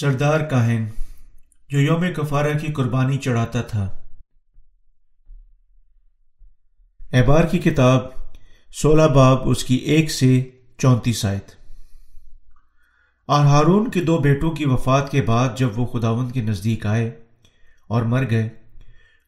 سردار 0.00 0.40
کاہن، 0.40 0.86
جو 1.68 1.80
یوم 1.80 2.04
کفارہ 2.16 2.58
کی 2.58 2.72
قربانی 2.72 3.16
چڑھاتا 3.16 3.62
تھا۔ 3.62 4.02
احبار 7.12 7.44
کی 7.44 7.58
کتاب 7.58 8.00
سولہ 8.82 9.02
باب 9.02 9.38
اس 9.44 9.64
کی 9.64 9.74
ایک 9.74 10.10
سے 10.10 10.50
چونتیس 10.78 11.24
آیت۔ 11.24 11.50
اور 13.26 13.46
ہارون 13.46 13.90
کے 13.90 14.00
دو 14.00 14.18
بیٹوں 14.18 14.50
کی 14.50 14.64
وفات 14.64 15.10
کے 15.10 15.22
بعد 15.22 15.48
جب 15.56 15.78
وہ 15.78 15.86
خداوند 15.86 16.32
کے 16.32 16.42
نزدیک 16.42 16.86
آئے 16.86 17.20
اور 17.88 18.02
مر 18.02 18.30
گئے، 18.30 18.48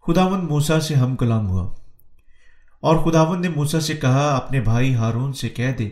خداوند 0.06 0.42
موسا 0.42 0.80
سے 0.80 0.94
ہم 0.94 1.16
کلام 1.16 1.48
ہوا۔ 1.48 1.74
اور 2.80 2.96
خداوند 2.96 3.40
نے 3.40 3.48
موسا 3.48 3.80
سے 3.80 3.94
کہا، 3.94 4.36
اپنے 4.36 4.60
بھائی 4.60 4.94
ہارون 4.94 5.32
سے 5.32 5.48
کہہ 5.48 5.72
دے 5.78 5.90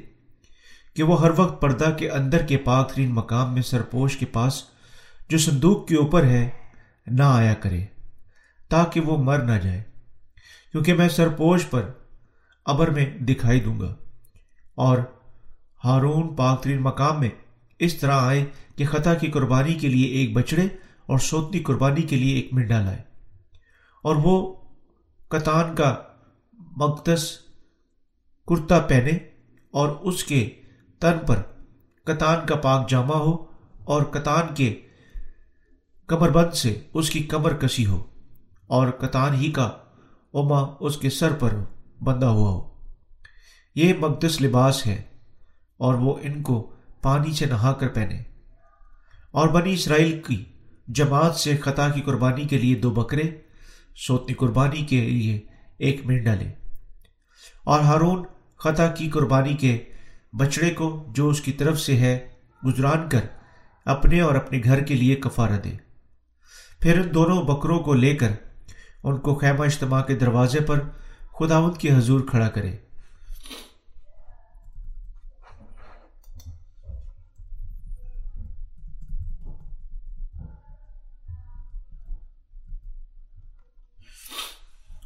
کہ 0.97 1.03
وہ 1.03 1.21
ہر 1.21 1.31
وقت 1.37 1.63
پردہ 1.63 1.97
کے 1.99 2.11
اندر 2.11 2.47
کے 2.47 2.57
پاک 2.57 2.93
ترین 2.93 3.11
مقام 3.11 3.55
میں 3.55 3.63
سرپوش 3.63 4.17
کے 4.17 4.27
پاس 4.27 4.65
جو 5.29 5.39
صندوق 5.39 5.89
کے 5.89 5.97
اوپر 5.97 6.25
ہے، 6.25 6.51
نہ 7.07 7.23
آیا 7.23 7.55
کرے، 7.55 7.85
تاکہ 8.69 9.01
وہ 9.01 9.19
مر 9.19 9.39
نہ 9.39 9.59
جائے، 9.59 9.83
کیونکہ 10.73 10.95
میں 10.95 11.09
سرپوش 11.09 11.71
پر 11.71 11.91
ابر 12.65 12.89
میں 12.89 13.19
دکھائی 13.19 13.61
دوں 13.61 13.81
گا۔ 13.81 13.95
اور 14.75 14.99
ہارون 15.85 16.37
پاک 16.37 16.63
ترین 16.63 16.83
مقام 16.83 17.21
میں 17.21 17.31
اس 17.79 17.95
طرح 17.95 18.21
آئے 18.21 18.45
کہ 18.77 18.87
خطا 18.87 19.15
کی 19.15 19.27
قربانی 19.27 19.75
کے 19.75 19.89
لیے 19.89 20.07
ایک 20.07 20.33
بچڑے 20.33 20.65
اور 21.07 21.19
سوتنی 21.19 21.61
قربانی 21.61 22.03
کے 22.03 22.17
لیے 22.17 22.35
ایک 22.35 22.49
منڈا 22.53 22.81
لائے۔ 22.81 23.03
اور 24.03 24.17
وہ 24.17 24.55
کتان 25.29 25.75
کا 25.75 25.97
مقدس 26.53 27.31
کرتا 28.47 28.79
پہنے 28.79 29.11
اور 29.71 29.89
اس 29.89 30.25
کے 30.25 30.51
تن 31.01 31.19
پر 31.27 31.43
کتان 32.05 32.47
کا 32.47 32.57
پاک 32.57 32.91
جامع 32.91 33.15
ہو 33.15 33.45
اور 33.85 34.03
کتان 34.03 34.55
کے 34.55 34.81
کمر 36.07 36.31
بند 36.31 36.55
سے 36.55 36.81
اس 36.95 37.11
کی 37.11 37.21
کمر 37.21 37.55
کسی 37.55 37.87
ہو 37.87 38.05
اور 38.67 38.89
کتان 38.89 39.35
ہی 39.35 39.53
کا 39.53 39.71
اما 40.35 40.77
اس 40.81 40.97
کے 40.97 41.11
سر 41.11 41.33
پر 41.33 41.55
بندھا 42.05 42.29
ہوا 42.29 42.51
ہو۔ 42.51 42.71
یہ 43.75 43.93
مقدس 43.95 44.41
لباس 44.41 44.87
ہے 44.87 45.03
اور 45.77 45.95
وہ 45.95 46.15
ان 46.23 46.43
کو 46.43 46.75
پانی 47.03 47.33
سے 47.33 47.47
نہا 47.47 47.73
کر 47.73 47.89
پہنے۔ 47.89 48.23
اور 49.31 49.49
بنی 49.49 49.75
اسرائیل 49.75 50.23
کی 50.23 50.45
جماعت 50.89 51.37
سے 51.37 51.57
خطا 51.57 51.89
کی 51.89 52.01
قربانی 52.01 52.45
کے 52.45 52.59
لیے 52.59 52.75
دو 52.75 52.91
بکرے، 52.91 53.23
سوتنی 53.97 54.35
قربانی 54.35 54.85
کے 54.85 55.01
لیے 55.01 55.41
ایک 55.79 56.07
منڈا 56.07 56.35
لے۔ 56.35 56.53
اور 57.65 57.81
ہارون 57.81 58.27
خطا 58.59 58.87
کی 58.87 59.11
قربانی 59.11 59.55
کے 59.55 59.85
بچڑے 60.33 60.71
کو 60.71 61.05
جو 61.09 61.29
اس 61.29 61.41
کی 61.41 61.53
طرف 61.53 61.81
سے 61.81 61.97
ہے، 61.97 62.29
گزران 62.67 63.09
کر 63.09 63.21
اپنے 63.85 64.21
اور 64.21 64.35
اپنے 64.35 64.61
گھر 64.65 64.85
کے 64.85 64.95
لیے 64.95 65.15
کفارہ 65.15 65.59
دے۔ 65.65 65.73
پھر 66.81 67.01
ان 67.01 67.15
دونوں 67.15 67.43
بکروں 67.43 67.79
کو 67.79 67.95
لے 67.95 68.17
کر 68.17 68.33
ان 69.03 69.17
کو 69.17 69.35
خیمہ 69.35 69.65
اجتماع 69.65 70.03
کے 70.03 70.15
دروازے 70.15 70.61
پر 70.61 70.81
خداوند 71.39 71.77
کی 71.77 71.91
حضور 71.91 72.21
کھڑا 72.31 72.49
کرے۔ 72.49 72.77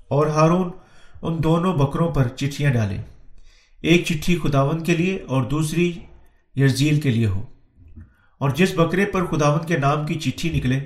اور 0.09 0.27
ہارون 0.27 0.71
ان 1.23 1.43
دونوں 1.43 1.75
بکروں 1.75 2.13
پر 2.13 2.29
چٹھیاں 2.29 2.73
ڈالے۔ 2.73 2.97
ایک 3.81 4.05
چٹھی 4.05 4.39
خداون 4.43 4.85
کے 4.85 4.97
لیے 4.97 5.19
اور 5.27 5.43
دوسری 5.43 5.93
یرزیل 6.57 7.01
کے 7.01 7.11
لیے 7.11 7.27
ہو۔ 7.27 7.43
اور 8.39 8.51
جس 8.51 8.75
بکرے 8.77 9.05
پر 9.05 9.25
خداون 9.25 9.67
کے 9.67 9.79
نام 9.79 10.07
کی 10.07 10.15
چٹھی 10.15 10.51
نکلے، 10.51 10.81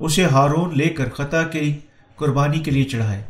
اسے 0.00 0.24
ہارون 0.24 0.78
لے 0.78 0.88
کر 0.88 1.08
خطا 1.08 1.42
کی 1.42 1.74
قربانی 2.16 2.58
کے 2.58 2.70
لیے 2.70 2.84
چڑھائے۔ 2.84 3.22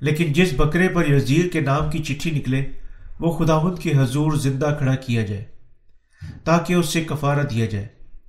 لیکن 0.00 0.32
جس 0.32 0.52
بکرے 0.56 0.88
پر 0.88 1.10
یزیر 1.10 1.48
کے 1.48 1.60
نام 1.60 1.90
کی 1.90 1.98
چٹھی 1.98 2.30
نکلے، 2.30 2.66
وہ 3.20 3.32
خداوند 3.32 3.78
کے 3.78 3.92
حضور 3.98 4.32
زندہ 4.32 4.74
کھڑا 4.78 4.94
کیا 4.94 5.22
جائے، 5.22 5.44
تاکہ 6.44 6.72
اس 6.72 6.88
سے 6.88 7.04
کفارہ 7.04 7.42
دیا 7.42 7.66
جائے 7.66 7.88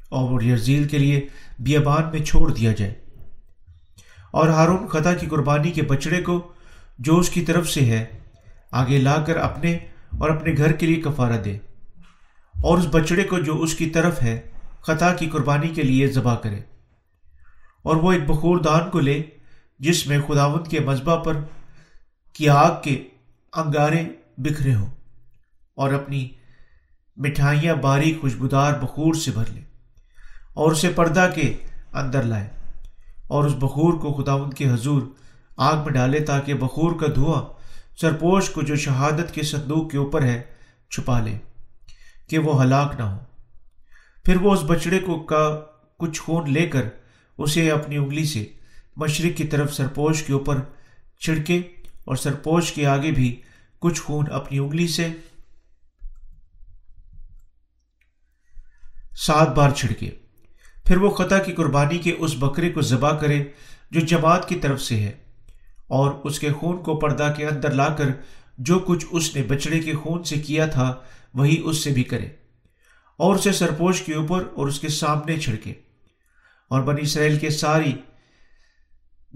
اور 0.09 0.31
وہ 0.31 0.45
یزیل 0.45 0.87
کے 0.87 0.97
لیے 0.97 1.27
بیابان 1.59 2.03
میں 2.13 2.25
چھوڑ 2.25 2.53
دیا 2.53 2.71
جائے۔ 2.71 2.93
اور 4.31 4.47
ہارون 4.47 4.87
خطا 4.87 5.13
کی 5.13 5.27
قربانی 5.27 5.71
کے 5.71 5.81
بچڑے 5.81 6.21
کو 6.21 6.51
جو 6.99 7.17
اس 7.17 7.29
کی 7.29 7.41
طرف 7.41 7.69
سے 7.69 7.81
ہے 7.81 8.05
آگے 8.71 8.97
لا 8.97 9.23
کر 9.23 9.37
اپنے 9.37 9.77
اور 10.17 10.29
اپنے 10.29 10.53
گھر 10.57 10.71
کے 10.71 10.85
لیے 10.85 10.95
کفارہ 10.95 11.37
دے۔ 11.37 11.57
اور 12.63 12.77
اس 12.77 12.87
بچڑے 12.91 13.23
کو 13.23 13.39
جو 13.39 13.61
اس 13.61 13.75
کی 13.75 13.89
طرف 13.89 14.21
ہے، 14.21 14.41
خطا 14.81 15.13
کی 15.13 15.29
قربانی 15.29 15.67
کے 15.67 15.83
لیے 15.83 16.07
ذبح 16.07 16.35
کرے۔ 16.35 16.59
اور 17.83 17.95
وہ 17.95 18.11
ایک 18.11 18.29
بخور 18.29 18.57
دان 18.57 18.89
کو 18.89 18.99
لے، 18.99 19.23
جس 19.79 20.07
میں 20.07 20.21
خداوند 20.27 20.67
کے 20.67 20.79
مذبح 20.79 21.23
پر 21.23 21.37
کی 22.33 22.49
آگ 22.49 22.71
کے 22.83 23.03
انگارے 23.53 24.03
بکھرے 24.37 24.75
ہوں 24.75 24.87
اور 25.75 25.93
اپنی 25.93 26.29
مٹھائیاں 27.15 27.75
باری 27.75 28.17
خوشبودار 28.21 28.73
بخور 28.73 29.13
سے 29.13 29.31
بھر 29.31 29.51
لے 29.51 29.61
اور 30.53 30.71
اسے 30.71 30.89
پردہ 30.89 31.29
کے 31.35 31.57
اندر 31.93 32.23
لائے۔ 32.23 32.47
اور 33.27 33.43
اس 33.43 33.53
بخور 33.53 33.93
کو 33.93 34.13
خداوند 34.13 34.53
کے 34.53 34.69
حضور 34.69 35.01
آگ 35.57 35.77
میں 35.77 35.93
ڈالے 35.93 36.19
تاکہ 36.19 36.53
بخور 36.53 36.99
کا 36.99 37.07
دھواں 37.15 37.56
سرپوش 38.01 38.49
کو 38.49 38.61
جو 38.61 38.75
شہادت 38.75 39.33
کے 39.33 39.43
صندوق 39.43 39.91
کے 39.91 39.97
اوپر 39.97 40.23
ہے، 40.23 40.41
چھپا 40.89 41.19
لے، 41.19 41.37
کہ 42.27 42.37
وہ 42.37 42.63
ہلاک 42.63 42.95
نہ 42.97 43.03
ہو۔ 43.03 43.17
پھر 44.25 44.35
وہ 44.35 44.53
اس 44.53 44.59
بچڑے 44.67 44.99
کو 44.99 45.19
کا 45.19 45.61
کچھ 45.99 46.21
خون 46.21 46.53
لے 46.53 46.67
کر 46.67 46.81
اسے 47.37 47.71
اپنی 47.71 47.97
انگلی 47.97 48.25
سے 48.25 48.45
مشرق 48.95 49.37
کی 49.37 49.43
طرف 49.43 49.73
سرپوش 49.73 50.23
کے 50.23 50.33
اوپر 50.33 50.57
چھڑکے 51.19 51.57
اور 52.05 52.15
سرپوش 52.15 52.71
کے 52.71 52.85
آگے 52.85 53.11
بھی 53.11 53.41
کچھ 53.79 54.01
خون 54.01 54.25
اپنی 54.31 54.57
انگلی 54.57 54.87
سے 54.87 55.07
سات 59.17 59.55
بار 59.55 59.69
چھڑکے۔ 59.69 60.11
پھر 60.85 60.97
وہ 60.97 61.09
خطا 61.09 61.39
کی 61.39 61.51
قربانی 61.51 61.97
کے 61.97 62.11
اس 62.11 62.35
بکرے 62.39 62.69
کو 62.69 62.81
ذبح 62.81 63.17
کرے 63.17 63.43
جو 63.91 63.99
جماعت 63.99 64.49
کی 64.49 64.55
طرف 64.55 64.81
سے 64.81 64.99
ہے۔ 64.99 65.26
اور 65.87 66.11
اس 66.23 66.39
کے 66.39 66.51
خون 66.51 66.83
کو 66.83 66.95
پردہ 66.95 67.33
کے 67.37 67.47
اندر 67.47 67.71
لا 67.71 67.89
کر 67.89 68.05
جو 68.57 68.79
کچھ 68.79 69.05
اس 69.11 69.35
نے 69.35 69.43
بچڑے 69.43 69.79
کے 69.79 69.93
خون 69.93 70.23
سے 70.23 70.35
کیا 70.35 70.65
تھا، 70.65 70.95
وہی 71.33 71.61
اس 71.63 71.83
سے 71.83 71.89
بھی 71.89 72.03
کرے۔ 72.03 72.25
اور 73.17 73.35
اسے 73.35 73.51
سرپوش 73.51 74.01
کے 74.01 74.13
اوپر 74.13 74.43
اور 74.55 74.67
اس 74.67 74.79
کے 74.79 74.87
سامنے 74.87 75.39
چھڑکے۔ 75.39 75.73
اور 76.69 76.81
بنی 76.81 77.01
اسرائیل 77.01 77.37
کے 77.37 77.49
ساری 77.49 77.91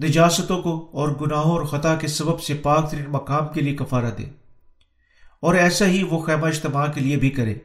نجاستوں 0.04 0.62
کو 0.62 0.90
اور 0.94 1.10
گناہوں 1.22 1.52
اور 1.52 1.66
خطا 1.66 1.96
کے 1.96 2.08
سبب 2.08 2.42
سے 2.42 2.54
پاک 2.54 2.92
ترین 2.92 3.06
مقام 3.08 3.54
کے 3.54 3.62
لیے 3.62 3.76
کفارہ 3.76 4.10
دے۔ 4.18 4.26
اور 5.40 5.56
ایسا 5.56 5.86
ہی 5.86 6.04
وہ 6.04 6.20
خیمہ 6.20 6.48
اجتماع 6.48 6.88
کے 6.88 7.02
لیے 7.02 7.18
بھی 7.18 7.30
کرے، 7.30 7.56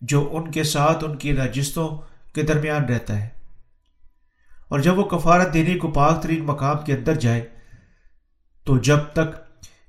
جو 0.00 0.28
ان 0.32 0.50
کے 0.50 0.62
ساتھ 0.62 1.04
ان 1.04 1.16
کی 1.16 1.32
نجستوں 1.32 1.88
کے 2.34 2.42
درمیان 2.42 2.84
رہتا 2.84 3.20
ہے۔ 3.20 3.28
اور 4.68 4.78
جب 4.78 4.98
وہ 4.98 5.04
کفارت 5.04 5.54
دینے 5.54 5.78
کو 5.78 5.90
پاک 5.90 6.22
ترین 6.22 6.44
مقام 6.44 6.76
کے 6.86 6.92
اندر 6.92 7.14
جائے 7.14 7.57
تو 8.68 8.78
جب 8.78 8.98
تک 9.12 9.36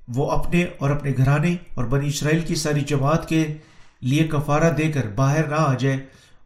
وہ 0.08 0.30
اپنے 0.30 0.64
اور 0.78 0.90
اپنے 0.90 1.12
گھرانے 1.16 1.56
اور 1.74 1.84
بنی 1.84 2.08
اسرائیل 2.08 2.40
کی 2.40 2.54
ساری 2.54 2.80
جماعت 2.80 3.28
کے 3.28 3.54
لیے 4.00 4.28
کفارہ 4.28 4.72
دے 4.72 4.92
کر 4.92 5.08
باہر 5.08 5.46
نہ 5.46 5.54
آ 5.54 5.74
جائے، 5.74 5.96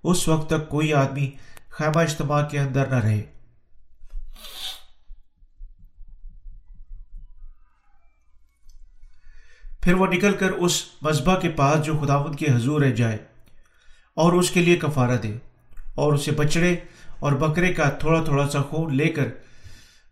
اس 0.04 0.28
وقت 0.28 0.50
تک 0.50 0.68
کوئی 0.68 0.92
آدمی 0.92 1.30
خیمہ 1.68 2.00
اجتماع 2.00 2.42
کے 2.42 2.58
اندر 2.58 2.86
نہ 2.86 2.94
رہے۔ 2.94 3.22
پھر 9.80 9.94
وہ 9.94 10.06
نکل 10.06 10.32
کر 10.32 10.50
اس 10.50 10.82
مذبح 11.02 11.38
کے 11.38 11.48
پاس 11.48 11.84
جو 11.86 11.98
خداوند 12.02 12.34
کے 12.34 12.46
حضور 12.46 12.82
ہے 12.82 12.92
جائے 12.92 13.16
اور 14.14 14.32
اس 14.32 14.50
کے 14.50 14.60
لیے 14.60 14.76
کفارہ 14.76 15.16
دے 15.16 15.32
اور 15.94 16.12
اسے 16.12 16.30
بچڑے 16.30 16.74
اور 17.18 17.32
بکرے 17.32 17.72
کا 17.72 17.88
تھوڑا 17.88 18.24
تھوڑا 18.24 18.48
سا 18.48 18.62
خون 18.62 18.96
لے 18.96 19.08
کر 19.08 19.28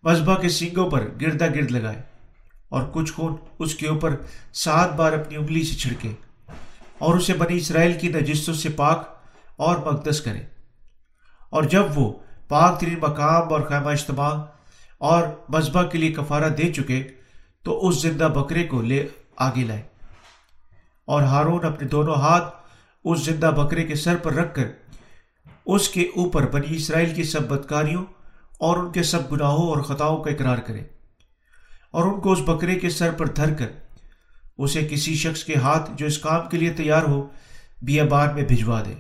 مذبح 0.05 0.39
کے 0.39 0.49
سینگوں 0.49 0.91
پر 0.91 1.09
گردا 1.21 1.47
گرد 1.47 1.71
لگائے۔ 1.71 2.12
اور 2.73 2.83
کچھ 2.93 3.13
خون 3.13 3.37
اس 3.59 3.75
کے 3.75 3.89
اوپر 3.89 4.15
سات 4.53 4.97
بار 4.97 5.13
اپنی 5.13 5.37
انگلی 5.37 5.63
سے 5.63 5.75
چھڑکے 5.75 6.13
اور 6.99 7.15
اسے 7.15 7.35
بنی 7.35 7.57
اسرائیل 7.57 7.99
کی 8.01 8.09
نجستوں 8.09 8.55
سے 8.55 8.69
پاک 8.69 9.17
اور 9.57 9.77
مقدس 9.77 10.21
کرے۔ 10.21 10.41
اور 11.51 11.63
جب 11.63 11.85
وہ 11.95 12.13
پاک 12.49 12.81
ترین 12.81 12.99
مقام 13.03 13.53
اور 13.53 13.61
خیمہ 13.61 13.91
اجتماع 13.91 14.35
اور 14.99 15.23
مذبح 15.49 15.83
کے 15.83 15.99
لیے 15.99 16.13
کفارہ 16.13 16.49
دے 16.49 16.73
چکے، 16.73 17.09
تو 17.63 17.89
اس 17.89 18.03
زندہ 18.03 18.25
بکرے 18.25 18.65
کو 18.65 18.83
لے 18.83 19.09
آگے 19.37 19.65
لائے۔ 19.65 19.83
اور 21.07 21.23
ہارون 21.23 21.65
اپنے 21.65 21.89
دونوں 21.89 22.15
ہاتھ 22.15 22.55
اس 23.05 23.25
زندہ 23.25 23.47
بکرے 23.47 23.85
کے 23.85 23.95
سر 23.95 24.17
پر 24.17 24.33
رکھ 24.35 24.55
کر 24.55 24.65
اس 25.67 25.89
کے 25.89 26.03
اوپر 26.03 26.47
بنی 26.47 26.77
اسرائیل 26.77 27.15
کی 27.15 27.23
سب 27.23 27.43
بدکاریوں 27.43 28.05
اور 28.59 28.77
ان 28.77 28.93
کے 28.93 29.03
سب 29.03 29.33
گناہوں 29.33 29.69
اور 29.69 29.83
خطاؤں 29.83 30.25
کا 30.25 30.31
اقرار 30.31 30.59
کرے۔ 30.59 30.83
اور 31.93 32.05
ان 32.05 32.21
کو 32.21 32.33
اس 32.33 32.39
بکرے 32.39 32.75
کے 32.75 32.91
سر 32.91 33.13
پر 33.13 33.27
دھر 33.27 33.55
کر 33.55 33.67
اسے 34.59 34.89
کسی 34.91 35.15
شخص 35.15 35.45
کے 35.45 35.55
ہاتھ 35.55 35.91
جو 35.97 36.07
اس 36.07 36.19
کام 36.19 36.49
کے 36.49 36.57
لیے 36.57 36.73
تیار 36.73 37.03
ہو 37.03 37.29
بیابان 37.83 38.35
میں 38.35 38.43
بھجوا 38.43 38.83
دے۔ 38.83 38.95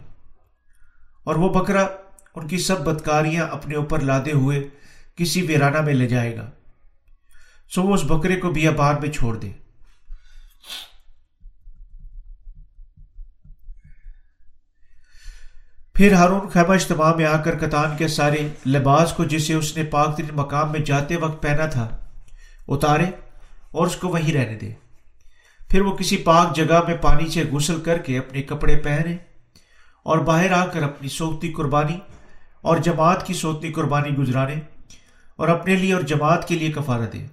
اور 1.25 1.35
وہ 1.35 1.49
بکرا 1.49 1.87
ان 2.35 2.49
کی 2.49 2.59
سب 2.59 2.81
بدکاریاں 2.81 3.49
اپنے 3.49 3.75
اوپر 3.75 4.01
لادے 4.01 4.33
ہوئے 4.33 4.69
کسی 5.17 5.43
ویرانہ 5.43 5.81
میں 5.81 5.95
لے 5.95 6.09
جائے 6.09 6.37
گا۔ 6.37 6.51
سو 7.75 7.83
وہ 7.83 7.95
اس 7.95 8.05
بکرے 8.05 8.37
کو 8.37 8.51
بھی 8.51 8.69
آباد 8.69 8.95
میں 8.95 9.11
چھوڑ 9.11 9.37
دے۔ 9.37 9.53
پھر 15.95 16.13
ہارون 16.13 16.49
خیمہ 16.49 16.75
اجتماع 16.75 17.15
میں 17.15 17.25
آ 17.25 17.37
کر 17.37 17.59
کتان 17.59 17.97
کے 17.97 18.09
سارے 18.09 18.49
لباس 18.67 19.13
کو 19.13 19.25
جسے 19.25 19.55
اس 19.55 19.77
نے 19.77 19.85
پاک 19.85 20.17
ترین 20.17 20.29
مقام 20.33 20.73
میں 20.73 20.81
جاتے 20.81 21.17
وقت 21.17 21.43
پہنا 21.43 21.67
تھا 21.67 22.02
اتارے 22.69 23.05
اور 23.71 23.87
اس 23.87 23.97
کو 23.97 24.09
وہیں 24.09 24.33
رہنے 24.33 24.59
دے۔ 24.59 24.73
پھر 25.69 25.81
وہ 25.81 25.97
کسی 25.97 26.17
پاک 26.17 26.57
جگہ 26.57 26.81
میں 26.89 26.97
پانی 26.97 27.29
سے 27.29 27.45
غسل 27.45 27.81
کر 27.81 27.99
کے 27.99 28.19
اپنے 28.19 28.43
کپڑے 28.43 28.77
پہنے 28.77 29.17
اور 30.03 30.19
باہر 30.19 30.53
آ 30.53 30.67
کر 30.67 30.83
اپنی 30.83 31.09
سوتی 31.09 31.53
قربانی 31.53 31.99
اور 32.61 32.77
جماعت 32.77 33.27
کی 33.27 33.35
سوتی 33.35 33.73
قربانی 33.73 34.17
گزرانے 34.17 34.55
اور 35.37 35.49
اپنے 35.49 35.77
لیے 35.77 35.95
اور 35.95 36.03
جماعت 36.03 36.49
کے 36.49 36.55
لیے 36.55 36.73
کفارہ 36.73 37.07
دے 37.13 37.27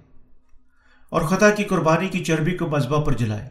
اور 1.08 1.22
خطا 1.22 1.50
کی 1.50 1.64
قربانی 1.64 2.08
کی 2.08 2.24
چربی 2.24 2.56
کو 2.56 2.66
مذبح 2.66 3.04
پر 3.04 3.12
جلائے 3.12 3.48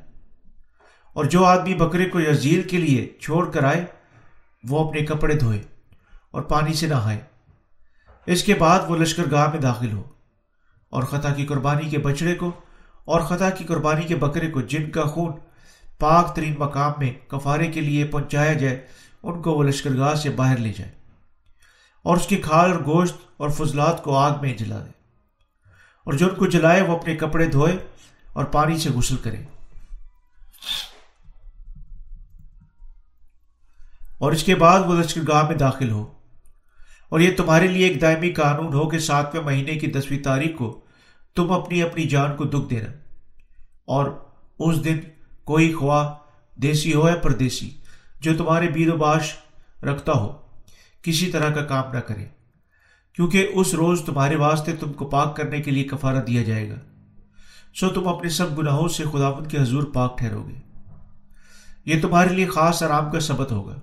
اور 1.13 1.25
جو 1.25 1.45
آدمی 1.45 1.73
بکرے 1.73 2.05
کو 2.05 2.19
یزیل 2.19 2.61
کے 2.61 2.77
لیے 2.77 3.13
چھوڑ 3.21 3.51
کر 3.51 3.63
آئے، 3.63 3.85
وہ 4.69 4.87
اپنے 4.87 5.01
کپڑے 5.01 5.35
دھوئے 5.35 5.61
اور 6.31 6.41
پانی 6.41 6.73
سے 6.73 6.87
نہائے۔ 6.87 7.19
اس 8.25 8.43
کے 8.43 8.53
بعد 8.53 8.79
وہ 8.87 8.97
لشکر 8.97 9.23
گاہ 9.31 9.49
میں 9.49 9.59
داخل 9.59 9.91
ہو۔ 9.91 10.03
اور 10.89 11.03
خطا 11.03 11.33
کی 11.33 11.45
قربانی 11.45 11.89
کے 11.89 11.97
بچڑے 11.97 12.35
کو 12.35 12.51
اور 13.05 13.21
خطا 13.21 13.49
کی 13.49 13.63
قربانی 13.63 14.01
کے 14.01 14.15
بکرے 14.15 14.51
کو 14.51 14.61
جن 14.61 14.91
کا 14.91 15.03
خون 15.03 15.31
پاک 15.99 16.35
ترین 16.35 16.55
مقام 16.59 16.91
میں 16.97 17.29
کفارے 17.29 17.67
کے 17.67 17.81
لیے 17.81 18.05
پہنچایا 18.05 18.53
جائے، 18.53 18.87
ان 19.23 19.41
کو 19.41 19.51
وہ 19.51 19.63
لشکر 19.63 19.97
گاہ 19.97 20.13
سے 20.13 20.29
باہر 20.29 20.57
لے 20.57 20.73
جائے 20.77 20.91
اور 22.03 22.17
اس 22.17 22.27
کی 22.27 22.37
کھال 22.37 22.71
اور 22.71 22.79
گوشت 22.79 23.17
اور 23.37 23.49
فضلات 23.49 24.03
کو 24.03 24.17
آگ 24.17 24.31
میں 24.41 24.53
جلا 24.53 24.77
دے۔ 24.77 24.89
اور 26.03 26.13
جو 26.13 26.27
ان 26.27 26.35
کو 26.35 26.45
جلائے، 26.45 26.81
وہ 26.81 26.97
اپنے 26.97 27.15
کپڑے 27.15 27.45
دھوئے 27.45 27.77
اور 28.33 28.45
پانی 28.45 28.77
سے 28.77 28.89
غسل 28.89 29.17
کرے۔ 29.17 29.43
اور 34.17 34.31
اس 34.31 34.43
کے 34.43 34.55
بعد 34.55 34.79
وہ 34.79 34.95
لشکر 34.95 35.21
گاہ 35.27 35.47
میں 35.47 35.55
داخل 35.55 35.91
ہو۔ 35.91 36.18
اور 37.09 37.19
یہ 37.19 37.35
تمہارے 37.37 37.67
لیے 37.67 37.87
ایک 37.87 38.01
دائمی 38.01 38.29
قانون 38.29 38.73
ہو 38.73 38.89
کہ 38.89 38.99
ساتویں 38.99 39.43
مہینے 39.43 39.75
کی 39.75 39.87
دسویں 39.87 40.19
تاریخ 40.19 40.57
کو 40.57 40.81
تم 41.35 41.51
اپنی 41.51 41.83
اپنی 41.83 42.03
جان 42.03 42.35
کو 42.35 42.43
دکھ 42.43 42.69
دینا۔ 42.69 42.89
اور 43.85 44.11
اس 44.59 44.83
دن 44.83 44.97
کوئی 45.43 45.73
خواہ 45.73 46.13
دیسی 46.59 46.93
ہو 46.93 47.09
یا 47.09 47.15
پردیسی 47.15 47.69
جو 48.19 48.37
تمہارے 48.37 48.67
بید 48.67 48.87
و 48.87 48.97
باش 48.97 49.33
رکھتا 49.83 50.11
ہو، 50.11 50.37
کسی 51.01 51.27
طرح 51.27 51.49
کا 51.49 51.65
کام 51.65 51.93
نہ 51.93 51.99
کرے۔ 51.99 52.25
کیونکہ 53.13 53.47
اس 53.53 53.73
روز 53.73 54.01
تمہارے 54.05 54.35
واسطے 54.35 54.75
تم 54.75 54.93
کو 54.93 55.05
پاک 55.05 55.35
کرنے 55.35 55.61
کے 55.61 55.71
لیے 55.71 55.83
کفارہ 55.83 56.23
دیا 56.23 56.43
جائے 56.43 56.69
گا۔ 56.69 56.75
سو 57.75 57.89
تم 57.89 58.07
اپنے 58.07 58.29
سب 58.29 58.57
گناہوں 58.57 58.87
سے 58.87 59.03
خداون 59.11 59.45
کے 59.45 59.61
حضور 59.61 59.83
پاک 59.83 60.17
ٹھہرو 60.17 60.47
گے۔ 60.47 60.55
یہ 61.85 62.01
تمہارے 62.01 62.29
لیے 62.29 62.45
خاص 62.45 62.83
آرام 62.83 63.11
کا 63.11 63.19
سبت 63.19 63.51
ہوگا۔ 63.51 63.79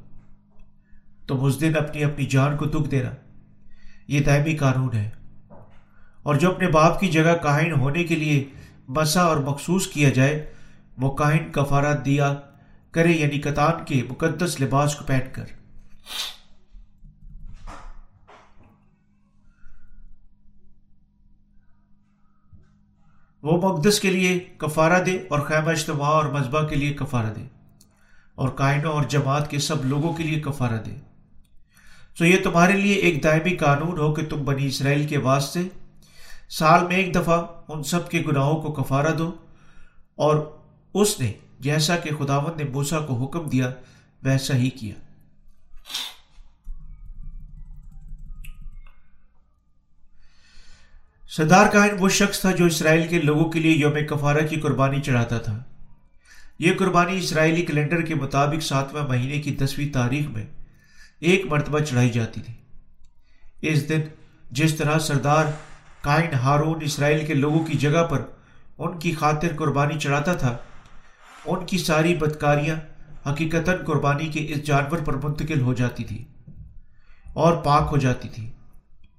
تم 1.27 1.45
اس 1.45 1.61
دن 1.61 1.73
اپنی 1.77 2.05
اپنی 2.05 2.27
جان 2.27 2.57
کو 2.57 2.65
دکھ 2.65 2.91
دینا۔ 2.91 3.11
یہ 4.09 4.21
دائمی 4.21 4.57
قانون 4.57 4.95
ہے۔ 4.95 5.11
اور 6.23 6.35
جو 6.35 6.51
اپنے 6.51 6.69
باپ 6.69 7.01
کی 7.01 7.09
جگہ 7.09 7.37
کائن 7.43 7.73
ہونے 7.73 8.05
کے 8.05 8.15
لیے 8.15 8.45
مسا 8.89 9.23
اور 9.23 9.37
مخصوص 9.37 9.87
کیا 9.87 10.11
جائے، 10.11 10.53
وہ 10.99 11.17
کائن 11.17 11.53
کفارات 11.53 12.05
دیا 12.05 12.35
کرے 12.91 13.13
یعنی 13.13 13.41
کتان 13.41 13.85
کے 13.85 14.03
مقدس 14.11 14.61
لباس 14.61 14.95
کو 14.95 15.05
پہن 15.05 15.33
کر۔ 15.33 15.45
وہ 23.43 23.73
مقدس 23.73 24.01
کے 24.01 24.11
لیے 24.11 24.39
کفارہ 24.59 25.03
دے 25.03 25.19
اور 25.29 25.41
خیمہ 25.41 25.71
اجتماع 25.71 26.09
اور 26.09 26.25
مذبح 26.25 26.67
کے 26.67 26.77
لیے 26.77 26.95
کفارہ 26.95 27.35
دے۔ 27.35 27.43
اور 28.35 28.49
کائنوں 28.49 28.93
اور 28.93 29.03
جماعت 29.03 29.51
کے 29.51 29.59
سب 29.59 29.85
لوگوں 29.85 30.15
کے 30.15 30.23
لیے 30.23 30.41
کفارہ 30.41 30.83
دے۔ 30.87 31.06
تو 32.19 32.27
یہ 32.27 32.37
تمہارے 32.45 32.73
لیے 32.73 32.95
ایک 32.95 33.25
دائمی 33.25 33.57
قانون 33.57 33.99
ہو 33.99 34.15
کہ 34.15 34.25
تم 34.25 34.45
بنی 34.45 34.67
اسرائیل 34.67 35.07
کے 35.07 35.19
واسطے 35.19 35.61
سال 36.49 36.87
میں 36.87 36.97
ایک 36.97 37.15
دفعہ 37.15 37.47
ان 37.69 37.83
سب 37.83 38.11
کے 38.11 38.23
گناہوں 38.29 38.63
کو 38.63 38.73
کفارہ 38.73 39.15
دو۔ 39.15 39.35
اور 40.15 40.59
اس 40.95 41.21
نے 41.21 41.33
جیسا 41.61 41.97
کہ 41.97 42.11
خداون 42.19 42.53
نے 42.57 42.65
موسا 42.65 42.99
کو 43.01 43.25
حکم 43.25 43.49
دیا، 43.49 43.71
ویسا 44.23 44.57
ہی 44.57 44.71
کیا۔ 44.71 44.95
سردار 51.29 51.67
کائن 51.67 51.91
وہ 51.99 52.09
شخص 52.09 52.41
تھا 52.41 52.51
جو 52.51 52.65
اسرائیل 52.65 53.09
کے 53.09 53.19
لوگوں 53.19 53.51
کے 53.51 53.61
لیے 53.61 53.73
یوم 53.73 53.95
کفارہ 54.09 54.47
کی 54.47 54.57
قربانی 54.57 55.01
چڑھاتا 55.01 55.39
تھا۔ 55.39 55.63
یہ 56.59 56.73
قربانی 56.79 57.19
اسرائیلی 57.19 57.63
کیلنڈر 57.63 58.03
کے 58.03 58.15
مطابق 58.15 58.63
ساتواں 58.63 59.09
مہینے 59.09 59.41
کی 59.41 59.55
دسویں 59.55 59.95
تاریخ 59.95 60.27
میں 60.27 60.47
ایک 61.21 61.45
مرتبہ 61.47 61.79
چڑھائی 61.79 62.11
جاتی 62.11 62.41
تھی۔ 62.41 62.55
اس 63.63 63.89
دن 63.89 64.01
جس 64.51 64.75
طرح 64.75 64.99
سردار 64.99 65.45
کائن 66.01 66.35
ہارون 66.35 66.83
اسرائیل 66.83 67.27
کے 67.27 67.35
لوگوں 67.35 67.65
کی 67.65 67.79
جگہ 67.79 68.05
پر 68.05 68.23
ان 68.79 68.99
کی 68.99 69.13
خاطر 69.13 69.49
قربانی 69.57 69.99
چڑھاتا 69.99 70.35
تھا، 70.35 70.57
ان 71.47 71.67
کی 71.67 71.79
ساری 71.79 72.15
بدکاریاں 72.15 72.77
حقیقت 73.29 73.71
قربانی 73.87 74.27
کے 74.27 74.47
اس 74.49 74.63
جانور 74.63 74.99
پر 74.99 75.15
منتقل 75.15 75.61
ہو 75.61 75.75
جاتی 75.75 76.05
تھی 76.05 76.25
اور 77.33 77.57
پاک 77.57 77.89
ہو 77.91 77.97
جاتی 77.97 78.29
تھی۔ 78.29 78.51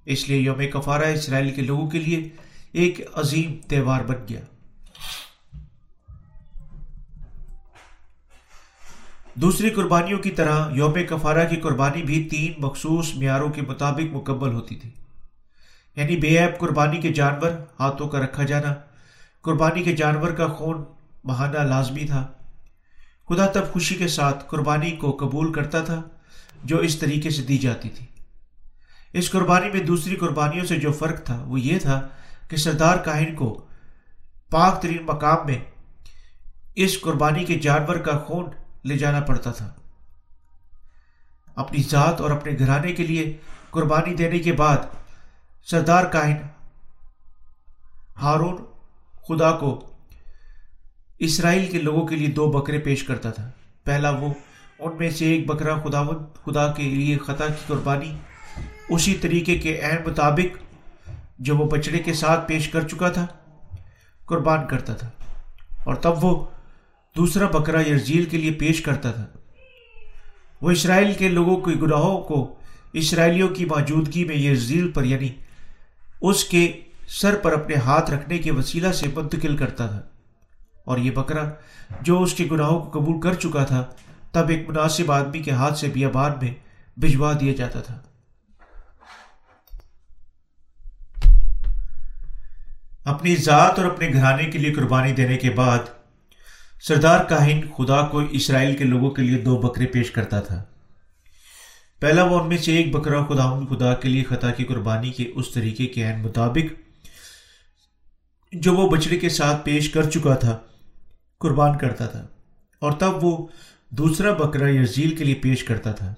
اس 0.05 0.29
لیے 0.29 0.39
یوم 0.39 0.61
کفارہ 0.73 1.03
اسرائیل 1.03 1.51
کے 1.51 1.61
لوگوں 1.61 1.89
کے 1.89 1.99
لیے 1.99 2.29
ایک 2.71 3.01
عظیم 3.13 3.55
تہوار 3.67 4.01
بن 4.01 4.15
گیا۔ 4.29 4.39
دوسری 9.41 9.69
قربانیوں 9.69 10.19
کی 10.19 10.31
طرح 10.31 10.69
یوم 10.71 10.93
کفارہ 11.09 11.49
کی 11.49 11.55
قربانی 11.55 12.03
بھی 12.03 12.27
تین 12.31 12.53
مخصوص 12.57 13.15
معیاروں 13.15 13.49
کے 13.49 13.61
مطابق 13.61 14.15
مکمل 14.15 14.53
ہوتی 14.53 14.75
تھی۔ 14.75 14.89
یعنی 15.95 16.17
بے 16.17 16.27
عیب 16.27 16.59
قربانی 16.59 16.97
کے 16.97 17.13
جانور، 17.13 17.51
ہاتھوں 17.79 18.07
کا 18.07 18.19
رکھا 18.19 18.43
جانا۔ 18.43 18.73
قربانی 19.41 19.83
کے 19.83 19.95
جانور 19.95 20.31
کا 20.31 20.47
خون 20.47 20.83
بہانا 21.23 21.63
لازمی 21.63 22.05
تھا۔ 22.05 22.27
خدا 23.29 23.45
تب 23.45 23.71
خوشی 23.71 23.95
کے 23.95 24.07
ساتھ 24.07 24.45
قربانی 24.47 24.91
کو 24.91 25.17
قبول 25.19 25.53
کرتا 25.53 25.81
تھا 25.81 26.01
جو 26.63 26.77
اس 26.77 26.97
طریقے 26.97 27.29
سے 27.29 27.41
دی 27.41 27.57
جاتی 27.57 27.89
تھی۔ 27.89 28.05
اس 29.13 29.31
قربانی 29.31 29.69
میں 29.69 29.81
دوسری 29.81 30.15
قربانیوں 30.15 30.65
سے 30.65 30.75
جو 30.75 30.91
فرق 30.91 31.23
تھا 31.23 31.43
وہ 31.47 31.59
یہ 31.59 31.79
تھا 31.79 32.07
کہ 32.47 32.57
سردار 32.57 32.97
کاہن 32.97 33.35
کو 33.35 33.65
پاک 34.49 34.81
ترین 34.81 35.03
مقام 35.05 35.37
میں 35.45 35.59
اس 36.75 37.01
قربانی 37.01 37.43
کے 37.43 37.59
جانور 37.59 37.95
کا 37.95 38.17
خون 38.17 38.45
لے 38.87 38.97
جانا 38.97 39.19
پڑتا 39.19 39.51
تھا۔ 39.51 39.73
اپنی 41.55 41.83
ذات 41.83 42.21
اور 42.21 42.31
اپنے 42.31 42.51
گھرانے 42.59 42.93
کے 42.93 43.07
لیے 43.07 43.37
قربانی 43.69 44.15
دینے 44.15 44.39
کے 44.39 44.51
بعد 44.51 44.77
سردار 45.63 46.05
کائن 46.05 46.37
ہارون 48.21 48.57
خدا 49.27 49.51
کو 49.51 49.91
اسرائیل 51.19 51.71
کے 51.71 51.81
لوگوں 51.81 52.07
کے 52.07 52.15
لیے 52.15 52.27
دو 52.27 52.51
بکرے 52.51 52.79
پیش 52.79 53.03
کرتا 53.03 53.31
تھا۔ 53.31 53.51
پہلا 53.83 54.09
وہ 54.09 54.33
ان 54.79 54.97
میں 54.97 55.09
سے 55.09 55.25
ایک 55.25 55.47
بکرا 55.47 55.75
خدا 55.75 56.03
خدا 56.45 56.71
کے 56.71 56.83
لیے 56.83 57.17
خطا 57.17 57.47
کی 57.47 57.63
قربانی، 57.67 58.17
اسی 58.89 59.15
طریقے 59.15 59.57
کے 59.57 59.81
عین 59.81 60.09
مطابق 60.09 60.57
جو 61.39 61.57
وہ 61.57 61.69
بچڑے 61.69 61.99
کے 61.99 62.13
ساتھ 62.13 62.47
پیش 62.47 62.69
کر 62.69 62.87
چکا 62.87 63.09
تھا، 63.09 63.25
قربان 64.25 64.67
کرتا 64.67 64.93
تھا۔ 64.93 65.09
اور 65.83 65.95
تب 65.95 66.23
وہ 66.23 66.45
دوسرا 67.15 67.47
بکرا 67.47 67.81
یرزیل 67.81 68.25
کے 68.25 68.37
لیے 68.37 68.51
پیش 68.51 68.81
کرتا 68.81 69.11
تھا۔ 69.11 69.25
وہ 70.61 70.71
اسرائیل 70.71 71.13
کے 71.13 71.27
لوگوں 71.27 71.57
کے 71.57 71.71
گناہوں 71.81 72.21
کو 72.21 72.55
اسرائیلیوں 72.93 73.49
کی 73.49 73.65
موجودگی 73.65 74.25
میں 74.25 74.35
یرزیل 74.35 74.91
پر 74.91 75.03
یعنی 75.03 75.29
اس 76.21 76.43
کے 76.43 76.71
سر 77.07 77.35
پر 77.35 77.53
اپنے 77.53 77.75
ہاتھ 77.75 78.11
رکھنے 78.11 78.37
کے 78.37 78.51
وسیلہ 78.51 78.91
سے 78.91 79.07
منتقل 79.15 79.57
کرتا 79.57 79.87
تھا۔ 79.87 80.01
اور 80.85 80.97
یہ 80.97 81.11
بکرا 81.11 81.49
جو 82.01 82.23
اس 82.23 82.33
کے 82.33 82.47
گناہوں 82.51 82.79
کو 82.79 82.99
قبول 82.99 83.21
کر 83.21 83.33
چکا 83.33 83.63
تھا، 83.63 83.85
تب 84.31 84.49
ایک 84.49 84.69
مناسب 84.69 85.11
آدمی 85.11 85.39
کے 85.39 85.51
ہاتھ 85.51 85.77
سے 85.77 85.87
بیابان 85.87 86.31
میں 86.41 86.53
بھجوا 86.97 87.33
دیا 87.39 87.53
جاتا 87.53 87.81
تھا۔ 87.81 87.99
اپنی 93.05 93.35
ذات 93.35 93.79
اور 93.79 93.85
اپنے 93.85 94.13
گھرانے 94.13 94.45
کے 94.45 94.59
لیے 94.59 94.73
قربانی 94.73 95.11
دینے 95.11 95.37
کے 95.37 95.49
بعد 95.49 95.79
سردار 96.81 97.23
کاہن 97.23 97.61
خدا 97.77 98.07
کو 98.07 98.19
اسرائیل 98.19 98.77
کے 98.77 98.83
لوگوں 98.83 99.11
کے 99.11 99.21
لیے 99.21 99.37
دو 99.37 99.57
بکرے 99.57 99.85
پیش 99.85 100.11
کرتا 100.11 100.39
تھا۔ 100.39 100.63
پہلا 101.99 102.23
وہ 102.23 102.39
ان 102.39 102.49
میں 102.49 102.57
سے 102.57 102.77
ایک 102.77 102.91
بکرا 102.91 103.25
خدا 103.25 103.59
خدا 103.69 103.93
کے 103.93 104.09
لیے 104.09 104.23
خطا 104.23 104.51
کی 104.51 104.63
قربانی 104.63 105.11
کے 105.11 105.31
اس 105.35 105.45
طریقے 105.53 105.85
کے 105.85 106.03
عین 106.03 106.19
مطابق 106.19 106.73
جو 108.53 108.75
وہ 108.75 108.89
بچڑے 108.89 109.17
کے 109.17 109.29
ساتھ 109.29 109.65
پیش 109.65 109.89
کر 109.89 110.09
چکا 110.09 110.35
تھا، 110.35 110.57
قربان 111.39 111.77
کرتا 111.77 112.05
تھا۔ 112.05 112.27
اور 112.79 112.91
تب 112.91 113.23
وہ 113.23 113.47
دوسرا 113.89 114.33
بکرا 114.33 114.69
یزیل 114.69 115.15
کے 115.15 115.23
لیے 115.23 115.35
پیش 115.35 115.63
کرتا 115.63 115.91
تھا۔ 115.91 116.13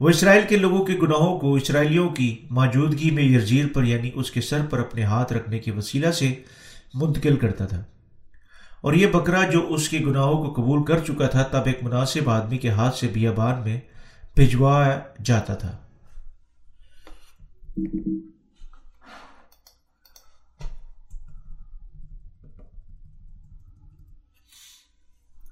وہ 0.00 0.08
اسرائیل 0.08 0.42
کے 0.48 0.56
لوگوں 0.56 0.84
کے 0.84 0.92
گناہوں 1.02 1.38
کو 1.38 1.54
اسرائیلیوں 1.54 2.08
کی 2.08 2.38
موجودگی 2.50 3.10
میں 3.10 3.24
یرجیل 3.24 3.68
پر 3.68 3.84
یعنی 3.84 4.10
اس 4.14 4.30
کے 4.30 4.40
سر 4.40 4.66
پر 4.70 4.78
اپنے 4.78 5.02
ہاتھ 5.02 5.32
رکھنے 5.32 5.58
کے 5.58 5.72
وسیلہ 5.72 6.10
سے 6.10 6.34
منتقل 6.94 7.36
کرتا 7.36 7.66
تھا۔ 7.66 7.84
اور 8.84 8.92
یہ 8.92 9.06
بکرا 9.06 9.50
جو 9.50 9.66
اس 9.68 9.88
کے 9.88 9.98
گناہوں 9.98 10.44
کو 10.44 10.62
قبول 10.62 10.84
کر 10.84 10.98
چکا 10.98 11.26
تھا، 11.26 11.42
تب 11.42 11.62
ایک 11.66 11.84
مناسب 11.84 12.30
آدمی 12.30 12.58
کے 12.58 12.68
ہاتھ 12.68 12.96
سے 12.96 13.08
بیابان 13.08 13.62
میں 13.62 13.80
بھجوایا 14.36 15.00
جاتا 15.24 15.54
تھا۔ 15.54 15.76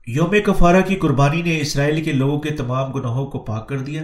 یوم 0.06 0.34
کفارہ 0.44 0.80
کی 0.86 0.96
قربانی 0.96 1.42
نے 1.42 1.60
اسرائیل 1.60 2.04
کے 2.04 2.12
لوگوں 2.12 2.40
کے 2.40 2.50
تمام 2.50 2.92
گناہوں 2.92 3.26
کو 3.26 3.38
پاک 3.38 3.68
کر 3.68 3.78
دیا۔ 3.78 4.02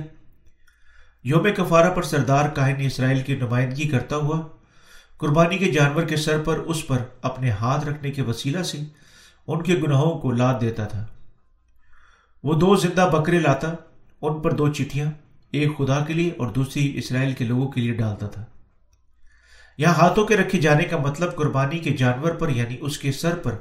یوم 1.25 1.47
کفارہ 1.57 1.91
پر 1.91 2.03
سردار 2.03 2.49
کاہن 2.49 2.75
اسرائیل 2.79 3.21
کی 3.21 3.37
نمائندگی 3.37 3.89
کرتا 3.89 4.17
ہوا، 4.17 4.41
قربانی 5.17 5.59
کے 5.59 5.73
جانور 5.73 6.03
کے 6.03 6.17
سر 6.17 6.43
پر 6.45 6.55
اس 6.55 6.87
پر 6.87 6.99
اپنے 7.23 7.51
ہاتھ 7.51 7.87
رکھنے 7.87 8.11
کے 8.11 8.23
وسیلہ 8.23 8.63
سے 8.63 8.79
ان 9.49 9.63
کے 9.63 9.75
گناہوں 9.75 10.19
کو 10.19 10.31
لاد 10.31 10.61
دیتا 10.61 10.85
تھا۔ 10.85 11.07
وہ 12.45 12.55
دو 12.55 12.77
زندہ 12.77 13.11
بکرے 13.13 13.39
لاتا، 13.39 13.73
ان 14.23 14.41
پر 14.41 14.53
دو 14.53 14.73
چٹھیاں 14.73 15.11
ایک 15.51 15.79
خدا 15.79 16.05
کے 16.05 16.13
لیے 16.13 16.31
اور 16.39 16.47
دوسری 16.47 16.99
اسرائیل 16.99 17.33
کے 17.33 17.45
لوگوں 17.45 17.69
کے 17.69 17.81
لیے 17.81 17.93
ڈالتا 17.93 18.27
تھا۔ 18.27 18.45
یہاں 19.79 19.95
ہاتھوں 19.95 20.27
کے 20.27 20.37
رکھے 20.37 20.59
جانے 20.59 20.85
کا 20.85 20.97
مطلب 20.97 21.37
قربانی 21.37 21.79
کے 21.79 21.91
جانور 21.91 22.31
پر 22.31 22.49
یعنی 22.49 22.77
اس 22.81 22.99
کے 22.99 23.13
سر 23.13 23.37
پر، 23.37 23.53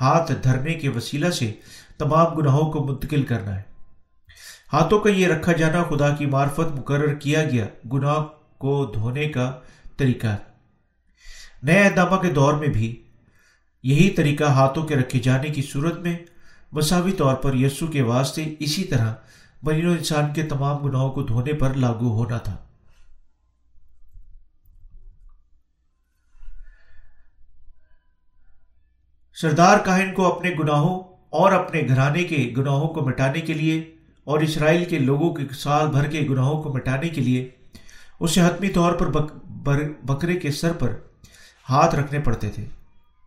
ہاتھ 0.00 0.32
دھرنے 0.44 0.74
کے 0.74 0.88
وسیلہ 0.88 1.30
سے 1.30 1.52
تمام 1.98 2.34
گناہوں 2.34 2.72
کو 2.72 2.84
منتقل 2.84 3.22
کرنا 3.22 3.56
ہے۔ 3.56 3.62
ہاتھوں 4.72 4.98
کا 4.98 5.10
یہ 5.10 5.26
رکھا 5.26 5.52
جانا 5.52 5.82
خدا 5.82 6.08
کی 6.08 6.26
معرفت 6.26 6.76
مقرر 6.78 7.14
کیا 7.14 7.44
گیا، 7.44 7.66
گناہ 7.92 8.24
کو 8.58 8.92
دھونے 8.94 9.28
کا 9.28 9.60
طریقہ۔ 9.96 10.26
ہے 10.26 10.36
نئے 11.62 11.84
اہدامہ 11.84 12.16
کے 12.16 12.30
دور 12.30 12.54
میں 12.54 12.68
بھی 12.68 13.02
یہی 13.82 14.10
طریقہ 14.10 14.44
ہاتھوں 14.44 14.86
کے 14.86 14.96
رکھے 14.96 15.18
جانے 15.18 15.48
کی 15.48 15.62
صورت 15.62 15.98
میں 15.98 16.18
مساوی 16.72 17.12
طور 17.12 17.34
پر 17.34 17.54
یسو 17.54 17.86
کے 17.86 18.02
واسطے 18.02 18.54
اسی 18.58 18.84
طرح 18.84 19.14
بنی 19.64 19.86
و 19.86 19.90
انسان 19.90 20.32
کے 20.32 20.42
تمام 20.42 20.76
گناہوں 20.76 21.12
کو 21.12 21.22
دھونے 21.22 21.52
پر 21.52 21.74
لاگو 21.74 22.08
ہونا 22.08 22.38
تھا۔ 22.38 22.56
سردار 29.34 29.78
کاہن 29.78 30.14
کو 30.14 30.36
اپنے 30.36 30.50
گناہوں 30.58 31.00
اور 31.30 31.52
اپنے 31.52 31.82
گھرانے 31.88 32.24
کے 32.24 32.54
گناہوں 32.56 32.88
کو 32.88 33.06
مٹانے 33.06 33.40
کے 33.40 33.52
لیے 33.52 33.94
اور 34.24 34.38
اسرائیل 34.38 34.84
کے 34.84 34.98
لوگوں 34.98 35.34
کے 35.34 35.54
سال 35.54 35.88
بھر 35.88 36.04
کے 36.04 36.20
گناہوں 36.30 36.62
کو 36.62 36.72
مٹانے 36.74 37.08
کے 37.08 37.20
لیے 37.20 37.48
اسے 38.20 38.40
حتمی 38.40 38.68
طور 38.68 38.92
پر 38.92 39.06
بکرے 40.04 40.36
کے 40.36 40.52
سر 40.52 40.72
پر 40.72 40.94
ہاتھ 41.70 41.94
رکھنے 41.94 42.18
پڑتے 42.20 42.50
تھے۔ 42.50 42.64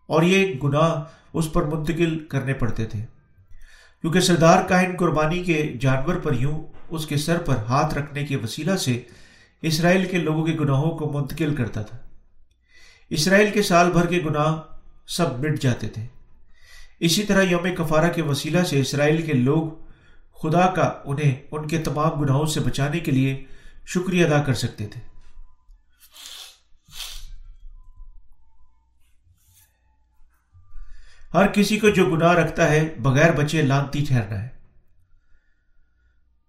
اور 0.10 0.24
یہ 0.24 0.54
گناہ 0.64 1.04
اس 1.34 1.54
پر 1.54 1.64
منتقل 1.64 2.20
کرنے 2.26 2.54
پڑتے 2.54 2.86
تھے۔ 2.86 3.00
کیونکہ 4.02 4.20
سردار 4.20 4.64
کاہن 4.64 4.96
قربانی 4.98 5.44
کے 5.44 5.74
جانور 5.82 6.16
پر 6.16 6.34
یوں 6.34 6.64
اس 6.90 7.08
کے 7.08 7.18
سر 7.18 7.38
پر 7.38 7.56
ہاتھ 7.56 7.94
رکھنے 7.94 8.26
کے 8.26 8.36
وسیلہ 8.36 8.76
سے 8.76 9.02
اسرائیل 9.62 10.06
کے 10.06 10.18
لوگوں 10.18 10.46
کے 10.46 10.52
گناہوں 10.52 10.92
کو 10.92 11.12
منتقل 11.12 11.56
کرتا 11.56 11.82
تھا۔ 11.82 11.98
اسرائیل 13.10 13.52
کے 13.52 13.62
سال 13.62 13.92
بھر 13.92 14.06
کے 14.06 14.20
گناہ 14.26 14.62
سب 15.08 15.40
مٹ 15.40 15.62
جاتے 15.62 15.88
تھے۔ 15.88 16.06
اسی 17.00 17.24
طرح 17.24 17.42
یوم 17.42 17.68
کفارہ 17.78 18.12
کے 18.12 18.22
وسیلہ 18.22 18.64
سے 18.64 18.80
اسرائیل 18.80 19.22
کے 19.22 19.34
لوگ 19.34 19.68
خدا 20.44 20.68
کا 20.68 20.92
انہیں 21.06 21.36
ان 21.52 21.68
کے 21.68 21.78
تمام 21.78 22.22
گناہوں 22.22 22.46
سے 22.46 22.60
بچانے 22.60 23.00
کے 23.00 23.12
لیے 23.12 23.44
شکریہ 23.86 24.26
ادا 24.26 24.44
کر 24.44 24.54
سکتے 24.54 24.88
تھے۔ 24.88 25.09
ہر 31.34 31.48
کسی 31.48 31.80
کو 31.80 31.90
جو 31.90 32.06
گناہ 32.06 32.32
رکھتا 32.32 32.70
ہے، 32.70 32.96
بغیر 33.00 33.32
بچے 33.32 33.62
لانتی 33.62 34.06
ٹھہرنا 34.08 34.44
ہے۔ 34.44 34.48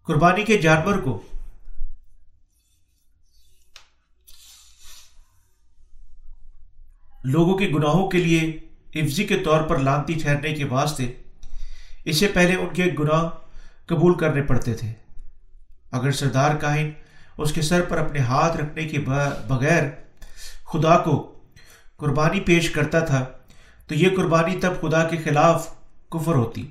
قربانی 0.05 0.45
کے 0.45 0.59
جانور 0.59 0.95
کو۔ 0.95 1.23
لوگوں 7.25 7.59
کے 7.59 7.69
گناہوں 7.69 8.09
کے 8.09 8.19
لیے 8.19 8.59
حفظی 8.95 9.27
کے 9.27 9.37
طور 9.37 9.63
پر 9.63 9.79
لانتی 9.79 10.15
ٹھہرنے 10.15 10.55
کے 10.55 10.65
واسطے 10.65 11.13
اسے 12.05 12.29
پہلے 12.29 12.55
ان 12.55 12.75
کے 12.75 12.85
گناہ 12.99 13.29
قبول 13.87 14.19
کرنے 14.19 14.43
پڑتے 14.43 14.75
تھے۔ 14.75 14.93
اگر 15.91 16.13
سردار 16.13 16.55
کاہن 16.55 16.91
اس 17.39 17.53
کے 17.53 17.63
سر 17.63 17.83
پر 17.83 17.99
اپنے 17.99 18.19
ہاتھ 18.19 18.57
رکھنے 18.57 18.85
کے 18.85 18.99
بغیر 19.49 19.83
خدا 20.73 20.99
کو 20.99 21.39
قربانی 21.97 22.41
پیش 22.41 22.71
کرتا 22.71 23.01
تھا 23.01 23.25
تو 23.91 23.97
یہ 23.97 24.17
قربانی 24.17 24.57
تب 24.61 24.73
خدا 24.81 25.05
کے 25.05 25.17
خلاف 25.17 25.75
کفر 26.11 26.35
ہوتی 26.35 26.67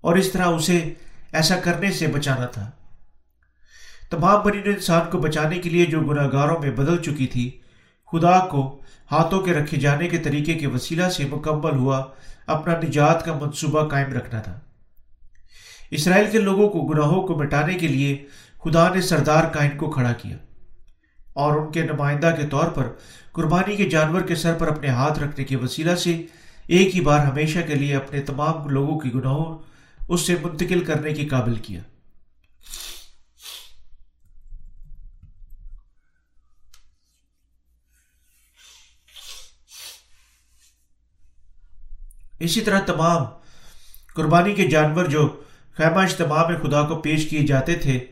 اور 0.00 0.16
اس 0.16 0.32
طرح 0.32 0.44
اسے 0.44 0.92
ایسا 1.32 1.56
کرنے 1.60 1.92
سے 1.92 2.06
بچانا 2.06 2.46
تھا۔ 2.46 2.70
تمام 4.10 4.42
بنی 4.42 4.58
انسان 4.64 5.10
کو 5.10 5.18
بچانے 5.18 5.58
کے 5.58 5.70
لیے 5.70 5.86
جو 5.86 6.00
گناہ 6.00 6.28
گاروں 6.32 6.58
میں 6.58 6.70
بدل 6.70 7.02
چکی 7.02 7.26
تھی، 7.26 7.60
خدا 8.12 8.46
کو 8.46 8.80
ہاتھوں 9.10 9.40
کے 9.40 9.52
رکھے 9.52 9.76
جانے 9.76 10.08
کے 10.08 10.18
طریقے 10.18 10.54
کے 10.54 10.66
وسیلہ 10.66 11.08
سے 11.08 11.24
مکمل 11.24 11.76
ہوا 11.76 12.04
اپنا 12.46 12.80
نجات 12.84 13.24
کا 13.24 13.32
منصوبہ 13.32 13.88
قائم 13.88 14.12
رکھنا 14.12 14.40
تھا۔ 14.40 14.60
اسرائیل 15.90 16.30
کے 16.30 16.38
لوگوں 16.38 16.68
کو 16.68 16.80
گناہوں 16.80 17.22
کو 17.22 17.38
مٹانے 17.38 17.74
کے 17.74 17.88
لیے 17.88 18.26
خدا 18.64 18.94
نے 18.94 19.00
سردار 19.00 19.44
کائن 19.44 19.76
کو 19.76 19.90
کھڑا 19.90 20.12
کیا۔ 20.12 20.36
اور 21.36 21.52
ان 21.52 21.72
کے 21.72 21.82
نمائندہ 21.82 22.34
کے 22.40 22.46
طور 22.46 22.68
پر 22.68 22.88
قربانی 23.32 23.76
کے 23.76 23.90
جانور 23.90 24.20
کے 24.20 24.34
سر 24.34 24.54
پر 24.54 24.68
اپنے 24.68 24.88
ہاتھ 24.88 25.18
رکھنے 25.18 25.44
کے 25.44 25.56
وسیلہ 25.56 25.94
سے 25.94 26.22
ایک 26.66 26.94
ہی 26.94 27.00
بار 27.00 27.26
ہمیشہ 27.26 27.58
کے 27.66 27.74
لیے 27.74 27.96
اپنے 27.96 28.20
تمام 28.20 28.68
لوگوں 28.68 28.98
کی 28.98 29.14
گناہوں 29.14 29.58
اس 30.08 30.20
سے 30.20 30.34
منتقل 30.42 30.84
کرنے 30.84 31.12
کے 31.12 31.26
قابل 31.26 31.54
کیا۔ 31.54 31.80
اسی 42.38 42.60
طرح 42.60 42.80
تمام 42.80 43.22
قربانی 44.14 44.54
کے 44.54 44.66
جانور 44.66 45.04
جو 45.04 45.42
خیمہ 45.76 46.00
اجتماع 46.00 46.48
میں 46.48 46.58
خدا 46.58 46.82
کو 46.82 46.96
پیش 46.96 47.30
کیے 47.30 47.46
جاتے 47.46 47.74
تھے 47.74 48.04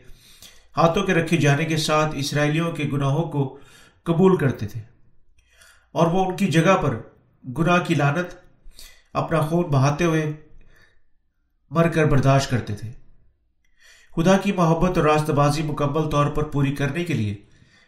ہاتھوں 0.77 1.03
کے 1.03 1.13
رکھے 1.13 1.37
جانے 1.37 1.65
کے 1.65 1.77
ساتھ 1.77 2.15
اسرائیلیوں 2.15 2.71
کے 2.71 2.83
گناہوں 2.93 3.23
کو 3.23 3.59
قبول 4.03 4.37
کرتے 4.37 4.67
تھے۔ 4.67 4.81
اور 5.91 6.07
وہ 6.07 6.25
ان 6.25 6.35
کی 6.35 6.47
جگہ 6.47 6.77
پر 6.77 7.01
گناہ 7.57 7.79
کی 7.79 7.95
لانت 7.95 8.33
اپنا 9.13 9.41
خون 9.41 9.63
بہاتے 9.63 10.05
ہوئے 10.05 10.31
مر 11.69 11.87
کر 11.87 12.05
برداشت 12.05 12.49
کرتے 12.49 12.75
تھے۔ 12.75 12.91
خدا 14.15 14.37
کی 14.37 14.51
محبت 14.51 14.97
اور 14.97 15.07
راست 15.07 15.29
بازی 15.29 15.63
مکمل 15.63 16.09
طور 16.09 16.25
پر 16.25 16.43
پوری 16.43 16.75
کرنے 16.75 17.03
کے 17.03 17.13
لیے 17.13 17.35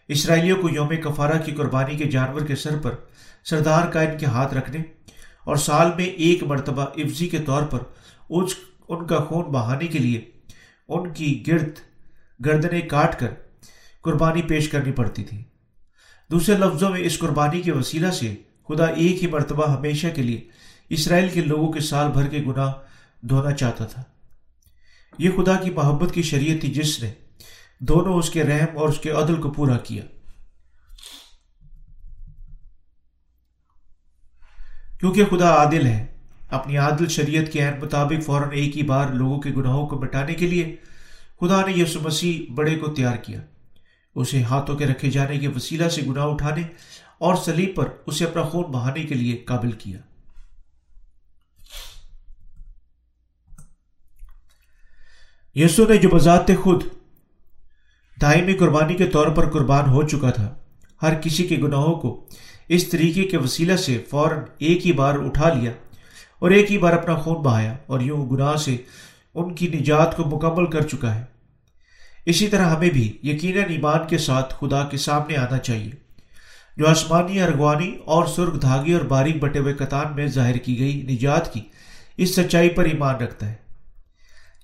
اسرائیلیوں 0.07 0.61
کو 0.61 0.69
یوم 0.69 0.89
کفارہ 1.03 1.37
کی 1.45 1.51
قربانی 1.51 1.97
کے 1.97 2.05
جانور 2.05 2.41
کے 2.41 2.55
سر 2.55 2.79
پر 2.79 2.95
سردار 3.43 3.87
کا 3.87 4.01
ان 4.01 4.17
کے 4.17 4.25
ہاتھ 4.25 4.53
رکھنے 4.53 4.77
اور 5.43 5.55
سال 5.55 5.91
میں 5.95 6.05
ایک 6.05 6.43
مرتبہ 6.43 6.81
افزی 6.81 7.27
کے 7.27 7.37
طور 7.37 7.63
پر 7.63 7.79
ان 8.89 9.07
کا 9.07 9.23
خون 9.23 9.45
بہانے 9.45 9.87
کے 9.87 9.99
لیے 9.99 10.31
ان 10.87 11.13
کی 11.13 11.43
گرد 11.47 11.69
گردنیں 12.45 12.81
کاٹ 12.81 13.19
کر 13.19 13.27
قربانی 14.01 14.41
پیش 14.41 14.69
کرنی 14.69 14.91
پڑتی 14.91 15.23
تھی۔ 15.23 15.43
دوسرے 16.31 16.57
لفظوں 16.57 16.89
میں 16.89 16.99
اس 16.99 17.19
قربانی 17.19 17.61
کے 17.61 17.71
وسیلہ 17.71 18.11
سے 18.11 18.35
خدا 18.67 18.85
ایک 18.85 19.23
ہی 19.23 19.27
مرتبہ 19.27 19.77
ہمیشہ 19.77 20.07
کے 20.15 20.23
لیے 20.23 20.47
اسرائیل 20.89 21.29
کے 21.29 21.41
لوگوں 21.41 21.71
کے 21.71 21.79
سال 21.79 22.11
بھر 22.11 22.27
کے 22.27 22.43
گناہ 22.47 22.73
دھونا 23.21 23.51
چاہتا 23.51 23.85
تھا۔ 23.85 24.03
یہ 25.17 25.29
خدا 25.37 25.55
کی 25.55 25.69
محبت 25.69 26.13
کی 26.13 26.21
شریعت 26.21 26.61
تھی 26.61 26.73
جس 26.73 27.03
نے 27.03 27.11
دونوں 27.79 28.13
اس 28.13 28.29
کے 28.29 28.43
رحم 28.43 28.77
اور 28.77 28.89
اس 28.89 28.99
کے 28.99 29.09
عدل 29.09 29.41
کو 29.41 29.51
پورا 29.51 29.77
کیا۔ 29.77 30.03
کیونکہ 34.99 35.25
خدا 35.25 35.49
عادل 35.49 35.85
ہے، 35.85 36.05
اپنی 36.49 36.77
عادل 36.77 37.07
شریعت 37.07 37.53
کے 37.53 37.59
عین 37.59 37.79
مطابق 37.81 38.25
فوراً 38.25 38.49
ایک 38.51 38.77
ہی 38.77 38.83
بار 38.83 39.09
لوگوں 39.09 39.39
کے 39.39 39.49
گناہوں 39.57 39.87
کو 39.87 39.99
مٹانے 39.99 40.33
کے 40.33 40.47
لیے 40.47 40.75
خدا 41.41 41.65
نے 41.65 41.73
یسو 41.73 41.99
مسیح 42.01 42.51
بڑے 42.53 42.75
کو 42.75 42.87
تیار 42.87 43.17
کیا۔ 43.17 43.41
اسے 44.15 44.43
ہاتھوں 44.43 44.75
کے 44.75 44.85
رکھے 44.85 45.09
جانے 45.11 45.39
کے 45.39 45.47
وسیلہ 45.47 45.87
سے 45.89 46.01
گناہ 46.01 46.25
اٹھانے 46.25 46.61
اور 47.17 47.35
سلیب 47.35 47.75
پر 47.75 47.87
اسے 48.05 48.25
اپنا 48.25 48.43
خون 48.43 48.71
بہانے 48.71 49.03
کے 49.03 49.15
لیے 49.15 49.37
قابل 49.37 49.71
کیا۔ 49.71 49.99
یسو 55.55 55.87
نے 55.87 55.97
جو 55.97 56.09
بذات 56.09 56.47
خود 56.63 56.83
دائمی 58.21 58.53
قربانی 58.53 58.95
کے 58.95 59.07
طور 59.07 59.27
پر 59.27 59.49
قربان 59.49 59.89
ہو 59.89 60.07
چکا 60.07 60.29
تھا، 60.31 60.53
ہر 61.01 61.13
کسی 61.13 61.47
کے 61.47 61.57
گناہوں 61.57 61.95
کو 61.95 62.27
اس 62.67 62.87
طریقے 62.87 63.23
کے 63.23 63.37
وسیلہ 63.37 63.75
سے 63.75 64.03
فوراً 64.09 64.39
ایک 64.57 64.85
ہی 64.85 64.91
بار 64.91 65.15
اٹھا 65.15 65.53
لیا 65.53 65.71
اور 66.39 66.51
ایک 66.51 66.71
ہی 66.71 66.77
بار 66.77 66.93
اپنا 66.93 67.15
خون 67.15 67.41
بہایا 67.41 67.77
اور 67.85 67.99
یوں 67.99 68.29
گناہ 68.29 68.55
سے 68.55 68.77
ان 69.37 69.53
کی 69.55 69.67
نجات 69.67 70.15
کو 70.17 70.23
مکمل 70.25 70.65
کر 70.65 70.81
چکا 70.81 71.15
ہے۔ 71.15 71.23
اسی 72.25 72.47
طرح 72.47 72.65
ہمیں 72.65 72.89
بھی 72.89 73.17
یقیناً 73.23 73.69
ایمان 73.69 74.07
کے 74.09 74.17
ساتھ 74.17 74.53
خدا 74.59 74.83
کے 74.83 74.97
سامنے 74.97 75.35
آنا 75.37 75.57
چاہیے، 75.57 75.91
جو 76.77 76.87
آسمانی 76.87 77.41
ارغوانی 77.41 77.91
اور 78.05 78.25
سرخ 78.25 78.61
دھاگے 78.61 78.93
اور 78.93 79.05
باریک 79.05 79.39
بٹے 79.39 79.59
ہوئے 79.59 79.73
قطان 79.73 80.15
میں 80.15 80.27
ظاہر 80.27 80.57
کی 80.57 80.79
گئی 80.79 81.01
نجات 81.01 81.53
کی 81.53 81.61
اس 82.17 82.35
سچائی 82.35 82.69
پر 82.69 82.85
ایمان 82.85 83.15
رکھتا 83.15 83.49
ہے۔ 83.49 83.55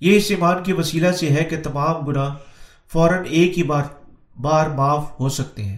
یہ 0.01 0.17
اس 0.17 0.25
ایمان 0.29 0.63
کے 0.63 0.73
وسیلہ 0.73 1.11
سے 1.11 1.29
ہے 1.29 1.43
کہ 1.43 1.61
تمام 1.63 2.05
گناہ 2.05 2.33
فوراً 2.91 3.23
ایک 3.29 3.57
ہی 3.57 3.63
بار 3.63 3.83
بار 4.41 4.69
معاف 4.69 5.19
ہو 5.19 5.29
سکتے 5.29 5.63
ہیں۔ 5.63 5.77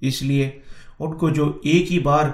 اس 0.00 0.22
لیے 0.22 0.50
ان 0.98 1.16
کو 1.18 1.30
جو 1.30 1.50
ایک 1.64 1.92
ہی 1.92 1.98
بار 1.98 2.24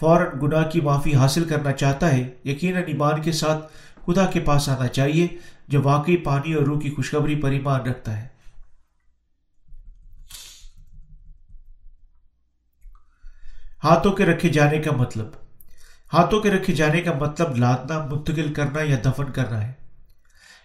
فوراً 0.00 0.26
گناہ 0.42 0.68
کی 0.70 0.80
معافی 0.80 1.14
حاصل 1.14 1.44
کرنا 1.44 1.72
چاہتا 1.72 2.12
ہے، 2.12 2.22
یقیناً 2.44 2.82
ایمان 2.86 3.22
کے 3.22 3.32
ساتھ 3.32 3.66
خدا 4.06 4.26
کے 4.26 4.40
پاس 4.40 4.68
آنا 4.68 4.88
چاہیے 4.88 5.26
جو 5.68 5.82
واقعی 5.82 6.16
پانی 6.16 6.54
اور 6.54 6.62
روح 6.62 6.80
کی 6.80 6.90
خوشخبری 6.90 7.34
پر 7.34 7.50
ایمان 7.50 7.80
رکھتا 7.80 8.22
ہے۔ 8.22 8.28
ہاتھوں 13.84 14.12
کے 14.12 14.24
رکھے 14.24 14.48
جانے 14.48 14.78
کا 14.78 14.92
مطلب۔ 14.92 15.26
ہاتھوں 16.12 16.40
کے 16.40 16.50
رکھے 16.50 16.74
جانے 16.74 17.00
کا 17.00 17.12
مطلب 17.12 17.56
لادنا 17.56 18.06
منتقل 18.06 18.54
کرنا 18.54 18.82
یا 18.82 18.96
دفن 19.04 19.32
کرنا 19.32 19.66
ہے۔ 19.66 19.72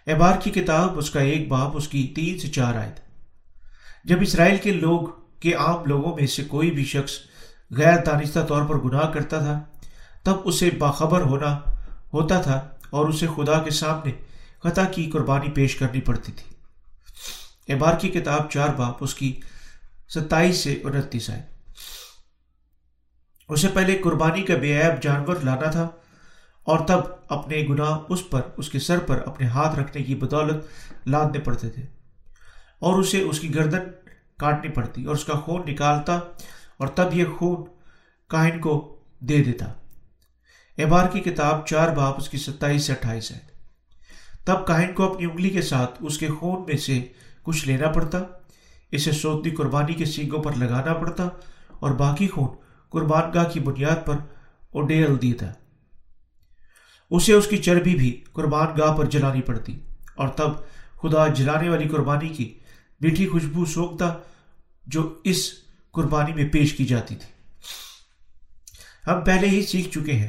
احبار 0.06 0.34
کی 0.42 0.50
کتاب، 0.50 0.98
اس 0.98 1.10
کا 1.10 1.20
ایک 1.20 1.48
باپ 1.48 1.76
اس 1.76 1.88
کی 1.88 2.12
تین 2.16 2.38
سے 2.38 2.48
چار 2.48 2.74
آئے 2.74 2.94
جب 4.04 4.16
اسرائیل 4.20 4.56
کے 4.56 4.72
لوگ، 4.72 5.08
کے 5.40 5.54
عام 5.54 5.84
لوگوں 5.84 6.16
میں 6.16 6.26
سے 6.26 6.44
کوئی 6.44 6.70
بھی 6.70 6.84
شخص 6.84 7.10
غیر 7.70 8.04
دانستہ 8.04 8.40
طور 8.48 8.62
پر 8.62 8.78
گناہ 8.78 9.10
کرتا 9.10 9.38
تھا، 9.38 9.60
تب 10.22 10.36
اسے 10.44 10.70
باخبر 10.70 11.20
ہونا، 11.20 11.58
ہوتا 12.12 12.40
تھا 12.40 12.68
اور 12.90 13.08
اسے 13.08 13.26
خدا 13.36 13.62
کے 13.62 13.70
سامنے 13.70 14.12
خطا 14.62 14.84
کی 14.84 15.10
قربانی 15.10 15.50
پیش 15.50 15.76
کرنی 15.76 16.00
پڑتی 16.00 16.32
تھی۔ 16.32 16.50
احبار 17.72 17.94
کی 17.98 18.08
کتاب 18.08 18.50
چار 18.50 18.68
باپ، 18.68 18.96
اس 19.00 19.14
کی 19.14 19.40
ستائیس 20.08 20.58
سے 20.58 20.80
انتیس 20.84 21.30
آئے۔ 21.30 21.42
اسے 23.48 23.68
پہلے 23.68 23.98
قربانی 24.04 24.42
کا 24.42 24.56
بے 24.56 24.82
عیب 24.82 25.02
جانور 25.02 25.36
لانا 25.42 25.70
تھا 25.70 25.88
اور 26.64 26.78
تب 26.86 27.00
اپنے 27.28 27.66
گناہ 27.68 27.98
اس 28.08 28.30
پر، 28.30 28.40
اس 28.56 28.68
کے 28.68 28.78
سر 28.78 28.98
پر 28.98 29.22
اپنے 29.26 29.46
ہاتھ 29.46 29.78
رکھنے 29.78 30.02
کی 30.02 30.14
بدولت 30.14 30.64
لادنے 31.06 31.38
پڑتے 31.38 31.70
تھے۔ 31.70 31.82
اور 32.78 32.98
اسے 32.98 33.20
اس 33.20 33.40
کی 33.40 33.54
گردن 33.54 33.80
کاٹنی 34.38 34.72
پڑتی 34.72 35.04
اور 35.04 35.14
اس 35.14 35.24
کا 35.24 35.32
خون 35.32 35.70
نکالتا 35.70 36.14
اور 36.76 36.88
تب 36.88 37.04
یہ 37.12 37.24
خون 37.38 37.64
کاہن 38.28 38.60
کو 38.60 39.00
دے 39.20 39.44
دیتا۔ 39.44 39.72
احبار 40.82 41.08
کی 41.08 41.20
کتاب 41.20 41.66
چار 41.66 41.88
باپ 41.88 42.14
اس 42.16 42.28
کی 42.28 42.38
ستائیس 42.38 42.84
سے 42.84 42.92
اٹھائیس 42.92 43.30
ہے۔ 43.30 43.38
تب 44.44 44.66
کاہن 44.66 44.92
کو 44.94 45.14
اپنی 45.14 45.26
انگلی 45.26 45.50
کے 45.50 45.62
ساتھ 45.62 45.96
اس 46.00 46.18
کے 46.18 46.28
خون 46.28 46.62
میں 46.66 46.76
سے 46.76 47.06
کچھ 47.42 47.68
لینا 47.68 47.88
پڑتا، 47.88 48.18
اسے 48.92 49.12
سوتی 49.12 49.50
قربانی 49.50 49.94
کے 49.94 50.04
سینگوں 50.04 50.42
پر 50.42 50.52
لگانا 50.52 50.94
پڑتا 50.94 51.28
اور 51.68 51.90
باقی 51.90 52.28
خون 52.28 52.48
قربان 52.88 53.30
گاہ 53.34 53.44
کی 53.44 53.60
بنیاد 53.60 54.06
پر 54.06 54.16
اڈیل 54.74 55.22
دیتا۔ 55.22 55.46
اسے 57.10 57.32
اس 57.32 57.46
کی 57.46 57.56
چربی 57.56 57.94
بھی 57.94 58.24
قربان 58.32 58.66
گاہ 58.78 58.96
پر 58.96 59.04
جلانی 59.04 59.42
پڑتی 59.42 59.80
اور 60.14 60.28
تب 60.28 60.50
خدا 61.02 61.26
جلانے 61.26 61.68
والی 61.68 61.88
قربانی 61.88 62.28
کی 62.28 62.58
میٹھی 63.00 63.28
خوشبو 63.28 63.64
سوکھتا 63.64 64.14
جو 64.86 65.14
اس 65.24 65.50
قربانی 65.92 66.32
میں 66.34 66.48
پیش 66.48 66.72
کی 66.72 66.84
جاتی 66.84 67.16
تھی۔ 67.16 67.32
ہم 69.06 69.24
پہلے 69.24 69.48
ہی 69.48 69.62
سیکھ 69.62 69.88
چکے 69.88 70.12
ہیں 70.12 70.28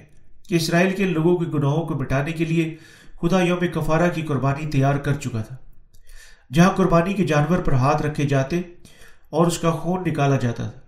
کہ 0.51 0.55
اسرائیل 0.55 0.95
کے 0.95 1.05
لوگوں 1.05 1.37
کے 1.37 1.45
گناہوں 1.53 1.85
کو 1.85 1.95
مٹانے 1.95 2.31
کے 2.31 2.45
لیے 2.45 2.75
خدا 3.21 3.41
یوم 3.41 3.59
کفارہ 3.73 4.09
کی 4.13 4.21
قربانی 4.21 4.65
تیار 4.65 4.95
کر 4.95 5.13
چکا 5.13 5.41
تھا، 5.41 5.55
جہاں 6.53 6.71
قربانی 6.75 7.13
کے 7.13 7.25
جانور 7.25 7.57
پر 7.57 7.73
ہاتھ 7.73 8.01
رکھے 8.01 8.25
جاتے 8.25 8.59
اور 9.29 9.47
اس 9.47 9.59
کا 9.59 9.71
خون 9.71 10.03
نکالا 10.07 10.37
جاتا 10.37 10.67
تھا۔ 10.69 10.79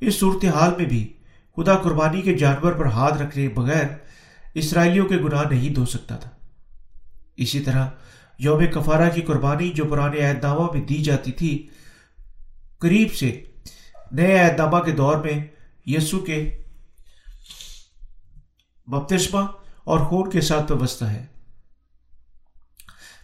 اس 0.00 0.18
صورتحال 0.20 0.72
میں 0.78 0.86
بھی 0.86 1.02
خدا 1.56 1.74
قربانی 1.74 2.22
کے 2.22 2.34
جانور 2.38 2.72
پر 2.72 2.86
ہاتھ 2.86 3.22
رکھنے 3.22 3.48
بغیر 3.48 3.86
اسرائیلیوں 4.54 5.06
کے 5.06 5.16
گناہ 5.16 5.48
نہیں 5.50 5.74
دھو 5.74 5.86
سکتا 5.86 6.16
تھا۔ 6.16 6.30
اسی 7.36 7.60
طرح 7.60 7.86
یوم 8.38 8.66
کفارہ 8.74 9.10
کی 9.14 9.20
قربانی 9.20 9.70
جو 9.70 9.84
پرانے 9.84 10.20
عہد 10.20 10.44
نامہ 10.44 10.72
میں 10.74 10.82
دی 10.82 11.02
جاتی 11.04 11.32
تھی، 11.32 11.66
قریب 12.78 13.12
سے 13.12 13.42
نئے 14.12 14.36
عہد 14.38 14.60
نامہ 14.60 14.84
کے 14.84 14.92
دور 14.92 15.24
میں 15.24 15.40
یسو 15.86 16.18
کے 16.20 16.38
بپتسمہ 18.86 19.40
اور 19.84 19.98
خون 19.98 20.30
کے 20.30 20.40
ساتھ 20.40 20.72
وابستہ 20.72 21.04
ہے۔ 21.04 21.24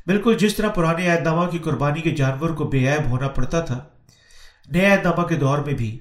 بالکل 0.07 0.37
جس 0.39 0.57
طرح 0.57 0.69
پرانے 0.69 1.09
عہد 1.09 1.23
نامہ 1.23 1.51
کی 1.51 1.59
قربانی 1.59 2.01
کے 2.01 2.11
جانور 2.11 2.51
کو 2.51 2.65
بے 2.65 2.89
عیب 2.89 3.11
ہونا 3.11 3.29
پڑتا 3.29 3.61
تھا، 3.61 3.79
نئے 4.67 4.87
عہد 4.87 5.05
نامہ 5.05 5.27
کے 5.27 5.35
دور 5.35 5.59
میں 5.59 5.75
بھی 5.75 5.99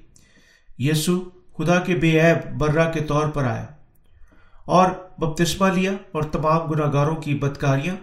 یسو 0.77 1.19
خدا 1.57 1.79
کے 1.79 1.95
بے 1.95 2.19
عیب 2.21 2.57
برہ 2.57 2.91
کے 2.91 2.99
طور 2.99 3.27
پر 3.27 3.43
آیا 3.43 3.65
اور 4.65 4.91
بپتسمہ 5.17 5.67
لیا 5.67 5.91
اور 6.11 6.23
تمام 6.23 6.71
گناہ 6.71 6.93
گاروں 6.93 7.15
کی 7.15 7.33
بدکاریاں 7.33 7.95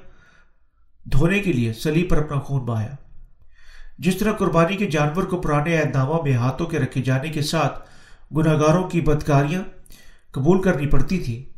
دھونے 1.12 1.38
کے 1.38 1.52
لیے 1.52 1.72
سلی 1.72 2.04
پر 2.04 2.16
اپنا 2.16 2.40
خون 2.40 2.64
بہایا۔ 2.64 2.94
جس 3.98 4.16
طرح 4.16 4.32
قربانی 4.32 4.76
کے 4.76 4.86
جانور 4.86 5.22
کو 5.22 5.40
پرانے 5.40 5.78
عہد 5.78 5.96
نامہ 5.96 6.22
میں 6.22 6.32
ہاتھوں 6.32 6.66
کے 6.66 6.78
رکھے 6.78 7.02
جانے 7.02 7.28
کے 7.28 7.42
ساتھ 7.42 7.88
گناہ 8.36 8.54
گاروں 8.54 8.88
کی 8.88 9.00
بدکاریاں 9.00 9.62
قبول 10.38 10.62
کرنی 10.62 10.86
پڑتی 10.86 11.18
تھی۔ 11.18 11.52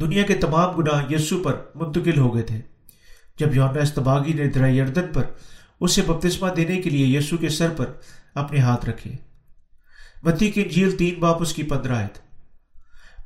دنیا 0.00 0.22
کے 0.22 0.34
تمام 0.34 0.74
گناہ 0.74 1.12
یسو 1.12 1.42
پر 1.42 1.60
منتقل 1.74 2.18
ہو 2.18 2.34
گئے 2.34 2.42
تھے۔ 2.42 2.60
جب 3.38 3.54
یونا 3.54 3.80
استباغی 3.80 4.32
نے 4.32 4.48
درائی 4.48 4.80
اردن 4.80 5.12
پر 5.14 5.24
اسے 5.80 6.02
بپتسمہ 6.02 6.48
دینے 6.48 6.82
کے 6.82 6.90
لیے 6.90 7.18
یسو 7.18 7.36
کے 7.36 7.48
سر 7.48 7.70
پر 7.76 7.86
اپنے 8.34 8.58
ہاتھ 8.58 8.86
رکھے۔ 8.86 9.12
بتی 10.22 10.50
کی 10.50 10.64
جھیل 10.64 10.96
تین 10.96 11.20
باپ 11.20 11.42
اس 11.42 11.54
کی 11.54 11.62
پندرہ 11.62 11.96
آئے 11.96 12.06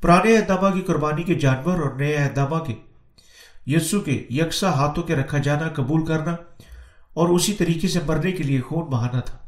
پرانے 0.00 0.37
اہدامہ 0.37 0.74
کی 0.74 0.81
قربانی 0.81 1.22
کے 1.22 1.35
جانور 1.35 1.79
اور 1.79 1.94
نئے 1.94 2.14
اہدامہ 2.14 2.59
کے 2.59 2.74
یسو 3.66 4.00
کے 4.00 4.27
یکساں 4.31 4.72
ہاتھوں 4.72 5.05
کے 5.05 5.14
رکھا 5.14 5.38
جانا 5.38 5.68
قبول 5.68 6.07
کرنا 6.07 6.33
اور 7.14 7.29
اسی 7.29 7.53
طریقے 7.53 7.88
سے 7.88 8.00
مرنے 8.07 8.33
کے 8.33 8.42
لیے 8.42 8.61
خون 8.61 8.85
بہانا 8.85 9.20
تھا۔ 9.20 9.44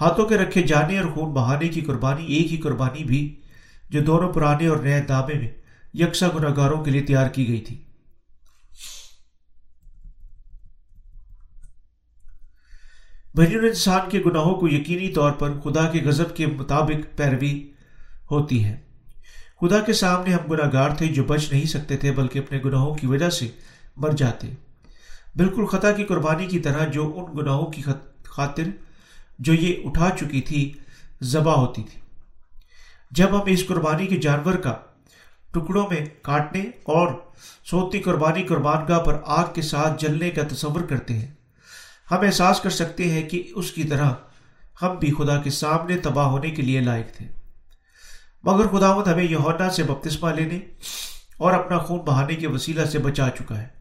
ہاتھوں 0.00 0.26
کے 0.26 0.36
رکھے 0.36 0.62
جانے 0.62 0.98
اور 0.98 1.10
خون 1.10 1.32
بہانے 1.32 1.68
کی 1.68 1.80
قربانی، 1.80 2.26
ایک 2.26 2.52
ہی 2.52 2.56
قربانی 2.56 3.04
بھی 3.04 3.40
جو 3.90 4.00
دونوں 4.00 4.32
پرانے 4.32 4.66
اور 4.66 4.76
نئے 4.76 5.00
دامے 5.00 5.38
میں 5.38 5.50
یکساں 5.94 6.28
گناہ 6.34 6.56
گاروں 6.56 6.84
کے 6.84 6.90
لیے 6.90 7.02
تیار 7.02 7.28
کی 7.28 7.48
گئی 7.48 7.60
تھی۔ 7.60 7.84
بہن 13.34 13.54
انسان 13.54 14.10
کے 14.10 14.20
گناہوں 14.26 14.54
کو 14.54 14.68
یقینی 14.68 15.08
طور 15.08 15.32
پر 15.32 15.52
خدا 15.64 15.90
کے 15.90 16.00
غضب 16.04 16.36
کے 16.36 16.46
مطابق 16.46 17.16
پیروی 17.16 17.72
ہوتی 18.30 18.64
ہے۔ 18.64 18.76
خدا 19.60 19.80
کے 19.80 19.92
سامنے 19.92 20.34
ہم 20.34 20.50
گناہ 20.50 20.70
گار 20.72 20.90
تھے 20.90 21.06
جو 21.06 21.24
بچ 21.24 21.52
نہیں 21.52 21.64
سکتے 21.64 21.96
تھے، 21.96 22.12
بلکہ 22.12 22.38
اپنے 22.38 22.60
گناہوں 22.64 22.94
کی 22.94 23.06
وجہ 23.06 23.30
سے 23.30 23.48
مر 23.96 24.10
جاتے۔ 24.10 24.48
بالکل 25.36 25.66
خطا 25.66 25.92
کی 25.92 26.04
قربانی 26.04 26.46
کی 26.46 26.58
طرح 26.58 26.86
جو 26.86 27.12
ان 27.16 27.38
گناہوں 27.38 27.66
کی 27.66 27.82
خاطر 28.24 28.62
جو 29.38 29.52
یہ 29.54 29.74
اٹھا 29.84 30.10
چکی 30.20 30.40
تھی، 30.40 30.72
ذبح 31.22 31.54
ہوتی 31.54 31.82
تھی۔ 31.82 32.00
جب 33.10 33.28
ہم 33.30 33.46
اس 33.46 33.66
قربانی 33.66 34.06
کے 34.06 34.16
جانور 34.16 34.54
کا 34.54 34.74
ٹکڑوں 35.50 35.88
میں 35.90 36.06
کاٹنے 36.22 36.60
اور 36.60 37.08
سوتی 37.64 37.98
قربانی 37.98 38.42
قربان 38.42 38.84
گاہ 38.88 38.98
پر 38.98 39.16
آگ 39.26 39.46
کے 39.54 39.62
ساتھ 39.62 40.00
جلنے 40.02 40.30
کا 40.30 40.42
تصور 40.54 40.80
کرتے 40.80 41.14
ہیں، 41.14 41.26
ہم 42.10 42.20
احساس 42.20 42.60
کر 42.60 42.70
سکتے 42.70 43.10
ہیں 43.10 43.28
کہ 43.28 43.42
اس 43.54 43.72
کی 43.72 43.84
طرح 43.84 44.10
ہم 44.82 44.96
بھی 44.96 45.12
خدا 45.18 45.42
کے 45.42 45.50
سامنے 45.50 45.96
تباہ 45.96 46.26
ہونے 46.26 46.50
کے 46.50 46.62
لیے 46.62 46.80
لائق 46.80 47.16
تھے۔ 47.16 47.26
مگر 48.42 48.66
خدا 48.68 48.96
مت 48.96 49.08
ہمیں 49.08 49.24
یونا 49.24 49.70
سے 49.70 49.82
بپتسمہ 49.82 50.30
لینے 50.30 50.60
اور 51.36 51.52
اپنا 51.52 51.78
خون 51.78 51.98
بہانے 51.98 52.34
کے 52.34 52.46
وسیلہ 52.46 52.84
سے 52.84 52.98
بچا 52.98 53.28
چکا 53.30 53.62
ہے۔ 53.62 53.77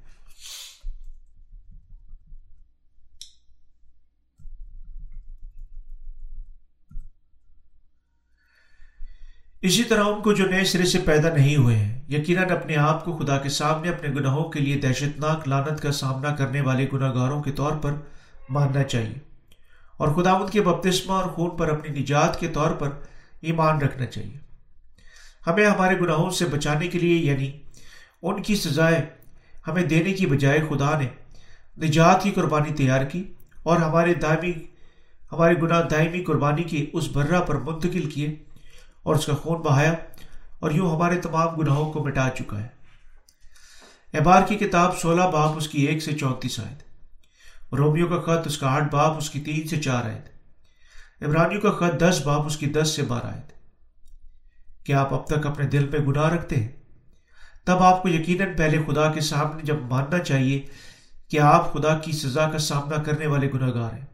اسی 9.67 9.83
طرح 9.83 10.03
ان 10.03 10.21
کو 10.21 10.33
جو 10.33 10.47
نئے 10.47 10.63
سرے 10.63 10.85
سے 10.85 10.99
پیدا 11.05 11.33
نہیں 11.33 11.55
ہوئے 11.55 11.75
ہیں۔ 11.75 12.01
یقیناً 12.09 12.49
اپنے 12.49 12.75
آپ 12.75 13.05
کو 13.05 13.17
خدا 13.17 13.37
کے 13.37 13.49
سامنے، 13.49 13.89
اپنے 13.89 14.09
گناہوں 14.09 14.49
کے 14.49 14.59
لیے 14.59 14.77
دہشت 14.77 15.19
ناک 15.19 15.47
لانت 15.47 15.81
کا 15.81 15.91
سامنا 15.91 16.35
کرنے 16.35 16.61
والے 16.61 16.87
گناہ 16.93 17.13
گاروں 17.13 17.43
کے 17.43 17.51
طور 17.51 17.71
پر 17.71 17.93
ماننا 18.49 18.83
چاہیے۔ 18.83 19.15
اور 19.97 20.07
خدا 20.07 20.31
ان 20.31 20.49
کے 20.49 20.61
بپتسمہ 20.61 21.13
اور 21.13 21.23
خون 21.23 21.49
پر 21.49 21.67
اپنی 21.69 21.99
نجات 21.99 22.39
کے 22.39 22.47
طور 22.47 22.71
پر 22.71 22.89
ایمان 23.41 23.81
رکھنا 23.81 24.05
چاہیے۔ 24.05 24.37
ہمیں 25.47 25.65
ہمارے 25.65 25.99
گناہوں 25.99 26.29
سے 26.29 26.45
بچانے 26.45 26.87
کے 26.87 26.99
لیے 26.99 27.17
یعنی 27.17 27.51
ان 28.21 28.43
کی 28.43 28.55
سزائیں 28.55 29.01
ہمیں 29.67 29.83
دینے 29.83 30.13
کی 30.13 30.25
بجائے 30.25 30.59
خدا 30.69 30.99
نے 30.99 31.07
نجات 31.87 32.23
کی 32.23 32.31
قربانی 32.31 32.73
تیار 32.73 33.05
کی 33.05 33.23
اور 33.63 33.77
ہمارے 33.77 34.13
دائمی، 34.13 34.53
ہمارے 35.31 35.53
گناہ 35.61 35.81
دائمی 35.81 36.23
قربانی 36.23 36.63
کے 36.63 36.85
اس 36.93 37.09
برہ 37.13 37.41
پر 37.41 37.55
منتقل 37.55 38.09
کیے۔ 38.09 38.35
اور 39.07 39.15
اس 39.15 39.25
کا 39.25 39.35
خون 39.35 39.61
بہایا 39.61 39.93
اور 40.59 40.71
یوں 40.71 40.95
ہمارے 40.95 41.21
تمام 41.21 41.55
گناہوں 41.55 41.91
کو 41.91 42.03
مٹا 42.03 42.29
چکا 42.37 42.59
ہے۔ 42.59 42.67
احبار 44.13 44.41
کی 44.47 44.55
کتاب 44.55 44.99
سولہ 44.99 45.21
باپ 45.21 45.57
اس 45.57 45.67
کی 45.67 45.81
ایک 45.81 46.03
سے 46.03 46.11
چونتیس 46.11 46.59
آئے 46.59 46.75
رومیو 47.75 48.07
کا 48.07 48.21
خط 48.21 48.47
اس 48.47 48.57
کا 48.57 48.67
آٹھ 48.67 48.95
باپ 48.95 49.17
اس 49.17 49.29
کی 49.29 49.41
تین 49.41 49.67
سے 49.67 49.81
چار 49.81 50.05
آئے 50.05 50.21
عبرانیوں 51.21 51.61
کا 51.61 51.71
خط 51.71 52.01
دس 52.01 52.21
باپ 52.25 52.45
اس 52.45 52.57
کی 52.57 52.65
دس 52.65 52.89
سے 52.95 53.01
بارہ 53.01 53.25
آئے 53.25 53.41
کیا 54.85 55.01
آپ 55.01 55.13
اب 55.13 55.27
تک 55.27 55.47
اپنے 55.47 55.67
دل 55.67 55.87
پہ 55.87 55.97
گناہ 55.97 56.29
رکھتے 56.29 56.55
ہیں؟ 56.55 56.71
تب 57.65 57.83
آپ 57.83 58.03
کو 58.03 58.09
یقیناً 58.09 58.49
پہلے 58.57 58.77
خدا 58.87 59.11
کے 59.11 59.21
سامنے 59.21 59.61
جب 59.63 59.75
ماننا 59.81 60.19
چاہیے 60.19 60.61
کہ 61.29 61.39
آپ 61.39 61.73
خدا 61.73 61.97
کی 61.97 62.11
سزا 62.11 62.49
کا 62.49 62.57
سامنا 62.57 63.03
کرنے 63.03 63.27
والے 63.27 63.49
گناہ 63.53 63.69
گار 63.69 63.93
ہیں۔ 63.93 64.05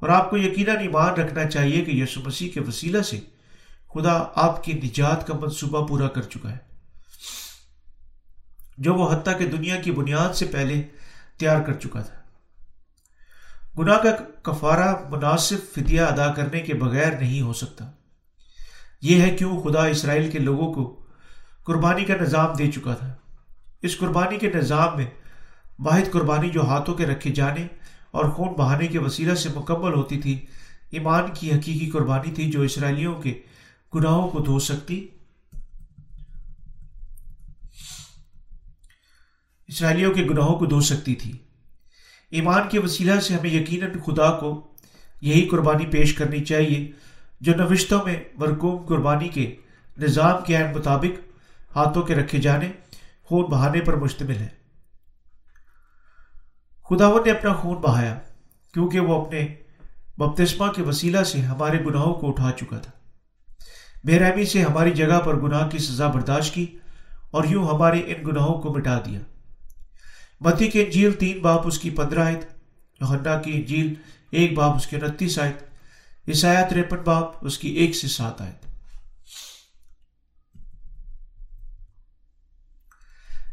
اور 0.00 0.08
آپ 0.08 0.30
کو 0.30 0.36
یقیناً 0.36 0.76
ایمان 0.76 1.14
رکھنا 1.14 1.44
چاہیے 1.44 1.84
کہ 1.84 1.90
یسو 1.90 2.20
مسیح 2.24 2.50
کے 2.50 2.60
وسیلہ 2.60 3.02
سے 3.02 3.20
خدا 3.94 4.24
آپ 4.34 4.64
کی 4.64 4.72
نجات 4.72 5.26
کا 5.26 5.34
منصوبہ 5.34 5.86
پورا 5.86 6.08
کر 6.08 6.22
چکا 6.22 6.52
ہے۔ 6.52 6.70
جو 8.78 8.94
وہ 8.94 9.12
حتیٰ 9.12 9.38
کہ 9.38 9.46
دنیا 9.46 9.76
کی 9.76 9.90
بنیاد 9.90 10.34
سے 10.34 10.46
پہلے 10.46 10.82
تیار 11.38 11.60
کر 11.60 11.72
چکا 11.72 12.00
تھا۔ 12.00 12.20
گناہ 13.78 13.98
کا 13.98 14.10
کفارہ 14.42 14.94
مناسب 15.10 15.56
فدیہ 15.74 16.00
ادا 16.00 16.32
کرنے 16.32 16.60
کے 16.60 16.74
بغیر 16.74 17.12
نہیں 17.12 17.42
ہو 17.42 17.52
سکتا۔ 17.52 17.90
یہ 19.02 19.22
ہے 19.22 19.36
کیوں 19.36 19.62
خدا 19.62 19.86
اسرائیل 19.86 20.30
کے 20.30 20.38
لوگوں 20.38 20.72
کو 20.72 21.06
قربانی 21.64 22.04
کا 22.04 22.14
نظام 22.20 22.52
دے 22.52 22.70
چکا 22.70 22.94
تھا۔ 22.94 23.14
اس 23.82 23.98
قربانی 23.98 24.38
کے 24.38 24.50
نظام 24.54 24.96
میں 24.96 25.06
واحد 25.78 26.12
قربانی 26.12 26.50
جو 26.50 26.64
ہاتھوں 26.64 26.94
کے 26.94 27.06
رکھے 27.06 27.30
جانے 27.30 27.66
اور 28.10 28.24
خون 28.24 28.48
بہانے 28.48 28.86
کے 28.86 28.98
وسیلہ 28.98 29.34
سے 29.34 29.48
مکمل 29.56 29.94
ہوتی 29.94 30.20
تھی، 30.20 30.46
ایمان 30.90 31.24
کی 31.34 31.52
حقیقی 31.52 31.90
قربانی 31.90 32.30
تھی 32.32 32.50
جو 32.50 32.62
اسرائیلیوں 32.62 33.14
کے 33.14 33.42
گناہوں 33.94 34.28
کو 34.28 34.38
دھو 34.38 34.58
سکتی۔ 34.58 35.08
اسرائیلیوں 39.66 40.14
کے 40.14 40.22
گناہوں 40.22 40.58
کو 40.58 40.66
دھو 40.66 40.80
سکتی 40.80 41.14
تھی۔ 41.14 41.32
ایمان 42.30 42.68
کے 42.68 42.78
وسیلہ 42.78 43.20
سے 43.20 43.34
ہمیں 43.34 43.50
یقیناً 43.50 43.90
خدا 44.06 44.32
کو 44.32 44.74
یہی 45.20 45.48
قربانی 45.48 45.86
پیش 45.86 46.14
کرنی 46.14 46.44
چاہیے، 46.44 46.92
جو 47.40 47.54
نوشتوں 47.54 48.00
میں 48.04 48.24
مرکوم 48.34 48.86
قربانی 48.86 49.28
کے 49.28 49.56
نظام 49.98 50.44
کے 50.46 50.56
عین 50.56 50.78
مطابق 50.78 51.20
ہاتھوں 51.76 52.02
کے 52.02 52.14
رکھے 52.14 52.38
جانے، 52.38 52.72
خون 53.22 53.44
بہانے 53.44 53.80
پر 53.80 53.96
مشتمل 53.96 54.36
ہے۔ 54.36 54.48
خداون 56.90 57.22
نے 57.26 57.30
اپنا 57.30 57.52
خون 57.52 57.76
بہایا، 57.76 58.18
کیونکہ 58.74 59.00
وہ 59.00 59.24
اپنے 59.24 59.54
بپتسمہ 60.18 60.72
کے 60.72 60.82
وسیلہ 60.82 61.22
سے 61.22 61.40
ہمارے 61.40 61.84
گناہوں 61.84 62.14
کو 62.14 62.28
اٹھا 62.28 62.52
چکا 62.52 62.78
تھا۔ 62.78 62.90
بے 64.04 64.18
رحمی 64.18 64.44
سے 64.44 64.62
ہماری 64.62 64.90
جگہ 64.90 65.20
پر 65.20 65.36
گناہ 65.36 65.68
کی 65.68 65.78
سزا 65.78 66.06
برداشت 66.08 66.54
کی 66.54 66.66
اور 67.30 67.44
یوں 67.44 67.68
ہمارے 67.68 68.00
ان 68.06 68.26
گناہوں 68.26 68.62
کو 68.62 68.74
مٹا 68.74 68.98
دیا۔ 68.98 69.20
متی 70.40 70.68
کی 70.68 70.82
انجیل 70.82 71.12
تین 71.12 71.38
باپ 71.38 71.66
اس 71.66 71.78
کی 71.78 71.90
پندرہ 71.90 72.24
آیت، 72.24 72.44
یوحنا 73.00 73.40
کی 73.40 73.52
انجیل 73.52 73.94
ایک 74.30 74.54
باپ 74.54 74.76
اس 74.76 74.86
کی 74.86 74.96
انتیس 74.96 75.38
آیت 75.38 75.62
عیسایا 76.28 76.62
تریپن 76.62 76.96
باپ 76.96 77.46
اس 77.46 77.58
کی 77.58 77.68
ایک 77.68 77.96
سے 77.96 78.08
سات 78.08 78.40
آیت۔ 78.40 78.66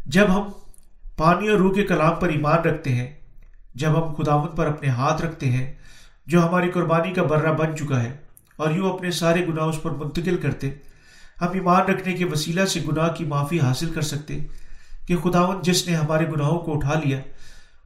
جب 0.05 0.25
ہم 0.29 0.51
پانی 1.17 1.47
اور 1.47 1.57
روح 1.57 1.73
کے 1.73 1.83
کلام 1.83 2.15
پر 2.15 2.29
ایمان 2.29 2.59
رکھتے 2.59 2.95
ہیں، 2.95 3.13
جب 3.75 3.91
ہم 3.97 4.13
خداوت 4.13 4.55
پر 4.57 4.67
اپنے 4.67 4.89
ہاتھ 4.89 5.21
رکھتے 5.21 5.51
ہیں، 5.51 5.73
جو 6.27 6.47
ہماری 6.47 6.71
قربانی 6.71 7.13
کا 7.13 7.23
برہ 7.23 7.53
بن 7.53 7.77
چکا 7.77 8.03
ہے 8.03 8.17
اور 8.57 8.71
یوں 8.71 8.93
اپنے 8.93 9.11
سارے 9.11 9.45
گناہ 9.47 9.65
اس 9.65 9.81
پر 9.81 9.91
منتقل 9.91 10.37
کرتے۔ 10.37 10.69
ہم 11.41 11.51
ایمان 11.53 11.81
رکھنے 11.81 12.13
کے 12.13 12.25
وسیلہ 12.25 12.65
سے 12.65 12.79
گناہ 12.87 13.09
کی 13.09 13.25
معافی 13.25 13.59
حاصل 13.59 13.91
کر 13.93 14.01
سکتے 14.01 14.37
کہ 15.07 15.17
خداون 15.17 15.61
جس 15.61 15.87
نے 15.87 15.95
ہمارے 15.95 16.27
گناہوں 16.27 16.59
کو 16.59 16.75
اٹھا 16.75 16.99
لیا، 17.05 17.19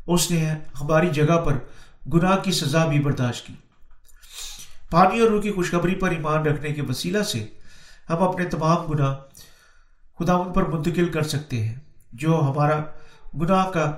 اس 0.07 0.31
نے 0.31 0.49
ہماری 0.81 1.09
جگہ 1.09 1.37
پر 1.37 1.57
گناہ 2.13 2.37
کی 2.37 2.51
سزا 2.51 2.85
بھی 2.85 2.99
برداشت 2.99 3.47
کی۔ 3.47 3.53
پانی 4.91 5.19
اور 5.19 5.29
روح 5.29 5.41
کی 5.41 5.51
خوشخبری 5.51 5.95
پر 5.95 6.11
ایمان 6.11 6.45
رکھنے 6.45 6.71
کے 6.73 6.81
وسیلہ 6.81 7.23
سے 7.23 7.45
ہم 8.09 8.23
اپنے 8.23 8.45
تمام 8.45 8.85
گناہ 8.85 9.15
خداون 10.19 10.53
پر 10.53 10.65
منتقل 10.65 11.09
کر 11.09 11.23
سکتے 11.23 11.63
ہیں، 11.63 11.75
جو 12.13 12.39
ہمارا 12.41 12.79
گناہ 13.41 13.69
کا 13.69 13.91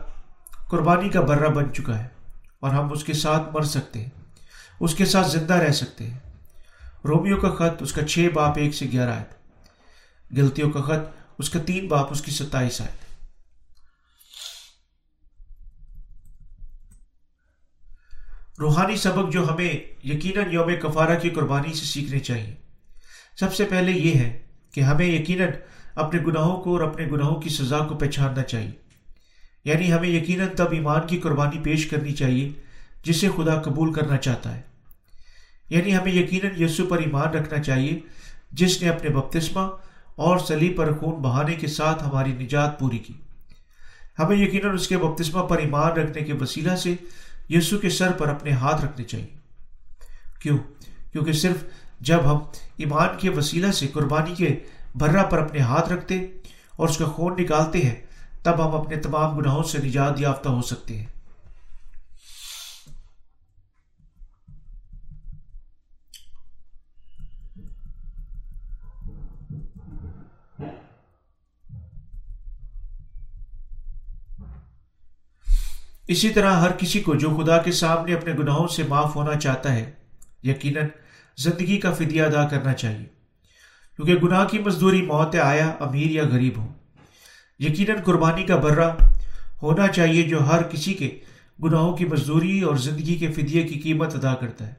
قربانی 0.68 1.10
کا 1.10 1.22
برہ 1.22 1.50
بن 1.50 1.74
چکا 1.74 1.98
ہے 2.00 2.08
اور 2.60 2.72
ہم 2.72 2.92
اس 2.92 3.04
کے 3.04 3.14
ساتھ 3.14 3.50
مر 3.54 3.62
سکتے 3.62 4.02
ہیں، 4.02 4.10
اس 4.80 4.96
کے 4.96 5.06
ساتھ 5.06 5.32
زندہ 5.32 5.54
رہ 5.54 5.72
سکتے 5.72 6.08
ہیں۔ 6.08 6.18
رومیو 7.08 7.38
کا 7.38 7.50
خط 7.50 7.82
اس 7.82 7.94
کا 7.94 8.08
چھ 8.08 8.28
باپ 8.34 8.58
ایک 8.58 8.74
سے 8.74 8.86
گیارہ 8.92 9.10
آئے 9.10 9.24
گلتیوں 10.38 10.72
کا 10.72 10.82
خط 10.82 11.24
اس 11.40 11.50
کا 11.50 11.60
تین 11.66 11.88
باپ 11.88 12.08
اس 12.12 12.22
کی 12.22 12.32
ستائیس 12.32 12.82
آئے 12.82 12.92
روحانی 18.60 18.96
سبق 18.96 19.34
جو 19.34 19.54
ہمیں 19.54 19.74
یقیناً 20.04 20.52
یوم 20.52 20.76
کفارہ 20.82 21.20
کی 21.20 21.30
قربانی 21.30 21.74
سے 21.74 21.86
سیکھنے 21.86 22.20
چاہیے۔ 22.20 22.56
سب 23.40 23.54
سے 23.54 23.66
پہلے 23.66 23.92
یہ 23.92 24.14
ہے 24.14 24.44
کہ 24.72 24.82
ہمیں 24.82 25.06
یقیناً 25.06 25.48
اپنے 25.96 26.20
گناہوں 26.28 26.62
کو 26.62 26.78
اور 26.78 26.82
اپنے 26.82 27.06
گناہوں 27.06 27.42
کی 27.42 27.50
سزا 27.50 27.80
کو 27.80 27.98
پہچاننا 27.98 28.44
چاہیے۔ 28.44 28.72
یعنی 29.66 29.94
ہمیں 29.94 30.10
یقیناً 30.10 30.48
تب 30.58 30.72
ایمان 30.72 31.08
کی 31.08 31.20
قربانی 31.20 31.60
پیش 31.60 31.86
کرنی 31.86 32.12
چاہیے 32.12 32.52
جسے 33.04 33.30
خدا 33.36 33.62
قبول 33.62 33.94
کرنا 33.94 34.18
چاہتا 34.18 34.56
ہے۔ 34.56 34.73
یعنی 35.70 35.96
ہمیں 35.96 36.12
یقیناً 36.12 36.64
یسو 36.64 36.86
پر 36.86 36.98
ایمان 36.98 37.28
رکھنا 37.28 37.64
چاہیے، 37.64 38.00
جس 38.52 38.82
نے 38.82 38.90
اپنے 38.90 39.10
بپتسمہ 39.10 39.62
اور 40.16 40.38
سلی 40.38 40.70
پر 40.70 40.98
خون 40.98 41.16
بہانے 41.16 41.56
کے 41.56 41.68
ساتھ 41.68 42.04
ہماری 42.04 42.32
نجات 42.32 42.80
پوری 42.80 42.98
کی۔ 42.98 43.14
ہمیں 44.20 44.38
یقیناً 44.38 44.76
اس 44.76 44.88
کے 44.88 44.98
بپتسمہ 44.98 45.42
پر 45.42 45.58
ایمان 45.58 45.92
رکھنے 45.92 46.22
کے 46.22 46.34
وسیلہ 46.34 46.76
سے 46.76 46.96
یسو 47.50 47.78
کے 47.78 47.90
سر 47.90 48.12
پر 48.12 48.28
اپنے 48.28 48.52
ہاتھ 48.52 48.86
رکھنے 48.86 49.04
چاہیے۔ 49.04 49.28
کیوں؟ 50.40 50.58
کیونکہ 51.12 51.32
صرف 51.32 51.58
جب 52.02 52.20
ہم 52.26 52.40
ایمان 52.78 53.08
کے 53.18 53.30
وسیلہ 53.30 53.72
سے 53.72 53.88
قربانی 53.88 54.36
کے 54.36 54.56
برہ 54.96 55.24
پر 55.24 55.38
اپنے 55.38 55.60
ہاتھ 55.60 55.94
رکھتے 55.94 56.16
اور 56.76 56.90
اس 56.90 56.98
کا 56.98 57.06
خون 57.06 57.42
نکالتے 57.42 57.82
ہیں، 57.82 57.96
تب 58.44 58.68
ہم 58.68 58.76
اپنے 58.76 58.96
تمام 58.96 59.38
گناہوں 59.38 59.64
سے 59.64 59.78
نجات 59.78 60.22
یافتہ 60.22 60.50
ہو 60.50 60.62
سکتے 60.62 60.98
ہیں۔ 60.98 61.06
اسی 76.08 76.30
طرح 76.30 76.52
ہر 76.52 76.72
کسی 76.72 77.00
کو 77.00 77.16
جو 77.16 77.38
خدا 77.38 77.58
کے 77.58 77.72
سامنے 77.72 78.14
اپنے 78.14 78.34
گناہوں 78.34 78.68
سے 78.68 78.84
معاف 78.84 79.16
ہونا 79.16 79.40
چاہتا 79.40 79.74
ہے، 79.74 79.92
یقیناً 80.44 80.88
زندگی 81.38 81.78
کا 81.78 81.94
فدیہ 81.94 82.24
ادا 82.24 82.48
کرنا 82.48 82.74
چاہیے۔ 82.74 83.06
کیونکہ 83.96 84.16
گناہ 84.16 84.46
کی 84.46 84.60
مزدوری 84.60 85.02
موت 85.02 85.36
آیا، 85.36 85.68
امیر 85.80 86.12
یا 86.12 86.24
غریب 86.28 86.58
ہو۔ 86.58 86.74
یقیناً 87.60 87.98
قربانی 88.04 88.44
کا 88.44 88.56
برہ 88.56 88.92
ہونا 89.62 89.88
چاہیے 89.88 90.24
جو 90.24 90.48
ہر 90.48 90.64
کسی 90.64 90.94
کے 90.94 91.20
گناہوں 91.64 91.98
کی 91.98 92.06
مزدوری 92.06 92.62
اور 92.62 92.76
زندگی 92.76 93.16
کے 93.16 93.28
فدیے 93.32 93.64
کی 93.64 93.80
قیمت 93.80 94.16
ادا 94.16 94.36
کرتا 94.36 94.68
ہے۔ 94.68 94.74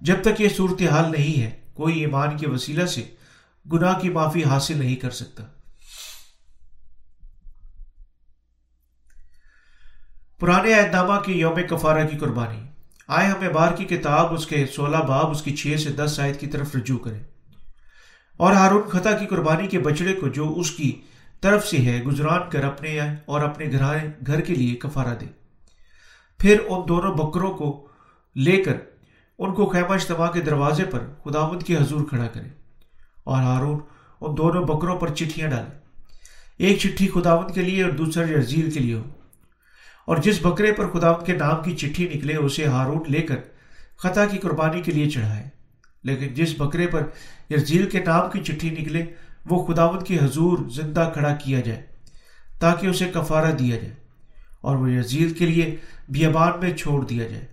جب 0.00 0.16
تک 0.22 0.40
یہ 0.40 0.48
صورتحال 0.56 1.12
نہیں 1.12 1.42
ہے، 1.42 1.50
کوئی 1.74 2.00
ایمان 2.00 2.36
کے 2.36 2.48
وسیلہ 2.48 2.86
سے 2.86 3.02
گناہ 3.72 3.98
کی 3.98 4.08
معافی 4.08 4.44
حاصل 4.44 4.78
نہیں 4.78 4.96
کر 4.96 5.10
سکتا۔ 5.10 5.44
پرانے 10.42 10.74
اعتنامہ 10.74 11.18
کی 11.20 11.32
یوم 11.32 11.58
کفارہ 11.70 12.06
کی 12.06 12.16
قربانی۔ 12.16 12.60
آئے 13.08 13.26
ہمیں 13.28 13.48
بار 13.48 13.72
کی 13.72 13.84
کتاب، 13.84 14.32
اس 14.32 14.46
کے 14.46 14.66
سولہ 14.66 14.96
باب، 14.96 15.30
اس 15.30 15.42
کی 15.42 15.56
چھ 15.56 15.80
سے 15.80 15.90
دس 15.92 16.20
آیت 16.20 16.40
کی 16.40 16.46
طرف 16.46 16.74
رجوع 16.74 16.98
کرے 16.98 17.18
اور 18.36 18.52
ہارون 18.52 18.88
خطا 18.88 19.12
کی 19.12 19.26
قربانی 19.26 19.68
کے 19.68 19.78
بچڑے 19.78 20.12
کو 20.12 20.28
جو 20.28 20.52
اس 20.56 20.70
کی 20.70 20.90
طرف 21.40 21.66
سے 21.66 21.78
ہے، 21.78 22.02
گزران 22.02 22.50
کر 22.50 22.64
اپنے 22.64 22.98
اور 23.24 23.40
اپنے 23.40 23.70
گھرانے 23.72 24.08
گھر 24.26 24.40
کے 24.40 24.54
لیے 24.54 24.74
کفارہ 24.74 25.14
دے۔ 25.14 25.26
پھر 26.38 26.58
ان 26.68 26.88
دونوں 26.88 27.14
بکروں 27.14 27.52
کو 27.54 27.86
لے 28.36 28.56
کر، 28.56 28.76
ان 29.38 29.54
کو 29.54 29.66
خیمہ 29.66 29.94
اجتماع 29.94 30.30
کے 30.30 30.40
دروازے 30.40 30.84
پر 30.84 31.06
خداوند 31.24 31.62
کی 31.62 31.76
حضور 31.76 32.04
کھڑا 32.08 32.26
کرے 32.26 32.48
اور 33.24 33.42
ہارون 33.42 33.80
ان 34.20 34.36
دونوں 34.36 34.64
بکروں 34.64 34.98
پر 34.98 35.14
چٹھیاں 35.14 35.50
ڈالے 35.50 35.78
ایک 36.58 36.78
چٹھی 36.78 37.08
خداوند 37.08 37.54
کے 37.54 37.62
لیے 37.62 37.82
اور 37.82 37.90
دوسرا 37.90 38.30
یزیل 38.38 38.70
کے 38.70 38.80
لیے 38.80 38.94
ہو۔ 38.94 39.02
اور 40.06 40.16
جس 40.16 40.38
بکرے 40.42 40.72
پر 40.72 40.90
خدا 40.90 41.12
کے 41.12 41.32
نام 41.32 41.62
کی 41.62 41.76
چٹھی 41.76 42.08
نکلے، 42.14 42.36
اسے 42.36 42.66
ہاروٹ 42.66 43.10
لے 43.10 43.22
کر 43.22 43.36
خطا 43.96 44.26
کی 44.26 44.38
قربانی 44.38 44.82
کے 44.82 44.92
لیے 44.92 45.10
چڑھائے۔ 45.10 45.48
لیکن 46.04 46.34
جس 46.34 46.54
بکرے 46.58 46.86
پر 46.86 47.02
یرزیل 47.50 47.90
کے 47.90 47.98
نام 48.00 48.30
کی 48.30 48.40
چٹھی 48.40 48.70
نکلے، 48.70 49.04
وہ 49.46 49.66
خداوت 49.66 50.06
کی 50.06 50.18
حضور 50.18 50.58
زندہ 50.70 51.10
کھڑا 51.12 51.34
کیا 51.34 51.60
جائے، 51.60 51.82
تاکہ 52.60 52.86
اسے 52.86 53.10
کفارہ 53.14 53.52
دیا 53.52 53.76
جائے 53.76 53.94
اور 54.60 54.76
وہ 54.76 54.90
یزیل 54.90 55.32
کے 55.32 55.46
لیے 55.46 55.76
بیابان 56.08 56.52
میں 56.60 56.76
چھوڑ 56.76 57.06
دیا 57.06 57.26
جائے۔ 57.26 57.46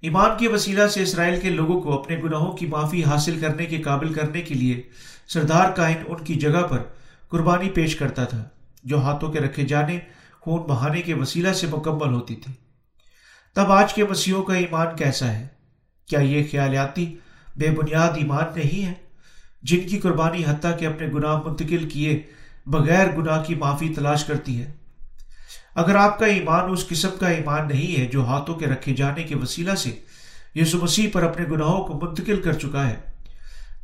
ایمان 0.00 0.30
کے 0.38 0.48
وسیلہ 0.48 0.86
سے 0.86 1.02
اسرائیل 1.02 1.40
کے 1.40 1.50
لوگوں 1.50 1.80
کو 1.80 2.00
اپنے 2.00 2.16
گناہوں 2.24 2.52
کی 2.52 2.66
معافی 2.66 3.04
حاصل 3.04 3.38
کرنے 3.40 3.66
کے 3.66 3.82
قابل 3.82 4.12
کرنے 4.12 4.42
کے 4.42 4.54
لیے 4.54 4.82
سردار 5.28 5.70
کائن 5.70 5.96
ان 6.06 6.24
کی 6.24 6.34
جگہ 6.34 6.62
پر 6.70 6.78
قربانی 7.28 7.70
پیش 7.70 7.96
کرتا 7.96 8.24
تھا، 8.24 8.44
جو 8.84 9.00
ہاتھوں 9.02 9.32
کے 9.32 9.38
رکھے 9.38 9.64
جانے، 9.66 9.98
خون 10.40 10.60
بہانے 10.60 11.02
کے 11.02 11.14
وسیلہ 11.14 11.52
سے 11.52 11.66
مکمل 11.66 12.12
ہوتی 12.14 12.36
تھی۔ 12.36 12.52
تب 13.54 13.72
آج 13.72 13.94
کے 13.94 14.04
مسیحوں 14.04 14.42
کا 14.42 14.54
ایمان 14.54 14.96
کیسا 14.96 15.32
ہے؟ 15.32 15.46
کیا 16.08 16.20
یہ 16.20 16.44
خیالیاتی، 16.50 17.16
بے 17.56 17.70
بنیاد 17.70 18.16
ایمان 18.16 18.44
نہیں 18.56 18.86
ہے؟ 18.86 18.92
جن 19.62 19.88
کی 19.88 19.98
قربانی 19.98 20.42
حتیٰ 20.46 20.78
کہ 20.78 20.86
اپنے 20.86 21.06
گناہ 21.06 21.42
منتقل 21.44 21.88
کیے 21.88 22.22
بغیر 22.66 23.10
گناہ 23.16 23.42
کی 23.44 23.54
معافی 23.54 23.94
تلاش 23.94 24.24
کرتی 24.24 24.62
ہے۔ 24.62 24.72
اگر 25.74 25.94
آپ 25.94 26.18
کا 26.18 26.26
ایمان 26.26 26.70
اس 26.70 26.86
قسم 26.88 27.08
کا 27.20 27.28
ایمان 27.28 27.68
نہیں 27.68 28.00
ہے 28.00 28.06
جو 28.06 28.24
ہاتھوں 28.24 28.54
کے 28.54 28.66
رکھے 28.66 28.94
جانے 28.94 29.22
کے 29.22 29.36
وسیلہ 29.36 29.74
سے 29.74 29.90
یسو 30.54 30.78
مسیح 30.82 31.08
پر 31.12 31.22
اپنے 31.22 31.44
گناہوں 31.50 31.84
کو 31.84 32.06
منتقل 32.06 32.40
کر 32.42 32.52
چکا 32.52 32.88
ہے، 32.90 32.96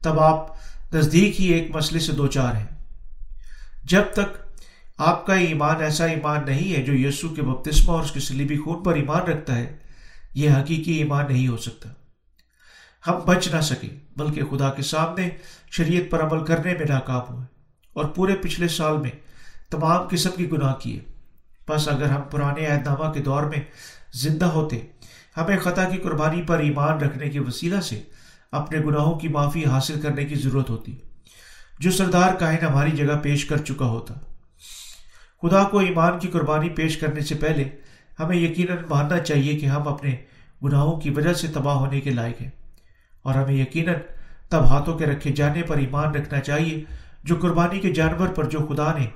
تب 0.03 0.21
آپ 0.21 0.55
نزدیک 0.95 1.41
ہی 1.41 1.47
ایک 1.47 1.77
مسئلے 1.77 2.01
سے 2.01 2.13
دو 2.13 2.27
چار 2.27 2.55
ہیں۔ 2.55 2.67
جب 3.85 4.03
تک 4.13 4.37
آپ 4.99 5.27
کا 5.27 5.35
ایمان 5.35 5.83
ایسا 5.83 6.05
ایمان 6.05 6.45
نہیں 6.47 6.77
ہے 6.77 6.83
جو 6.83 7.09
یسو 7.09 7.29
کے 7.29 7.43
بپتسمہ 7.43 7.93
اور 7.93 8.05
اس 8.05 8.13
کے 8.13 8.21
سلیبی 8.21 8.59
خون 8.59 8.83
پر 8.83 8.95
ایمان 8.95 9.23
رکھتا 9.23 9.57
ہے، 9.57 9.77
یہ 10.35 10.51
حقیقی 10.51 10.93
ایمان 10.93 11.25
نہیں 11.29 11.49
ہو 11.49 11.57
سکتا۔ 11.57 11.89
ہم 13.07 13.19
بچ 13.27 13.49
نہ 13.49 13.61
سکے 13.61 13.89
بلکہ 14.17 14.43
خدا 14.45 14.71
کے 14.71 14.83
سامنے 14.83 15.29
شریعت 15.71 16.11
پر 16.11 16.21
عمل 16.21 16.45
کرنے 16.45 16.73
میں 16.73 16.87
ناکام 16.89 17.35
ہوئے۔ 17.35 17.47
اور 17.93 18.05
پورے 18.05 18.35
پچھلے 18.35 18.69
سال 18.69 18.97
میں 18.97 19.11
تمام 19.71 20.09
قسم 20.11 20.31
کی 20.37 20.51
گناہ 20.51 20.75
کیے۔ 20.75 21.01
بس 21.69 21.89
اگر 21.89 22.07
ہم 22.07 22.23
پرانے 22.31 22.67
عہد 22.67 22.87
نامہ 22.87 23.13
کے 23.13 23.23
دور 23.23 23.43
میں 23.43 23.61
زندہ 24.15 24.45
ہوتے، 24.45 24.81
ہمیں 25.37 25.59
خطا 25.59 25.85
کی 25.85 25.97
قربانی 25.97 26.43
پر 26.43 26.59
ایمان 26.59 26.99
رکھنے 26.99 27.29
کے 27.29 27.41
وسیلہ 27.41 27.81
سے 27.81 28.03
اپنے 28.55 28.79
گناہوں 28.79 29.19
کی 29.19 29.29
معافی 29.29 29.65
حاصل 29.65 30.01
کرنے 30.01 30.25
کی 30.25 30.35
ضرورت 30.35 30.71
ہوتی 30.71 30.97
جو 31.79 31.91
سردار 31.91 32.35
کائن 32.35 32.65
ہماری 32.65 32.91
جگہ 32.91 33.19
پیش 33.23 33.45
کر 33.45 33.57
چکا 33.57 33.87
ہوتا۔ 33.87 34.15
خدا 35.43 35.65
کو 35.65 35.79
ایمان 35.79 36.19
کی 36.19 36.29
قربانی 36.29 36.69
پیش 36.69 36.97
کرنے 36.97 37.21
سے 37.21 37.35
پہلے 37.35 37.65
ہمیں 38.21 38.37
یقیناً 38.37 38.77
ماننا 38.91 39.19
چاہیے 39.19 39.57
کہ 39.59 39.67
ہم 39.67 39.89
اپنے 39.89 40.17
گناہوں 40.65 41.01
کی 41.01 41.11
وجہ 41.11 41.33
سے 41.33 41.47
تباہ 41.47 41.75
ہونے 41.75 42.01
کے 42.01 42.11
لائق 42.11 42.43
ہیں۔ 42.43 42.51
اور 43.23 43.35
ہمیں 43.35 43.55
یقیناً 43.55 43.95
تب 44.49 44.65
ہاتھوں 44.65 44.99
کے 44.99 45.07
رکھے 45.07 45.33
جانے 45.33 45.63
پر 45.63 45.77
ایمان 45.77 46.15
رکھنا 46.15 46.41
چاہیے 46.41 46.85
جو 47.25 47.37
قربانی 47.41 47.81
کے 47.81 47.93
جانور 47.93 48.29
پر 48.29 48.45
جو 48.45 48.59
خدا 48.59 48.99
نے 48.99 49.07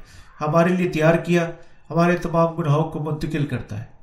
ہمارے 0.40 0.68
لیے 0.68 0.88
تیار 0.88 1.14
کیا، 1.14 1.50
ہمارے 1.90 2.16
تمام 2.16 2.54
گناہوں 2.54 2.90
کو 2.90 3.02
منتقل 3.02 3.46
کرتا 3.46 3.82
ہے۔ 3.82 3.98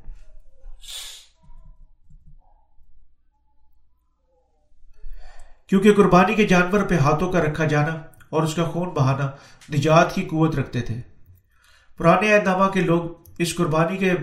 کیونکہ 5.69 5.93
قربانی 5.93 6.34
کے 6.34 6.47
جانور 6.47 6.80
پہ 6.80 6.95
ہاتھوں 6.95 7.32
کا 7.32 7.39
رکھا 7.41 7.65
جانا 7.65 8.01
اور 8.30 8.43
اس 8.43 8.56
کا 8.56 8.63
خون 8.63 8.89
بہانا 8.89 9.32
نجات 9.73 10.15
کی 10.15 10.21
قوت 10.21 10.56
رکھتے 10.56 10.82
تھے۔ 10.82 10.95
پرانے 11.97 12.36
اہدامہ 12.36 12.69
کے 12.69 12.82
لوگ 12.82 13.01
اس 13.38 13.56
قربانی 13.56 13.97
کے 13.97 14.13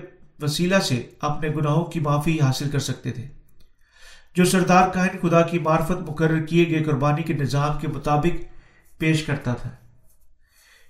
وسیلہ 0.43 0.79
سے 0.79 1.03
اپنے 1.21 1.49
گناہوں 1.49 1.85
کی 1.85 2.01
معافی 2.01 2.41
حاصل 2.41 2.71
کر 2.71 2.79
سکتے 2.79 3.11
تھے۔ 3.11 3.27
جو 4.35 4.45
سردار 4.45 4.89
کہن 4.89 5.29
خدا 5.29 5.43
کی 5.43 5.59
معرفت 5.59 6.11
مقرر 6.11 6.47
کیے 6.47 6.71
گئے 6.71 6.85
قربانی 6.85 7.23
کے 7.23 7.33
نظام 7.33 7.79
کے 7.79 7.89
مطابق 7.89 8.45
پیش 8.99 9.23
کرتا 9.23 9.55
تھا۔ 9.55 9.71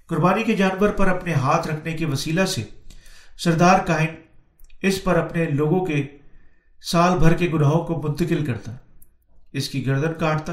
قربانی 0.07 0.43
کے 0.43 0.55
جانور 0.55 0.89
پر 0.89 1.09
اپنے 1.09 1.33
ہاتھ 1.33 1.69
رکھنے 1.69 1.93
کے 1.93 2.07
وسیلہ 2.07 2.45
سے 2.45 2.63
سردار 3.39 3.79
کائن 3.87 4.09
اس 4.83 5.05
پر 5.05 5.17
اپنے 5.17 5.45
لوگوں 5.45 5.87
کے 5.87 6.07
سال 6.83 7.19
بھر 7.19 7.35
کے 7.35 7.49
گناہوں 7.55 7.85
کو 7.85 8.03
منتقل 8.05 8.45
کرتا۔ 8.45 8.73
اس 9.53 9.69
کی 9.69 9.87
گردن 9.87 10.15
کاٹتا 10.19 10.53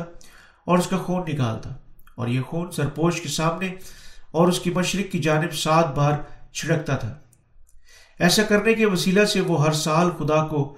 اور 0.65 0.77
اس 0.77 0.87
کا 0.87 0.97
خون 0.97 1.23
نکالتا 1.33 1.69
اور 2.15 2.27
یہ 2.27 2.41
خون 2.41 2.71
سرپوش 2.71 3.21
کے 3.21 3.27
سامنے 3.27 3.75
اور 4.31 4.47
اس 4.47 4.59
کی 4.59 4.69
مشرق 4.69 5.11
کی 5.11 5.19
جانب 5.19 5.53
سات 5.53 5.95
بار 5.95 6.13
چھڑکتا 6.53 6.95
تھا۔ 6.95 7.19
ایسا 8.19 8.43
کرنے 8.43 8.73
کے 8.73 8.85
وسیلہ 8.85 9.25
سے 9.25 9.41
وہ 9.41 9.65
ہر 9.65 9.71
سال 9.71 10.09
خدا 10.19 10.47
کو 10.47 10.77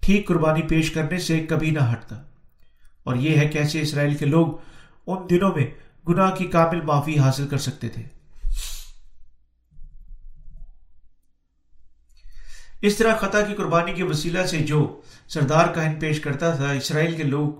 ٹھیک 0.00 0.26
قربانی 0.26 0.62
پیش 0.62 0.90
کرنے 0.90 1.18
سے 1.18 1.40
کبھی 1.40 1.70
نہ 1.70 1.92
ہٹتا۔ 1.92 2.16
اور 3.04 3.16
یہ 3.16 3.36
ہے 3.36 3.48
کیسے 3.48 3.80
اسرائیل 3.80 4.14
کے 4.14 4.26
لوگ 4.26 4.46
ان 5.06 5.30
دنوں 5.30 5.50
میں 5.56 5.66
گناہ 6.08 6.34
کی 6.34 6.44
کامل 6.44 6.80
معافی 6.80 7.18
حاصل 7.18 7.48
کر 7.48 7.58
سکتے 7.58 7.88
تھے۔ 7.88 8.02
اس 12.84 12.96
طرح 12.96 13.14
خطا 13.14 13.40
کی 13.40 13.54
قربانی 13.54 13.92
کے 13.92 14.02
وسیلہ 14.02 14.46
سے 14.46 14.58
جو 14.58 15.00
سردار 15.28 15.74
کہن 15.74 15.94
پیش 16.00 16.20
کرتا 16.20 16.50
تھا، 16.50 16.70
اسرائیل 16.70 17.14
کے 17.14 17.22
لوگ 17.22 17.52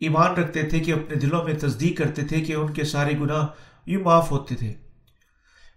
ایمان 0.00 0.30
رکھتے 0.30 0.62
تھے 0.62 0.80
کہ 0.80 0.92
اپنے 0.92 1.16
دلوں 1.16 1.44
میں 1.44 1.54
تصدیق 1.54 1.98
کرتے 1.98 2.22
تھے 2.22 2.40
کہ 2.40 2.52
ان 2.52 2.72
کے 2.72 2.84
سارے 2.84 3.18
گناہ 3.20 3.46
یوں 3.86 4.02
معاف 4.02 4.30
ہوتے 4.30 4.54
تھے۔ 4.54 4.72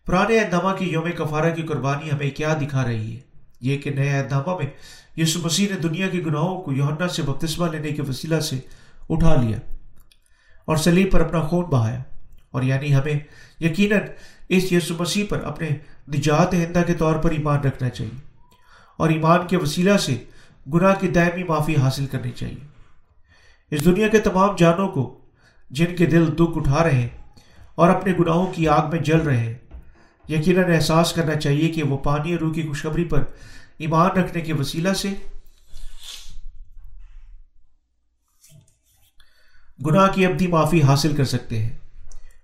پرانے 0.05 0.39
اہدامہ 0.39 0.77
کی 0.77 0.85
یوم 0.85 1.11
کفارہ 1.11 1.55
کی 1.55 1.61
قربانی 1.61 2.11
ہمیں 2.11 2.29
کیا 2.29 2.53
دکھا 2.61 2.85
رہی 2.85 3.15
ہے؟ 3.15 3.19
یہ 3.61 3.77
کہ 3.77 3.89
نئے 3.89 4.09
اہدامہ 4.09 4.57
میں 4.57 4.67
یسو 5.17 5.39
مسیح 5.43 5.67
نے 5.71 5.77
دنیا 5.77 6.07
کے 6.07 6.19
گناہوں 6.25 6.61
کو 6.61 6.73
یوہنا 6.73 7.07
سے 7.07 7.21
بپتسمہ 7.21 7.71
لینے 7.71 7.89
کے 7.89 8.01
وسیلہ 8.01 8.39
سے 8.39 8.59
اٹھا 9.09 9.41
لیا 9.41 9.57
اور 10.65 10.75
سلیب 10.75 11.11
پر 11.11 11.21
اپنا 11.21 11.41
خون 11.41 11.65
بہایا۔ 11.65 12.03
اور 12.51 12.63
یعنی 12.63 12.95
ہمیں 12.95 13.19
یقیناً 13.63 13.99
اس 14.49 14.71
یسو 14.71 14.95
مسیح 14.99 15.25
پر 15.29 15.43
اپنے 15.43 15.69
نجات 16.07 16.53
ہندہ 16.53 16.81
کے 16.87 16.93
طور 16.93 17.15
پر 17.15 17.31
ایمان 17.31 17.59
رکھنا 17.59 17.89
چاہیے۔ 17.89 18.34
اور 18.97 19.10
ایمان 19.10 19.47
کے 19.47 19.58
وسیلہ 19.58 19.97
سے 19.97 20.23
گناہ 20.73 20.95
کی 20.95 21.08
دائمی 21.08 21.43
معافی 21.43 21.75
حاصل 21.75 22.05
کرنی 22.05 22.31
چاہیے۔ 22.31 22.67
اس 23.71 23.86
دنیا 23.86 24.08
کے 24.08 24.19
تمام 24.19 24.55
جانوں 24.55 24.88
کو 24.88 25.21
جن 25.69 25.95
کے 25.95 26.05
دل 26.05 26.34
دکھ 26.34 26.58
اٹھا 26.58 26.84
رہے 26.84 27.01
ہیں 27.01 27.10
اور 27.75 27.89
اپنے 27.89 28.13
گناہوں 28.19 28.53
کی 28.53 28.67
آگ 28.67 28.89
میں 28.89 28.99
جل 28.99 29.17
رہے 29.17 29.38
ہیں، 29.38 29.53
یقیناً 30.29 30.71
احساس 30.73 31.13
کرنا 31.13 31.36
چاہیے 31.36 31.69
کہ 31.69 31.84
وہ 31.84 31.97
پانی 31.97 32.38
روح 32.38 32.53
کی 32.53 32.62
خوشخبری 32.67 33.03
پر 33.03 33.23
ایمان 33.77 34.10
رکھنے 34.10 34.41
کے 34.41 34.53
وسیلہ 34.53 34.93
سے 34.93 35.10
گناہ 39.86 40.08
کی 40.08 40.25
ابدی 40.25 40.47
معافی 40.47 40.81
حاصل 40.81 41.15
کر 41.15 41.25
سکتے 41.25 41.63
ہیں 41.63 41.77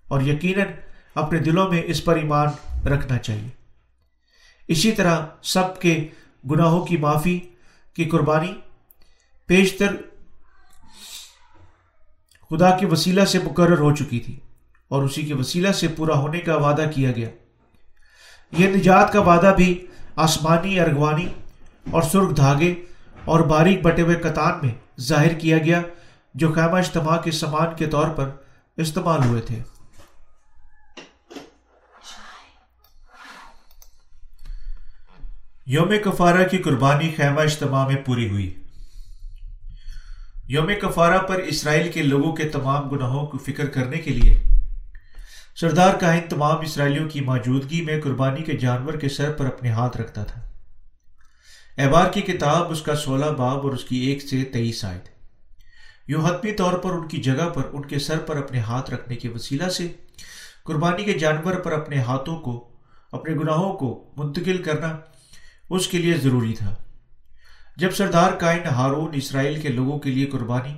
اور 0.08 0.22
یقیناً 0.22 0.68
اپنے 1.16 1.40
دلوں 1.40 1.70
میں 1.70 1.82
اس 1.86 2.06
پر 2.06 2.16
ایمان 2.16 2.48
رکھنا 2.88 3.18
چاہیے۔ 3.18 3.48
اسی 4.68 4.92
طرح 4.92 5.26
سب 5.44 5.82
کے 5.82 6.08
گناہوں 6.50 6.86
کی 6.86 6.98
معافی 6.98 7.40
کی 7.94 8.06
قربانی۔ 8.06 8.54
پیشتر 9.48 9.96
خدا 12.50 12.78
کے 12.78 12.86
وسیلہ 12.86 13.26
سے 13.26 13.40
مقرر 13.40 13.78
ہو 13.78 13.96
چکی 13.96 14.20
تھی 14.20 14.40
اور 14.88 15.04
اسی 15.04 15.22
کے 15.22 15.34
وسیلہ 15.34 15.72
سے 15.72 15.88
پورا 15.88 16.14
ہونے 16.14 16.40
کا 16.40 16.56
وعدہ 16.56 16.86
کیا 16.96 17.12
گیا۔ 17.12 17.30
یہ 18.58 18.68
نجات 18.68 19.14
کا 19.14 19.22
وعدہ 19.22 19.54
بھی 19.58 19.88
آسمانی 20.16 20.80
ارغوانی 20.80 21.28
اور 21.92 22.02
سرخ 22.02 22.38
دھاگے 22.38 22.74
اور 23.26 23.40
باریک 23.40 23.82
بٹے 23.82 24.02
ہوئے 24.02 24.16
کتان 24.16 24.54
میں 24.62 24.74
ظاہر 25.00 25.34
کیا 25.34 25.58
گیا، 25.58 25.82
جو 26.34 26.54
خیمہ 26.54 26.78
اجتماع 26.78 27.18
کے 27.18 27.32
سامان 27.32 27.76
کے 27.76 27.86
طور 27.86 28.08
پر 28.08 28.30
استعمال 28.78 29.20
ہوئے 29.24 29.42
تھے۔ 29.42 29.60
یوم 35.66 35.94
کفارہ 36.04 36.48
کی 36.48 36.58
قربانی 36.58 37.14
خیمہ 37.18 37.40
اجتماع 37.40 37.88
میں 37.88 37.96
پوری 37.96 38.30
ہوئی۔ 38.30 38.54
یوم 40.48 40.72
کفارہ 40.82 41.18
پر 41.18 41.36
اسرائیل 41.36 41.92
کے 41.92 42.02
لوگوں 42.02 42.32
کے 42.32 42.50
تمام 42.50 42.90
گناہوں 42.90 43.28
کو 43.28 43.38
فکر 43.38 43.66
کرنے 43.66 43.98
کے 43.98 44.12
لیے 44.12 44.38
سردار 45.56 45.94
کاہن 45.94 46.20
تمام 46.30 46.60
اسرائیلیوں 46.60 47.10
کی 47.10 47.22
موجودگی 47.22 47.82
میں 47.82 48.02
قربانی 48.02 48.44
کے 48.44 48.58
جانور 48.58 48.94
کے 48.94 49.10
سر 49.10 49.32
پر 49.32 49.46
اپنے 49.46 49.70
ہاتھ 49.70 49.98
رکھتا 49.98 50.24
تھا۔ 50.24 50.42
احبار 51.78 52.12
کی 52.12 52.22
کتاب 52.22 52.72
اس 52.72 52.82
کا 52.82 52.96
سولہ 52.96 53.26
باب 53.26 53.58
اور 53.58 53.72
اس 53.72 53.84
کی 53.84 53.98
ایک 53.98 54.22
سے 54.22 54.44
تیئیس 54.44 54.86
آئے 54.86 55.00
تھے 55.00 55.14
یوں 56.08 56.30
حتمی 56.30 56.52
طور 56.52 56.74
پر 56.74 56.92
ان 56.92 57.08
کی 57.08 57.18
جگہ 57.18 57.50
پر 57.50 57.62
ان 57.72 57.82
کے 57.82 58.00
سر 58.00 58.18
پر 58.18 58.38
اپنے 58.38 58.60
ہاتھ 58.60 58.92
رکھنے 58.92 59.16
کے 59.16 59.30
وسیلہ 59.30 59.70
سے 59.70 59.88
قربانی 60.64 61.04
کے 61.04 61.14
جانور 61.14 61.56
پر 61.56 61.72
اپنے 61.72 62.00
ہاتھوں 62.00 62.40
کو، 62.40 62.70
اپنے 63.12 63.36
گناہوں 63.36 63.74
کو 63.74 64.12
منتقل 64.18 64.64
کرنا 64.64 64.98
اس 65.76 65.88
کے 65.88 65.98
لیے 65.98 66.18
ضروری 66.18 66.54
تھا۔ 66.54 66.76
جب 67.78 67.92
سردار 67.92 68.32
کائن 68.32 68.66
ہارون 68.68 69.12
اسرائیل 69.14 69.62
کے 69.62 69.70
لوگوں 69.70 70.00
کے 70.00 70.10
لیے 70.10 70.26
قربانی، 70.26 70.74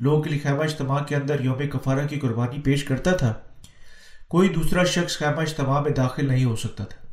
لوگوں 0.00 0.22
کے 0.22 0.30
لیے 0.30 0.38
خیمہ 0.38 0.62
اجتماع 0.62 1.02
کے 1.02 1.16
اندر 1.16 1.40
یوم 1.40 1.68
کفارہ 1.72 2.06
کی 2.06 2.18
قربانی 2.20 2.60
پیش 2.60 2.84
کرتا 2.84 3.12
تھا، 3.16 3.32
کوئی 4.28 4.48
دوسرا 4.48 4.84
شخص 4.84 5.16
خیمہ 5.18 5.40
اجتماع 5.40 5.80
میں 5.80 5.90
داخل 5.90 6.28
نہیں 6.28 6.44
ہو 6.44 6.56
سکتا 6.56 6.84
تھا۔ 6.84 7.06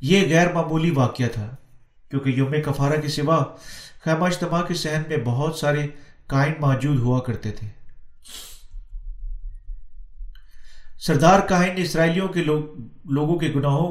یہ 0.00 0.28
غیر 0.28 0.52
معمولی 0.52 0.90
واقعہ 0.90 1.26
تھا، 1.32 1.54
کیونکہ 2.10 2.28
یوم 2.28 2.54
کفارہ 2.64 3.00
کے 3.00 3.08
سوا 3.08 3.44
خیمہ 4.04 4.24
اجتماع 4.24 4.62
کے 4.62 4.74
صحن 4.74 5.02
میں 5.08 5.16
بہت 5.16 5.56
سارے 5.56 5.86
کائن 6.26 6.52
موجود 6.60 6.98
ہوا 6.98 7.20
کرتے 7.20 7.50
تھے۔ 7.50 7.68
سردار 10.98 11.40
کائن 11.40 11.72
اسرائیلیوں 11.76 12.28
کے 12.28 12.42
لوگوں 12.44 13.38
کے 13.38 13.52
گناہوں 13.56 13.88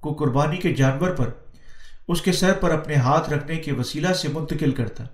کو 0.00 0.12
قربانی 0.12 0.56
کے 0.56 0.74
جانور 0.74 1.10
پر 1.10 1.30
اس 2.08 2.22
کے 2.22 2.32
سر 2.32 2.52
پر 2.52 2.70
اپنے 2.70 2.94
ہاتھ 2.94 3.30
رکھنے 3.30 3.56
کے 3.56 3.72
وسیلہ 3.72 4.12
سے 4.12 4.28
منتقل 4.28 4.70
کرتا۔ 4.70 5.04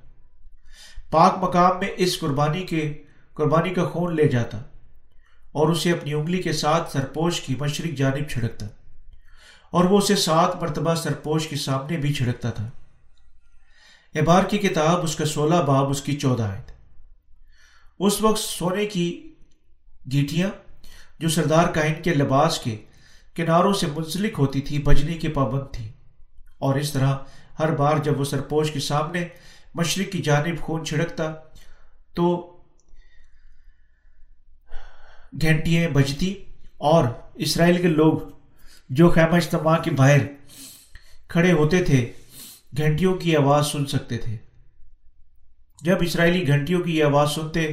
پاک 1.11 1.39
مقام 1.41 1.79
میں 1.79 1.89
اس 1.97 2.19
قربانی 2.19 2.63
کے 2.63 3.03
قربانی 3.35 3.75
کا 3.75 3.85
خون 3.85 4.17
لے 4.17 4.29
جاتا 4.29 4.59
اور 5.53 5.69
اسے 5.69 5.93
اپنی 5.93 6.15
انگلی 6.15 6.43
کے 6.43 6.53
ساتھ 6.53 6.93
سرپوش 6.93 7.41
کی 7.41 7.55
مشرق 7.61 7.99
جانب 7.99 8.29
چھڑکتا 8.31 8.67
اور 9.71 9.85
وہ 9.85 9.99
اسے 9.99 10.17
سات 10.17 10.63
مرتبہ 10.63 10.95
سرپوش 10.95 11.49
کے 11.49 11.57
سامنے 11.57 11.97
بھی 11.97 12.13
چھڑکتا 12.13 12.51
تھا۔ 12.51 12.71
احبار 14.15 14.45
کی 14.45 14.59
کتاب 14.59 15.03
اس 15.03 15.17
کا 15.17 15.25
سولہ 15.25 15.55
باب 15.55 15.91
اس 15.91 16.03
کی 16.03 16.17
چودہ 16.17 16.43
آئے 16.43 16.63
اس 17.99 18.23
وقت 18.23 18.39
سونے 18.39 18.87
کی 18.87 19.35
گیٹیاں 20.13 20.51
جو 21.19 21.29
سردار 21.29 21.65
کائن 21.65 21.95
کے 22.03 22.15
لباس 22.15 22.59
کے 22.59 22.77
کناروں 23.35 23.73
سے 23.73 23.87
منسلک 23.87 24.33
ہوتی 24.39 24.61
تھی 24.61 24.79
بجنے 24.79 25.15
کی 25.15 25.29
پابند 25.29 25.75
تھی 25.75 25.89
اور 26.61 26.75
اس 26.75 26.93
طرح 26.93 27.17
ہر 27.59 27.75
بار 27.75 27.97
جب 27.97 28.21
وہ 28.21 28.25
سرپوش 28.25 28.71
کے 28.71 28.81
سامنے 28.81 29.29
مشرق 29.75 30.13
کی 30.13 30.23
جانب 30.23 30.61
خون 30.61 30.85
چھڑکتا 30.85 31.33
تو 32.15 32.57
گھنٹیاں 35.43 35.89
بجتی 35.89 36.35
اور 36.79 37.05
اسرائیل 37.35 37.83
کے 37.83 37.89
لوگ 37.89 38.19
جو 38.91 39.11
خیمہ 39.11 39.37
اجتماع 39.37 39.79
کے 39.79 39.91
باہر 39.91 40.19
کھڑے 41.29 41.53
ہوتے 41.53 41.85
تھے، 41.85 42.13
گھنٹیوں 42.77 43.15
کی 43.15 43.37
آواز 43.37 43.67
سن 43.67 43.87
سکتے 43.87 44.19
تھے۔ 44.19 44.37
جب 45.83 45.97
اسرائیلی 46.01 46.47
گھنٹیوں 46.49 46.83
کی 46.83 46.99
یہ 46.99 47.05
آواز 47.05 47.31
سنتے 47.31 47.67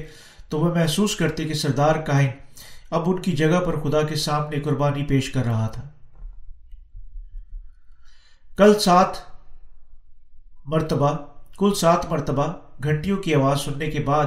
تو 0.49 0.59
وہ 0.59 0.75
محسوس 0.75 1.15
کرتے 1.15 1.43
کہ 1.43 1.53
سردار 1.53 1.95
کائن 1.95 2.29
اب 2.91 3.09
ان 3.09 3.21
کی 3.21 3.31
جگہ 3.31 3.59
پر 3.59 3.79
خدا 3.79 4.01
کے 4.01 4.15
سامنے 4.15 4.59
قربانی 4.59 5.03
پیش 5.03 5.31
کر 5.31 5.45
رہا 5.45 5.67
تھا۔ 5.67 5.89
کل 8.57 8.79
سات 8.79 9.17
مرتبہ، 10.65 11.11
کل 11.57 11.73
سات 11.73 12.05
مرتبہ 12.05 12.45
گھنٹیوں 12.83 13.17
کی 13.17 13.33
آواز 13.35 13.61
سننے 13.61 13.89
کے 13.91 13.99
بعد 13.99 14.25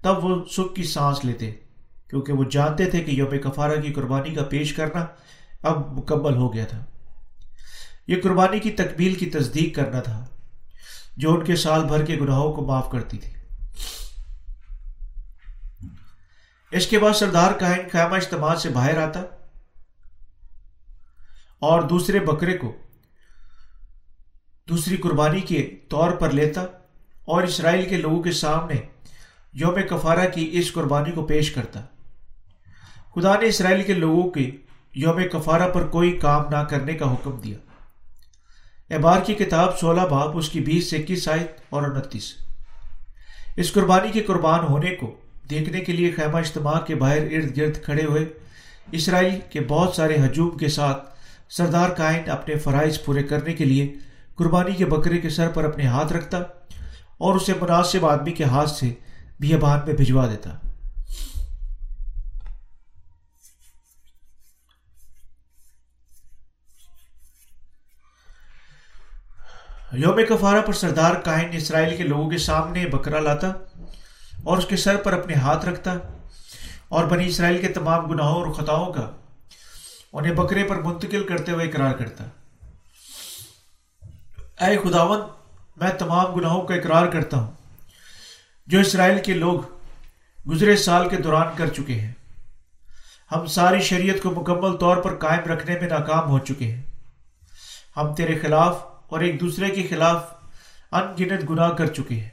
تب 0.00 0.24
وہ 0.24 0.44
سکھ 0.44 0.74
کی 0.74 0.82
سانس 0.82 1.24
لیتے، 1.24 1.50
کیونکہ 2.10 2.32
وہ 2.32 2.44
جانتے 2.44 2.90
تھے 2.90 3.00
کہ 3.00 3.10
یوم 3.10 3.38
کفارہ 3.38 3.80
کی 3.80 3.92
قربانی 3.92 4.34
کا 4.34 4.42
پیش 4.42 4.72
کرنا 4.72 5.04
اب 5.62 5.92
مکمل 5.98 6.36
ہو 6.36 6.52
گیا 6.54 6.64
تھا۔ 6.64 6.84
یہ 8.06 8.20
قربانی 8.22 8.58
کی 8.58 8.70
تکمیل 8.70 9.14
کی 9.14 9.30
تصدیق 9.30 9.74
کرنا 9.76 10.00
تھا، 10.00 10.24
جو 11.16 11.34
ان 11.34 11.44
کے 11.44 11.56
سال 11.56 11.84
بھر 11.84 12.04
کے 12.04 12.16
گناہوں 12.16 12.52
کو 12.52 12.66
معاف 12.66 12.90
کرتی 12.90 13.18
تھی۔ 13.18 13.32
اس 16.72 16.86
کے 16.86 16.98
بعد 16.98 17.12
سردار 17.12 17.52
کائن 17.52 17.88
خیمہ 17.92 18.16
اجتماع 18.16 18.54
سے 18.54 18.68
باہر 18.68 19.02
آتا 19.02 19.20
اور 21.58 21.82
دوسرے 21.82 22.20
بکرے 22.20 22.58
کو 22.58 22.72
دوسری 24.68 24.96
قربانی 24.96 25.40
کے 25.40 25.70
طور 25.88 26.10
پر 26.10 26.30
لیتا 26.30 26.60
اور 27.24 27.42
اسرائیل 27.42 27.88
کے 27.88 27.96
لوگوں 27.96 28.22
کے 28.22 28.32
سامنے 28.32 28.74
یوم 29.52 29.74
کفارہ 29.90 30.28
کی 30.34 30.48
اس 30.52 30.72
قربانی 30.72 31.12
کو 31.12 31.26
پیش 31.26 31.50
کرتا۔ 31.50 31.80
خدا 33.14 33.40
نے 33.40 33.46
اسرائیل 33.46 33.82
کے 33.82 33.94
لوگوں 33.94 34.30
کے 34.30 34.50
یوم 34.94 35.20
کفارہ 35.32 35.68
پر 35.68 35.86
کوئی 35.86 36.12
کام 36.12 36.42
نہ 36.50 36.56
کرنے 36.56 36.94
کا 36.94 37.12
حکم 37.12 37.40
دیا۔ 37.40 37.58
احبار 38.90 39.20
کی 39.20 39.34
کتاب 39.34 39.78
سولہ 39.78 40.00
باپ 40.00 40.36
اس 40.36 40.48
کی 40.48 40.60
بیس 40.60 40.90
سے 40.90 40.96
اکیس 40.96 41.28
آیت 41.28 41.60
اور 41.68 41.82
انتیس۔ 41.82 42.34
اس 43.56 43.72
قربانی 43.72 44.08
کے 44.12 44.22
قربان 44.22 44.60
ہونے 44.60 44.90
کو 44.90 45.16
دیکھنے 45.50 45.80
کے 45.80 45.92
لیے 45.92 46.10
خیمہ 46.10 46.38
اجتماع 46.38 46.80
کے 46.80 46.94
باہر 46.94 47.18
ارد 47.18 47.56
گرد 47.56 47.84
کھڑے 47.84 48.04
ہوئے 48.04 48.24
اسرائیل 48.92 49.38
کے 49.50 49.60
بہت 49.60 49.94
سارے 49.94 50.16
ہجوم 50.16 50.58
کے 50.58 50.68
ساتھ 50.68 51.08
سردار 51.48 51.90
کائن 51.90 52.30
اپنے 52.30 52.58
فرائض 52.58 53.04
پورے 53.04 53.22
کرنے 53.22 53.52
کے 53.52 53.64
لیے 53.64 53.94
قربانی 54.36 54.74
کے 54.74 54.86
بکرے 54.86 55.18
کے 55.18 55.30
سر 55.30 55.48
پر 55.48 55.64
اپنے 55.64 55.86
ہاتھ 55.86 56.12
رکھتا 56.12 56.38
اور 57.18 57.34
اسے 57.34 57.52
مناسب 57.60 58.06
آدمی 58.06 58.32
کے 58.32 58.44
ہاتھ 58.44 58.70
سے 58.70 58.94
بیابان 59.40 59.80
میں 59.86 59.94
بھجوا 59.94 60.26
دیتا۔ 60.26 60.50
یوم 69.92 70.20
کفارہ 70.28 70.62
پر 70.62 70.72
سردار 70.72 71.14
کائن 71.14 71.48
اسرائیل 71.52 71.96
کے 71.96 72.02
لوگوں 72.02 72.30
کے 72.30 72.38
سامنے 72.38 72.86
بکرا 72.86 73.20
لاتا 73.20 73.48
اور 74.44 74.58
اس 74.58 74.66
کے 74.66 74.76
سر 74.76 74.96
پر 74.96 75.12
اپنے 75.12 75.34
ہاتھ 75.34 75.66
رکھتا 75.66 75.94
اور 76.88 77.04
بنی 77.04 77.26
اسرائیل 77.26 77.60
کے 77.60 77.68
تمام 77.68 78.06
گناہوں 78.06 78.44
اور 78.44 78.52
خطاؤں 78.52 78.92
کا 78.92 79.10
انہیں 80.12 80.34
بکرے 80.34 80.64
پر 80.64 80.76
منتقل 80.76 81.26
کرتے 81.28 81.52
ہوئے 81.52 81.68
اقرار 81.68 81.92
کرتا۔ 81.92 82.24
اے 84.60 84.76
خداون 84.76 85.20
میں 85.76 85.90
تمام 85.90 86.34
گناہوں 86.34 86.62
کا 86.62 86.74
اقرار 86.74 87.06
کرتا 87.06 87.36
ہوں، 87.36 87.50
جو 88.66 88.80
اسرائیل 88.80 89.22
کے 89.22 89.34
لوگ 89.34 89.60
گزرے 90.50 90.76
سال 90.76 91.08
کے 91.08 91.16
دوران 91.16 91.46
کر 91.56 91.66
چکے 91.66 91.94
ہیں۔ 91.94 92.12
ہم 93.32 93.46
ساری 93.46 93.80
شریعت 93.80 94.22
کو 94.22 94.30
مکمل 94.30 94.76
طور 94.76 94.96
پر 94.96 95.16
قائم 95.16 95.52
رکھنے 95.52 95.78
میں 95.80 95.88
ناکام 95.88 96.30
ہو 96.30 96.38
چکے 96.38 96.64
ہیں۔ 96.64 96.82
ہم 97.96 98.14
تیرے 98.14 98.38
خلاف 98.38 98.84
اور 99.06 99.20
ایک 99.20 99.40
دوسرے 99.40 99.70
کے 99.70 99.86
خلاف 99.88 100.34
ان 100.92 101.04
گنت 101.20 101.50
گناہ 101.50 101.70
کر 101.70 101.86
چکے 101.86 102.14
ہیں۔ 102.14 102.30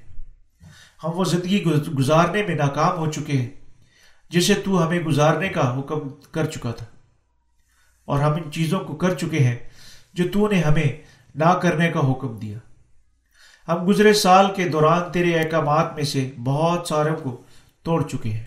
ہم 1.03 1.09
وہ 1.13 1.23
زندگی 1.23 1.63
گزارنے 1.99 2.43
میں 2.43 2.55
ناکام 2.55 2.97
ہو 2.97 3.11
چکے 3.11 3.33
ہیں، 3.33 3.49
جسے 4.29 4.53
تو 4.53 4.87
ہمیں 4.87 4.99
گزارنے 4.99 5.49
کا 5.49 5.79
حکم 5.79 5.99
کر 6.31 6.45
چکا 6.45 6.71
تھا۔ 6.71 6.85
اور 8.05 8.19
ہم 8.19 8.31
ان 8.31 8.51
چیزوں 8.51 8.79
کو 8.79 8.95
کر 8.95 9.13
چکے 9.13 9.39
ہیں، 9.39 9.57
جو 10.13 10.23
تو 10.33 10.47
نے 10.47 10.61
ہمیں 10.61 11.12
نہ 11.35 11.53
کرنے 11.61 11.89
کا 11.89 12.11
حکم 12.11 12.37
دیا۔ 12.37 12.57
ہم 13.67 13.87
گزرے 13.87 14.13
سال 14.13 14.45
کے 14.55 14.69
دوران 14.69 15.11
تیرے 15.11 15.39
احکامات 15.39 15.95
میں 15.95 16.03
سے 16.03 16.31
بہت 16.43 16.87
ساروں 16.87 17.15
کو 17.15 17.41
توڑ 17.83 18.07
چکے 18.07 18.29
ہیں۔ 18.29 18.43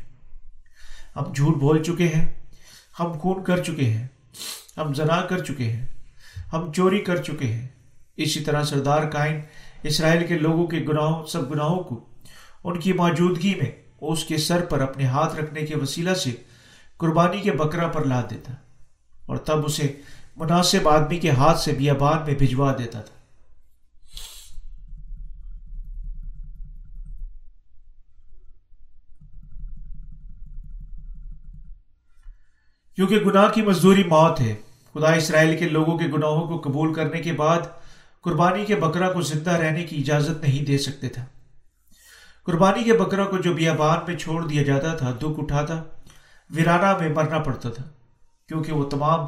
ہم 1.17 1.33
جھوٹ 1.33 1.57
بول 1.57 1.83
چکے 1.83 2.09
ہیں، 2.09 2.33
ہم 3.01 3.13
خون 3.13 3.45
کر 3.45 3.63
چکے 3.63 3.85
ہیں، 3.85 4.07
ہم 4.77 4.95
زنا 4.95 5.21
کر 5.21 5.45
چکے 5.45 5.65
ہیں، 5.65 5.87
ہم 6.53 6.73
چوری 6.73 6.99
کر 6.99 7.23
چکے 7.23 7.47
ہیں۔ 7.47 7.69
اسی 8.17 8.41
طرح 8.41 8.63
سردار 8.63 9.03
کائن 9.03 9.41
اسرائیل 9.83 10.27
کے 10.27 10.39
لوگوں 10.39 10.67
کے 10.67 10.79
گناہوں، 10.89 11.27
سب 11.27 11.51
گناہوں 11.51 11.83
کو 11.83 12.05
ان 12.65 12.81
کی 12.81 12.93
موجودگی 12.93 13.55
میں 13.55 13.71
اس 14.01 14.25
کے 14.25 14.37
سر 14.37 14.65
پر 14.65 14.81
اپنے 14.81 15.05
ہاتھ 15.05 15.35
رکھنے 15.35 15.63
کے 15.63 15.77
وسیلہ 15.77 16.15
سے 16.15 16.31
قربانی 16.97 17.41
کے 17.41 17.53
بکرا 17.53 17.89
پر 17.89 18.05
لا 18.05 18.23
دیتا۔ 18.31 18.53
اور 19.27 19.37
تب 19.37 19.65
اسے 19.65 19.97
مناسب 20.37 20.89
آدمی 20.89 21.19
کے 21.19 21.31
ہاتھ 21.31 21.61
سے 21.61 21.73
بیابان 21.73 22.25
میں 22.27 22.35
بھجوا 22.35 22.73
دیتا 22.79 23.01
تھا۔ 23.01 23.15
کیونکہ 32.95 33.19
گناہ 33.27 33.49
کی 33.55 33.63
مزدوری 33.63 34.05
موت 34.05 34.41
ہے، 34.41 34.55
خدا 34.95 35.13
اسرائیل 35.13 35.57
کے 35.57 35.69
لوگوں 35.69 35.97
کے 35.99 36.07
گناہوں 36.07 36.47
کو 36.49 36.59
قبول 36.61 36.95
کرنے 36.95 37.21
کے 37.23 37.33
بعد 37.33 37.67
قربانی 38.25 38.65
کے 38.65 38.77
بکرا 38.77 39.13
کو 39.13 39.21
زندہ 39.23 39.51
رہنے 39.51 39.85
کی 39.85 39.97
اجازت 39.97 40.43
نہیں 40.43 40.65
دے 40.65 40.79
سکتے 40.79 41.09
تھا 41.09 41.25
قربانی 42.45 42.85
کے 42.85 42.93
بکرا 42.93 43.25
کو 43.25 43.39
جو 43.39 43.53
بیابان 43.55 43.99
میں 44.07 44.17
چھوڑ 44.17 44.47
دیا 44.47 44.63
جاتا 44.63 44.95
تھا، 44.97 45.11
دکھ 45.11 45.41
اٹھاتا، 45.41 45.83
ویرانہ 46.51 46.97
میں 46.99 47.09
مرنا 47.09 47.39
پڑتا 47.39 47.71
تھا، 47.71 47.85
کیونکہ 48.49 48.73
وہ 48.73 48.85
تمام 48.91 49.27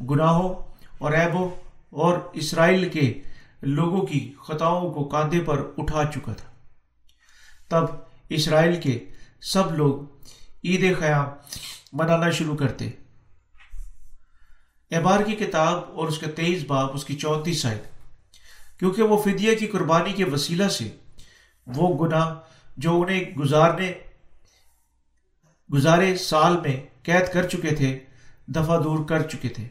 گناہوں 0.00 0.54
اور 0.98 1.12
ایبوں 1.12 1.50
اور 1.90 2.18
اسرائیل 2.32 2.88
کے 2.88 3.22
لوگوں 3.62 4.06
کی 4.06 4.32
خطاؤں 4.48 4.92
کو 4.92 5.04
کاندھے 5.04 5.40
پر 5.40 5.70
اٹھا 5.78 6.04
چکا 6.04 6.32
تھا۔ 6.32 6.48
تب 7.68 7.84
اسرائیل 8.28 8.80
کے 8.80 9.04
سب 9.40 9.74
لوگ 9.74 10.02
عید 10.64 10.98
خیام 10.98 11.26
منانا 11.92 12.30
شروع 12.30 12.56
کرتے۔ 12.56 12.90
احبار 14.90 15.20
کی 15.20 15.32
کتاب 15.32 15.84
اور 15.94 16.08
اس 16.08 16.18
کا 16.18 16.30
تیئیس 16.30 16.64
باپ، 16.66 16.90
اس 16.94 17.04
کی 17.04 17.16
چونتیس 17.16 17.66
آئے 17.66 17.82
کیونکہ 18.78 19.02
وہ 19.02 19.22
فدیہ 19.22 19.54
کی 19.54 19.66
قربانی 19.66 20.12
کے 20.12 20.24
وسیلہ 20.24 20.68
سے 20.68 20.90
وہ 21.66 22.06
گناہ 22.06 22.34
جو 22.76 23.02
انہیں 23.02 23.24
گزارنے، 23.24 23.92
گزارے 25.72 26.16
سال 26.16 26.60
میں 26.60 26.80
قید 27.02 27.32
کر 27.32 27.48
چکے 27.48 27.74
تھے 27.74 27.98
دفع 28.46 28.76
دور 28.84 29.04
کر 29.04 29.22
چکے 29.22 29.48
تھے۔ 29.48 29.68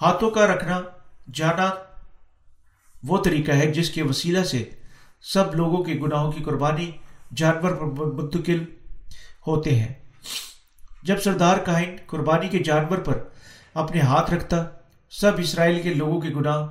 ہاتھوں 0.00 0.30
کا 0.30 0.46
رکھنا، 0.46 0.80
جانا، 1.34 1.70
وہ 3.02 3.24
طریقہ 3.24 3.52
ہے 3.52 3.72
جس 3.72 3.90
کے 3.90 4.02
وسیلہ 4.02 4.42
سے 4.42 4.70
سب 5.22 5.54
لوگوں 5.54 5.84
کے 5.84 5.94
گناہوں 5.94 6.32
کی 6.32 6.44
قربانی 6.44 6.90
جانور 7.36 7.70
پر 7.70 8.04
منتقل 8.14 8.64
ہوتے 9.46 9.74
ہیں۔ 9.74 9.94
جب 11.02 11.20
سردار 11.20 11.56
کائن 11.56 11.96
قربانی 12.06 12.48
کے 12.48 12.58
جانور 12.58 12.98
پر 12.98 13.18
اپنے 13.74 14.00
ہاتھ 14.00 14.30
رکھتا، 14.30 14.64
سب 15.10 15.32
اسرائیل 15.38 15.82
کے 15.82 15.94
لوگوں 15.94 16.20
کے 16.20 16.28
گناہ 16.28 16.66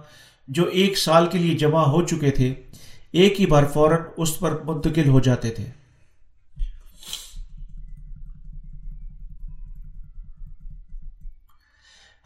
جو 0.48 0.66
ایک 0.66 0.98
سال 0.98 1.28
کے 1.28 1.38
لیے 1.38 1.58
جمع 1.58 1.84
ہو 1.84 2.02
چکے 2.06 2.32
تھے، 2.32 2.54
ایک 3.12 3.40
ہی 3.42 3.46
بار 3.46 3.64
فوراً 3.74 4.02
اس 4.18 4.40
پر 4.40 4.62
منتقل 4.64 5.08
ہو 5.08 5.20
جاتے 5.20 5.52
تھے۔ 5.52 5.66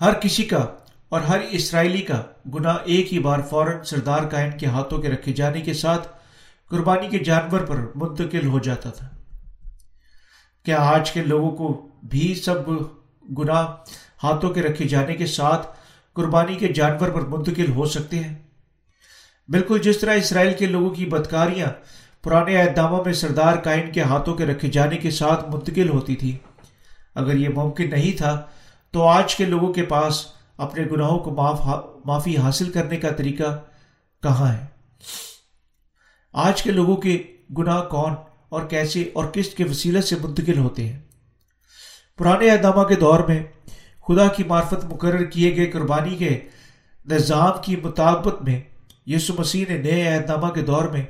ہر 0.01 0.13
کسی 0.13 0.43
کا 0.43 0.65
اور 1.13 1.21
ہر 1.21 1.39
اسرائیلی 1.49 2.01
کا 2.01 2.21
گناہ 2.55 2.77
ایک 2.85 3.13
ہی 3.13 3.19
بار 3.19 3.39
فوراً 3.49 3.83
سردار 3.83 4.23
کائن 4.23 4.51
کے 4.57 4.65
ہاتھوں 4.65 5.01
کے 5.01 5.09
رکھے 5.09 5.33
جانے 5.33 5.61
کے 5.61 5.73
ساتھ 5.73 6.07
قربانی 6.69 7.07
کے 7.07 7.19
جانور 7.19 7.59
پر 7.59 7.75
منتقل 7.95 8.47
ہو 8.47 8.59
جاتا 8.59 8.89
تھا۔ 8.89 9.07
کیا 10.65 10.77
آج 10.77 11.11
کے 11.11 11.23
لوگوں 11.23 11.51
کو 11.51 11.89
بھی 12.03 12.35
سب 12.35 12.69
گناہ 13.37 13.67
ہاتھوں 14.23 14.49
کے 14.49 14.61
رکھے 14.61 14.87
جانے 14.87 15.15
کے 15.15 15.25
ساتھ 15.25 15.67
قربانی 16.13 16.55
کے 16.55 16.67
جانور 16.67 17.09
پر 17.09 17.21
منتقل 17.21 17.71
ہو 17.71 17.85
سکتے 17.85 18.19
ہیں؟ 18.19 18.35
بالکل 19.49 19.79
جس 19.79 19.97
طرح 19.97 20.13
اسرائیل 20.13 20.53
کے 20.53 20.65
لوگوں 20.65 20.89
کی 20.89 21.05
بدکاریاں 21.05 21.69
پرانے 22.23 22.61
اعداموں 22.61 23.03
میں 23.05 23.13
سردار 23.13 23.55
کائن 23.55 23.91
کے 23.91 24.01
ہاتھوں 24.01 24.35
کے 24.35 24.45
رکھے 24.45 24.69
جانے 24.69 24.97
کے 24.97 25.11
ساتھ 25.11 25.49
منتقل 25.49 25.89
ہوتی 25.89 26.15
تھی 26.15 26.37
اگر 27.15 27.35
یہ 27.35 27.49
ممکن 27.49 27.89
نہیں 27.89 28.17
تھا 28.17 28.41
تو 28.91 29.07
آج 29.07 29.35
کے 29.35 29.45
لوگوں 29.45 29.73
کے 29.73 29.83
پاس 29.83 30.25
اپنے 30.63 30.83
گناہوں 30.91 31.19
کو 31.19 31.31
معافی 32.05 32.37
حاصل 32.37 32.71
کرنے 32.71 32.97
کا 32.97 33.09
طریقہ 33.09 33.61
کہاں 34.23 34.53
ہے؟ 34.53 34.65
آج 36.33 36.63
کے 36.63 36.71
لوگوں 36.71 36.97
کے 36.97 37.23
گناہ 37.57 37.81
کون 37.81 38.13
اور 38.49 38.65
کیسے 38.65 39.09
اور 39.13 39.25
کس 39.25 39.49
کے 39.49 39.63
وسیلے 39.63 40.01
سے 40.01 40.15
منتقل 40.23 40.57
ہوتے 40.57 40.87
ہیں؟ 40.87 40.99
پرانے 42.17 42.49
اعدامہ 42.49 42.83
کے 42.83 42.95
دور 42.95 43.19
میں 43.19 43.43
خدا 44.07 44.27
کی 44.27 44.43
معرفت 44.43 44.85
مقرر 44.85 45.23
کیے 45.23 45.55
گئے 45.55 45.65
قربانی 45.65 46.15
کے 46.15 46.41
نظام 47.05 47.51
کی 47.61 47.75
مطابقت 47.75 48.43
میں 48.43 48.61
یسو 49.07 49.33
مسیح 49.37 49.65
نے 49.69 49.77
نئے 49.77 50.07
عہد 50.07 50.29
نامہ 50.29 50.47
کے 50.47 50.61
دور 50.61 50.85
میں 50.85 51.01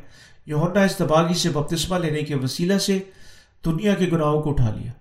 یونا 0.45 0.83
استباغی 0.83 1.33
سے 1.33 1.49
بپتسمہ 1.49 1.97
لینے 1.97 2.21
کے 2.21 2.35
وسیلہ 2.35 2.77
سے 2.77 2.99
دنیا 3.65 3.93
کے 3.93 4.05
گناہوں 4.05 4.41
کو 4.41 4.49
اٹھا 4.49 4.71
لیا۔ 4.71 4.91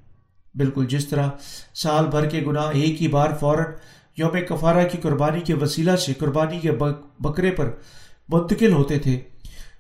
بالکل 0.55 0.87
جس 0.87 1.09
طرح 1.09 1.29
سال 1.75 2.07
بھر 2.07 2.27
کے 2.27 2.45
گناہ 2.47 2.67
ایک 2.73 3.03
ہی 3.03 3.09
بار 3.09 3.31
فوراً 3.41 3.65
یوم 4.17 4.37
کفارہ 4.49 4.89
کی 4.89 4.99
قربانی 4.99 5.41
کے 5.41 5.55
وسیلہ 5.55 5.97
سے 5.97 6.15
قربانی 6.15 6.61
کے 6.61 6.73
بکرے 7.21 7.51
پر 7.51 7.71
منتقل 8.29 8.73
ہوتے 8.73 8.99
تھے، 8.99 9.21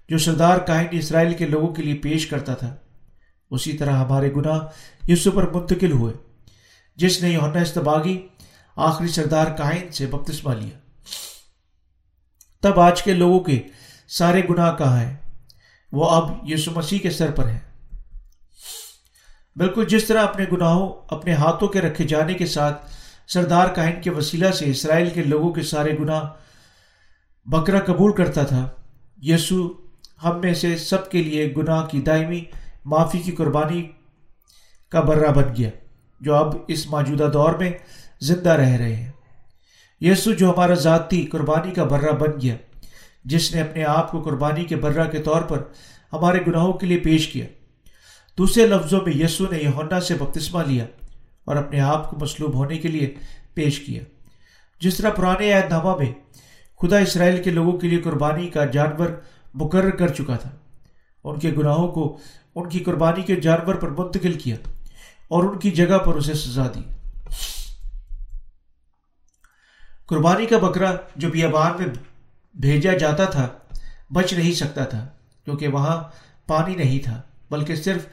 جو 0.09 0.19
سردار 0.19 0.59
کائن 0.59 0.87
اسرائیل 0.91 1.35
کے 1.35 1.47
لوگوں 1.47 1.75
کے 1.75 1.83
لیے 1.83 1.95
پیش 1.95 2.27
کرتا 2.27 2.55
تھا۔ 2.55 2.77
اسی 3.51 3.73
طرح 3.73 3.91
ہمارے 3.91 4.33
گناہ 4.37 4.61
یسو 5.09 5.31
پر 5.31 5.51
منتقل 5.51 5.93
ہوئے، 5.93 6.15
جس 6.97 7.23
نے 7.23 7.29
یونا 7.29 7.61
استباغی 7.61 8.29
آخری 8.77 9.09
سردار 9.09 9.47
کائن 9.47 9.93
سے 9.93 10.07
بپتسمہ 10.07 10.55
لیا۔ 10.55 10.79
تب 12.61 12.81
آج 12.81 13.03
کے 13.03 13.15
لوگوں 13.15 13.41
کے 13.41 13.63
سارے 14.09 14.43
گناہ 14.51 14.77
کہاں 14.77 15.01
ہیں؟ 15.01 15.17
وہ 15.93 16.11
اب 16.11 16.51
یسو 16.51 16.71
مسیح 16.75 16.99
کے 16.99 17.11
سر 17.11 17.31
پر 17.31 17.49
ہیں۔ 17.49 17.59
بالکل 19.57 19.85
جس 19.85 20.05
طرح 20.05 20.23
اپنے 20.23 20.45
گناہوں، 20.53 20.93
اپنے 21.09 21.33
ہاتھوں 21.33 21.69
کے 21.69 21.81
رکھے 21.81 22.05
جانے 22.05 22.35
کے 22.35 22.47
ساتھ 22.47 22.87
سردار 23.29 23.69
کائن 23.69 24.01
کے 24.01 24.11
وسیلہ 24.11 24.51
سے 24.51 24.65
اسرائیل 24.65 25.11
کے 25.11 25.23
لوگوں 25.23 25.53
کے 25.53 25.63
سارے 25.63 25.99
گناہ 26.01 26.25
بکرا 27.45 27.79
قبول 27.79 28.13
کرتا 28.13 28.43
تھا۔ 28.43 28.71
یسو 29.23 29.73
ہم 30.25 30.41
میں 30.41 30.55
سے 30.55 30.77
سب 30.77 31.11
کے 31.11 31.23
لیے 31.23 31.55
گناہ 31.57 31.87
کی 31.87 32.01
دائمی 32.01 32.45
معافی 32.85 33.19
کی 33.19 33.33
قربانی 33.33 33.91
کا 34.89 35.01
برہ 35.01 35.33
بن 35.33 35.57
گیا، 35.59 35.71
جو 36.21 36.35
اب 36.35 36.57
اس 36.69 36.87
موجودہ 36.87 37.31
دور 37.33 37.55
میں 37.55 37.71
زندہ 38.21 38.51
رہ 38.51 38.69
رہے 38.69 38.97
ہیں۔ 38.97 39.13
یسو 40.01 40.33
جو 40.33 40.51
ہمارا 40.51 40.75
ذاتی 40.75 41.27
قربانی 41.27 41.73
کا 41.73 41.85
برہ 41.85 42.13
بن 42.13 42.31
گیا، 42.43 42.55
جس 43.25 43.55
نے 43.55 43.61
اپنے 43.61 43.85
آپ 43.85 44.11
کو 44.11 44.23
قربانی 44.23 44.65
کے 44.65 44.77
برہ 44.77 45.09
کے 45.09 45.23
طور 45.23 45.43
پر 45.43 45.63
ہمارے 46.13 46.39
گناہوں 46.47 46.73
کے 46.73 46.87
لیے 46.87 46.99
پیش 46.99 47.29
کیا۔ 47.29 47.47
دوسرے 48.39 48.67
لفظوں 48.67 49.01
میں 49.07 49.13
یسو 49.13 49.45
نے 49.51 49.59
یونا 49.59 50.01
سے 50.01 50.15
بپتسمہ 50.15 50.63
لیا۔ 50.67 50.85
اور 51.45 51.57
اپنے 51.57 51.81
آپ 51.81 52.11
کو 52.11 52.17
مصلوب 52.21 52.55
ہونے 52.55 52.79
کے 52.79 52.89
لیے 52.89 53.15
پیش 53.55 53.81
کیا۔ 53.81 54.03
جس 54.81 54.97
طرح 54.97 55.11
پرانے 55.11 55.53
عہد 55.53 55.71
نامہ 55.71 55.97
میں 55.97 56.13
خدا 56.83 56.99
اسرائیل 56.99 57.43
کے 57.43 57.51
لوگوں 57.51 57.73
کے 57.73 57.89
لیے 57.89 57.99
قربانی 57.99 58.49
کا 58.49 58.65
جانور 58.65 59.09
مقرر 59.55 59.91
کر 59.91 60.09
چکا 60.09 60.37
تھا 60.37 60.51
ان 61.25 61.39
کے 61.39 61.51
گناہوں 61.59 61.89
کو 61.89 62.19
ان 62.55 62.69
کی 62.69 62.79
قربانی 62.79 63.23
کے 63.23 63.37
جانور 63.37 63.75
پر 63.75 63.91
منتقل 63.91 64.33
کیا 64.33 64.57
اور 65.29 65.45
ان 65.45 65.59
کی 65.59 65.71
جگہ 65.71 65.99
پر 65.99 66.15
اسے 66.15 66.35
سزا 66.35 66.67
دی۔ 66.75 66.83
قربانی 70.07 70.47
کا 70.47 70.59
بکرا 70.59 70.95
جو 71.17 71.29
بیابان 71.29 71.73
میں 71.79 71.87
بھیجا 72.55 72.93
جاتا 72.97 73.25
تھا 73.25 73.49
بچ 74.11 74.33
نہیں 74.33 74.53
سکتا 74.53 74.85
تھا، 74.85 75.07
کیونکہ 75.45 75.69
وہاں 75.69 76.03
پانی 76.47 76.75
نہیں 76.75 76.99
تھا، 76.99 77.21
بلکہ 77.51 77.75
صرف 77.77 78.07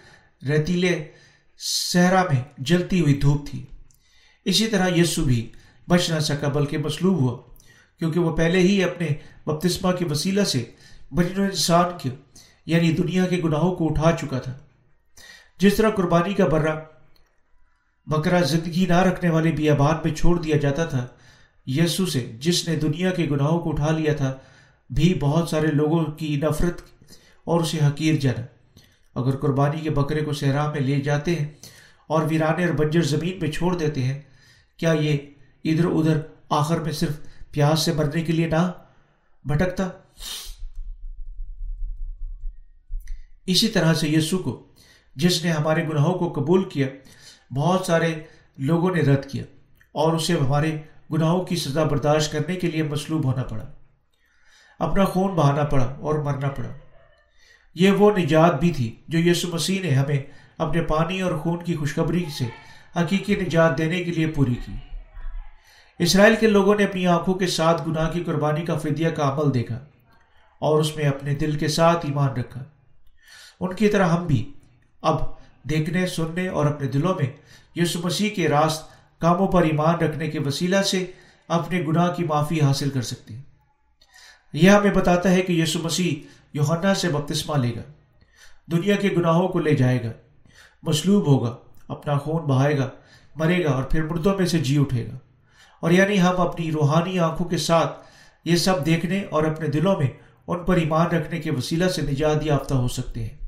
ریتیلے 0.48 1.12
صحرا 1.60 2.24
میں 2.24 2.42
جلتی 2.58 3.00
ہوئی 3.02 3.14
دھوپ 3.14 3.48
تھی۔ 3.50 3.66
اسی 4.46 4.68
طرح 4.68 4.90
یسو 4.96 5.24
بھی 5.24 5.50
بچ 5.90 6.10
نہ 6.10 6.20
سکا، 6.20 6.48
بلکہ 6.48 6.78
مصلوب 6.78 7.20
ہوا، 7.20 7.38
کیونکہ 8.00 8.20
وہ 8.20 8.36
پہلے 8.36 8.60
ہی 8.60 8.84
اپنے 8.84 9.08
بپتسمہ 9.46 9.92
کے 9.92 10.06
وسیلہ 10.06 10.44
سے 10.44 10.64
بجن 11.12 11.42
انسان 11.42 11.98
کے 12.02 12.10
یعنی 12.66 12.92
دنیا 12.92 13.26
کے 13.26 13.38
گناہوں 13.44 13.76
کو 13.76 13.88
اٹھا 13.90 14.12
چکا 14.12 14.40
تھا۔ 14.40 14.58
جس 15.58 15.76
طرح 15.76 15.90
قربانی 15.90 16.34
کا 16.34 16.46
برہ 16.48 16.80
بکرا 18.08 18.42
زندگی 18.42 18.86
نہ 18.86 19.02
رکھنے 19.02 19.30
والے 19.30 19.52
بیابان 19.52 19.96
میں 20.04 20.16
چھوڑ 20.16 20.42
دیا 20.42 20.58
جاتا 20.58 20.86
تھا، 20.86 21.08
یسو 21.66 22.06
سے 22.06 22.32
جس 22.40 22.68
نے 22.68 22.76
دنیا 22.76 23.12
کے 23.12 23.28
گناہوں 23.32 23.60
کو 23.60 23.70
اٹھا 23.70 23.92
لیا 23.92 24.14
تھا، 24.14 24.38
بھی 24.90 25.14
بہت 25.14 25.50
سارے 25.50 25.68
لوگوں 25.68 26.04
کی 26.06 26.36
نفرت 26.36 26.82
اور 27.44 27.62
اسے 27.62 27.80
حقیر 27.88 28.16
جانا۔ 28.16 28.46
اگر 29.16 29.38
قربانی 29.38 29.82
کے 29.82 29.90
بکرے 29.90 30.26
کو 30.26 30.34
صحرا 30.34 30.72
میں 30.72 30.82
لے 30.82 31.02
جاتے 31.02 31.36
ہیں 31.36 31.48
اور 32.08 32.22
ویرانے 32.30 32.66
اور 32.66 32.74
بنجر 32.74 33.02
زمین 33.02 33.40
پہ 33.40 33.52
چھوڑ 33.52 33.78
دیتے 33.78 34.04
ہیں، 34.04 34.22
کیا 34.78 34.92
یہ 34.92 35.18
ادھر 35.64 35.86
ادھر 35.86 36.18
آخر 36.50 36.80
میں 36.80 36.92
صرف 36.92 37.20
پیاس 37.52 37.80
سے 37.80 37.94
مرنے 37.94 38.22
کے 38.22 38.34
لیے 38.34 38.48
نہ 38.48 38.72
بھٹکتا؟ 39.46 39.90
اسی 43.46 43.68
طرح 43.68 43.94
سے 43.94 44.10
یسو 44.10 44.38
کو، 44.38 44.68
جس 45.16 45.44
نے 45.46 45.52
ہمارے 45.52 45.88
گناہوں 45.88 46.14
کو 46.14 46.34
قبول 46.34 46.70
کیا، 46.70 46.88
بہت 47.56 47.86
سارے 47.86 48.14
لوگوں 48.58 48.96
نے 48.96 49.02
رد 49.02 49.26
کیا 49.26 49.44
اور 49.92 50.14
اسے 50.14 50.34
ہمارے 50.34 50.82
گناہوں 51.14 51.46
کی 51.46 51.56
سزا 51.56 51.84
برداشت 51.84 52.32
کرنے 52.32 52.56
کے 52.56 52.72
لیے 52.72 52.84
مصلوب 52.84 53.26
ہونا 53.26 53.44
پڑا۔ 53.44 53.66
اپنا 54.80 55.06
خون 55.06 55.36
بہانا 55.36 55.64
پڑا 55.64 55.86
اور 55.86 56.16
مرنا 56.16 56.50
پڑا۔ 56.50 56.70
یہ 57.76 57.92
وہ 57.92 58.12
نجات 58.18 58.60
بھی 58.60 58.72
تھی 58.72 58.96
جو 59.08 59.20
یسو 59.20 59.48
مسیح 59.54 59.82
نے 59.82 59.92
ہمیں 59.92 60.20
اپنے 60.58 60.82
پانی 60.82 61.22
اور 61.22 61.38
خون 61.38 61.64
کی 61.64 61.76
خوشخبری 61.76 62.26
سے 62.38 62.46
حقیقی 63.00 63.36
نجات 63.36 63.78
دینے 63.78 64.04
کے 64.04 64.12
لیے 64.12 64.28
پوری 64.28 64.54
کی۔ 64.54 64.72
اسرائیل 66.00 66.36
کے 66.40 66.48
لوگوں 66.48 66.76
نے 66.76 66.84
اپنی 66.84 67.08
آنکھوں 67.08 67.34
کے 67.34 67.48
ساتھ 67.48 67.90
گناہ 67.90 68.10
کی 68.10 68.24
قربانی 68.24 68.66
کا 68.66 68.78
فدیہ 68.78 69.10
کا 69.10 69.30
عمل 69.30 69.54
دیکھا 69.54 69.80
اور 70.60 70.80
اس 70.80 70.96
میں 70.96 71.06
اپنے 71.06 71.36
دل 71.36 71.58
کے 71.58 71.68
ساتھ 71.68 72.06
ایمان 72.06 72.30
رکھا۔ 72.30 72.64
ان 73.60 73.76
کی 73.76 73.88
طرح 73.88 74.08
ہم 74.08 74.28
بھی 74.28 74.54
اب 75.02 75.22
دیکھنے، 75.64 76.08
سننے 76.08 76.48
اور 76.48 76.66
اپنے 76.66 76.88
دلوں 76.88 77.14
میں 77.16 77.26
یسو 77.76 78.00
مسیح 78.04 78.30
کے 78.30 78.50
راست 78.50 78.84
کاموں 79.22 79.48
پر 79.48 79.62
ایمان 79.62 79.96
رکھنے 79.96 80.28
کے 80.28 80.40
وسیلہ 80.40 80.82
سے 80.82 81.06
اپنے 81.48 81.84
گناہ 81.88 82.14
کی 82.14 82.24
معافی 82.24 82.62
حاصل 82.62 82.90
کر 82.90 83.02
سکتے 83.02 83.34
ہیں۔ 83.34 83.42
یہ 84.54 84.70
ہمیں 84.70 84.92
بتاتا 84.92 85.32
ہے 85.32 85.42
کہ 85.42 85.54
یسو 85.54 85.80
مسیح 85.84 86.39
یوہنا 86.54 86.96
سے 86.96 87.10
بپتسمہ 87.10 87.58
لے 87.58 87.76
گا۔ 87.76 87.82
دنیا 88.72 88.96
کے 88.96 89.10
گناہوں 89.18 89.48
کو 89.48 89.60
لے 89.60 89.76
جائے 89.76 90.04
گا۔ 90.04 90.12
مصلوب 90.84 91.28
ہوگا، 91.28 91.56
اپنا 91.88 92.18
خون 92.18 92.44
بہائے 92.44 92.78
گا، 92.78 92.90
مرے 93.36 93.64
گا 93.64 93.70
اور 93.70 93.84
پھر 93.84 94.04
مردوں 94.04 94.38
میں 94.38 94.46
سے 94.46 94.60
جی 94.60 94.78
اٹھے 94.78 95.06
گا۔ 95.06 95.18
اور 95.80 95.92
یعنی 95.92 96.22
ہم 96.22 96.42
اپنی 96.42 96.72
روحانی 96.72 97.20
آنکھوں 97.20 97.50
کے 97.50 97.58
ساتھ 97.58 97.98
یہ 98.46 98.56
سب 98.56 98.86
دیکھنے 98.86 99.24
اور 99.30 99.44
اپنے 99.44 99.68
دلوں 99.68 99.96
میں 99.98 100.08
ان 100.48 100.64
پر 100.64 100.76
ایمان 100.76 101.08
رکھنے 101.08 101.40
کے 101.40 101.52
وسیلہ 101.52 101.88
سے 101.88 102.02
نجات 102.02 102.46
یافتہ 102.46 102.74
ہو 102.74 102.88
سکتے 102.88 103.24
ہیں۔ 103.24 103.39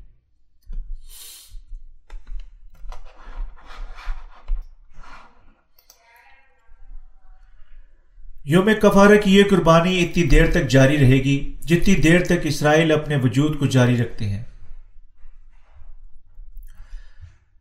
یوم 8.44 8.68
کفارہ 8.82 9.16
کی 9.24 9.36
یہ 9.36 9.42
قربانی 9.50 10.04
اتنی 10.04 10.22
دیر 10.22 10.50
تک 10.50 10.68
جاری 10.68 10.96
رہے 10.98 11.16
گی 11.16 11.56
جتنی 11.60 11.94
دیر 11.94 12.24
تک 12.24 12.38
اسرائیل 12.42 12.92
اپنے 12.92 13.16
وجود 13.16 13.58
کو 13.58 13.66
جاری 13.66 13.96
رکھتے 13.96 14.28
ہیں۔ 14.28 14.42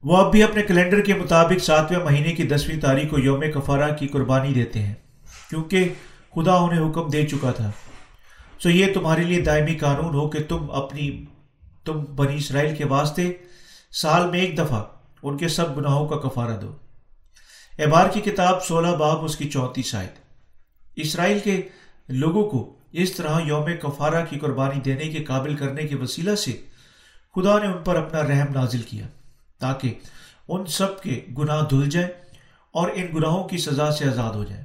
وہ 0.03 0.17
اب 0.17 0.31
بھی 0.31 0.43
اپنے 0.43 0.63
کیلنڈر 0.63 1.01
کے 1.01 1.13
مطابق 1.13 1.63
ساتویں 1.63 1.99
مہینے 1.99 2.31
کی 2.31 2.43
دسویں 2.43 2.79
تاریخ 2.79 3.09
کو 3.09 3.19
یوم 3.19 3.43
کفارہ 3.53 3.95
کی 3.95 4.07
قربانی 4.07 4.53
دیتے 4.53 4.81
ہیں، 4.81 4.93
کیونکہ 5.49 5.89
خدا 6.35 6.53
انہیں 6.53 6.89
حکم 6.89 7.09
دے 7.09 7.25
چکا 7.27 7.51
تھا۔ 7.51 7.71
سو 8.59 8.69
یہ 8.69 8.93
تمہارے 8.93 9.23
لیے 9.23 9.41
دائمی 9.41 9.75
قانون 9.75 10.13
ہو 10.15 10.29
کہ 10.29 10.39
تم 10.47 10.71
اپنی، 10.71 11.25
تم 11.85 12.05
بنی 12.15 12.35
اسرائیل 12.35 12.75
کے 12.75 12.85
واسطے 12.85 13.31
سال 13.91 14.29
میں 14.29 14.39
ایک 14.39 14.57
دفعہ 14.57 14.83
ان 15.23 15.37
کے 15.37 15.47
سب 15.47 15.77
گناہوں 15.77 16.07
کا 16.07 16.15
کفارہ 16.15 16.57
دو۔ 16.61 16.75
احبار 17.79 18.09
کی 18.13 18.21
کتاب 18.21 18.63
سولہ 18.63 18.95
باب 18.95 19.23
اس 19.25 19.37
کی 19.37 19.49
چونتیس 19.49 19.95
آئے 19.95 20.07
اسرائیل 20.95 21.39
کے 21.39 21.61
لوگوں 22.09 22.49
کو 22.49 22.75
اس 22.91 23.11
طرح 23.11 23.39
یوم 23.45 23.65
کفارہ 23.81 24.25
کی 24.29 24.39
قربانی 24.39 24.79
دینے 24.79 25.07
کے 25.07 25.23
قابل 25.23 25.55
کرنے 25.55 25.83
کے 25.83 25.95
وسیلہ 25.95 26.35
سے 26.35 26.51
خدا 27.35 27.59
نے 27.59 27.65
ان 27.65 27.83
پر 27.83 27.95
اپنا 27.95 28.21
رحم 28.21 28.53
نازل 28.53 28.81
کیا 28.81 29.07
تاکہ 29.59 29.93
ان 30.47 30.65
سب 30.65 31.01
کے 31.01 31.25
گناہ 31.37 31.65
دھل 31.69 31.89
جائیں 31.89 32.09
اور 32.71 32.89
ان 32.93 33.07
گناہوں 33.15 33.43
کی 33.43 33.57
سزا 33.57 33.91
سے 33.91 34.05
آزاد 34.05 34.33
ہو 34.33 34.43
جائیں۔ 34.43 34.63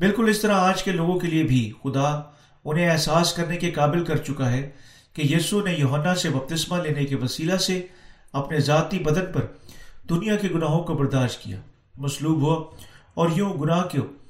بالکل 0.00 0.28
اس 0.28 0.40
طرح 0.40 0.54
آج 0.54 0.82
کے 0.82 0.90
لوگوں 0.90 1.18
کے 1.18 1.26
لیے 1.26 1.44
بھی 1.44 1.72
خدا 1.84 2.20
انہیں 2.64 2.90
احساس 2.90 3.32
کرنے 3.32 3.56
کے 3.56 3.70
قابل 3.70 4.04
کر 4.04 4.16
چکا 4.16 4.52
ہے 4.52 4.70
کہ 5.12 5.22
یسو 5.22 5.60
نے 5.60 5.72
یوہنا 5.72 6.14
سے 6.14 6.30
بپتسمہ 6.30 6.82
لینے 6.82 7.04
کے 7.04 7.16
وسیلہ 7.16 7.56
سے 7.56 7.86
اپنے 8.32 8.60
ذاتی 8.60 8.98
بدن 8.98 9.32
پر 9.32 9.46
دنیا 10.08 10.36
کے 10.36 10.48
گناہوں 10.54 10.84
کو 10.84 10.94
برداشت 10.94 11.42
کیا۔ 11.42 11.60
مصلوب 11.96 12.42
ہوا 12.42 12.64
اور 13.14 13.28
یوں 13.34 13.54
گناہ 13.54 13.82
کو 13.82 14.23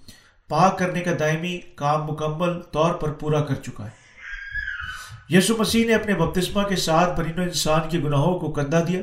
پاک 0.49 0.79
کرنے 0.79 1.01
کا 1.01 1.11
دائمی 1.19 1.59
کام 1.59 2.05
مکمل 2.05 2.63
طور 2.63 2.95
پر 2.95 3.13
پورا 3.13 3.41
کر 3.41 3.55
چکا 3.55 3.85
ہے۔ 3.85 4.05
یسو 5.29 5.57
مسیح 5.59 5.87
نے 5.87 5.95
اپنے 5.95 6.15
بپتسمہ 6.15 6.63
کے 6.63 6.77
ساتھ 6.77 7.21
برین 7.21 7.39
و 7.39 7.43
انسان 7.43 7.81
کے 7.89 7.99
گناہوں 7.99 8.39
کو 8.39 8.53
کندھا 8.53 8.81
دیا۔ 8.89 9.01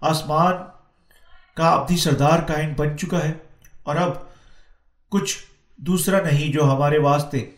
آسمان 0.00 0.52
کا 1.56 1.70
ابدی 1.70 1.96
سردار 1.96 2.38
کائن 2.38 2.74
بن 2.76 2.98
چکا 2.98 3.24
ہے۔ 3.24 3.32
اور 3.82 3.96
اب 3.96 4.10
کچھ 5.08 5.38
دوسرا 5.76 6.22
نہیں 6.22 6.52
جو 6.52 6.64
ہمارے 6.64 6.98
واسطے 6.98 7.50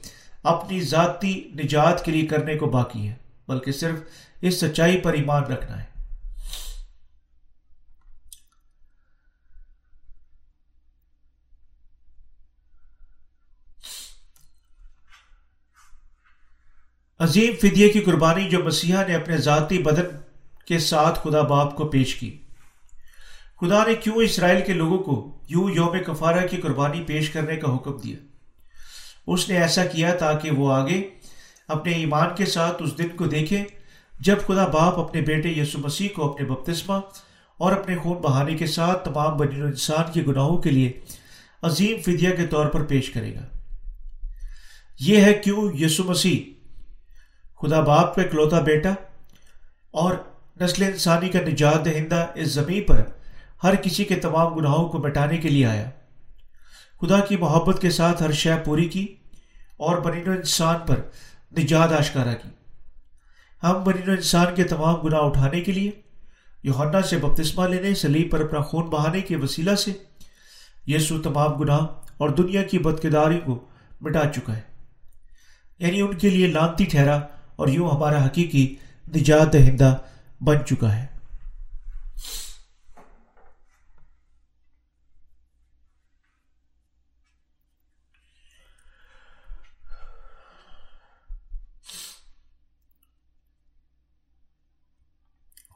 اپنی 0.42 0.80
ذاتی 0.80 1.50
نجات 1.64 2.04
کے 2.04 2.12
لیے 2.12 2.26
کرنے 2.26 2.56
کو 2.56 2.66
باقی 2.66 3.08
ہے، 3.08 3.14
بلکہ 3.48 3.72
صرف 3.72 3.98
اس 4.40 4.60
سچائی 4.60 4.98
پر 4.98 5.12
ایمان 5.12 5.42
رکھنا 5.42 5.82
ہے۔ 5.82 5.93
عظیم 17.18 17.54
فدیے 17.60 17.88
کی 17.88 18.00
قربانی 18.00 18.48
جو 18.48 18.64
مسیحا 18.64 19.06
نے 19.06 19.14
اپنے 19.14 19.36
ذاتی 19.36 19.78
بدن 19.78 20.16
کے 20.66 20.78
ساتھ 20.78 21.20
خدا 21.22 21.40
باپ 21.40 21.76
کو 21.76 21.88
پیش 21.88 22.14
کی۔ 22.14 22.38
خدا 23.60 23.84
نے 23.86 23.94
کیوں 23.94 24.16
اسرائیل 24.16 24.62
کے 24.66 24.72
لوگوں 24.72 24.98
کو 24.98 25.38
یوں 25.48 25.70
یوم 25.70 25.96
کفارہ 26.06 26.46
کی 26.46 26.56
قربانی 26.56 27.02
پیش 27.06 27.30
کرنے 27.30 27.56
کا 27.56 27.74
حکم 27.74 27.96
دیا؟ 27.96 28.16
اس 29.26 29.48
نے 29.48 29.56
ایسا 29.56 29.84
کیا 29.84 30.14
تاکہ 30.14 30.50
وہ 30.50 30.72
آگے 30.72 31.08
اپنے 31.68 31.92
ایمان 31.92 32.28
کے 32.36 32.46
ساتھ 32.46 32.82
اس 32.82 32.98
دن 32.98 33.08
کو 33.08 33.26
دیکھے، 33.26 33.64
جب 34.20 34.36
خدا 34.46 34.66
باپ 34.66 34.98
اپنے 34.98 35.20
بیٹے 35.20 35.48
یسو 35.48 35.78
مسیح 35.78 36.08
کو 36.14 36.32
اپنے 36.32 36.46
بپتسمہ 36.46 36.94
اور 37.58 37.72
اپنے 37.72 37.96
خون 37.96 38.18
بہانے 38.18 38.54
کے 38.54 38.66
ساتھ 38.66 39.04
تمام 39.04 39.36
بنی 39.36 39.60
انسان 39.60 40.12
کے 40.12 40.22
گناہوں 40.22 40.58
کے 40.58 40.70
لیے 40.70 40.92
عظیم 41.62 42.02
فدیہ 42.02 42.30
کے 42.30 42.46
طور 42.46 42.66
پر 42.66 42.84
پیش 42.84 43.10
کرے 43.10 43.34
گا۔ 43.34 43.56
یہ 45.00 45.20
ہے 45.20 45.34
کیوں 45.34 45.72
یسو 45.78 46.04
مسیح 46.04 46.53
خدا 47.64 47.80
باپ 47.80 48.14
کا 48.14 48.22
اکلوتا 48.22 48.60
بیٹا 48.60 48.90
اور 49.90 50.14
نسل 50.60 50.82
انسانی 50.82 51.28
کا 51.28 51.38
نجات 51.40 51.84
دہندہ 51.84 52.26
اس 52.34 52.48
زمین 52.48 52.82
پر 52.82 53.02
ہر 53.62 53.74
کسی 53.74 54.04
کے 54.04 54.14
تمام 54.14 54.54
گناہوں 54.54 54.88
کو 54.88 54.98
مٹانے 54.98 55.36
کے 55.36 55.48
لیے 55.48 55.66
آیا۔ 55.66 55.90
خدا 57.00 57.20
کی 57.20 57.36
محبت 57.36 57.80
کے 57.80 57.90
ساتھ 57.90 58.22
ہر 58.22 58.32
شے 58.32 58.50
پوری 58.64 58.88
کی 58.88 59.06
اور 59.76 59.96
برین 59.96 60.28
و 60.28 60.32
انسان 60.32 60.76
پر 60.86 61.00
نجات 61.58 61.92
آشکارا 61.92 62.34
کی۔ 62.34 62.48
ہم 63.62 63.84
برین 63.84 64.08
و 64.08 64.12
انسان 64.12 64.46
کے 64.54 64.64
تمام 64.64 64.94
گناہ 64.94 65.20
اٹھانے 65.20 65.60
کے 65.60 65.72
لیے 65.72 65.90
یوہنا 66.62 67.02
سے 67.02 67.18
بپتسمہ 67.18 67.68
لینے، 67.68 67.94
سلیب 67.94 68.30
پر 68.30 68.40
اپنا 68.40 68.60
خون 68.60 68.86
بہانے 68.86 69.20
کے 69.20 69.36
وسیلہ 69.36 69.74
سے 69.74 69.92
یسو 70.86 71.22
تمام 71.22 71.52
گناہ 71.52 71.80
اور 72.16 72.28
دنیا 72.28 72.62
کی 72.62 72.78
بدکداری 72.78 73.40
کو 73.44 73.64
مٹا 74.00 74.22
چکا 74.34 74.56
ہے۔ 74.56 74.74
یعنی 75.78 76.00
ان 76.00 76.18
کے 76.18 76.30
لیے 76.30 76.46
لانتی 76.46 76.84
ٹھہرا 76.84 77.20
اور 77.56 77.68
یوں 77.68 77.90
ہمارا 77.90 78.26
حقیقی 78.26 78.76
نجات 79.16 79.52
دہندہ 79.52 79.98
بن 80.40 80.66
چکا 80.66 80.96
ہے۔ 80.96 81.14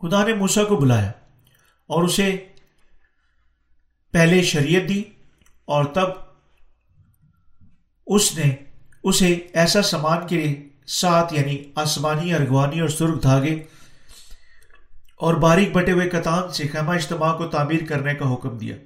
خدا 0.01 0.24
نے 0.24 0.35
موسا 0.35 0.64
کو 0.64 0.76
بلایا 0.76 1.09
اور 1.87 2.03
اسے 2.03 2.49
پہلے 4.11 4.43
شریعت 4.43 4.89
دی 4.89 5.03
اور 5.64 5.85
تب 5.85 6.09
اس 8.07 8.39
نے 8.39 8.57
اسے 9.03 9.26
ایسا 9.35 9.83
سامان 9.83 10.26
کے 10.26 10.68
ساتھ 10.89 11.34
یعنی 11.34 11.59
آسمانی 11.74 12.34
ارغوانی 12.34 12.80
اور 12.80 12.89
سرخ 12.89 13.22
دھاگے 13.22 13.62
اور 15.16 15.34
باریک 15.34 15.72
بٹے 15.72 15.93
ہوئے 15.93 16.09
کتان 16.09 16.53
سے 16.53 16.68
خیمہ 16.68 16.91
اجتماع 16.91 17.36
کو 17.36 17.47
تعمیر 17.47 17.80
کرنے 17.89 18.14
کا 18.14 18.34
حکم 18.34 18.59
دیا 18.59 18.76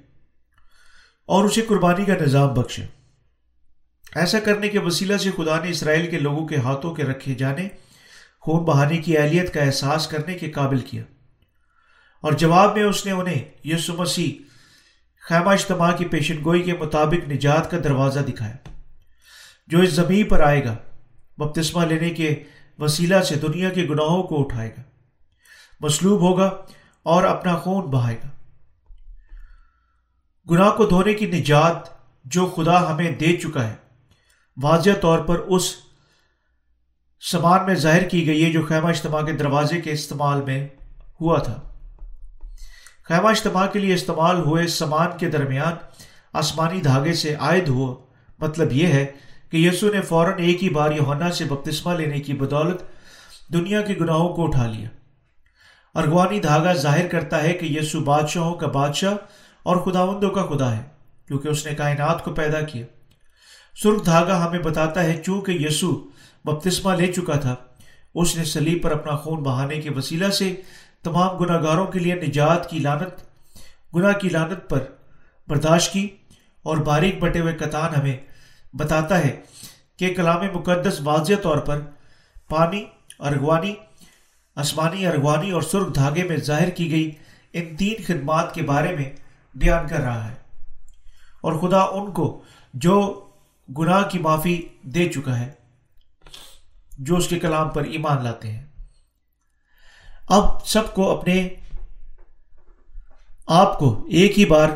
اور 1.25 1.45
اسے 1.45 1.61
قربانی 1.61 2.05
کا 2.05 2.13
نظام 2.13 2.53
بخشا۔ 2.53 2.83
ایسا 4.15 4.39
کرنے 4.39 4.67
کے 4.67 4.79
وسیلہ 4.79 5.17
سے 5.17 5.31
خدا 5.31 5.63
نے 5.63 5.69
اسرائیل 5.69 6.11
کے 6.11 6.19
لوگوں 6.19 6.47
کے 6.47 6.57
ہاتھوں 6.57 6.95
کے 6.95 7.03
رکھے 7.03 7.33
جانے، 7.33 7.67
خون 8.39 8.63
بہانے 8.63 8.97
کی 8.97 9.17
اہلیت 9.17 9.53
کا 9.53 9.61
احساس 9.61 10.07
کرنے 10.07 10.33
کے 10.33 10.51
قابل 10.51 10.79
کیا۔ 10.79 11.03
اور 12.21 12.33
جواب 12.33 12.77
میں 12.77 12.83
اس 12.83 13.05
نے 13.05 13.11
انہیں 13.11 13.43
یسو 13.65 13.93
مسیح 13.93 14.43
خیمہ 15.29 15.49
اجتماع 15.49 15.91
کی 15.91 16.05
پیشن 16.05 16.43
گوئی 16.43 16.61
کے 16.61 16.73
مطابق 16.73 17.29
نجات 17.29 17.71
کا 17.71 17.77
دروازہ 17.83 18.19
دکھایا، 18.19 18.69
جو 19.67 19.79
اس 19.79 19.89
زمین 19.89 20.27
پر 20.27 20.39
آئے 20.39 20.65
گا۔ 20.65 20.75
بپتسمہ 21.37 21.85
لینے 21.85 22.09
کے 22.09 22.43
وسیلہ 22.79 23.21
سے 23.21 23.35
دنیا 23.35 23.69
کے 23.69 23.83
گناہوں 23.83 24.23
کو 24.23 24.39
اٹھائے 24.39 24.69
گا۔ 24.69 24.81
مصلوب 25.79 26.21
ہوگا 26.21 26.57
اور 27.03 27.23
اپنا 27.23 27.55
خون 27.55 27.85
بہائے 27.85 28.17
گا۔ 28.23 28.27
گناہ 30.49 30.69
کو 30.69 30.85
دھونے 30.85 31.13
کی 31.13 31.25
نجات 31.25 31.75
جو 32.25 32.45
خدا 32.45 32.91
ہمیں 32.91 33.11
دے 33.11 33.37
چکا 33.37 33.67
ہے، 33.67 33.75
واضح 34.61 34.89
طور 35.01 35.19
پر 35.19 35.39
اس 35.39 35.75
سامان 37.21 37.65
میں 37.65 37.75
ظاہر 37.75 38.09
کی 38.09 38.27
گئی 38.27 38.45
ہے 38.45 38.51
جو 38.51 38.65
خیمہ 38.65 38.87
اجتماع 38.87 39.21
کے 39.21 39.31
دروازے 39.31 39.81
کے 39.81 39.91
استعمال 39.91 40.41
میں 40.41 40.67
ہوا 41.21 41.39
تھا۔ 41.39 41.59
خیمہ 43.03 43.27
اجتماع 43.27 43.67
کے 43.67 43.79
لیے 43.79 43.93
استعمال 43.93 44.39
ہوئے 44.39 44.67
سامان 44.67 45.07
کے 45.17 45.29
درمیان 45.29 45.73
آسمانی 46.33 46.81
دھاگے 46.81 47.13
سے 47.13 47.35
عائد 47.35 47.69
ہوا۔ 47.69 47.95
مطلب 48.39 48.71
یہ 48.71 48.87
ہے 48.87 49.05
کہ 49.53 49.57
یسو 49.57 49.89
نے 49.93 50.01
فوراً 50.01 50.39
ایک 50.39 50.63
ہی 50.63 50.69
بار 50.69 50.91
یوہنا 50.91 51.31
سے 51.31 51.45
بپتسمہ 51.45 51.93
لینے 51.93 52.19
کی 52.19 52.33
بدولت 52.33 52.81
دنیا 53.53 53.81
کے 53.81 53.95
گناہوں 53.99 54.29
کو 54.29 54.43
اٹھا 54.43 54.65
لیا۔ 54.67 54.89
ارغوانی 55.95 56.39
دھاگا 56.39 56.73
ظاہر 56.73 57.07
کرتا 57.07 57.43
ہے 57.43 57.53
کہ 57.53 57.65
یسو 57.65 57.99
بادشاہوں 57.99 58.55
کا 58.55 58.67
بادشاہ 58.67 59.13
اور 59.63 59.77
خداوندوں 59.77 60.29
کا 60.29 60.45
خدا 60.45 60.77
ہے، 60.77 60.81
کیونکہ 61.27 61.47
اس 61.47 61.65
نے 61.65 61.75
کائنات 61.75 62.23
کو 62.23 62.33
پیدا 62.33 62.61
کیا۔ 62.61 62.85
سرخ 63.83 64.05
دھاگا 64.05 64.45
ہمیں 64.45 64.59
بتاتا 64.59 65.03
ہے 65.03 65.21
چونکہ 65.25 65.51
یسو 65.51 65.93
بپتسمہ 66.45 66.95
لے 66.95 67.11
چکا 67.13 67.35
تھا، 67.35 67.55
اس 68.15 68.35
نے 68.37 68.43
سلیب 68.45 68.83
پر 68.83 68.91
اپنا 68.91 69.15
خون 69.15 69.43
بہانے 69.43 69.81
کے 69.81 69.89
وسیلہ 69.89 70.29
سے 70.29 70.53
تمام 71.03 71.37
گناہ 71.37 71.63
گاروں 71.63 71.87
کے 71.87 71.99
لیے 71.99 72.15
نجات 72.15 72.69
کی 72.69 72.79
لانت 72.79 73.23
گناہ 73.95 74.13
کی 74.13 74.29
لانت 74.29 74.69
پر 74.69 74.83
برداشت 75.47 75.93
کی 75.93 76.07
اور 76.63 76.77
باریک 76.77 77.19
بٹے 77.19 77.39
ہوئے 77.39 77.53
کتان 77.53 77.95
ہمیں 77.95 78.17
بتاتا 78.73 79.17
ہے 79.17 79.41
کہ 79.97 80.13
کلام 80.13 80.41
مقدس 80.53 81.01
واضح 81.03 81.33
طور 81.43 81.57
پر 81.57 81.81
پانی، 82.49 82.85
ارغوانی، 83.19 83.75
آسمانی 84.55 85.07
ارغوانی 85.07 85.51
اور 85.51 85.61
سرخ 85.61 85.95
دھاگے 85.95 86.23
میں 86.23 86.37
ظاہر 86.37 86.69
کی 86.69 86.91
گئی 86.91 87.11
ان 87.53 87.77
تین 87.77 87.95
خدمات 88.07 88.53
کے 88.53 88.61
بارے 88.61 88.95
میں 88.95 89.11
بیان 89.55 89.87
کر 89.87 89.99
رہا 89.99 90.31
ہے۔ 90.31 90.35
اور 91.41 91.53
خدا 91.53 91.79
ان 91.79 92.11
کو 92.11 92.43
جو 92.73 93.25
گناہ 93.77 94.09
کی 94.09 94.19
معافی 94.19 94.61
دے 94.81 95.09
چکا 95.09 95.39
ہے، 95.39 95.51
جو 96.97 97.17
اس 97.17 97.27
کے 97.27 97.39
کلام 97.39 97.69
پر 97.69 97.83
ایمان 97.83 98.23
لاتے 98.23 98.51
ہیں۔ 98.51 98.65
اب 100.29 100.65
سب 100.65 100.93
کو 100.93 101.17
اپنے 101.17 101.49
آپ 103.47 103.79
کو 103.79 104.05
ایک 104.09 104.39
ہی 104.39 104.45
بار 104.45 104.69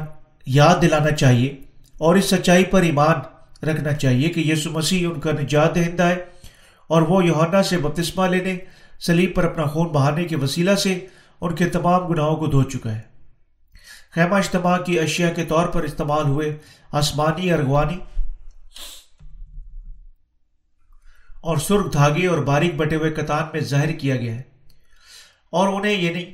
یاد 0.45 0.76
دلانا 0.82 1.12
چاہیے 1.12 1.50
اور 1.98 2.16
اس 2.16 2.26
سچائی 2.26 2.64
پر 2.64 2.82
ایمان 2.82 3.16
رکھنا 3.64 3.93
چاہیے 3.93 4.30
کہ 4.30 4.39
یسو 4.39 4.72
مسیح 4.72 5.08
ان 5.08 5.20
کا 5.20 5.32
نجات 5.32 5.76
دہندہ 5.76 6.03
ہے 6.03 6.26
اور 6.88 7.01
وہ 7.01 7.26
یوہانا 7.26 7.64
سے 7.64 7.78
بپتسمہ 7.78 8.28
لینے 8.28 8.58
سلیب 8.99 9.36
پر 9.36 9.43
اپنا 9.43 9.66
خون 9.66 9.88
بہانے 9.88 10.26
کے 10.26 10.36
وسیلہ 10.36 10.76
سے 10.76 11.05
ان 11.41 11.55
کے 11.55 11.66
تمام 11.66 12.08
گناہوں 12.08 12.36
کو 12.36 12.45
دھو 12.45 12.64
چکا 12.64 12.95
ہے۔ 12.95 13.01
خیمہ 14.12 14.36
اجتماع 14.36 14.78
کی 14.78 14.99
اشیاء 14.99 15.30
کے 15.30 15.45
طور 15.45 15.68
پر 15.68 15.84
استعمال 15.84 16.24
ہوئے 16.24 16.58
آسمانی، 16.91 17.51
ارغوانی 17.51 17.97
اور 21.41 21.58
سرخ 21.58 21.93
دھاگے 21.93 22.28
اور 22.28 22.38
باریک 22.38 22.76
بٹے 22.76 22.95
ہوئے 22.95 23.12
کتان 23.12 23.43
میں 23.53 23.62
ظاہر 23.62 23.91
کیا 23.91 24.16
گیا 24.16 24.36
ہے۔ 24.36 24.41
اور 25.49 25.68
انہیں 25.68 25.93
یہ 25.93 26.10
نہیں، 26.10 26.34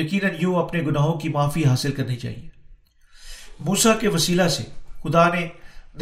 یقیناً 0.00 0.30
یوں 0.38 0.54
اپنے 0.54 0.80
گناہوں 0.80 1.18
کی 1.18 1.28
معافی 1.28 1.64
حاصل 1.64 1.92
کرنی 1.92 2.16
چاہیے۔ 2.16 2.48
موسا 3.58 3.94
کے 3.94 4.08
وسیلہ 4.08 4.48
سے 4.48 4.62
خدا 5.02 5.28
نے 5.28 5.48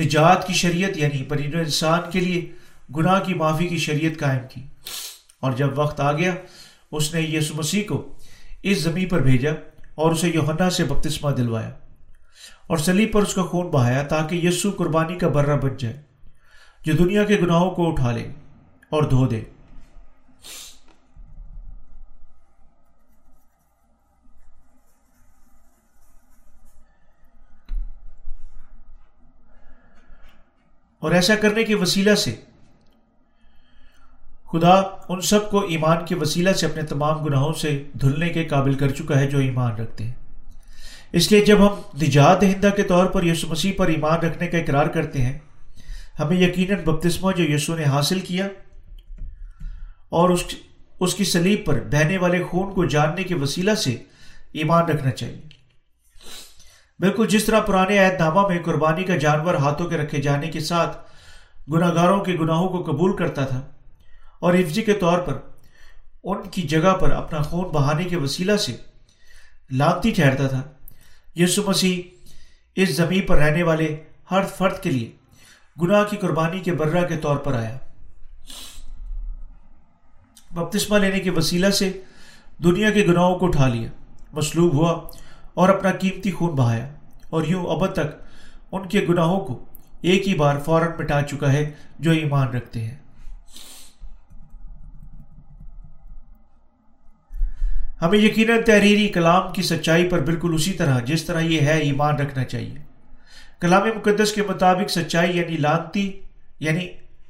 نجات 0.00 0.46
کی 0.46 0.52
شریعت 0.52 0.96
یعنی 0.96 1.22
پرین 1.22 1.56
انسان 1.58 2.00
کے 2.10 2.20
لیے 2.20 2.50
گناہ 2.96 3.20
کی 3.20 3.34
معافی 3.34 3.66
کی 3.68 3.78
شریعت 3.78 4.20
قائم 4.20 4.40
کی۔ 4.50 4.60
اور 5.40 5.52
جب 5.52 5.78
وقت 5.78 6.00
آ 6.00 6.12
گیا، 6.12 6.34
اس 6.92 7.14
نے 7.14 7.20
یسو 7.20 7.54
مسیح 7.54 7.82
کو 7.88 8.14
اس 8.62 8.80
زمین 8.80 9.08
پر 9.08 9.20
بھیجا 9.20 9.52
اور 9.94 10.12
اسے 10.12 10.28
یوحنا 10.28 10.70
سے 10.70 10.84
بپتسمہ 10.84 11.30
دلوایا 11.30 11.70
اور 12.66 12.78
سلیب 12.78 13.12
پر 13.12 13.22
اس 13.22 13.34
کا 13.34 13.42
خون 13.42 13.66
بہایا 13.66 14.02
تاکہ 14.02 14.36
یسو 14.36 14.70
قربانی 14.70 15.18
کا 15.18 15.28
برہ 15.28 15.56
بن 15.56 15.76
جائے، 15.78 16.00
جو 16.84 16.92
دنیا 16.92 17.24
کے 17.24 17.36
گناہوں 17.36 17.70
کو 17.70 17.88
اٹھا 17.88 18.12
لے 18.12 18.24
اور 18.90 19.02
دھو 19.02 19.26
دے۔ 19.26 19.40
اور 31.02 31.12
ایسا 31.12 31.34
کرنے 31.34 31.64
کے 31.64 31.74
وسیلہ 31.74 32.14
سے۔ 32.14 32.34
خدا 34.52 34.74
ان 35.08 35.20
سب 35.20 35.50
کو 35.50 35.66
ایمان 35.66 35.96
کے 36.06 36.14
وسیلہ 36.14 36.52
سے 36.52 36.66
اپنے 36.66 36.82
تمام 36.82 37.24
گناہوں 37.24 37.52
سے 37.52 37.84
دھلنے 38.00 38.28
کے 38.28 38.44
قابل 38.44 38.74
کر 38.74 38.90
چکا 38.90 39.20
ہے 39.20 39.26
جو 39.26 39.38
ایمان 39.38 39.72
رکھتے 39.72 40.04
ہیں۔ 40.04 40.12
اس 41.12 41.32
لیے 41.32 41.44
جب 41.44 41.58
ہم 41.58 41.74
نجات 42.02 42.40
دہندہ 42.40 42.70
کے 42.76 42.82
طور 42.82 43.06
پر 43.06 43.24
یسو 43.24 43.46
مسیح 43.48 43.72
پر 43.76 43.88
ایمان 43.88 44.18
رکھنے 44.18 44.46
کا 44.46 44.58
اقرار 44.58 44.86
کرتے 44.86 45.22
ہیں، 45.22 45.38
ہمیں 46.18 46.36
یقیناً 46.36 46.78
بپتسمہ 46.84 47.32
جو 47.32 47.54
یسو 47.54 47.76
نے 47.76 47.84
حاصل 47.84 48.20
کیا 48.20 48.48
اور 50.08 50.30
اس 50.30 50.44
اس 51.00 51.14
کی 51.14 51.24
سلیب 51.24 51.64
پر 51.64 51.80
بہنے 51.80 52.18
والے 52.18 52.42
خون 52.42 52.74
کو 52.74 52.84
جاننے 52.84 53.22
کے 53.22 53.34
وسیلہ 53.34 53.74
سے 53.74 53.96
ایمان 54.52 54.84
رکھنا 54.84 55.10
چاہیے۔ 55.10 55.51
بالکل 57.00 57.26
جس 57.26 57.44
طرح 57.44 57.60
پرانے 57.60 57.98
عہد 57.98 58.20
نامہ 58.20 58.48
میں 58.48 58.58
قربانی 58.64 59.04
کا 59.04 59.16
جانور 59.16 59.54
ہاتھوں 59.54 59.86
کے 59.86 59.96
رکھے 59.96 60.20
جانے 60.20 60.46
کے 60.46 60.60
ساتھ 60.60 60.96
گناہ 61.70 61.94
گاروں 61.94 62.24
کے 62.24 62.32
گناہوں 62.32 62.68
کو 62.68 62.82
قبول 62.82 63.16
کرتا 63.16 63.44
تھا 63.44 63.60
اور 64.38 64.54
حفظی 64.54 64.82
کے 64.82 64.92
طور 64.92 65.18
پر 65.18 65.38
ان 66.24 66.48
کی 66.48 66.62
جگہ 66.62 66.94
پر 66.94 67.12
اپنا 67.12 67.42
خون 67.42 67.64
بہانے 67.64 68.04
کے 68.04 68.16
وسیلہ 68.16 68.56
سے 68.56 68.76
لانتی 69.70 70.10
ٹھہرتا 70.10 70.46
تھا۔ 70.46 70.62
یسو 71.36 71.62
مسیح 71.66 72.02
اس 72.76 72.96
زمین 72.96 73.26
پر 73.26 73.36
رہنے 73.36 73.62
والے 73.62 73.96
ہر 74.30 74.42
فرد 74.58 74.82
کے 74.82 74.90
لیے 74.90 75.10
گناہ 75.82 76.04
کی 76.04 76.16
قربانی 76.16 76.60
کے 76.60 76.72
برہ 76.72 77.06
کے 77.06 77.16
طور 77.16 77.36
پر 77.36 77.54
آیا۔ 77.54 77.78
بپتسمہ 80.50 80.98
لینے 80.98 81.20
کے 81.20 81.30
وسیلہ 81.30 81.70
سے 81.70 81.92
دنیا 82.64 82.90
کے 82.90 83.06
گناہوں 83.06 83.38
کو 83.38 83.46
اٹھا 83.46 83.68
لیا۔ 83.68 83.88
مصلوب 84.32 84.74
ہوا۔ 84.74 85.10
اور 85.54 85.68
اپنا 85.68 85.90
قیمتی 85.90 86.30
خون 86.30 86.54
بہایا 86.54 86.92
اور 87.30 87.44
یوں 87.44 87.66
اب 87.66 87.86
تک 87.86 88.22
ان 88.72 88.88
کے 88.88 89.06
گناہوں 89.08 89.40
کو 89.40 89.64
ایک 90.00 90.28
ہی 90.28 90.34
بار 90.34 90.56
فوراً 90.58 90.88
مٹا 90.98 91.22
چکا 91.22 91.52
ہے 91.52 91.70
جو 91.98 92.10
ایمان 92.10 92.48
رکھتے 92.48 92.80
ہیں۔ 92.80 92.94
ہمیں 98.02 98.18
یقیناً 98.18 98.58
تحریری 98.66 99.08
کلام 99.08 99.52
کی 99.52 99.62
سچائی 99.62 100.08
پر 100.08 100.20
بالکل 100.20 100.54
اسی 100.54 100.72
طرح 100.72 101.00
جس 101.00 101.24
طرح 101.24 101.40
یہ 101.40 101.60
ہے، 101.60 101.78
ایمان 101.78 102.16
رکھنا 102.16 102.44
چاہیے۔ 102.44 102.74
کلام 103.60 103.82
مقدس 103.86 104.32
کے 104.32 104.42
مطابق 104.42 104.90
سچائی 104.90 105.36
یعنی 105.38 105.56
لانتی 105.56 106.20
یعنی 106.60 106.88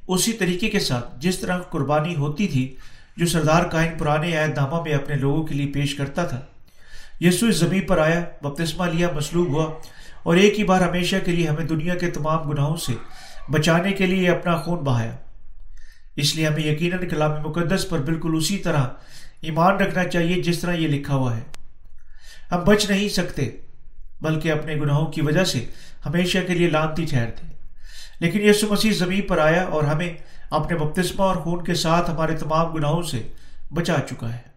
اسی 0.09 0.33
طریقے 0.33 0.69
کے 0.69 0.81
ساتھ 0.81 1.21
جس 1.21 1.39
طرح 1.39 1.59
قربانی 1.59 2.15
ہوتی 2.15 2.47
تھی 2.47 2.75
جو 3.17 3.27
سردار 3.27 3.65
کائن 3.65 3.93
پرانے 3.99 4.37
عہد 4.37 4.59
نامہ 4.59 4.83
میں 4.83 4.93
اپنے 4.93 5.15
لوگوں 5.15 5.43
کے 5.43 5.55
لیے 5.55 5.67
پیش 5.67 5.95
کرتا 5.95 6.25
تھا۔ 6.25 6.41
یسو 7.23 7.47
اس 7.47 7.57
زمین 7.57 7.81
پر 7.81 7.99
آیا، 7.99 8.25
بپتسمہ 8.43 8.87
لیا، 8.87 9.09
مصلوب 9.15 9.49
ہوا۔ 9.49 9.73
اور 10.23 10.37
ایک 10.37 10.59
ہی 10.59 10.65
بار 10.65 10.81
ہمیشہ 10.81 11.17
کے 11.25 11.33
لیے 11.33 11.49
ہمیں 11.49 11.65
دنیا 11.65 11.95
کے 11.95 12.11
تمام 12.11 12.51
گناہوں 12.51 12.77
سے 12.77 12.93
بچانے 13.51 13.93
کے 13.93 14.07
لیے 14.07 14.31
اپنا 14.31 14.57
خون 14.57 14.79
بہایا۔ 14.79 15.17
اس 16.17 16.37
لیے 16.37 16.47
ہمیں 16.47 16.63
یقیناً 16.63 17.09
کلام 17.09 17.31
مقدس 17.43 17.89
پر 17.89 17.99
بالکل 17.99 18.31
اسی 18.37 18.59
طرح 18.59 18.85
ایمان 19.41 19.77
رکھنا 19.77 20.05
چاہیے 20.05 20.43
جس 20.43 20.59
طرح 20.59 20.73
یہ 20.73 20.89
لکھا 20.89 21.15
ہوا 21.15 21.37
ہے۔ 21.37 21.41
ہم 22.53 22.65
بچ 22.65 22.91
نہیں 22.91 23.09
سکتے، 23.09 23.51
بلکہ 24.21 24.53
اپنے 24.53 24.75
گناہوں 24.75 25.07
کی 25.07 25.21
وجہ 25.21 25.45
سے 25.45 25.65
ہمیشہ 26.07 26.39
کے 26.47 26.55
لیے 26.55 26.71
لانتی 26.71 27.05
ٹھہرتے۔ 27.05 27.47
لیکن 28.21 28.49
یسو 28.49 28.67
مسیح 28.71 28.93
زمین 28.93 29.23
پر 29.23 29.39
آیا 29.39 29.63
اور 29.63 29.85
ہمیں 29.85 30.15
اپنے 30.51 30.79
بپتسمہ 30.79 31.23
اور 31.25 31.37
خون 31.37 31.65
کے 31.65 31.75
ساتھ 31.75 32.11
ہمارے 32.11 32.37
تمام 32.37 32.73
گناہوں 32.73 33.03
سے 33.03 33.23
بچا 33.71 33.97
چکا 34.11 34.33
ہے۔ 34.33 34.52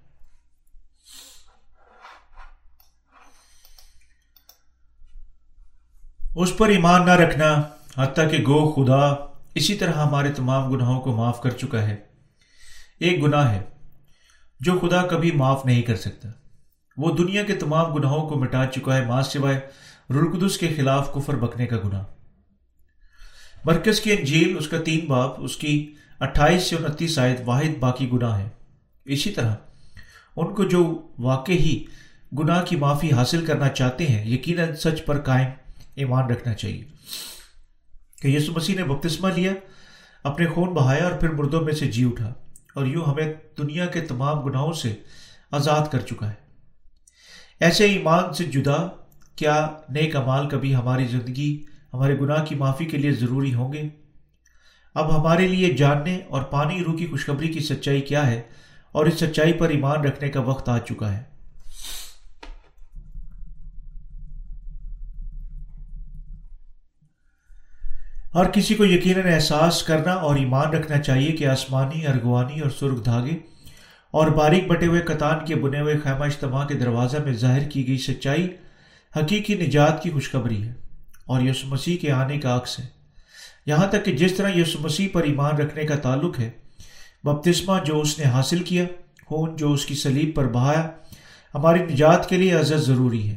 اس 6.36 6.58
پر 6.58 6.70
ایمان 6.70 7.06
نہ 7.06 7.12
رکھنا، 7.12 7.62
حتیٰ 7.98 8.32
کہ 8.32 8.38
گو 8.38 8.72
خدا 8.72 9.16
اسی 9.56 9.76
طرح 9.76 9.94
ہمارے 9.94 10.32
تمام 10.32 10.72
گناہوں 10.72 11.02
کو 11.02 11.16
معاف 11.16 11.42
کر 11.42 11.50
چکا 11.50 11.82
ہے۔ 11.82 11.96
ایک 13.00 13.24
گناہ 13.24 13.52
ہے 13.52 13.62
جو 14.60 14.80
خدا 14.80 15.02
کبھی 15.02 15.32
معاف 15.32 15.66
نہیں 15.66 15.82
کر 15.82 15.96
سکتا۔ 15.96 16.30
وہ 16.98 17.16
دنیا 17.16 17.44
کے 17.44 17.56
تمام 17.56 17.94
گناہوں 17.94 18.30
کو 18.30 18.40
مٹا 18.40 18.66
چکا 18.66 18.98
ہے، 18.98 19.06
ماں 19.06 19.22
سوائے 19.22 19.60
رلقدس 20.10 20.58
کے 20.58 20.68
خلاف 20.78 21.14
کفر 21.14 21.36
بکنے 21.36 21.66
کا 21.66 21.76
گناہ۔ 21.86 22.04
مرکز 23.66 24.02
کی 24.02 24.12
انجیل، 24.12 24.58
اس 24.58 24.68
کا 24.68 24.78
تین 24.78 25.06
باپ 25.06 25.34
اس 25.38 25.58
کی 25.58 25.94
اٹھائیس 26.20 26.64
سے 26.64 26.76
انتیس 26.76 27.20
آیت 27.20 27.42
واحد 27.46 27.78
باقی 27.80 28.12
گناہ 28.12 28.40
ہے 28.40 28.50
اسی 29.06 29.32
طرح 29.32 29.56
ان 30.36 30.56
کو 30.56 30.64
جو 30.64 31.08
واقع 31.20 31.52
ہی 31.52 31.86
گناہ 32.40 32.66
کی 32.66 32.76
معافی 32.76 33.12
حاصل 33.12 33.46
کرنا 33.46 33.70
چاہتے 33.70 34.08
ہیں، 34.08 34.26
یقیناً 34.30 34.76
سچ 34.76 35.06
پر 35.06 35.20
قائم 35.20 35.48
ایمان 35.96 36.30
رکھنا 36.30 36.54
چاہیے۔ 36.54 36.84
کہ 38.22 38.28
یسو 38.28 38.52
مسیح 38.52 38.76
نے 38.76 38.84
بپتسمہ 38.84 39.30
لیا، 39.36 39.52
اپنے 40.24 40.46
خون 40.46 40.70
بہایا 40.70 41.04
اور 41.04 41.12
پھر 41.12 41.30
مردوں 41.30 41.62
میں 41.62 41.74
سے 41.74 41.88
جی 41.88 42.06
اٹھا، 42.06 42.34
اور 42.76 42.86
یوں 42.86 43.04
ہمیں 43.06 43.34
دنیا 43.58 43.86
کے 43.86 44.02
تمام 44.02 44.40
گناہوں 44.40 44.74
سے 44.74 44.94
آزاد 45.52 45.88
کر 45.92 46.00
چکا 46.00 46.30
ہے۔ 46.30 46.44
ایسے 47.60 47.86
ایمان 47.86 48.34
سے 48.34 48.44
جدا 48.44 48.76
کیا 49.36 49.56
نیک 49.90 50.16
امال 50.16 50.50
کبھی 50.50 50.76
ہماری 50.76 51.08
زندگی، 51.08 51.64
ہمارے 51.94 52.18
گناہ 52.20 52.46
کی 52.46 52.56
معافی 52.56 52.86
کے 52.86 52.98
لیے 52.98 53.12
ضروری 53.12 53.54
ہوں 53.54 53.74
گے؟ 53.74 53.88
اب 54.96 55.22
ہمارے 55.22 55.48
لیے 55.48 55.74
جاننے 55.74 56.20
اور 56.28 56.42
پانی 56.42 56.84
روح 56.84 56.98
کی 56.98 57.08
خوشخبری 57.08 57.48
کی 57.48 57.60
سچائی 57.60 58.02
کیا 58.02 58.28
ہے، 58.28 58.42
اور 58.92 59.06
اس 59.06 59.20
سچائی 59.20 59.54
پر 59.54 59.70
ایمان 59.70 60.04
رکھنے 60.04 60.30
کا 60.30 60.40
وقت 60.40 60.70
آ 60.70 60.78
چکا 60.80 61.18
ہے۔ 61.18 61.24
ہر 68.36 68.46
کسی 68.52 68.76
کو 68.76 68.86
یقیناً 68.86 69.34
احساس 69.34 69.84
کرنا 69.84 70.14
اور 70.14 70.36
ایمان 70.36 70.74
رکھنا 70.74 71.02
چاہیے 71.02 71.32
کہ 71.32 71.48
آسمانی 71.48 72.08
ارگوانی 72.08 72.60
اور 72.60 72.70
سرخ 72.70 73.06
دھاگے 73.06 73.36
اور 74.12 74.28
باریک 74.28 74.68
بٹے 74.68 74.86
ہوئے 74.86 75.02
کتان 75.02 75.46
کے 75.46 75.56
بنے 75.56 75.80
ہوئے 75.82 75.98
خیمہ 76.04 76.24
اجتماع 76.24 76.66
کے 76.66 76.74
دروازہ 76.74 77.18
میں 77.18 77.34
ظاہر 77.34 77.70
کی 77.70 77.88
گئی 77.88 77.98
سچائی 77.98 78.48
حقیقی 79.16 79.54
نجات 79.54 80.04
کی 80.04 80.10
خوشخبری 80.10 80.64
ہے 80.64 80.74
اور 81.26 81.42
یسو 81.42 81.68
مسیح 81.68 81.98
کے 81.98 82.12
آنے 82.12 82.40
کا 82.40 82.56
عکس 82.56 82.80
ہے۔ 82.80 82.86
یہاں 83.66 83.88
تک 83.88 84.06
کہ 84.06 84.12
جس 84.12 84.34
طرح 84.34 84.50
یسو 84.56 84.80
مسیح 84.82 85.08
پر 85.14 85.24
ایمان 85.24 85.58
رکھنے 85.58 85.84
کا 85.84 85.96
تعلق 85.96 86.40
ہے، 86.40 86.50
بپتسمہ 87.24 87.74
جو 87.86 88.02
اس 88.02 88.20
نے 88.20 88.26
حاصل 88.26 88.64
کیا، 88.64 88.86
خون 89.26 89.56
جو 89.56 89.74
اس 89.74 89.86
کی 89.86 89.96
سلیب 89.96 90.36
پر 90.36 90.48
بہایا، 90.48 90.90
ہماری 91.56 91.84
نجات 91.84 92.30
کے 92.30 92.38
لیے 92.38 92.54
عزت 92.54 92.80
ضروری 92.80 93.30
ہے 93.30 93.36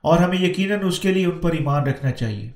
اور 0.00 0.18
ہمیں 0.18 0.38
یقیناً 0.38 0.78
اس 0.82 0.98
کے 0.98 1.12
لیے 1.12 1.26
ان 1.26 1.38
پر 1.38 1.52
ایمان 1.52 1.82
رکھنا 1.82 2.10
چاہیے۔ 2.10 2.50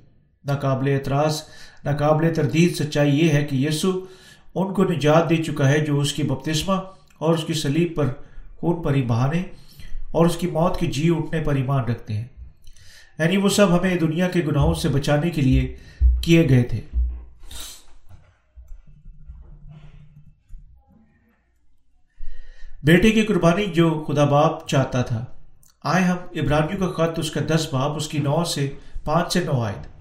ناقابل 0.47 0.88
اعتراض، 0.88 1.42
ناقابل 1.84 2.34
تردید 2.34 2.76
سچائی 2.76 3.26
یہ 3.26 3.32
ہے 3.32 3.44
کہ 3.44 3.57
یسو 3.57 3.90
ان 4.55 4.74
کو 4.74 4.84
نجات 4.84 5.30
دے 5.30 5.36
چکا 5.36 5.68
ہے 5.68 5.78
جو 5.78 6.01
اس 6.01 6.12
کی 6.12 6.22
بپتسمہ 6.22 6.74
اور 7.18 7.34
اس 7.34 7.44
کی 7.44 7.53
سلیب 7.53 7.97
پر، 7.97 8.07
خون 8.57 8.82
پر 8.82 8.94
ہی 8.94 9.03
بہانے 9.03 9.42
اور 10.11 10.26
اس 10.26 10.36
کی 10.36 10.47
موت 10.47 10.80
کے 10.80 10.86
جی 10.86 11.11
اٹھنے 11.11 11.40
پر 11.40 11.55
ایمان 11.55 11.84
رکھتے 11.84 12.14
ہیں۔ 12.14 12.24
یعنی 13.18 13.36
وہ 13.36 13.49
سب 13.49 13.78
ہمیں 13.78 13.97
دنیا 13.97 14.28
کے 14.28 14.40
گناہوں 14.40 14.74
سے 14.74 14.88
بچانے 14.88 15.30
کے 15.30 15.42
لیے 15.42 15.76
کیے 16.22 16.49
گئے 16.49 16.62
تھے۔ 16.62 16.80
بیٹے 22.82 23.11
کی 23.11 23.22
قربانی 23.22 23.64
جو 23.64 24.05
خدا 24.09 24.24
باپ 24.24 24.68
چاہتا 24.68 25.03
تھا۔ 25.03 25.24
آئے 25.84 26.05
ہم 26.05 26.16
ابراہیمیوں 26.30 26.92
کا 26.92 27.07
خط 27.07 27.18
اس 27.18 27.30
کا 27.30 27.40
دس 27.49 27.68
باپ، 27.72 27.97
اس 27.97 28.09
کی 28.09 28.18
نو 28.18 28.44
سے 28.44 28.70
پانچ 29.05 29.32
سے 29.32 29.40
نو 29.40 29.62
آئے 29.62 29.95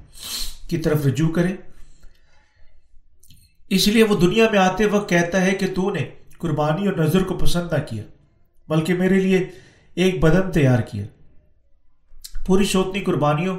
کی 0.70 0.78
طرف 0.78 1.06
رجوع 1.06 1.30
کرے۔ 1.30 1.56
اس 3.70 3.88
لیے 3.88 4.04
وہ 4.04 4.16
دنیا 4.16 4.46
میں 4.52 4.60
آتے 4.60 4.86
وقت 4.86 5.10
کہتا 5.10 5.42
ہے 5.42 5.52
کہ 5.52 5.68
تو 5.76 5.92
نے 5.92 6.10
قربانی 6.38 6.88
اور 6.88 6.96
نظر 6.96 7.24
کو 7.24 7.38
پسند 7.38 7.74
نہ 7.74 7.78
کیا، 7.90 8.04
بلکہ 8.68 8.94
میرے 8.94 9.20
لیے 9.20 9.48
ایک 9.96 10.20
بدن 10.20 10.52
تیار 10.52 10.80
کیا۔ 10.80 11.06
پوری 12.46 12.66
سوتنی 12.66 13.00
قربانیوں 13.00 13.58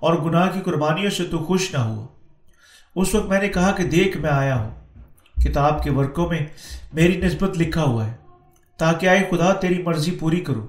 اور 0.00 0.14
گناہ 0.14 0.50
کی 0.54 0.60
قربانیوں 0.60 1.10
سے 1.10 1.24
تو 1.24 1.38
خوش 1.38 1.72
نہ 1.72 1.78
ہوا۔ 1.78 2.06
اس 2.94 3.14
وقت 3.14 3.26
میں 3.26 3.40
نے 3.40 3.48
کہا 3.48 3.72
کہ 3.72 3.84
دیکھ، 3.84 4.16
میں 4.16 4.30
آیا 4.30 4.56
ہوں۔ 4.56 4.70
کتاب 5.44 5.82
کے 5.82 5.90
ورقوں 5.90 6.28
میں 6.28 6.46
میری 6.92 7.16
نسبت 7.16 7.58
لکھا 7.58 7.82
ہوا 7.82 8.06
ہے۔ 8.06 8.16
تاکہ 8.78 9.06
آئے 9.06 9.28
خدا، 9.30 9.52
تیری 9.52 9.82
مرضی 9.82 10.10
پوری 10.10 10.40
کرو 10.40 10.66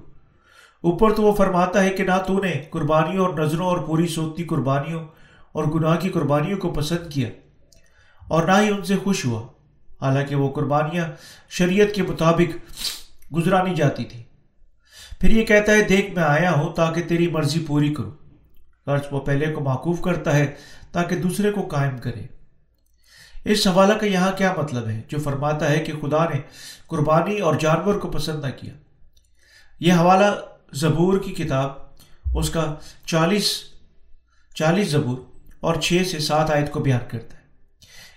اوپر 0.80 1.12
تو 1.12 1.22
وہ 1.22 1.34
فرماتا 1.34 1.84
ہے 1.84 1.90
کہ 1.90 2.04
نہ 2.04 2.22
تو 2.26 2.40
نے 2.40 2.62
قربانیوں 2.70 3.26
اور 3.26 3.38
نظروں 3.38 3.66
اور 3.66 3.78
پوری 3.78 4.06
سوتی 4.06 4.44
قربانیوں 4.44 5.04
اور 5.52 5.64
گناہ 5.64 5.96
کی 5.96 6.08
قربانیوں 6.08 6.58
کو 6.58 6.72
پسند 6.72 7.10
کیا 7.10 7.28
اور 8.28 8.42
نہ 8.42 8.52
ہی 8.60 8.68
ان 8.68 8.84
سے 8.84 8.96
خوش 8.96 9.24
ہوا۔ 9.24 9.46
حالانکہ 10.00 10.34
وہ 10.34 10.52
قربانیاں 10.52 11.08
شریعت 11.48 11.94
کے 11.94 12.02
مطابق 12.02 12.74
گزرانی 13.34 13.74
جاتی 13.74 14.04
تھی 14.04 14.22
پھر 15.20 15.30
یہ 15.30 15.44
کہتا 15.44 15.72
ہے، 15.72 15.82
دیکھ، 15.82 16.10
میں 16.10 16.22
آیا 16.22 16.52
ہوں 16.52 16.72
تاکہ 16.72 17.02
تیری 17.02 17.28
مرضی 17.28 17.64
پوری 17.66 17.94
کروں۔ 17.94 18.10
قرض 18.84 19.00
وہ 19.10 19.20
پہلے 19.20 19.52
کو 19.52 19.60
معقوف 19.60 20.00
کرتا 20.00 20.36
ہے 20.36 20.54
تاکہ 20.92 21.16
دوسرے 21.16 21.52
کو 21.52 21.62
قائم 21.62 21.98
کرے۔ 21.98 22.26
اس 23.44 23.66
حوالہ 23.66 23.92
کا 23.92 24.06
یہاں 24.06 24.32
کیا 24.32 24.54
مطلب 24.58 24.88
ہے؟ 24.88 25.02
جو 25.08 25.18
فرماتا 25.18 25.70
ہے 25.70 25.78
کہ 25.78 25.92
خدا 26.02 26.24
نے 26.24 26.40
قربانی 26.86 27.38
اور 27.38 27.54
جانور 27.54 27.94
کو 27.94 28.10
پسند 28.10 28.44
نہ 28.44 28.50
کیا۔ 28.50 28.72
یہ 29.80 29.92
حوالہ 29.92 30.40
زبور 30.72 31.18
کی 31.18 31.32
کتاب، 31.32 31.72
اس 32.34 32.50
کا 32.50 32.74
چالیس 33.06 33.62
چالیس 34.54 34.90
زبور۔ 34.90 35.29
اور 35.60 35.74
چھ 35.74 36.02
سے 36.10 36.18
سات 36.18 36.50
آیت 36.50 36.70
کو 36.70 36.80
بیان 36.80 37.08
کرتا 37.08 37.34
ہے۔ 37.34 37.42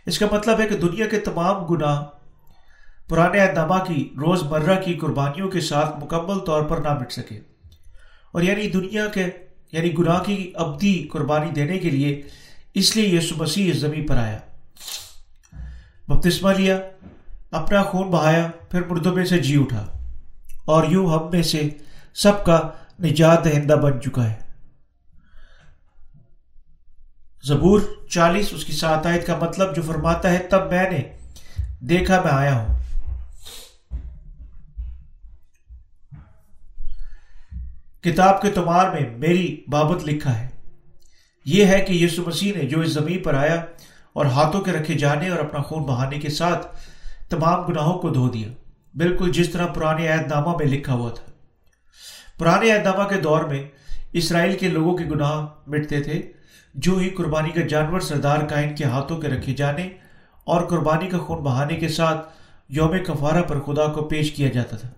اس 0.05 0.19
کا 0.19 0.25
مطلب 0.31 0.59
ہے 0.59 0.67
کہ 0.67 0.77
دنیا 0.77 1.07
کے 1.07 1.19
تمام 1.19 1.65
گناہ 1.65 2.03
پرانے 3.09 3.39
اہدامہ 3.39 3.83
کی 3.87 4.09
روز 4.17 4.43
مرہ 4.43 4.81
کی 4.81 4.93
قربانیوں 4.93 5.49
کے 5.49 5.59
ساتھ 5.59 6.03
مکمل 6.03 6.39
طور 6.39 6.61
پر 6.61 6.77
نہ 6.77 6.99
مٹ 6.99 7.11
سکے۔ 7.11 7.39
اور 8.31 8.41
یعنی 8.41 8.69
دنیا 8.69 9.07
کے 9.07 9.25
یعنی 9.71 9.97
گناہ 9.99 10.23
کی 10.23 10.51
ابدی 10.55 11.07
قربانی 11.11 11.51
دینے 11.51 11.77
کے 11.77 11.89
لیے 11.89 12.21
اس 12.73 12.95
لیے 12.95 13.17
یسو 13.17 13.35
مسیح 13.37 13.71
اس 13.71 13.77
زمین 13.77 14.07
پر 14.07 14.17
آیا۔ 14.17 14.39
بپتسمہ 16.07 16.53
لیا، 16.53 16.79
اپنا 17.51 17.83
خون 17.83 18.07
بہایا، 18.07 18.47
پھر 18.69 18.81
مردوں 18.89 19.15
میں 19.15 19.25
سے 19.25 19.39
جی 19.39 19.59
اٹھا۔ 19.59 19.97
اور 20.65 20.83
یوں 20.87 21.07
ہم 21.07 21.29
میں 21.31 21.43
سے 21.43 21.69
سب 22.13 22.45
کا 22.45 22.69
نجات 22.99 23.45
دہندہ 23.45 23.73
بن 23.73 24.01
چکا 24.01 24.29
ہے۔ 24.29 24.42
زبور 27.45 27.81
چالیس، 28.09 28.53
اس 28.53 28.65
کی 28.65 28.71
سات 28.71 29.05
آیت 29.05 29.27
کا 29.27 29.37
مطلب 29.41 29.75
جو 29.75 29.81
فرماتا 29.81 30.33
ہے، 30.33 30.37
تب 30.37 30.71
میں 30.71 30.89
نے 30.89 31.01
دیکھا، 31.79 32.21
میں 32.21 32.31
آیا 32.31 32.55
ہوں۔ 32.55 32.79
کتاب 38.01 38.41
کے 38.41 38.51
تمار 38.51 38.89
میں 38.89 39.17
میری 39.17 39.63
بابت 39.67 40.03
لکھا 40.03 40.39
ہے۔ 40.39 40.47
یہ 41.45 41.65
ہے 41.65 41.81
کہ 41.81 41.93
یسو 41.93 42.23
مسیح 42.27 42.53
نے 42.55 42.65
جو 42.65 42.79
اس 42.79 42.89
زمین 42.89 43.19
پر 43.19 43.33
آیا 43.33 43.65
اور 44.13 44.25
ہاتھوں 44.25 44.61
کے 44.61 44.71
رکھے 44.71 44.93
جانے 44.93 45.29
اور 45.29 45.39
اپنا 45.39 45.61
خون 45.61 45.83
بہانے 45.83 46.19
کے 46.19 46.29
ساتھ 46.29 46.77
تمام 47.29 47.65
گناہوں 47.65 47.99
کو 47.99 48.09
دھو 48.09 48.29
دیا۔ 48.29 48.47
بالکل 48.95 49.31
جس 49.31 49.49
طرح 49.49 49.65
پرانے 49.65 50.07
عہد 50.07 50.27
نامہ 50.27 50.57
میں 50.57 50.65
لکھا 50.65 50.93
ہوا 50.93 51.09
تھا۔ 51.09 51.31
پرانے 52.37 52.71
عہد 52.71 52.83
نامہ 52.83 53.07
کے 53.07 53.15
دور 53.15 53.43
میں 53.43 53.63
اسرائیل 54.13 54.57
کے 54.57 54.67
لوگوں 54.67 54.97
کے 54.97 55.05
گناہ 55.05 55.45
مٹتے 55.67 56.03
تھے۔ 56.03 56.42
جو 56.73 56.97
ہی 56.97 57.09
قربانی 57.09 57.49
کا 57.49 57.61
جانور 57.61 57.99
سردار 57.99 58.39
کائن 58.39 58.75
کے 58.75 58.83
ہاتھوں 58.83 59.17
کے 59.21 59.27
رکھے 59.27 59.53
جانے 59.53 59.89
اور 60.43 60.61
قربانی 60.61 61.09
کا 61.09 61.17
خون 61.17 61.43
بہانے 61.43 61.75
کے 61.75 61.87
ساتھ 61.87 62.29
یوم 62.69 62.97
کفارہ 63.07 63.41
پر 63.41 63.59
خدا 63.59 63.85
کو 63.85 64.03
پیش 64.03 64.31
کیا 64.31 64.49
جاتا 64.49 64.77
تھا۔ 64.77 64.89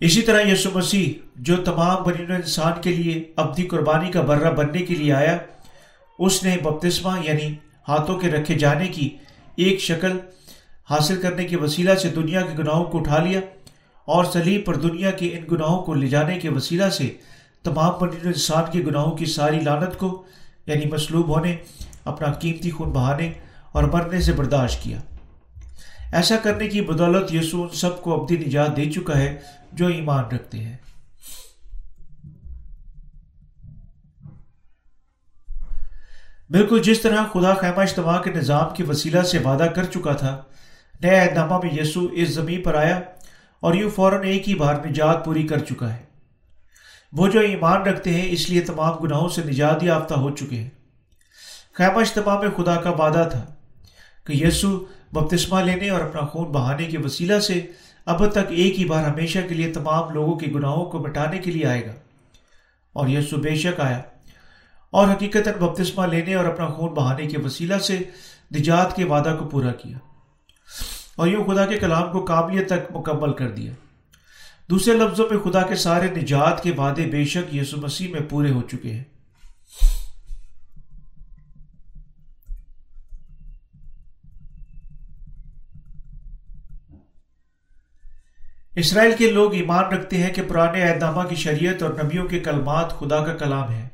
اسی 0.00 0.22
طرح 0.22 0.40
یسو 0.40 0.70
مسیح، 0.74 1.12
جو 1.36 1.56
تمام 1.56 2.02
بنی 2.02 2.32
انسان 2.32 2.72
کے 2.82 2.90
لیے 2.90 3.22
ابدی 3.36 3.62
قربانی 3.62 4.10
کا 4.10 4.20
برہ 4.20 4.50
بننے 4.50 4.78
کے 4.78 4.94
لیے 4.94 5.12
آیا، 5.12 5.38
اس 6.18 6.44
نے 6.44 6.56
بپتسمہ 6.62 7.12
یعنی 7.24 7.54
ہاتھوں 7.88 8.18
کے 8.18 8.30
رکھے 8.30 8.54
جانے 8.54 8.88
کی 8.88 9.08
ایک 9.56 9.80
شکل 9.80 10.18
حاصل 10.90 11.22
کرنے 11.22 11.44
کے 11.44 11.56
وسیلہ 11.56 11.94
سے 11.94 12.08
دنیا 12.08 12.40
کے 12.40 12.58
گناہوں 12.58 12.84
کو 12.84 12.98
اٹھا 12.98 13.18
لیا۔ 13.18 13.40
اور 14.10 14.24
سلیب 14.24 14.66
پر 14.66 14.76
دنیا 14.76 15.10
کے 15.10 15.26
ان 15.26 15.44
گناہوں 15.52 15.82
کو 15.82 15.94
لے 15.94 16.08
جانے 16.08 16.38
کے 16.38 16.48
وسیلہ 16.48 16.88
سے 16.88 17.14
تمام 17.62 17.92
بنی 18.00 18.16
انسان 18.22 18.64
کے 18.72 18.78
گناہوں 18.78 19.16
کی 19.16 19.26
ساری 19.26 19.60
لانت 19.60 19.98
کو 19.98 20.24
یعنی 20.66 20.86
مسلوب 20.86 21.28
ہونے، 21.28 21.56
اپنا 22.04 22.32
قیمتی 22.32 22.70
خون 22.70 22.90
بہانے 22.90 23.32
اور 23.72 23.84
مرنے 23.84 24.20
سے 24.20 24.32
برداشت 24.32 24.82
کیا۔ 24.82 25.00
ایسا 26.12 26.36
کرنے 26.36 26.68
کی 26.68 26.80
بدولت 26.80 27.34
یسو 27.34 27.62
ان 27.62 27.68
سب 27.68 28.02
کو 28.02 28.22
ابدی 28.22 28.36
نجات 28.36 28.76
دے 28.76 28.90
چکا 28.90 29.18
ہے 29.18 29.36
جو 29.72 29.86
ایمان 29.86 30.24
رکھتے 30.24 30.58
ہیں۔ 30.58 30.76
بالکل 36.50 36.82
جس 36.82 37.00
طرح 37.00 37.24
خدا 37.32 37.54
خیمہ 37.54 37.80
اجتماع 37.80 38.18
کے 38.20 38.30
نظام 38.30 38.74
کے 38.74 38.84
وسیلہ 38.84 39.22
سے 39.22 39.38
وعدہ 39.38 39.62
کر 39.62 39.84
چکا 39.84 40.12
تھا 40.12 40.42
نیا 41.00 41.22
اہدامہ 41.22 41.58
میں 41.62 41.80
یسو 41.80 42.00
اس 42.12 42.28
زمین 42.28 42.62
پر 42.62 42.74
آیا 42.74 43.00
اور 43.60 43.74
یوں 43.74 43.90
فوراً 43.90 44.24
ایک 44.24 44.48
ہی 44.48 44.54
بار 44.54 44.74
نجات 44.86 45.24
پوری 45.24 45.46
کر 45.46 45.58
چکا 45.58 45.94
ہے۔ 45.94 46.02
وہ 47.12 47.28
جو 47.28 47.40
ایمان 47.40 47.82
رکھتے 47.82 48.10
ہیں، 48.10 48.26
اس 48.28 48.50
لیے 48.50 48.60
تمام 48.60 48.94
گناہوں 48.94 49.28
سے 49.28 49.42
نجات 49.44 49.82
یافتہ 49.82 50.14
ہو 50.14 50.30
چکے 50.30 50.56
ہیں۔ 50.56 50.70
خیمہ 51.72 52.00
اجتماع 52.00 52.40
میں 52.40 52.48
خدا 52.56 52.76
کا 52.76 52.90
وعدہ 52.90 53.28
تھا 53.32 53.44
کہ 54.26 54.32
یسو 54.32 54.84
بپتسمہ 55.12 55.60
لینے 55.60 55.90
اور 55.90 56.00
اپنا 56.00 56.20
خون 56.20 56.52
بہانے 56.52 56.84
کے 56.84 56.98
وسیلہ 56.98 57.38
سے 57.38 57.66
اب 58.06 58.30
تک 58.30 58.38
ایک 58.48 58.78
ہی 58.78 58.84
بار 58.84 59.04
ہمیشہ 59.04 59.38
کے 59.48 59.54
لیے 59.54 59.72
تمام 59.72 60.10
لوگوں 60.10 60.36
کے 60.36 60.46
گناہوں 60.54 60.84
کو 60.84 60.98
مٹانے 60.98 61.38
کے 61.38 61.50
لیے 61.50 61.66
آئے 61.66 61.86
گا۔ 61.86 61.92
اور 62.92 63.08
یسو 63.08 63.36
بے 63.36 63.54
شک 63.54 63.80
آیا 63.80 64.02
اور 64.90 65.08
حقیقت 65.08 65.48
بپتسمہ 65.58 66.06
لینے 66.06 66.34
اور 66.34 66.44
اپنا 66.44 66.66
خون 66.66 66.94
بہانے 66.94 67.26
کے 67.26 67.38
وسیلہ 67.38 67.78
سے 67.78 67.98
نجات 68.58 68.96
کے 68.96 69.04
وعدہ 69.04 69.36
کو 69.38 69.48
پورا 69.48 69.72
کیا۔ 69.72 69.98
اور 71.16 71.28
یوں 71.28 71.44
خدا 71.44 71.66
کے 71.66 71.78
کلام 71.78 72.12
کو 72.12 72.24
قابلیت 72.24 72.66
تک 72.66 72.96
مکمل 72.96 73.32
کر 73.32 73.50
دیا۔ 73.50 73.72
دوسرے 74.70 74.94
لفظوں 74.94 75.28
میں 75.30 75.40
خدا 75.40 75.62
کے 75.62 75.74
سارے 75.74 76.08
نجات 76.16 76.62
کے 76.62 76.72
وعدے 76.72 77.06
بے 77.06 77.24
شک 77.24 77.54
یسو 77.54 77.76
مسیح 77.76 78.12
میں 78.12 78.20
پورے 78.28 78.50
ہو 78.50 78.62
چکے 78.62 78.92
ہیں۔ 78.92 79.04
اسرائیل 88.76 89.12
کے 89.18 89.30
لوگ 89.30 89.54
ایمان 89.54 89.84
رکھتے 89.84 90.22
ہیں 90.22 90.34
کہ 90.34 90.42
پرانے 90.48 90.82
اہدامہ 90.82 91.28
کی 91.28 91.34
شریعت 91.34 91.82
اور 91.82 91.90
نبیوں 92.04 92.28
کے 92.28 92.38
کلمات 92.38 92.98
خدا 92.98 93.24
کا 93.24 93.36
کلام 93.36 93.70
ہے 93.70 93.88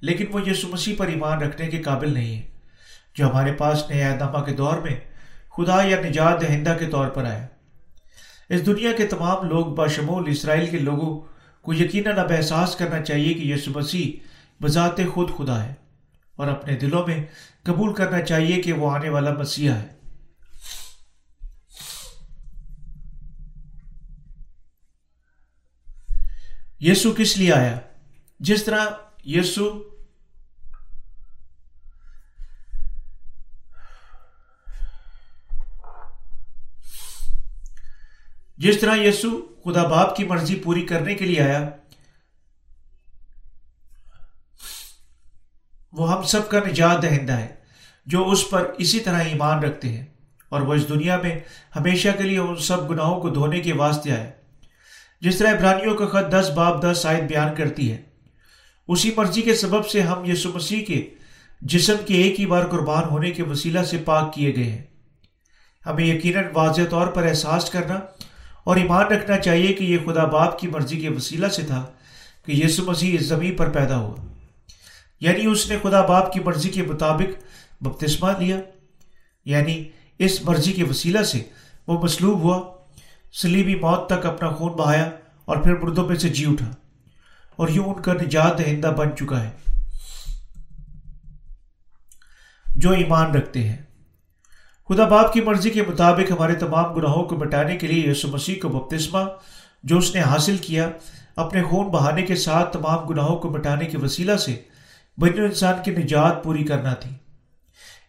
لیکن 0.00 0.24
وہ 0.32 0.48
یسو 0.48 0.68
مسیح 0.68 0.94
پر 0.98 1.06
ایمان 1.06 1.42
رکھنے 1.42 1.66
کے 1.66 1.82
قابل 1.82 2.14
نہیں 2.14 2.36
ہے 2.36 2.42
جو 3.14 3.30
ہمارے 3.30 3.52
پاس 3.52 3.84
نئے 3.90 4.04
اہدامہ 4.04 4.44
کے 4.44 4.52
دور 4.52 4.76
میں 4.76 5.00
خدا 5.60 5.82
یا 5.82 6.00
نجات 6.00 6.40
دہندہ 6.40 6.76
کے 6.78 6.86
طور 6.86 7.08
پر 7.08 7.24
آئے۔ 7.24 7.46
اس 8.48 8.66
دنیا 8.66 8.92
کے 8.92 9.06
تمام 9.06 9.48
لوگ 9.48 9.66
باشمول 9.66 10.24
اسرائیل 10.28 10.70
کے 10.70 10.78
لوگوں 10.78 11.20
کو 11.62 11.74
یقیناً 11.74 12.18
اب 12.18 12.32
احساس 12.36 12.76
کرنا 12.76 13.02
چاہیے 13.02 13.34
کہ 13.34 13.40
یسو 13.40 13.70
مسیح 13.74 14.26
بذات 14.62 15.00
خود 15.14 15.30
خدا 15.36 15.64
ہے 15.64 15.74
اور 16.36 16.48
اپنے 16.48 16.76
دلوں 16.76 17.06
میں 17.06 17.24
قبول 17.62 17.94
کرنا 17.94 18.20
چاہیے 18.20 18.62
کہ 18.62 18.72
وہ 18.72 18.90
آنے 18.90 19.08
والا 19.08 19.32
مسیح 19.32 19.70
ہے۔ 19.70 19.86
یسو 26.80 27.12
کس 27.12 27.38
لیے 27.38 27.52
آیا؟ 27.52 27.78
جس 28.40 28.64
طرح 28.64 28.86
یسو 29.24 29.89
جس 38.60 38.80
طرح 38.80 38.96
یسو 38.96 39.46
خدا 39.64 39.82
باپ 39.82 40.16
کی 40.16 40.24
مرضی 40.24 40.54
پوری 40.54 40.82
کرنے 40.82 41.14
کے 41.14 41.24
لیے 41.24 41.42
آیا، 41.42 41.70
وہ 45.92 46.16
ہم 46.16 46.22
سب 46.22 46.48
کا 46.48 46.60
نجات 46.66 47.02
دہندہ 47.02 47.32
ہے، 47.32 47.48
جو 48.06 48.30
اس 48.30 48.50
پر 48.50 48.70
اسی 48.78 49.00
طرح 49.00 49.18
ایمان 49.18 49.58
رکھتے 49.58 49.88
ہیں۔ 49.88 50.06
اور 50.48 50.60
وہ 50.60 50.74
اس 50.74 50.88
دنیا 50.88 51.16
میں 51.16 51.38
ہمیشہ 51.76 52.08
کے 52.18 52.22
لیے 52.22 52.38
ان 52.38 52.56
سب 52.56 52.90
گناہوں 52.90 53.20
کو 53.20 53.30
دھونے 53.30 53.60
کے 53.60 53.72
واسطے 53.72 54.12
آئے۔ 54.12 54.30
جس 55.20 55.38
طرح 55.38 55.48
ابرانیوں 55.48 55.94
کا 55.94 56.06
خط 56.06 56.32
دس 56.32 56.50
باب 56.54 56.82
دس 56.82 57.06
آیت 57.06 57.22
بیان 57.22 57.54
کرتی 57.54 57.92
ہے، 57.92 58.02
اسی 58.88 59.10
مرضی 59.16 59.42
کے 59.42 59.54
سبب 59.54 59.88
سے 59.88 60.00
ہم 60.00 60.30
یسو 60.30 60.52
مسیح 60.54 60.84
کے 60.84 61.10
جسم 61.60 61.96
کے 62.06 62.14
ایک 62.14 62.40
ہی 62.40 62.46
بار 62.46 62.64
قربان 62.64 63.04
ہونے 63.04 63.30
کے 63.30 63.42
وسیلہ 63.42 63.82
سے 63.82 63.98
پاک 63.98 64.34
کیے 64.34 64.56
گئے 64.56 64.64
ہیں۔ 64.64 64.82
ہمیں 65.86 66.04
یقیناً 66.04 66.44
واضح 66.54 66.82
طور 66.90 67.06
پر 67.06 67.22
احساس 67.22 67.70
کرنا 67.70 68.00
اور 68.70 68.78
ایمان 68.78 69.06
رکھنا 69.06 69.38
چاہیے 69.38 69.72
کہ 69.72 69.84
یہ 69.84 69.98
خدا 70.06 70.24
باپ 70.24 70.58
کی 70.58 70.68
مرضی 70.68 71.00
کے 71.00 71.08
وسیلہ 71.08 71.46
سے 71.46 71.62
تھا 71.62 71.86
کہ 72.46 72.52
یسو 72.52 72.84
مسیح 72.84 73.16
اس 73.20 73.26
زمین 73.26 73.56
پر 73.56 73.70
پیدا 73.70 73.98
ہوا۔ 73.98 74.16
یعنی 75.20 75.46
اس 75.46 75.70
نے 75.70 75.76
خدا 75.82 76.00
باپ 76.00 76.32
کی 76.32 76.40
مرضی 76.40 76.68
کے 76.68 76.82
مطابق 76.82 77.44
بپتسمہ 77.80 78.28
لیا۔ 78.38 78.60
یعنی 79.44 79.84
اس 80.18 80.42
مرضی 80.42 80.72
کے 80.72 80.84
وسیلہ 80.84 81.22
سے 81.22 81.42
وہ 81.86 82.02
مصلوب 82.02 82.40
ہوا 82.40 82.74
سلیبی 83.32 83.74
موت 83.74 84.06
تک 84.06 84.26
اپنا 84.26 84.48
خون 84.48 84.72
بہایا 84.72 85.10
اور 85.44 85.56
پھر 85.56 85.76
مردوں 85.76 86.08
میں 86.08 86.16
سے 86.16 86.28
جی 86.28 86.46
اٹھا۔ 86.46 86.70
اور 87.56 87.68
یوں 87.68 87.84
ان 87.84 88.02
کا 88.02 88.12
نجات 88.12 88.58
دہندہ 88.58 88.94
بن 88.98 89.16
چکا 89.16 89.48
ہے۔ 89.48 89.50
جو 92.76 92.90
ایمان 92.90 93.30
رکھتے 93.30 93.68
ہیں۔ 93.68 93.89
خدا 94.90 95.04
باپ 95.04 95.32
کی 95.32 95.40
مرضی 95.40 95.70
کے 95.70 95.82
مطابق 95.88 96.32
ہمارے 96.32 96.54
تمام 96.54 96.92
گناہوں 96.92 97.24
کو 97.24 97.36
مٹانے 97.36 97.76
کے 97.76 97.86
لیے 97.86 98.10
یسو 98.10 98.28
مسیح 98.28 98.54
کو 98.62 98.68
بپتسمہ، 98.68 99.18
جو 99.84 99.98
اس 99.98 100.14
نے 100.14 100.20
حاصل 100.20 100.56
کیا، 100.56 100.90
اپنے 101.36 101.62
خون 101.62 101.86
بہانے 101.86 102.22
کے 102.22 102.34
ساتھ 102.34 102.72
تمام 102.72 103.06
گناہوں 103.06 103.36
کو 103.36 103.50
مٹانے 103.50 103.86
کے 103.86 103.98
وسیلہ 103.98 104.36
سے 104.36 104.62
بنی 105.18 105.40
انسان 105.40 105.74
کی 105.84 105.90
نجات 105.90 106.44
پوری 106.44 106.64
کرنا 106.64 106.94
تھی۔ 106.94 107.10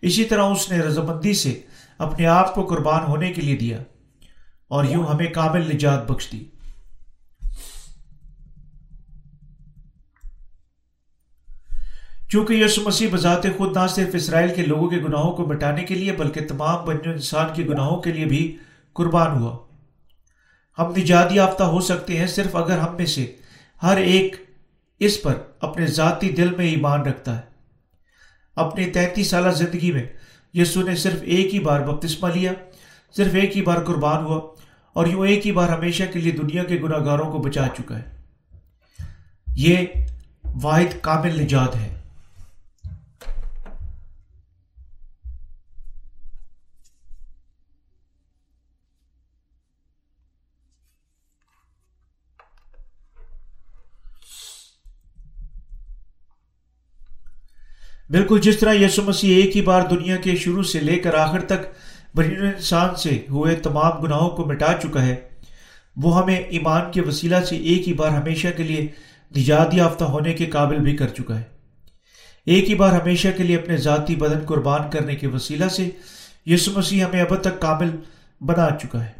اسی 0.01 0.25
طرح 0.25 0.43
اس 0.43 0.71
نے 0.71 0.79
رضامندی 0.79 1.33
سے 1.33 1.61
اپنے 1.97 2.25
آپ 2.25 2.55
کو 2.55 2.65
قربان 2.65 3.03
ہونے 3.07 3.33
کے 3.33 3.41
لیے 3.41 3.55
دیا 3.55 3.77
اور 4.67 4.83
یوں 4.83 5.03
ہمیں 5.03 5.27
کامل 5.27 5.75
نجات 5.75 6.11
بخش 6.11 6.31
دی۔ 6.31 6.50
چونکہ 12.31 12.53
یسو 12.53 12.81
مسیح 12.85 13.07
بذات 13.11 13.45
خود 13.57 13.77
نہ 13.77 13.87
صرف 13.87 14.09
اسرائیل 14.13 14.55
کے 14.55 14.65
لوگوں 14.65 14.89
کے 14.89 14.97
گناہوں 14.97 15.31
کو 15.31 15.45
مٹانے 15.45 15.83
کے 15.83 15.95
لیے 15.95 16.11
بلکہ 16.11 16.47
تمام 16.47 16.85
بن 16.85 16.97
انسان 17.05 17.45
کے 17.55 17.63
گناہوں 17.63 18.01
کے 18.01 18.11
لیے 18.11 18.25
بھی 18.25 18.57
قربان 18.93 19.39
ہوا۔ 19.39 19.57
ہم 20.77 20.93
نجات 20.97 21.31
یافتہ 21.31 21.63
ہو 21.63 21.81
سکتے 21.81 22.17
ہیں 22.17 22.27
صرف 22.27 22.55
اگر 22.55 22.77
ہم 22.77 22.95
میں 22.95 23.05
سے 23.05 23.35
ہر 23.83 23.97
ایک 23.97 24.35
اس 24.99 25.21
پر 25.21 25.33
اپنے 25.61 25.85
ذاتی 25.85 26.29
دل 26.29 26.55
میں 26.55 26.65
ایمان 26.65 27.01
رکھتا 27.01 27.35
ہے۔ 27.35 27.41
اپنی 28.55 28.85
تینتیس 28.85 29.27
سالہ 29.27 29.51
زندگی 29.51 29.91
میں 29.91 30.03
یسو 30.53 30.81
نے 30.81 30.95
صرف 30.95 31.19
ایک 31.21 31.53
ہی 31.53 31.59
بار 31.59 31.79
بپتسمہ 31.79 32.29
لیا، 32.29 32.51
صرف 33.17 33.35
ایک 33.35 33.57
ہی 33.57 33.61
بار 33.61 33.77
قربان 33.77 34.25
ہوا 34.25 34.41
اور 34.93 35.07
یوں 35.07 35.27
ایک 35.27 35.47
ہی 35.47 35.51
بار 35.51 35.69
ہمیشہ 35.69 36.03
کے 36.13 36.19
لیے 36.19 36.31
دنیا 36.31 36.63
کے 36.63 36.75
گناہ 36.83 37.05
گاروں 37.05 37.31
کو 37.31 37.37
بچا 37.37 37.67
چکا 37.77 37.99
ہے۔ 37.99 38.21
یہ 39.55 39.77
واحد 40.61 41.01
کامل 41.01 41.41
نجات 41.41 41.75
ہے۔ 41.75 42.00
بالکل 58.11 58.39
جس 58.39 58.57
طرح 58.59 58.73
یسو 58.73 59.01
مسیح 59.01 59.35
ایک 59.35 59.57
ہی 59.57 59.61
بار 59.61 59.81
دنیا 59.81 60.15
کے 60.15 60.35
شروع 60.35 60.63
سے 60.63 60.79
لے 60.79 60.95
کر 60.95 61.13
آخر 61.13 61.41
تک 61.41 61.67
برین 62.15 62.45
انسان 62.45 62.95
سے 62.95 63.19
ہوئے 63.29 63.55
تمام 63.55 64.01
گناہوں 64.03 64.29
کو 64.29 64.45
مٹا 64.45 64.73
چکا 64.83 65.05
ہے، 65.05 65.15
وہ 65.95 66.21
ہمیں 66.21 66.35
ایمان 66.35 66.91
کے 66.91 67.01
وسیلہ 67.01 67.35
سے 67.49 67.57
ایک 67.57 67.87
ہی 67.87 67.93
بار 67.93 68.09
ہمیشہ 68.09 68.47
کے 68.57 68.63
لیے 68.63 68.87
نجات 69.37 69.73
یافتہ 69.73 70.03
ہونے 70.03 70.33
کے 70.33 70.45
قابل 70.45 70.75
بھی 70.75 70.97
کر 70.97 71.07
چکا 71.07 71.37
ہے۔ 71.37 71.43
ایک 72.45 72.69
ہی 72.69 72.75
بار 72.75 72.93
ہمیشہ 72.93 73.27
کے 73.37 73.43
لیے 73.43 73.55
اپنے 73.55 73.77
ذاتی 73.77 74.15
بدن 74.15 74.39
قربان 74.45 74.89
کرنے 74.89 75.15
کے 75.15 75.27
وسیلہ 75.27 75.67
سے 75.67 75.89
یسو 76.45 76.71
مسیح 76.75 77.05
ہمیں 77.05 77.21
اب 77.21 77.35
تک 77.35 77.59
قابل 77.59 77.89
بنا 78.41 78.69
چکا 78.81 79.05
ہے۔ 79.05 79.11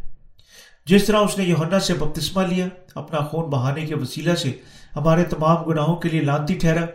جس 0.86 1.04
طرح 1.04 1.18
اس 1.18 1.38
نے 1.38 1.44
یونا 1.44 1.80
سے 1.80 1.94
بپتسمہ 1.94 2.44
لیا، 2.44 2.66
اپنا 2.96 3.20
خون 3.20 3.50
بہانے 3.50 3.86
کے 3.86 3.96
وسیلہ 3.96 4.36
سے 4.36 4.52
ہمارے 4.96 5.24
تمام 5.24 5.64
گناہوں 5.64 5.96
کے 5.96 6.10
لیے 6.10 6.22
لانتی 6.22 6.54
ٹھہرا 6.54 6.86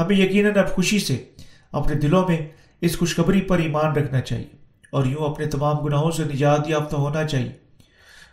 ہمیں 0.00 0.16
یقیناً 0.16 0.58
اب 0.58 0.74
خوشی 0.74 0.98
سے 0.98 1.24
اپنے 1.72 1.94
دلوں 1.94 2.28
میں 2.28 2.48
اس 2.80 2.98
خوشخبری 2.98 3.40
پر 3.40 3.58
ایمان 3.58 3.92
رکھنا 3.92 4.20
چاہیے 4.20 4.46
اور 4.90 5.04
یوں 5.04 5.30
اپنے 5.30 5.46
تمام 5.46 5.78
گناہوں 5.78 6.10
سے 6.10 6.24
نجات 6.24 6.68
یافتہ 6.68 6.96
ہونا 6.96 7.24
چاہیے۔ 7.24 7.52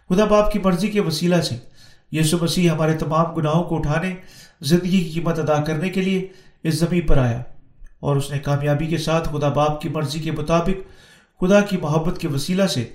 خدا 0.09 0.25
باپ 0.25 0.51
کی 0.51 0.59
مرضی 0.59 0.87
کے 0.87 0.99
وسیلہ 0.99 1.41
سے 1.41 1.55
یسو 2.11 2.37
مسیح 2.41 2.69
ہمارے 2.69 2.93
تمام 2.93 3.33
گناہوں 3.33 3.63
کو 3.63 3.77
اٹھانے، 3.77 4.15
زندگی 4.61 5.03
کی 5.03 5.09
قیمت 5.09 5.39
ادا 5.39 5.61
کرنے 5.61 5.89
کے 5.89 6.01
لیے 6.01 6.27
اس 6.63 6.75
زمین 6.75 7.01
پر 7.01 7.17
آیا 7.17 7.43
اور 7.99 8.15
اس 8.15 8.31
نے 8.31 8.39
کامیابی 8.39 8.87
کے 8.87 8.97
ساتھ 8.97 9.29
خدا 9.29 9.49
باپ 9.49 9.81
کی 9.81 9.89
مرضی 9.89 10.19
کے 10.19 10.31
مطابق 10.31 10.87
خدا 11.39 11.61
کی 11.61 11.77
محبت 11.77 12.17
کے 12.17 12.27
وسیلہ 12.27 12.67
سے 12.67 12.85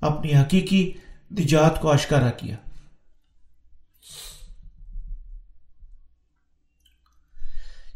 اپنی 0.00 0.34
حقیقی 0.34 0.92
نجات 1.30 1.80
کو 1.80 1.92
اشکارا 1.92 2.30
کیا۔ 2.30 2.56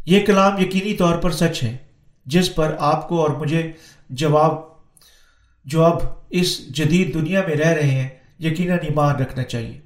یہ 0.07 0.26
کلام 0.26 0.59
یقینی 0.59 0.94
طور 0.94 1.16
پر 1.16 1.30
سچ 1.30 1.62
ہے، 1.62 1.76
جس 2.26 2.54
پر 2.54 2.74
آپ 2.78 3.09
کو 3.09 3.20
اور 3.22 3.30
مجھے 3.30 3.72
جواب، 4.11 4.54
جو 5.64 5.84
اب 5.84 5.98
اس 6.30 6.68
جدید 6.68 7.14
دنیا 7.14 7.42
میں 7.46 7.57
رہ 7.57 7.68
رہے 7.68 7.90
ہیں، 7.90 8.09
یقیناً 8.38 8.78
ایمان 8.82 9.16
رکھنا 9.16 9.44
چاہیے۔ 9.44 9.80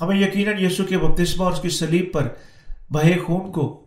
ہمیں 0.00 0.16
یقیناً 0.16 0.64
یسو 0.64 0.84
کے 0.84 0.98
بپتسمہ 0.98 1.44
اور 1.44 1.52
اس 1.52 1.60
کی 1.60 1.68
سلیب 1.68 2.12
پر 2.12 2.28
بہے 2.90 3.18
خون 3.26 3.52
کو 3.52 3.86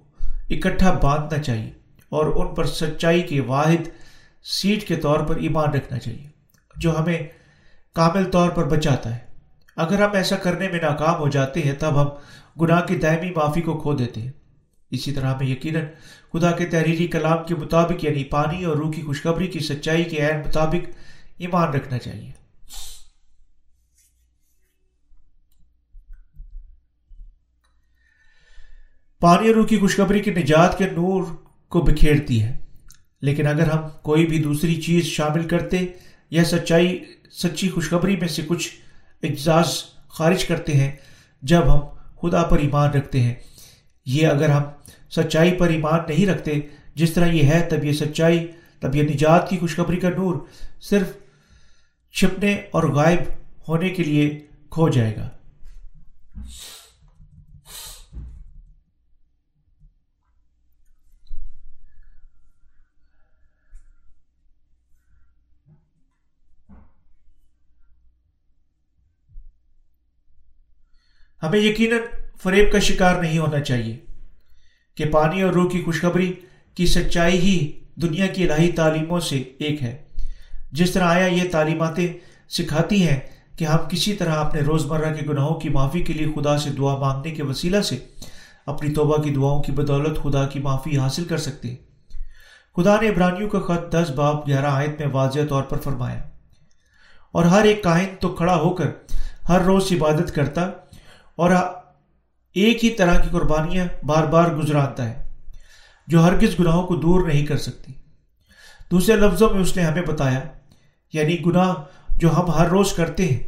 اکٹھا 0.49 0.91
باندھنا 0.93 1.41
چاہیے 1.43 1.72
اور 2.09 2.26
ان 2.26 2.55
پر 2.55 2.66
سچائی 2.66 3.22
کے 3.22 3.39
واحد 3.41 3.88
سیٹ 4.43 4.88
کے 4.88 4.95
طور 4.95 5.20
پر 5.20 5.36
ایمان 5.36 5.74
رکھنا 5.74 5.99
چاہیے، 5.99 6.28
جو 6.76 6.99
ہمیں 6.99 7.24
کامل 7.95 8.32
طور 8.32 8.49
پر 8.49 8.64
بچاتا 8.64 9.16
ہے۔ 9.16 9.20
اگر 9.76 10.01
ہم 10.01 10.14
ایسا 10.14 10.36
کرنے 10.36 10.70
میں 10.70 10.80
ناکام 10.82 11.20
ہو 11.20 11.28
جاتے 11.28 11.62
ہیں، 11.62 11.76
تب 11.80 12.01
ہم 12.01 12.07
گناہ 12.62 12.82
کی 12.82 12.95
دائمی 12.95 13.30
معافی 13.30 13.62
کو 13.62 13.80
کھو 13.80 13.95
دیتے 13.95 14.22
ہیں۔ 14.22 14.32
اسی 14.92 15.12
طرح 15.12 15.34
ہمیں 15.34 15.48
یقیناً 15.48 15.84
خدا 16.34 16.52
کے 16.52 16.66
تحریری 16.66 17.08
کلام 17.08 17.38
کے 17.48 17.56
مطابق 17.56 18.04
یعنی 18.04 18.24
پانی 18.24 18.64
اور 18.64 18.78
روح 18.78 18.92
کی 18.92 19.02
خوشخبری 19.02 19.48
کی 19.48 19.60
سچائی 19.60 20.04
کے 20.04 20.18
عین 20.18 20.39
مطابق 20.39 20.89
ایمان 21.38 21.70
رکھنا 21.70 21.98
چاہیے۔ 21.98 22.32
پانی 29.20 29.48
اور 29.48 29.56
روح 29.56 29.68
کی 29.68 29.78
خوشخبری 29.78 30.20
کی 30.20 30.32
نجات 30.32 30.78
کے 30.78 30.86
نور 30.86 31.24
کو 31.68 31.82
بکھیرتی 31.82 32.44
ہے۔ 32.44 32.58
لیکن 33.22 33.48
اگر 33.48 33.68
ہم 33.68 33.82
کوئی 34.02 34.26
بھی 34.26 34.44
دوسری 34.44 34.82
چیز 34.82 35.04
شامل 35.04 35.48
کرتے 35.48 35.78
یا 36.30 36.44
سچائی، 36.44 37.04
سچی 37.32 37.70
خوشخبری 37.70 38.16
میں 38.16 38.28
سے 38.28 38.42
کچھ 38.48 38.70
اجزاز 39.24 39.84
خارج 40.08 40.46
کرتے 40.46 40.74
ہیں، 40.74 40.92
جب 41.42 41.74
ہم 41.74 41.80
خدا 42.22 42.44
پر 42.44 42.60
ایمان 42.60 42.92
رکھتے 42.92 43.22
ہیں، 43.22 43.36
یہ 44.06 44.28
اگر 44.28 44.50
ہم 44.50 44.64
سچائی 45.16 45.51
پر 45.51 45.70
ایمان 45.70 45.99
نہیں 46.07 46.26
رکھتے۔ 46.26 46.51
جس 46.95 47.14
طرح 47.14 47.26
یہ 47.26 47.43
ہے، 47.43 47.68
تب 47.70 47.84
یہ 47.84 47.93
سچائی، 47.93 48.51
تب 48.80 48.95
یہ 48.95 49.03
نجات 49.03 49.49
کی 49.49 49.57
خوشخبری 49.57 49.97
کا 49.97 50.09
نور 50.09 50.36
صرف 50.82 51.07
چھپنے 52.12 52.62
اور 52.72 52.84
غائب 52.84 53.20
ہونے 53.68 53.89
کے 53.89 54.03
لیے 54.03 54.47
کھو 54.70 54.89
جائے 54.89 55.16
گا۔ 55.16 55.30
ہمیں 71.43 71.59
یقیناً 71.59 71.99
فریب 72.43 72.72
کا 72.72 72.80
شکار 72.80 73.22
نہیں 73.22 73.38
ہونا 73.38 73.59
چاہیے۔ 73.59 74.11
کہ 74.98 75.06
پانی 75.06 75.42
اور 75.42 75.54
روح 75.54 75.70
کی 75.70 75.82
خوشخبری 75.82 76.32
کی 76.78 76.86
سچائی 76.86 77.39
ہی 77.39 77.72
دنیا 78.02 78.28
کی 78.28 78.50
الہی 78.50 78.72
تعلیموں 78.72 79.20
سے 79.20 79.44
ایک 79.60 79.84
ہے۔ 79.84 79.96
جس 80.72 80.92
طرح 80.92 81.06
آیا، 81.06 81.26
یہ 81.26 81.50
تعلیماتیں 81.52 82.08
سکھاتی 82.50 83.02
ہیں 83.08 83.20
کہ 83.58 83.66
ہم 83.66 83.78
کسی 83.89 84.14
طرح 84.14 84.36
اپنے 84.36 84.62
روزمرہ 84.62 85.14
کے 85.14 85.26
گناہوں 85.26 85.60
کی 85.60 85.70
معافی 85.70 86.02
کے 86.02 86.14
لیے 86.14 86.28
خدا 86.36 86.58
سے 86.58 86.70
دعا 86.70 86.96
مانگنے 86.98 87.32
کے 87.32 87.44
وسیلہ 87.44 87.82
سے 87.82 87.98
اپنی 88.66 88.94
توبہ 88.94 89.22
کی 89.22 89.34
دعاؤں 89.34 89.64
کی 89.64 89.72
بدولت 89.72 90.22
خدا 90.24 90.46
کی 90.48 90.60
معافی 90.60 90.98
حاصل 90.98 91.26
کر 91.26 91.38
سکتے 91.38 91.70
ہیں۔ 91.70 91.76
خدا 92.76 92.96
نے 93.02 93.08
ابرانیوں 93.10 93.50
کا 93.50 93.60
خط 93.60 93.92
دس 93.94 94.10
باپ 94.10 94.48
گیارہ 94.48 94.66
آیت 94.66 95.00
میں 95.00 95.08
واضح 95.12 95.39
طور 95.50 95.64
پر 95.64 95.80
فرمایا، 95.80 96.22
اور 97.34 97.46
ہر 97.46 97.64
ایک 97.64 97.84
کائن 97.84 98.16
تو 98.20 98.30
کھڑا 98.30 98.56
ہو 98.56 98.74
کر 98.74 98.89
ہر 99.50 99.62
روز 99.62 99.92
عبادت 99.92 100.34
کرتا 100.36 100.70
اور 101.36 101.52
ایک 102.56 102.84
ہی 102.86 102.89
طرح 102.89 103.20
کی 103.20 103.30
قربانیاں 103.32 103.86
بار 104.06 104.24
بار 104.24 104.52
گزراتا 104.52 105.10
ہے، 105.10 105.24
جو 106.08 106.24
ہرگز 106.24 106.60
گناہوں 106.60 106.84
کو 106.88 106.95
دور 106.95 107.28
نہیں 107.28 107.45
کر 107.45 107.58
سکتی۔ 107.58 107.93
دوسرے 108.91 109.16
لفظوں 109.16 109.49
میں 109.49 109.62
اس 109.62 109.76
نے 109.78 109.84
ہمیں 109.84 110.02
بتایا 110.02 110.39
یعنی 111.14 111.38
گناہ 111.45 111.74
جو 112.18 112.34
ہم 112.38 112.49
ہر 112.52 112.68
روز 112.68 112.93
کرتے 112.93 113.28
ہیں، 113.28 113.39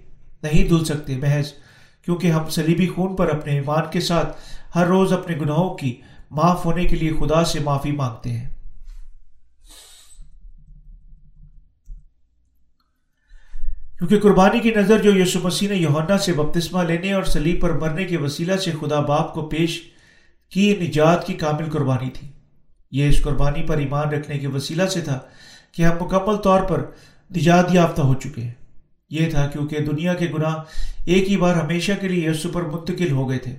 نہیں 0.43 0.67
دھل 0.67 0.83
سکتے، 0.85 1.17
محض 1.17 1.51
کیونکہ 2.05 2.31
ہم 2.31 2.49
سلیبی 2.49 2.87
خون 2.87 3.15
پر 3.15 3.29
اپنے 3.29 3.51
ایمان 3.51 3.83
کے 3.91 3.99
ساتھ 3.99 4.37
ہر 4.75 4.87
روز 4.87 5.13
اپنے 5.13 5.35
گناہوں 5.35 5.73
کی 5.73 5.95
معاف 6.31 6.65
ہونے 6.65 6.85
کے 6.85 6.95
لیے 6.95 7.11
خدا 7.19 7.43
سے 7.43 7.59
معافی 7.59 7.91
مانگتے 7.91 8.31
ہیں۔ 8.31 8.49
کیونکہ 13.97 14.19
قربانی 14.19 14.59
کی 14.59 14.71
نظر 14.71 15.01
جو 15.01 15.19
یسو 15.19 15.39
مسیح 15.43 15.69
نے 15.69 15.75
یوہنا 15.75 16.17
سے 16.17 16.33
بپتسمہ 16.33 16.83
لینے 16.83 17.13
اور 17.13 17.23
سلیب 17.23 17.61
پر 17.61 17.71
مرنے 17.71 18.05
کے 18.05 18.17
وسیلہ 18.17 18.55
سے 18.55 18.71
خدا 18.81 18.99
باپ 18.99 19.33
کو 19.33 19.45
پیش 19.45 19.81
کی 20.49 20.75
نجات 20.75 21.27
کی 21.27 21.33
کامل 21.33 21.69
قربانی 21.69 22.09
تھی۔ 22.09 22.27
یہ 22.91 23.09
اس 23.09 23.21
قربانی 23.21 23.63
پر 23.63 23.77
ایمان 23.77 24.09
رکھنے 24.09 24.39
کے 24.39 24.47
وسیلہ 24.47 24.85
سے 24.85 25.01
تھا 25.01 25.19
کہ 25.71 25.83
ہم 25.83 26.03
مکمل 26.03 26.35
طور 26.35 26.61
پر 26.61 26.85
نجات 27.35 27.73
یافتہ 27.73 28.01
ہو 28.01 28.13
چکے 28.13 28.41
ہیں۔ 28.41 28.53
یہ 29.09 29.29
تھا 29.29 29.47
کیونکہ 29.47 29.79
دنیا 29.79 30.13
کے 30.13 30.27
گناہ 30.33 30.55
ایک 31.05 31.29
ہی 31.29 31.37
بار 31.37 31.55
ہمیشہ 31.55 31.91
کے 32.01 32.07
لیے 32.07 32.29
یسو 32.29 32.49
پر 32.49 32.61
منتقل 32.61 33.11
ہو 33.11 33.29
گئے 33.29 33.37
تھے۔ 33.37 33.55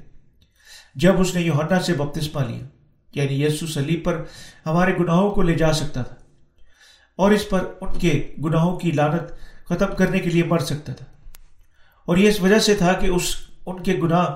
جب 0.95 1.21
اس 1.21 1.35
نے 1.35 1.41
یوہنا 1.41 1.81
سے 1.81 1.95
بپتسمہ 1.95 2.41
لیا 2.41 2.65
یعنی 3.15 3.45
یسو 3.45 3.67
سلیب 3.67 4.05
پر 4.05 4.23
ہمارے 4.67 4.93
گناہوں 5.01 5.31
کو 5.31 5.43
لے 5.43 5.55
جا 5.55 5.73
سکتا 5.73 6.03
تھا 6.03 6.17
اور 7.17 7.31
اس 7.31 7.49
پر 7.49 7.65
ان 7.81 7.99
کے 7.99 8.35
گناہوں 8.45 8.77
کی 8.77 8.91
لانت 8.91 9.54
ختم 9.69 9.95
کرنے 9.99 10.19
کے 10.19 10.31
لیے 10.31 10.45
مر 10.45 10.59
سکتا 10.59 10.93
تھا۔ 10.93 11.07
اور 12.05 12.17
یہ 12.17 12.29
اس 12.29 12.41
وجہ 12.41 12.59
سے 12.59 12.75
تھا 12.75 12.93
کہ 12.93 13.07
اس، 13.07 13.37
ان 13.67 13.83
کے 13.83 13.99
گناہ 14.03 14.27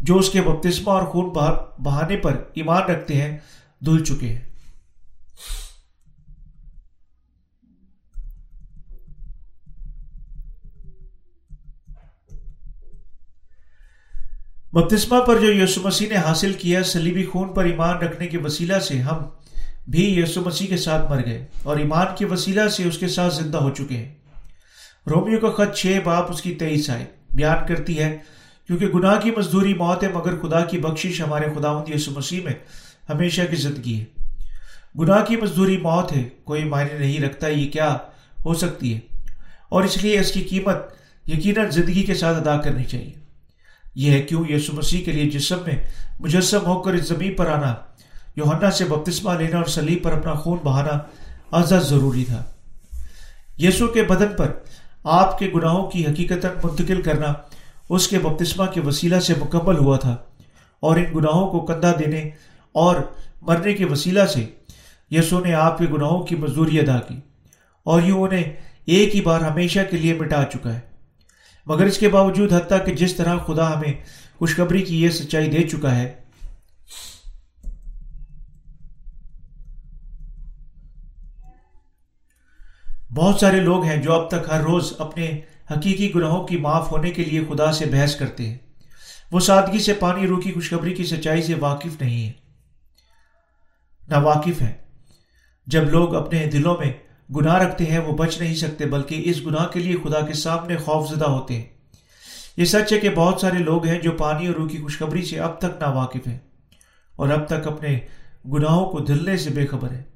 جو 0.00 0.16
اس 0.16 0.30
کے 0.30 0.40
بپتسمہ 0.40 0.90
اور 0.90 1.02
خون 1.02 1.30
بہانے 1.78 2.16
پر 2.16 2.42
ایمان 2.54 2.82
رکھتے 2.82 3.22
ہیں، 3.22 3.38
دھل 3.84 4.04
چکے 4.04 4.28
ہیں۔ 4.28 4.50
بپتسمہ 14.72 15.20
پر 15.20 15.40
جو 15.40 15.52
یسو 15.52 15.80
مسیح 15.84 16.08
نے 16.08 16.16
حاصل 16.16 16.52
کیا 16.52 16.82
سلیبی 16.82 17.24
خون 17.24 17.54
پر 17.54 17.64
ایمان 17.64 17.96
رکھنے 17.96 18.26
کے 18.26 18.38
وسیلہ 18.38 18.78
سے 18.78 18.98
ہم 18.98 19.16
بھی 19.88 20.20
یسو 20.20 20.40
مسیح 20.40 20.66
کے 20.66 20.76
ساتھ 20.76 21.10
مر 21.10 21.26
گئے 21.26 21.46
اور 21.62 21.76
ایمان 21.76 22.06
کے 22.18 22.26
وسیلہ 22.26 22.68
سے 22.68 22.84
اس 22.84 22.98
کے 22.98 23.08
ساتھ 23.08 23.34
زندہ 23.34 23.58
ہو 23.58 23.70
چکے 23.70 23.96
ہیں۔ 23.96 24.19
رومیو 25.06 25.38
کا 25.38 25.50
خط 25.50 25.74
چھ 25.74 25.98
باپ 26.04 26.30
اس 26.30 26.42
کی 26.42 26.54
تیئیس 26.54 26.90
آئے۔ 26.90 27.04
بیان 27.34 27.66
کرتی 27.66 27.98
ہے، 27.98 28.18
کیونکہ 28.66 28.86
گناہ 28.86 29.20
کی 29.20 29.30
مزدوری 29.30 29.74
موت 29.74 30.02
ہے، 30.02 30.08
مگر 30.08 30.36
خدا 30.42 30.60
کی 30.60 30.78
بخشش 30.78 31.20
ہمارے 31.20 31.46
خدا 31.56 31.84
یسو 31.94 32.10
مسیح 32.10 32.40
میں 32.44 32.52
ہمیشہ 33.08 33.42
کی 33.50 33.56
زندگی 33.56 34.00
ہے۔ 34.00 34.04
گناہ 34.98 35.24
کی 35.24 35.36
مزدوری 35.36 35.76
موت 35.76 36.12
ہے، 36.12 36.22
کوئی 36.44 36.64
معنی 36.64 36.98
نہیں 36.98 37.20
رکھتا 37.20 37.48
یہ 37.48 37.70
کیا 37.70 37.96
ہو 38.44 38.54
سکتی 38.54 38.94
ہے۔ 38.94 39.00
اور 39.68 39.82
اس 39.82 40.02
لیے 40.02 40.20
اس 40.20 40.32
کی 40.32 40.40
قیمت 40.40 40.76
یقیناً 41.28 41.70
زندگی 41.70 42.02
کے 42.02 42.14
ساتھ 42.14 42.38
ادا 42.38 42.56
کرنی 42.56 42.84
چاہیے۔ 42.84 43.12
یہ 43.94 44.10
ہے 44.10 44.22
کیوں 44.22 44.44
یسو 44.48 44.72
مسیح 44.72 45.04
کے 45.04 45.12
لیے 45.12 45.30
جسم 45.30 45.56
میں 45.66 45.86
مجسم 46.20 46.66
ہو 46.66 46.82
کر 46.82 46.92
اس 46.92 47.08
زمین 47.08 47.34
پر 47.34 47.46
آنا 47.46 47.74
یوہنا 48.36 48.70
سے 48.70 48.84
بپتسمہ 48.84 49.32
لینا 49.34 49.56
اور 49.56 49.64
سلیب 49.64 50.02
پر 50.02 50.12
اپنا 50.12 50.34
خون 50.34 50.58
بہانا 50.64 50.98
ازد 51.52 51.82
ضروری 51.82 52.24
تھا۔ 52.24 52.44
یسو 53.58 53.86
کے 53.86 54.02
بدن 54.02 54.28
پر 54.36 54.52
آپ 55.04 55.38
کے 55.38 55.50
گناہوں 55.54 55.90
کی 55.90 56.06
حقیقت 56.06 56.64
منتقل 56.64 57.02
کرنا 57.02 57.32
اس 57.88 58.08
کے 58.08 58.18
بپتسمہ 58.18 58.66
کے 58.66 58.80
وسیلہ 58.80 59.20
سے 59.20 59.34
مکمل 59.40 59.78
ہوا 59.78 59.96
تھا 59.96 60.16
اور 60.80 60.96
ان 60.96 61.04
گناہوں 61.14 61.50
کو 61.50 61.60
کندھا 61.60 61.92
دینے 61.98 62.30
اور 62.72 62.96
مرنے 63.42 63.74
کے 63.74 63.84
وسیلہ 63.84 64.26
سے 64.26 64.46
یسو 65.10 65.40
نے 65.40 65.54
آپ 65.54 65.78
کے 65.78 65.84
گناہوں 65.84 66.22
کی 66.22 66.36
مزدوری 66.36 66.80
ادا 66.80 66.98
کی 66.98 67.20
اور 67.84 68.02
یوں 68.02 68.22
انہیں 68.22 68.52
ایک 68.86 69.16
ہی 69.16 69.20
بار 69.20 69.40
ہمیشہ 69.40 69.80
کے 69.90 69.96
لیے 69.96 70.14
مٹا 70.14 70.44
چکا 70.52 70.74
ہے۔ 70.74 70.80
مگر 71.66 71.84
اس 71.84 71.98
کے 71.98 72.08
باوجود 72.08 72.52
حتیٰ 72.52 72.84
کہ 72.84 72.94
جس 72.94 73.14
طرح 73.14 73.36
خدا 73.36 73.78
ہمیں 73.78 73.92
خوشخبری 74.38 74.82
کی 74.82 75.02
یہ 75.02 75.08
سچائی 75.08 75.50
دے 75.50 75.68
چکا 75.68 75.96
ہے 75.96 76.12
بہت 83.14 83.40
سارے 83.40 83.60
لوگ 83.60 83.84
ہیں 83.84 84.02
جو 84.02 84.12
اب 84.12 84.28
تک 84.28 84.48
ہر 84.48 84.60
روز 84.60 84.92
اپنے 84.98 85.40
حقیقی 85.70 86.14
گناہوں 86.14 86.46
کی 86.46 86.56
معاف 86.56 86.92
ہونے 86.92 87.10
کے 87.10 87.24
لیے 87.24 87.40
خدا 87.48 87.72
سے 87.72 87.86
بحث 87.86 88.16
کرتے 88.16 88.48
ہیں۔ 88.48 88.58
وہ 89.32 89.40
سادگی 89.40 89.78
سے 89.78 89.92
پانی 89.92 90.26
رو 90.26 90.40
کی 90.40 90.52
خوشخبری 90.52 90.94
کی 90.94 91.04
سچائی 91.04 91.42
سے 91.42 91.54
واقف 91.54 92.02
نہیں 92.02 92.26
ہے 92.26 92.32
نہ 94.08 94.16
واقف 94.16 94.62
ہے 94.62 94.72
جب 95.66 95.82
لوگ 95.82 96.14
اپنے 96.14 96.46
دلوں 96.46 96.76
میں 96.78 96.92
گناہ 97.32 97.56
رکھتے 97.56 97.84
ہیں، 97.84 97.98
وہ 97.98 98.16
بچ 98.16 98.40
نہیں 98.40 98.54
سکتے، 98.54 98.86
بلکہ 98.86 99.22
اس 99.24 99.46
گناہ 99.46 99.66
کے 99.66 99.80
لیے 99.80 99.96
خدا 100.04 100.20
کے 100.20 100.32
سامنے 100.32 100.76
خوف 100.76 101.10
زدہ 101.10 101.24
ہوتے 101.24 101.54
ہیں۔ 101.54 101.66
یہ 102.56 102.64
سچ 102.64 102.92
ہے 102.92 102.98
کہ 102.98 103.10
بہت 103.10 103.40
سارے 103.40 103.58
لوگ 103.58 103.86
ہیں 103.86 103.98
جو 103.98 104.12
پانی 104.12 104.46
اور 104.46 104.54
روح 104.54 104.68
کی 104.68 104.78
خوشخبری 104.78 105.24
سے 105.24 105.40
اب 105.40 105.58
تک 105.58 105.80
نا 105.80 105.90
واقف 105.90 106.26
ہیں 106.26 106.38
اور 107.16 107.28
اب 107.28 107.46
تک 107.46 107.66
اپنے 107.66 107.98
گناہوں 108.52 108.90
کو 108.90 108.98
دھلنے 108.98 109.36
سے 109.36 109.50
بے 109.50 109.66
خبر 109.66 109.90
ہے 109.90 110.09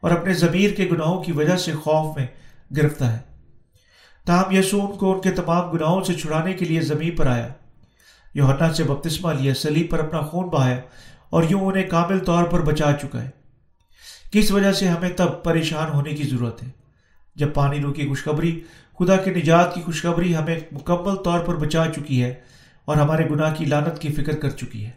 اور 0.00 0.10
اپنے 0.10 0.34
ضمیر 0.34 0.70
کے 0.70 0.88
گناہوں 0.92 1.22
کی 1.22 1.32
وجہ 1.32 1.56
سے 1.56 1.72
خوف 1.72 2.16
میں 2.16 2.26
گرفتہ 2.76 3.04
ہے۔ 3.04 3.18
تاہم 4.26 4.56
یسو 4.56 4.86
ان 4.86 4.98
کو 4.98 5.12
ان 5.12 5.20
کے 5.20 5.30
تمام 5.30 5.70
گناہوں 5.70 6.04
سے 6.04 6.14
چھڑانے 6.14 6.52
کے 6.52 6.64
لیے 6.64 6.80
زمین 6.80 7.16
پر 7.16 7.26
آیا۔ 7.26 7.48
یوہنا 8.34 8.72
سے 8.72 8.84
بپتسمہ 8.84 9.32
لیا، 9.32 9.54
سلیب 9.54 9.90
پر 9.90 9.98
اپنا 9.98 10.20
خون 10.20 10.48
بہایا 10.48 10.76
اور 11.30 11.42
یوں 11.50 11.60
انہیں 11.60 11.90
کامل 11.90 12.18
طور 12.18 12.44
پر 12.44 12.60
بچا 12.60 12.92
چکا 13.02 13.22
ہے۔ 13.22 13.30
کس 14.32 14.50
وجہ 14.50 14.72
سے 14.72 14.88
ہمیں 14.88 15.10
تب 15.16 15.42
پریشان 15.42 15.92
ہونے 15.92 16.10
کی 16.10 16.24
ضرورت 16.24 16.62
ہے؟ 16.62 16.68
جب 17.36 17.54
پانی 17.54 17.80
رو 17.80 17.92
کی 17.92 18.08
خوشخبری، 18.08 18.60
خدا 18.98 19.16
کے 19.16 19.30
نجات 19.30 19.74
کی 19.74 19.80
خوشخبری 19.80 20.36
ہمیں 20.36 20.60
مکمل 20.72 21.16
طور 21.16 21.40
پر 21.40 21.54
بچا 21.54 21.84
چکی 21.96 22.22
ہے 22.22 22.34
اور 22.84 22.96
ہمارے 22.96 23.28
گناہ 23.30 23.54
کی 23.54 23.64
لانت 23.64 23.98
کی 23.98 24.12
فکر 24.12 24.36
کر 24.36 24.50
چکی 24.50 24.84
ہے۔ 24.84 24.90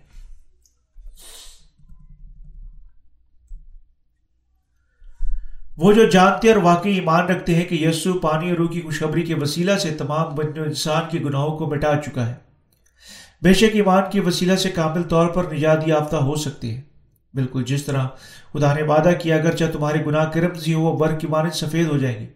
وہ 5.77 5.93
جو 5.93 6.09
جانتے 6.09 6.51
اور 6.51 6.57
واقعی 6.57 6.93
ایمان 6.93 7.25
رکھتے 7.25 7.55
ہیں 7.55 7.65
کہ 7.65 7.75
یسو 7.75 8.13
پانی 8.13 8.49
اور 8.49 8.57
روح 8.57 8.69
کی 8.69 8.81
خوشخبری 8.81 9.21
کے 9.21 9.35
وسیلہ 9.35 9.75
سے 9.75 9.89
تمام 9.89 10.35
بن 10.35 10.45
انسان 10.55 11.03
کے 11.11 11.19
گناہوں 11.19 11.57
کو 11.57 11.69
مٹا 11.69 11.91
چکا 12.05 12.29
ہے۔ 12.29 12.33
بے 13.41 13.53
شک 13.53 13.65
ایمان 13.73 14.03
کی 14.11 14.19
وسیلہ 14.19 14.55
سے 14.55 14.69
کامل 14.69 15.03
طور 15.03 15.27
پر 15.27 15.53
نجات 15.53 15.87
یافتہ 15.87 16.15
ہو 16.15 16.35
سکتے 16.35 16.73
ہیں۔ 16.73 16.81
بالکل 17.33 17.63
جس 17.63 17.83
طرح 17.83 18.07
خدا 18.53 18.73
نے 18.73 18.81
وعدہ 18.81 19.09
کیا 19.21 19.35
اگر 19.35 19.71
تمہارے 19.71 20.05
گناہ 20.05 20.25
کرمزی 20.25 20.73
ہو 20.73 20.81
وہ 20.81 20.97
برق 20.97 21.19
کی 21.19 21.27
مانند 21.27 21.51
سفید 21.51 21.87
ہو 21.87 21.97
جائیں 21.97 22.19
گے۔ 22.19 22.27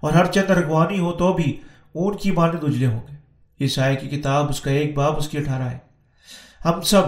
اور 0.00 0.12
ہر 0.12 0.26
چند 0.26 0.50
رگوانی 0.50 0.98
ہو 0.98 1.12
تو 1.12 1.32
بھی 1.32 1.56
اون 1.92 2.16
کی 2.16 2.30
مانند 2.30 2.64
اجلے 2.64 2.86
ہوں 2.86 3.00
گے۔ 3.10 3.16
یہ 3.60 3.68
سائے 3.68 3.96
کی 3.96 4.08
کتاب 4.08 4.48
اس 4.48 4.60
کا 4.60 4.70
ایک 4.70 4.96
باب 4.96 5.16
اس 5.16 5.28
کی 5.28 5.38
اٹھارہ 5.38 5.62
ہے۔ 5.62 5.78
ہم 6.64 6.80
سب 6.80 7.02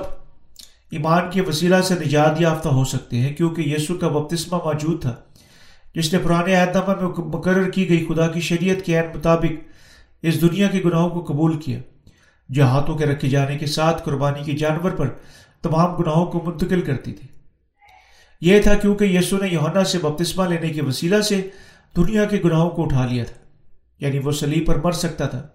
ایمان 0.90 1.30
کے 1.30 1.40
وسیلہ 1.40 1.80
سے 1.80 1.94
نجات 1.94 2.40
یافتہ 2.40 2.68
ہو 2.68 2.84
سکتے 2.84 3.16
ہیں، 3.16 3.34
کیونکہ 3.34 3.62
یسو 3.62 3.94
کا 3.94 4.08
بپتسمہ 4.08 4.58
موجود 4.64 5.02
تھا۔ 5.02 5.14
جس 5.94 6.12
نے 6.12 6.18
پرانے 6.18 6.56
اعتماد 6.56 6.94
میں 6.94 7.08
مقرر 7.18 7.70
کی 7.70 7.88
گئی 7.88 8.06
خدا 8.08 8.28
کی 8.28 8.40
شریعت 8.40 8.84
کے 8.84 9.00
عین 9.00 9.16
مطابق 9.16 9.52
اس 10.22 10.40
دنیا 10.40 10.68
کے 10.68 10.80
گناہوں 10.84 11.10
کو 11.10 11.32
قبول 11.32 11.60
کیا، 11.60 11.78
جو 12.48 12.62
ہاتھوں 12.62 12.98
کے 12.98 13.06
رکھے 13.06 13.28
جانے 13.28 13.58
کے 13.58 13.66
ساتھ 13.66 14.02
قربانی 14.04 14.44
کے 14.44 14.52
جانور 14.52 14.90
پر 14.90 15.08
تمام 15.62 15.96
گناہوں 15.96 16.26
کو 16.26 16.42
منتقل 16.46 16.80
کرتی 16.80 17.12
تھی۔ 17.12 17.28
یہ 18.40 18.60
تھا 18.60 18.74
کیونکہ 18.74 19.04
یسو 19.04 19.36
نے 19.36 19.48
یونا 19.48 19.84
سے 19.84 19.98
بپتسمہ 19.98 20.48
لینے 20.48 20.68
کے 20.68 20.82
وسیلہ 20.82 21.20
سے 21.20 21.48
دنیا 21.96 22.24
کے 22.24 22.40
گناہوں 22.44 22.70
کو 22.70 22.84
اٹھا 22.84 23.06
لیا 23.06 23.24
تھا 23.24 23.42
یعنی 24.06 24.18
وہ 24.18 24.32
سلیب 24.32 24.66
پر 24.66 24.80
مر 24.84 24.92
سکتا 24.92 25.26
تھا۔ 25.26 25.46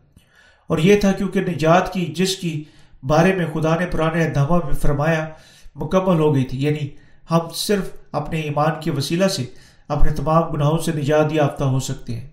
اور 0.67 0.77
یہ 0.77 0.95
تھا 0.95 1.11
کیونکہ 1.11 1.39
نجات 1.39 1.93
کی، 1.93 2.05
جس 2.05 2.35
کی 2.35 2.63
بارے 3.03 3.35
میں 3.35 3.45
خدا 3.53 3.75
نے 3.75 3.85
پرانے 3.85 4.25
اہدامہ 4.25 4.55
میں 4.65 4.73
فرمایا، 4.73 5.29
مکمل 5.75 6.19
ہو 6.19 6.35
گئی 6.35 6.43
تھی۔ 6.43 6.63
یعنی 6.63 6.87
ہم 7.31 7.39
صرف 7.55 7.89
اپنے 8.11 8.39
ایمان 8.39 8.71
کے 8.81 8.91
وسیلہ 8.91 9.27
سے 9.27 9.45
اپنے 9.87 10.11
تمام 10.11 10.43
گناہوں 10.43 10.77
سے 10.77 10.91
نجات 10.91 11.25
یافتہ 11.31 11.63
ہو 11.63 11.79
سکتے 11.79 12.19
ہیں۔ 12.19 12.27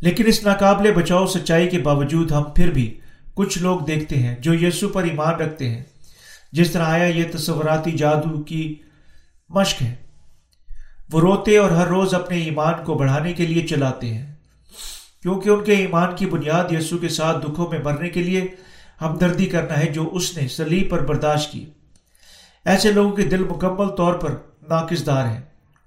لیکن 0.00 0.26
اس 0.26 0.42
ناقابل 0.42 0.92
بچاؤ 0.92 1.26
سچائی 1.26 1.68
کے 1.68 1.78
باوجود 1.78 2.32
ہم 2.32 2.42
پھر 2.42 2.70
بھی 2.70 2.98
کچھ 3.34 3.58
لوگ 3.58 3.80
دیکھتے 3.80 4.16
ہیں 4.16 4.36
جو 4.36 4.54
یسو 4.54 4.88
پر 4.88 5.02
ایمان 5.02 5.34
رکھتے 5.34 5.70
ہیں۔ 5.70 5.84
جس 6.52 6.70
طرح 6.70 6.84
آیا 6.84 7.04
یہ 7.04 7.24
تصوراتی 7.32 7.92
جادو 7.92 8.42
کی 8.42 8.74
مشق 9.48 9.82
ہے۔ 9.82 9.94
وہ 11.12 11.20
روتے 11.20 11.58
اور 11.58 11.70
ہر 11.70 11.86
روز 11.86 12.14
اپنے 12.14 12.38
ایمان 12.38 12.74
کو 12.84 12.94
بڑھانے 12.94 13.32
کے 13.32 13.46
لیے 13.46 13.66
چلاتے 13.66 14.14
ہیں۔ 14.14 14.34
کیونکہ 15.22 15.48
ان 15.48 15.64
کے 15.64 15.72
ایمان 15.72 16.16
کی 16.16 16.26
بنیاد 16.26 16.72
یسو 16.72 16.98
کے 16.98 17.08
ساتھ 17.08 17.46
دکھوں 17.46 17.70
میں 17.70 17.78
مرنے 17.84 18.08
کے 18.08 18.22
لیے 18.22 18.44
ہمدردی 19.02 19.46
کرنا 19.46 19.78
ہے 19.78 19.86
جو 19.86 20.10
اس 20.12 20.36
نے 20.36 20.48
سلیب 20.48 20.90
پر 20.90 21.04
برداشت 21.04 21.52
کی۔ 21.52 21.70
ایسے 22.64 22.92
لوگوں 22.92 23.16
کے 23.16 23.22
دل 23.22 23.44
مکمل 23.44 23.88
طور 23.88 24.14
پر 24.14 24.36
ناقص 24.68 25.06
دار 25.06 25.26
ہیں 25.26 25.40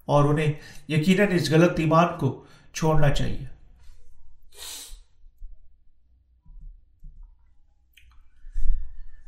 اور 0.05 0.23
انہیں 0.23 0.53
یقیناً 0.89 1.27
اس 1.31 1.51
غلط 1.51 1.79
ایمان 1.79 2.07
کو 2.19 2.45
چھوڑنا 2.73 3.09
چاہیے۔ 3.09 3.45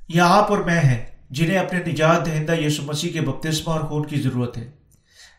یہ 0.09 0.21
آپ 0.21 0.49
اور 0.49 0.57
میں 0.57 0.79
ہیں 0.79 1.05
جنہیں 1.29 1.57
اپنے 1.57 1.79
نجات 1.87 2.25
دہندہ 2.25 2.55
یسو 2.55 2.83
مسیح 2.83 3.11
کے 3.11 3.21
بپتسمہ 3.21 3.73
اور 3.73 3.81
خون 3.81 4.07
کی 4.07 4.21
ضرورت 4.21 4.57
ہے۔ 4.57 4.71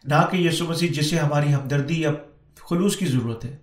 نہ 0.05 0.14
کہ 0.30 0.36
یسو 0.36 0.64
مسیح 0.64 0.88
جسے 0.92 1.18
ہماری 1.18 1.55
ہمدردی 1.55 2.01
یا 2.01 2.11
خلوص 2.70 2.96
کی 2.96 3.07
ضرورت 3.07 3.44
ہے۔ 3.44 3.57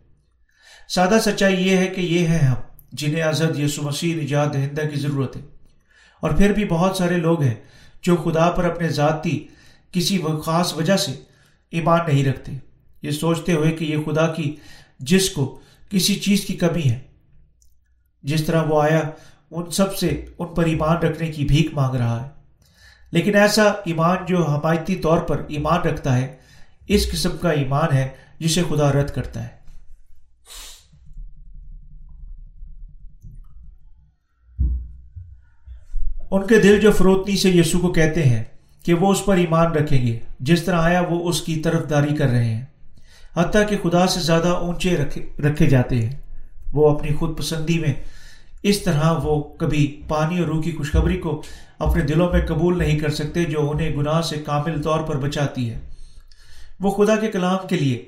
سادہ 0.89 1.17
سچائی 1.25 1.67
یہ 1.67 1.77
ہے 1.77 1.87
کہ 1.87 2.01
یہ 2.01 2.27
ہے 2.27 2.37
ہم۔ 2.37 2.74
جنہیں 2.97 3.21
آزاد 3.21 3.59
یسو 3.59 3.81
مسیح 3.81 4.15
نجات 4.15 4.53
دہندہ 4.53 4.81
کی 4.81 4.99
ضرورت 4.99 5.35
ہے۔ 5.35 5.41
اور 6.19 6.31
پھر 6.31 6.51
بھی 6.51 6.65
بہت 6.65 6.97
سارے 6.97 7.17
لوگ 7.17 7.41
ہیں 7.41 7.53
جو 8.01 8.15
خدا 8.15 8.49
پر 8.49 8.65
اپنے 8.65 8.87
ذاتی 8.87 9.47
کسی 9.91 10.21
خاص 10.45 10.73
وجہ 10.73 10.97
سے 10.97 11.11
ایمان 11.71 11.99
نہیں 12.07 12.25
رکھتے۔ 12.25 12.51
یہ 13.01 13.11
سوچتے 13.11 13.53
ہوئے 13.53 13.71
کہ 13.71 13.85
یہ 13.85 13.97
خدا 14.05 14.27
کی 14.27 14.55
جس 14.99 15.29
کو 15.29 15.59
کسی 15.89 16.15
چیز 16.15 16.45
کی 16.45 16.53
کمی 16.53 16.89
ہے، 16.89 16.99
جس 18.23 18.45
طرح 18.45 18.63
وہ 18.63 18.81
آیا، 18.81 19.01
ان 19.51 19.71
سب 19.71 19.95
سے 19.95 20.25
ان 20.39 20.47
پر 20.47 20.65
ایمان 20.65 20.97
رکھنے 20.97 21.27
کی 21.27 21.45
بھیک 21.45 21.73
مانگ 21.73 21.95
رہا 21.95 22.23
ہے۔ 22.23 22.29
لیکن 23.11 23.35
ایسا 23.35 23.63
ایمان 23.63 24.17
جو 24.27 24.45
حمایتی 24.45 24.95
طور 24.95 25.17
پر 25.17 25.41
ایمان 25.47 25.81
رکھتا 25.81 26.17
ہے، 26.17 26.37
اس 26.87 27.11
قسم 27.11 27.37
کا 27.37 27.49
ایمان 27.49 27.93
ہے 27.93 28.07
جسے 28.39 28.61
خدا 28.69 28.91
رد 28.91 29.09
کرتا 29.09 29.43
ہے۔ 29.43 29.54
ان 36.35 36.47
کے 36.47 36.59
دل 36.59 36.79
جو 36.79 36.91
فروتنی 36.91 37.37
سے 37.37 37.49
یسو 37.49 37.79
کو 37.79 37.93
کہتے 37.93 38.23
ہیں 38.23 38.43
کہ 38.83 38.93
وہ 38.93 39.11
اس 39.11 39.25
پر 39.25 39.37
ایمان 39.37 39.71
رکھیں 39.71 40.07
گے، 40.07 40.19
جس 40.39 40.63
طرح 40.63 40.81
آیا 40.81 41.01
وہ 41.09 41.29
اس 41.29 41.41
کی 41.41 41.55
طرف 41.55 41.89
داری 41.89 42.15
کر 42.15 42.27
رہے 42.27 42.45
ہیں۔ 42.45 42.65
حتیٰ 43.37 43.69
کہ 43.69 43.77
خدا 43.83 44.07
سے 44.07 44.19
زیادہ 44.19 44.47
اونچے 44.47 44.97
رکھے 45.39 45.69
جاتے 45.69 45.95
ہیں۔ 45.95 46.11
وہ 46.73 46.89
اپنی 46.89 47.13
خود 47.13 47.37
پسندی 47.37 47.79
میں 47.79 47.93
اس 48.63 48.81
طرح 48.81 49.11
وہ 49.23 49.43
کبھی 49.43 50.01
پانی 50.07 50.39
اور 50.39 50.47
روح 50.47 50.63
کی 50.63 50.71
خوشخبری 50.71 51.17
کو 51.17 51.41
اپنے 51.79 52.03
دلوں 52.03 52.31
میں 52.33 52.45
قبول 52.45 52.77
نہیں 52.77 52.99
کر 52.99 53.09
سکتے 53.09 53.43
جو 53.43 53.71
انہیں 53.71 53.95
گناہ 53.95 54.21
سے 54.21 54.37
کامل 54.45 54.81
طور 54.81 54.99
پر 54.99 55.17
بچاتی 55.17 55.69
ہے۔ 55.69 55.79
وہ 56.79 56.91
خدا 56.91 57.15
کے 57.15 57.27
کلام 57.27 57.67
کے 57.67 57.75
لیے 57.75 58.05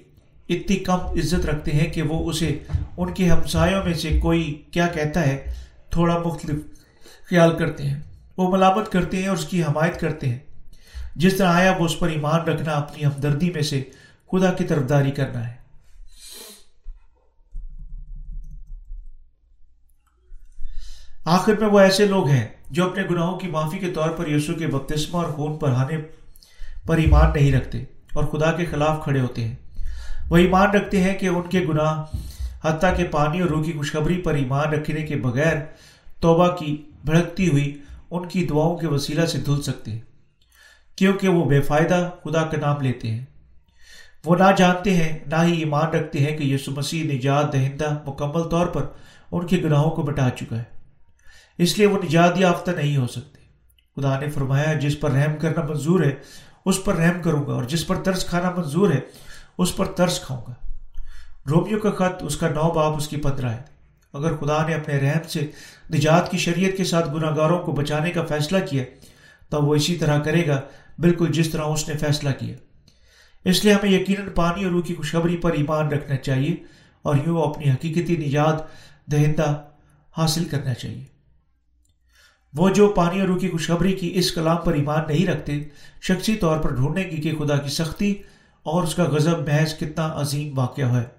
اتنی 0.50 0.76
کم 0.76 1.00
عزت 1.00 1.46
رکھتے 1.46 1.72
ہیں 1.72 1.90
کہ 1.94 2.02
وہ 2.02 2.30
اسے 2.30 2.58
ان 2.98 3.14
کے 3.14 3.30
ہمسایوں 3.30 3.84
میں 3.84 3.94
سے 3.94 4.20
کوئی 4.22 4.62
کیا 4.72 4.88
کہتا 4.88 5.28
ہے، 5.28 5.54
تھوڑا 5.90 6.18
مختلف 6.26 6.60
خیال 7.30 7.58
کرتے 7.58 7.84
ہیں۔ 7.84 8.07
وہ 8.38 8.52
ملامت 8.52 8.92
کرتے 8.92 9.18
ہیں 9.18 9.28
اور 9.28 9.38
اس 9.38 9.46
کی 9.46 9.64
حمایت 9.64 10.00
کرتے 10.00 10.30
ہیں۔ 10.30 10.40
جس 11.16 11.38
طرح 11.38 11.54
آیا 11.54 11.74
وہ 11.80 11.86
اس 11.86 12.00
پر 12.00 12.08
ایمان 12.08 12.42
رکھنا 12.42 12.72
اپنی 12.72 13.06
ہمدردی 13.06 13.52
میں 13.52 13.62
سے 13.62 13.84
خدا 14.32 14.54
کی 14.54 14.64
طرف 14.64 14.90
داری 14.90 15.12
کرنا 15.12 15.48
ہے۔ 15.48 15.58
آخر 21.26 21.54
میں 21.60 21.68
وہ 21.68 21.80
ایسے 21.80 22.06
لوگ 22.06 22.28
ہیں 22.28 22.48
جو 22.72 22.86
اپنے 22.86 23.04
گناہوں 23.12 23.40
کی 23.40 23.48
معافی 23.48 23.78
کے 23.78 23.92
طور 23.92 24.10
پر 24.10 24.28
یسو 24.28 24.54
کے 24.54 24.68
بپتسمہ 24.68 25.18
اور 25.18 25.26
خون 25.26 25.58
پڑھانے 25.58 25.98
پر 26.86 26.98
ایمان 26.98 27.32
نہیں 27.36 27.52
رکھتے 27.52 27.84
اور 28.14 28.24
خدا 28.24 28.52
کے 28.52 28.66
خلاف 28.66 29.04
کھڑے 29.04 29.20
ہوتے 29.20 29.48
ہیں۔ 29.48 29.56
وہ 30.30 30.38
ایمان 30.38 30.70
رکھتے 30.70 31.02
ہیں 31.02 31.18
کہ 31.18 31.26
ان 31.26 31.50
کے 31.50 31.66
گناہ 31.70 32.04
حتیٰ 32.64 32.98
کے 32.98 33.04
پانی 33.04 33.40
اور 33.40 33.50
روح 33.50 33.64
کی 33.64 33.72
خوشخبری 33.72 34.22
پر 34.22 34.34
ایمان 34.34 34.74
رکھنے 34.74 35.02
کے 35.02 35.16
بغیر 35.16 35.56
توبہ 36.20 36.48
کی 36.48 36.84
بھڑکتی 37.06 37.50
ہوئی 37.50 37.82
ان 38.12 38.28
کی 38.28 38.48
دعاؤں 38.48 38.78
کے 38.78 38.88
وسیلہ 38.88 39.26
سے 39.26 39.38
دھل 39.38 39.62
سکتے 39.62 39.92
ہیں، 39.92 40.02
کیونکہ 40.96 41.28
وہ 41.28 41.46
بے 41.46 41.62
فائدہ 41.62 42.10
خدا 42.24 42.44
کا 42.44 42.58
نام 42.58 42.82
لیتے 42.82 43.12
ہیں۔ 43.12 43.26
وہ 44.26 44.36
نہ 44.36 44.44
جانتے 44.58 44.96
ہیں، 44.96 45.20
نہ 45.26 45.36
ہی 45.44 45.60
ایمان 45.60 45.90
رکھتے 45.90 46.20
ہیں 46.20 46.38
کہ 46.38 46.44
یسو 46.44 46.72
مسیح 46.72 47.14
نجات 47.14 47.54
دہندہ 47.54 47.98
مکمل 48.08 48.44
طور 48.44 48.68
پر 48.68 48.86
ان 49.32 49.48
کے 49.48 49.58
گناہوں 49.58 49.92
کو 49.92 50.04
مٹا 50.04 50.30
چکا 50.30 50.58
ہے۔ 50.58 50.64
اس 51.58 51.78
لیے 51.78 51.88
وہ 51.88 51.98
نجات 52.04 52.38
یافتہ 52.38 52.72
نہیں 52.72 52.98
ہو 52.98 53.08
سکتے۔ 53.08 53.42
خدا 53.96 54.20
نے 54.20 54.30
فرمایا، 54.30 54.74
جس 54.74 55.00
پر 55.00 55.12
رحم 55.12 55.36
کرنا 55.36 55.62
منظور 55.62 56.04
ہے، 56.04 56.12
اس 56.66 56.84
پر 56.84 56.96
رحم 56.96 57.22
کروں 57.22 57.48
گا، 57.48 57.54
اور 57.54 57.64
جس 57.64 57.88
پر 57.88 57.96
ترس 57.96 58.26
کھانا 58.26 58.52
منظور 58.58 58.92
ہے، 58.92 59.00
اس 59.58 59.76
پر 59.76 59.86
ترس 59.86 60.20
کھاؤں 60.20 60.42
گا۔ 60.48 60.54
رومیو 61.50 61.80
کا 61.80 61.92
خط، 61.92 62.24
اس 62.24 62.38
کا 62.38 62.48
نو 62.50 62.72
باپ 62.72 62.98
اس 62.98 63.08
کی 63.08 63.18
پندرہ 63.18 63.50
ہے 63.50 63.77
اگر 64.14 64.36
خدا 64.36 64.68
نے 64.68 64.74
اپنے 64.74 64.98
رحم 64.98 65.28
سے 65.28 65.48
نجات 65.94 66.32
کی 66.32 66.38
شریعت 66.38 66.78
کے 66.78 66.84
ساتھ 66.84 67.10
گناہ 67.14 67.36
گاروں 67.36 67.60
کو 67.60 67.72
بچانے 67.72 68.12
کا 68.12 68.26
فیصلہ 68.26 68.58
کیا 68.70 68.84
تو 69.50 69.62
وہ 69.62 69.76
اسی 69.76 69.96
طرح 69.96 70.20
کرے 70.20 70.48
گا، 70.48 70.62
بالکل 71.00 71.32
جس 71.32 71.50
طرح 71.50 71.62
اس 71.62 71.90
نے 71.90 71.98
فیصلہ 71.98 72.30
کیا۔ 72.40 72.56
اس 73.46 73.66
لیے 73.66 73.74
ہمیں 73.74 73.92
یقیناً 73.92 74.30
پانی 74.36 74.64
اور 74.64 74.72
روح 74.72 74.82
کی 74.82 74.96
خوشخبری 74.96 75.38
پر 75.38 75.52
ایمان 75.52 75.88
رکھنا 75.88 76.16
چاہیے 76.16 76.56
اور 77.02 77.16
یوں 77.26 77.42
اپنی 77.42 77.72
حقیقتی 77.72 78.18
نجات 78.18 78.56
دہندہ 79.12 79.64
حاصل 80.18 80.46
کرنا 80.46 80.74
چاہیے۔ 80.74 81.06
وہ 82.54 82.70
جو 82.70 82.88
پانی 82.88 83.20
اور 83.20 83.28
روح 83.28 83.40
کی 83.40 83.50
خوشخبری 83.50 83.94
کی 83.94 84.12
اس 84.16 84.32
کلام 84.32 84.58
پر 84.58 84.74
ایمان 84.74 85.04
نہیں 85.08 85.28
رکھتے، 85.28 85.64
شخصی 86.02 86.36
طور 86.36 86.60
پر 86.60 86.76
ڈھونڈنے 86.76 87.04
کی 87.04 87.18
کہ 87.18 87.36
خدا 87.40 87.58
کی 87.58 87.70
سختی 87.70 88.14
اور 88.64 88.84
اس 88.84 88.96
کا 88.96 89.04
غضب 89.04 89.40
محض 89.40 89.78
کتنا 89.78 90.14
عظیم 90.16 90.58
واقعہ 90.58 90.96
ہے۔ 90.96 91.17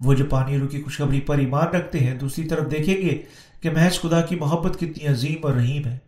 وہ 0.00 0.14
جو 0.14 0.24
پانی 0.24 0.58
روح 0.58 0.68
کی 0.68 0.82
خوشخبری 0.82 1.20
پر 1.20 1.38
ایمان 1.38 1.66
رکھتے 1.66 1.98
ہیں، 1.98 2.14
دوسری 2.14 2.48
طرف 2.48 2.70
دیکھیں 2.70 2.96
گے 2.96 3.22
کہ 3.60 3.70
محض 3.70 4.00
خدا 4.00 4.20
کی 4.20 4.36
محبت 4.36 4.74
کتنی 4.74 5.06
عظیم 5.06 5.38
اور 5.42 5.52
رحیم 5.52 5.84
ہے۔ 5.84 5.98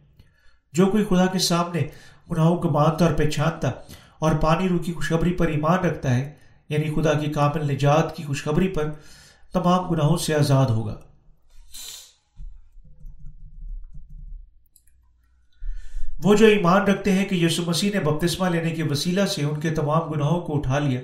جو 0.73 0.87
کوئی 0.87 1.05
خدا 1.05 1.27
کے 1.27 1.39
سامنے 1.39 1.83
گناہوں 2.31 2.57
کو 2.57 2.71
مانتا 2.71 3.05
اور 3.05 3.15
پہچانتا 3.15 3.71
اور 4.19 4.33
پانی 4.33 4.69
روح 4.69 4.79
کی 4.79 4.93
خوشخبری 4.93 5.33
پر 5.33 5.47
ایمان 5.47 5.79
رکھتا 5.79 6.15
ہے 6.15 6.33
یعنی 6.69 6.95
خدا 6.95 7.13
کی 7.13 7.33
کامل 7.33 7.75
نجات 7.75 8.17
کی 8.17 8.23
خوشخبری 8.23 8.69
پر 8.69 8.91
تمام 9.53 9.89
گناہوں 9.89 10.17
سے 10.17 10.35
آزاد 10.35 10.67
ہوگا۔ 10.67 10.97
وہ 16.25 16.35
جو 16.35 16.47
ایمان 16.47 16.83
رکھتے 16.83 17.13
ہیں 17.13 17.25
کہ 17.25 17.35
یسو 17.35 17.63
مسیح 17.67 17.91
نے 17.95 18.01
بپتسمہ 18.01 18.49
لینے 18.49 18.71
کے 18.71 18.83
وسیلہ 18.83 19.27
سے 19.27 19.45
ان 19.45 19.61
کے 19.61 19.71
تمام 19.71 20.11
گناہوں 20.11 20.41
کو 20.41 20.57
اٹھا 20.57 20.79
لیا، 20.79 21.01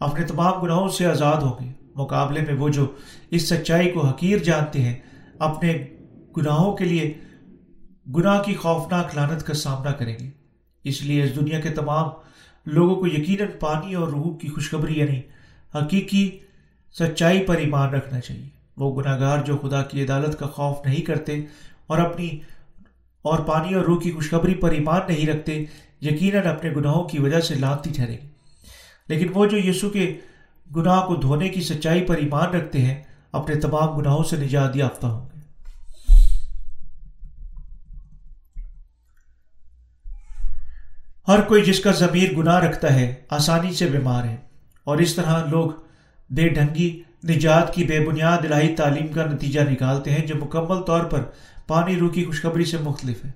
اپنے 0.00 0.24
تمام 0.24 0.60
گناہوں 0.62 0.88
سے 0.88 1.06
آزاد 1.06 1.42
ہوں 1.42 1.64
گے۔ 1.64 1.87
مقابلے 1.98 2.40
میں 2.40 2.54
وہ 2.54 2.68
جو 2.68 2.86
اس 3.30 3.48
سچائی 3.48 3.90
کو 3.90 4.06
حقیر 4.06 4.38
جانتے 4.38 4.82
ہیں، 4.82 4.94
اپنے 5.38 5.86
گناہوں 6.36 6.76
کے 6.76 6.84
لیے 6.84 7.12
گناہ 8.16 8.42
کی 8.42 8.54
خوفناک 8.54 9.16
لانت 9.16 9.46
کا 9.46 9.54
سامنا 9.54 9.92
کریں 9.92 10.16
گے۔ 10.20 10.30
اس 10.84 11.02
لیے 11.02 11.24
اس 11.24 11.34
دنیا 11.36 11.60
کے 11.60 11.70
تمام 11.70 12.08
لوگوں 12.66 12.96
کو 12.96 13.06
یقیناً 13.06 13.48
پانی 13.60 13.94
اور 13.94 14.08
روح 14.08 14.36
کی 14.38 14.48
خوشخبری 14.48 14.98
یعنی 14.98 15.20
حقیقی 15.74 16.30
سچائی 16.98 17.42
پر 17.42 17.56
ایمان 17.56 17.90
رکھنا 17.90 18.20
چاہیے۔ 18.20 18.48
وہ 18.76 18.94
گناہ 18.96 19.20
گار 19.20 19.44
جو 19.44 19.56
خدا 19.56 19.82
کی 19.82 20.02
عدالت 20.02 20.38
کا 20.38 20.46
خوف 20.46 20.86
نہیں 20.86 21.00
کرتے 21.00 21.40
اور 21.86 21.98
اپنی 21.98 22.28
اور 23.22 23.38
پانی 23.38 23.74
اور 23.74 23.84
روح 23.84 24.00
کی 24.00 24.10
خوشخبری 24.10 24.54
پر 24.54 24.70
ایمان 24.70 25.00
نہیں 25.08 25.26
رکھتے، 25.26 25.64
یقیناً 26.00 26.46
اپنے 26.46 26.70
گناہوں 26.70 27.04
کی 27.04 27.18
وجہ 27.18 27.40
سے 27.40 27.54
لانتی 27.54 27.90
ٹھہرے 27.92 28.12
گی 28.12 28.28
لیکن 29.08 29.26
وہ 29.34 29.46
جو 29.46 29.58
یسو 29.58 29.90
کے 29.90 30.16
گناہ 30.76 31.06
کو 31.06 31.16
دھونے 31.16 31.48
کی 31.48 31.60
سچائی 31.60 32.04
پر 32.04 32.16
ایمان 32.16 32.50
رکھتے 32.50 32.80
ہیں، 32.80 33.02
اپنے 33.32 33.54
تمام 33.54 33.96
گناہوں 33.96 34.22
سے 34.22 34.36
نجات 34.36 34.76
یافتہ 34.76 35.06
ہوں 35.06 35.28
گے۔ 35.28 35.38
ہر 41.28 41.40
کوئی 41.40 41.62
جس 41.62 41.80
کا 41.80 41.90
ضمیر 41.90 42.32
گناہ 42.32 42.58
رکھتا 42.58 42.94
ہے، 42.94 43.14
آسانی 43.30 43.72
سے 43.72 43.86
بیمار 43.86 44.24
ہے۔ 44.24 44.36
اور 44.84 44.98
اس 44.98 45.14
طرح 45.14 45.46
لوگ 45.46 45.70
بے 46.30 46.48
ڈھنگی، 46.48 47.02
نجات 47.24 47.74
کی 47.74 47.84
بے 47.84 48.06
بنیاد 48.06 48.52
الہی 48.52 48.74
تعلیم 48.74 49.06
کا 49.06 49.24
نتیجہ 49.24 49.60
نکالتے 49.70 50.10
ہیں، 50.10 50.26
جو 50.26 50.34
مکمل 50.34 50.80
طور 50.80 51.04
پر 51.04 51.22
پانی 51.66 51.96
روح 51.96 52.10
کی 52.10 52.24
خوشخبری 52.24 52.64
سے 52.64 52.76
مختلف 52.80 53.24
ہے۔ 53.24 53.30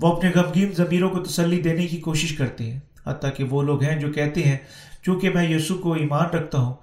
وہ 0.00 0.16
اپنے 0.16 0.30
غمگین 0.34 0.72
ضمیروں 0.76 1.10
کو 1.10 1.18
تسلی 1.18 1.62
دینے 1.62 1.86
کی 1.86 1.96
کوشش 1.96 2.36
کرتے 2.36 2.72
ہیں، 2.72 2.80
حتیٰ 3.06 3.30
کہ 3.36 3.44
وہ 3.44 3.62
لوگ 3.62 3.82
ہیں 3.82 4.00
جو 4.00 4.12
کہتے 4.12 4.42
ہیں 4.42 4.58
چونکہ 5.06 5.30
میں 5.30 5.48
یسو 5.48 5.78
کو 5.78 5.92
ایمان 5.92 6.26
رکھتا 6.26 6.58
ہوں، 6.58 6.74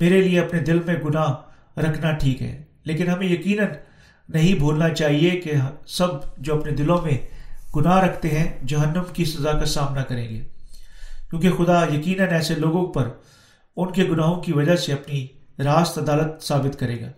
میرے 0.00 0.20
لیے 0.20 0.40
اپنے 0.40 0.60
دل 0.60 0.80
میں 0.86 0.94
گناہ 0.94 1.34
رکھنا 1.78 2.12
ٹھیک 2.12 2.42
ہے۔ 2.42 2.62
لیکن 2.84 3.08
ہمیں 3.08 3.26
یقیناً 3.26 3.66
نہیں 4.28 4.54
بھولنا 4.54 4.88
چاہیے 4.88 5.30
کہ 5.30 5.52
سب 5.86 6.08
جو 6.38 6.58
اپنے 6.58 6.72
دلوں 6.72 7.02
میں 7.02 7.18
گناہ 7.76 7.98
رکھتے 7.98 8.28
ہیں، 8.28 8.52
جہنم 8.66 9.02
کی 9.12 9.24
سزا 9.24 9.52
کا 9.52 9.64
سامنا 9.64 10.02
کریں 10.02 10.28
گے۔ 10.28 10.42
کیونکہ 11.30 11.50
خدا 11.50 11.84
یقیناً 11.94 12.28
ایسے 12.28 12.54
لوگوں 12.54 12.92
پر 12.92 13.08
ان 13.76 13.92
کے 13.92 14.04
گناہوں 14.04 14.40
کی 14.40 14.52
وجہ 14.52 14.76
سے 14.76 14.92
اپنی 14.92 15.26
راست 15.58 15.98
عدالت 15.98 16.42
ثابت 16.42 16.78
کرے 16.78 17.00
گا۔ 17.00 17.08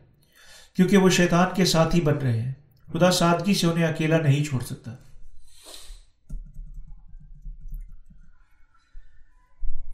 کیونکہ 0.76 0.96
وہ 0.96 1.10
شیطان 1.10 1.48
کے 1.54 1.64
ساتھ 1.64 1.96
ہی 1.96 2.00
بن 2.00 2.18
رہے 2.18 2.40
ہیں۔ 2.42 2.52
خدا 2.92 3.10
سادگی 3.10 3.54
سے 3.54 3.66
انہیں 3.66 3.86
اکیلا 3.86 4.18
نہیں 4.18 4.44
چھوڑ 4.44 4.60
سکتا۔ 4.60 4.90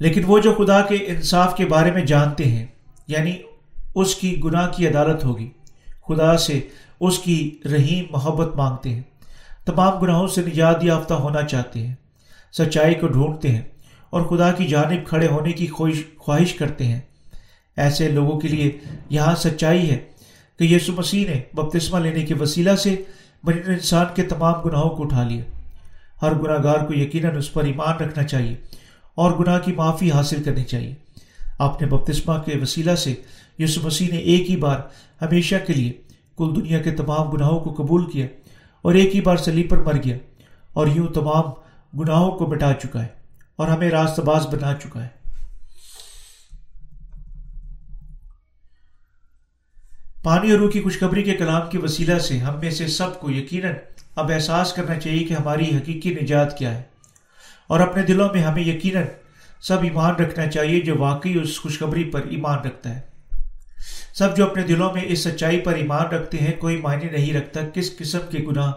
لیکن 0.02 0.22
وہ 0.26 0.38
جو 0.38 0.52
خدا 0.54 0.80
کے 0.80 0.94
انصاف 0.94 1.56
کے 1.56 1.66
بارے 1.66 1.90
میں 1.90 2.04
جانتے 2.04 2.44
ہیں 2.44 2.66
یعنی 3.08 3.32
اس 3.94 4.14
کی 4.14 4.40
گناہ 4.44 4.68
کی 4.68 4.86
عدالت 4.88 5.24
ہوگی، 5.24 5.50
خدا 6.08 6.36
سے 6.36 6.60
اس 7.00 7.18
کی 7.18 7.58
رحیم 7.72 8.04
محبت 8.10 8.56
مانگتے 8.56 8.90
ہیں۔ 8.90 9.02
تمام 9.64 9.98
گناہوں 9.98 10.26
سے 10.26 10.42
نجات 10.42 10.84
یافتہ 10.84 11.14
ہونا 11.14 11.42
چاہتے 11.42 11.86
ہیں، 11.86 11.94
سچائی 12.52 12.94
کو 12.94 13.06
ڈھونڈتے 13.06 13.50
ہیں 13.50 13.60
اور 14.10 14.22
خدا 14.22 14.52
کی 14.52 14.66
جانب 14.66 15.06
کھڑے 15.06 15.26
ہونے 15.26 15.52
کی 15.52 15.66
خواہش 16.18 16.54
کرتے 16.54 16.84
ہیں۔ 16.84 17.00
ایسے 17.76 18.08
لوگوں 18.08 18.40
کے 18.40 18.48
لیے 18.48 18.70
یہاں 19.10 19.34
سچائی 19.36 19.90
ہے 19.90 19.98
کہ 20.58 20.64
یسو 20.64 20.92
مسیح 20.96 21.30
نے 21.30 21.40
بپتسمہ 21.54 21.98
لینے 21.98 22.22
کے 22.22 22.34
وسیلہ 22.34 22.76
سے 22.76 22.96
بنی 23.44 23.60
انسان 23.66 24.06
کے 24.14 24.22
تمام 24.22 24.60
گناہوں 24.64 24.90
کو 24.90 25.02
اٹھا 25.02 25.22
لیا۔ 25.22 25.44
ہر 26.22 26.34
گناہ 26.34 26.62
گار 26.64 26.86
کو 26.86 26.94
یقیناً 26.94 27.36
اس 27.36 27.52
پر 27.52 27.64
ایمان 27.64 27.96
رکھنا 27.96 28.24
چاہیے۔ 28.24 28.56
اور 29.14 29.32
گناہ 29.32 29.58
کی 29.58 29.72
معافی 29.72 30.10
حاصل 30.10 30.42
کرنی 30.42 30.64
چاہیے۔ 30.64 30.94
آپ 31.58 31.80
نے 31.80 31.88
بپتسمہ 31.88 32.38
کے 32.38 32.58
وسیلہ 32.62 32.94
سے 32.94 33.14
یسو 33.58 33.80
مسیح 33.84 34.08
نے 34.10 34.18
ایک 34.18 34.50
ہی 34.50 34.56
بار 34.56 34.78
ہمیشہ 35.22 35.54
کے 35.66 35.72
لیے 35.72 35.92
کل 36.36 36.52
دنیا 36.56 36.78
کے 36.78 36.90
تمام 36.90 37.30
گناہوں 37.30 37.60
کو 37.60 37.82
قبول 37.82 38.10
کیا 38.10 38.26
اور 38.82 38.94
ایک 38.94 39.16
ہی 39.16 39.20
بار 39.20 39.36
سلیب 39.36 39.70
پر 39.70 39.78
مر 39.78 39.96
گیا 40.04 40.16
اور 40.72 40.86
یوں 40.86 41.06
تمام 41.06 41.44
گناہوں 42.00 42.32
کو 42.32 42.46
مٹا 42.46 42.72
چکا 42.72 43.02
ہے 43.02 43.06
اور 43.56 43.68
ہمیں 43.68 43.90
راست 43.90 44.20
باز 44.20 44.46
بنا 44.46 44.74
چکا 44.74 45.02
ہے۔ 45.02 45.22
پانی 50.22 50.50
اور 50.50 50.58
روح 50.58 50.70
کی 50.70 50.82
خوشخبری 50.82 51.22
کے 51.22 51.34
کلام 51.34 51.62
کے 51.70 51.78
وسیلہ 51.78 52.18
سے 52.18 52.38
ہم 52.38 52.58
میں 52.60 52.70
سے 52.70 52.86
سب 52.86 53.20
کو 53.20 53.30
یقیناً 53.30 53.72
اب 54.16 54.30
احساس 54.34 54.72
کرنا 54.72 55.00
چاہیے 55.00 55.24
کہ 55.24 55.34
ہماری 55.34 55.76
حقیقی 55.76 56.14
نجات 56.22 56.58
کیا 56.58 56.74
ہے۔ 56.74 56.91
اور 57.66 57.80
اپنے 57.80 58.02
دلوں 58.02 58.28
میں 58.34 58.42
ہمیں 58.42 58.62
یقیناً 58.62 59.04
سب 59.60 59.82
ایمان 59.82 60.14
رکھنا 60.14 60.46
چاہیے 60.46 60.80
جو 60.80 60.96
واقعی 60.98 61.38
اس 61.42 61.60
خوشخبری 61.60 62.04
پر 62.04 62.22
ایمان 62.30 62.58
رکھتا 62.58 62.96
ہے۔ 62.96 63.00
سب 64.14 64.36
جو 64.36 64.50
اپنے 64.50 64.62
دلوں 64.62 64.92
میں 64.92 65.02
اس 65.04 65.24
سچائی 65.24 65.60
پر 65.60 65.72
ایمان 65.72 66.06
رکھتے 66.06 66.38
ہیں، 66.38 66.52
کوئی 66.58 66.76
معنی 66.76 67.04
نہیں 67.04 67.34
رکھتا 67.34 67.60
کس 67.74 67.98
قسم 67.98 68.18
کے 68.30 68.38
گناہ 68.38 68.72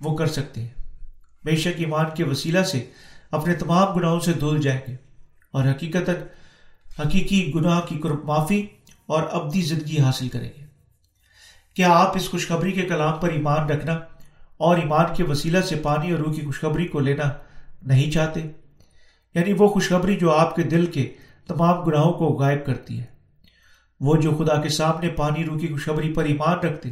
وہ 0.00 0.16
کر 0.16 0.26
سکتے 0.26 0.60
ہیں۔ 0.60 0.68
بے 1.44 1.56
شک 1.56 1.72
ایمان 1.76 2.06
کے 2.14 2.24
وسیلہ 2.24 2.62
سے 2.62 2.84
اپنے 3.30 3.54
تمام 3.54 3.92
گناہوں 3.92 4.20
سے 4.20 4.32
دھل 4.32 4.60
جائیں 4.60 4.80
گے 4.88 4.96
اور 5.50 5.64
حقیقت 5.64 6.10
حقیقی 7.00 7.52
گناہ 7.54 7.80
کی 7.80 8.00
معافی 8.24 8.66
اور 9.06 9.22
ابدی 9.30 9.62
زندگی 9.62 9.98
حاصل 9.98 10.28
کریں 10.28 10.50
گے۔ 10.58 10.64
کیا 11.74 11.88
آپ 11.90 12.16
اس 12.16 12.30
خوشخبری 12.30 12.72
کے 12.72 12.82
کلام 12.82 13.18
پر 13.18 13.28
ایمان 13.28 13.68
رکھنا 13.68 13.92
اور 14.56 14.76
ایمان 14.76 15.04
کے 15.16 15.24
وسیلہ 15.24 15.60
سے 15.60 15.76
پانی 15.76 16.10
اور 16.10 16.18
روح 16.18 16.34
کی 16.34 16.42
خوشخبری 16.42 16.86
کو 16.86 17.00
لینا 17.00 17.30
نہیں 17.82 18.10
چاہتے۔ 18.10 18.40
یعنی 19.34 19.52
وہ 19.52 19.68
خوشخبری 19.68 20.16
جو 20.16 20.32
آپ 20.32 20.56
کے 20.56 20.62
دل 20.62 20.86
کے 20.86 21.14
تمام 21.46 21.82
گناہوں 21.82 22.12
کو 22.12 22.26
غائب 22.26 22.66
کرتی 22.66 23.00
ہے۔ 23.00 23.04
وہ 24.00 24.16
جو 24.16 24.34
خدا 24.38 24.60
کے 24.60 24.68
سامنے 24.68 25.08
پانی 25.08 25.44
روح 25.44 25.58
کی 25.58 25.68
خوشخبری 25.68 26.12
پر 26.12 26.24
ایمان 26.24 26.58
رکھتے، 26.58 26.88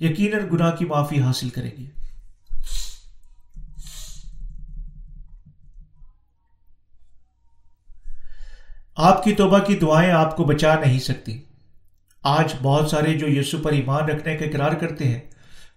یقیناً 0.00 0.40
گناہ 0.52 0.76
کی 0.76 0.84
معافی 0.84 1.20
حاصل 1.20 1.48
کریں 1.48 1.70
گے۔ 1.78 1.84
آپ 8.96 9.24
کی 9.24 9.34
توبہ 9.34 9.58
کی 9.58 9.76
دعائیں 9.76 10.12
آپ 10.12 10.36
کو 10.36 10.44
بچا 10.44 10.74
نہیں 10.74 10.98
سکتی۔ 10.98 11.42
آج 12.22 12.54
بہت 12.62 12.90
سارے 12.90 13.18
جو 13.18 13.28
یسو 13.28 13.58
پر 13.58 13.72
ایمان 13.72 14.04
رکھنے 14.04 14.36
کا 14.36 14.44
اقرار 14.44 14.72
کرتے 14.72 15.08
ہیں، 15.08 15.20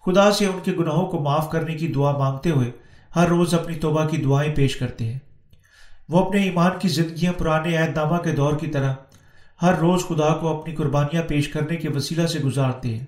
خدا 0.05 0.31
سے 0.31 0.45
ان 0.45 0.59
کے 0.63 0.71
گناہوں 0.71 1.05
کو 1.07 1.19
معاف 1.19 1.49
کرنے 1.49 1.75
کی 1.75 1.87
دعا 1.87 2.17
مانگتے 2.17 2.49
ہوئے 2.49 2.71
ہر 3.15 3.27
روز 3.27 3.53
اپنی 3.53 3.75
توبہ 3.75 4.05
کی 4.05 4.17
دعائیں 4.17 4.55
پیش 4.55 4.75
کرتے 4.75 5.05
ہیں۔ 5.05 5.19
وہ 6.09 6.25
اپنے 6.25 6.43
ایمان 6.43 6.71
کی 6.79 6.88
زندگیاں 6.88 7.34
پرانے 7.34 7.77
عہد 7.77 7.97
نامہ 7.97 8.17
کے 8.17 8.31
دور 8.31 8.53
کی 8.57 8.67
طرح 8.67 8.93
ہر 9.61 9.73
روز 9.73 10.01
خدا 10.01 10.34
کو 10.34 10.61
اپنی 10.61 10.75
قربانیاں 10.75 11.23
پیش 11.23 11.47
کرنے 11.47 11.75
کے 11.75 11.89
وسیلہ 11.89 12.27
سے 12.27 12.39
گزارتے 12.39 12.97
ہیں۔ 12.97 13.05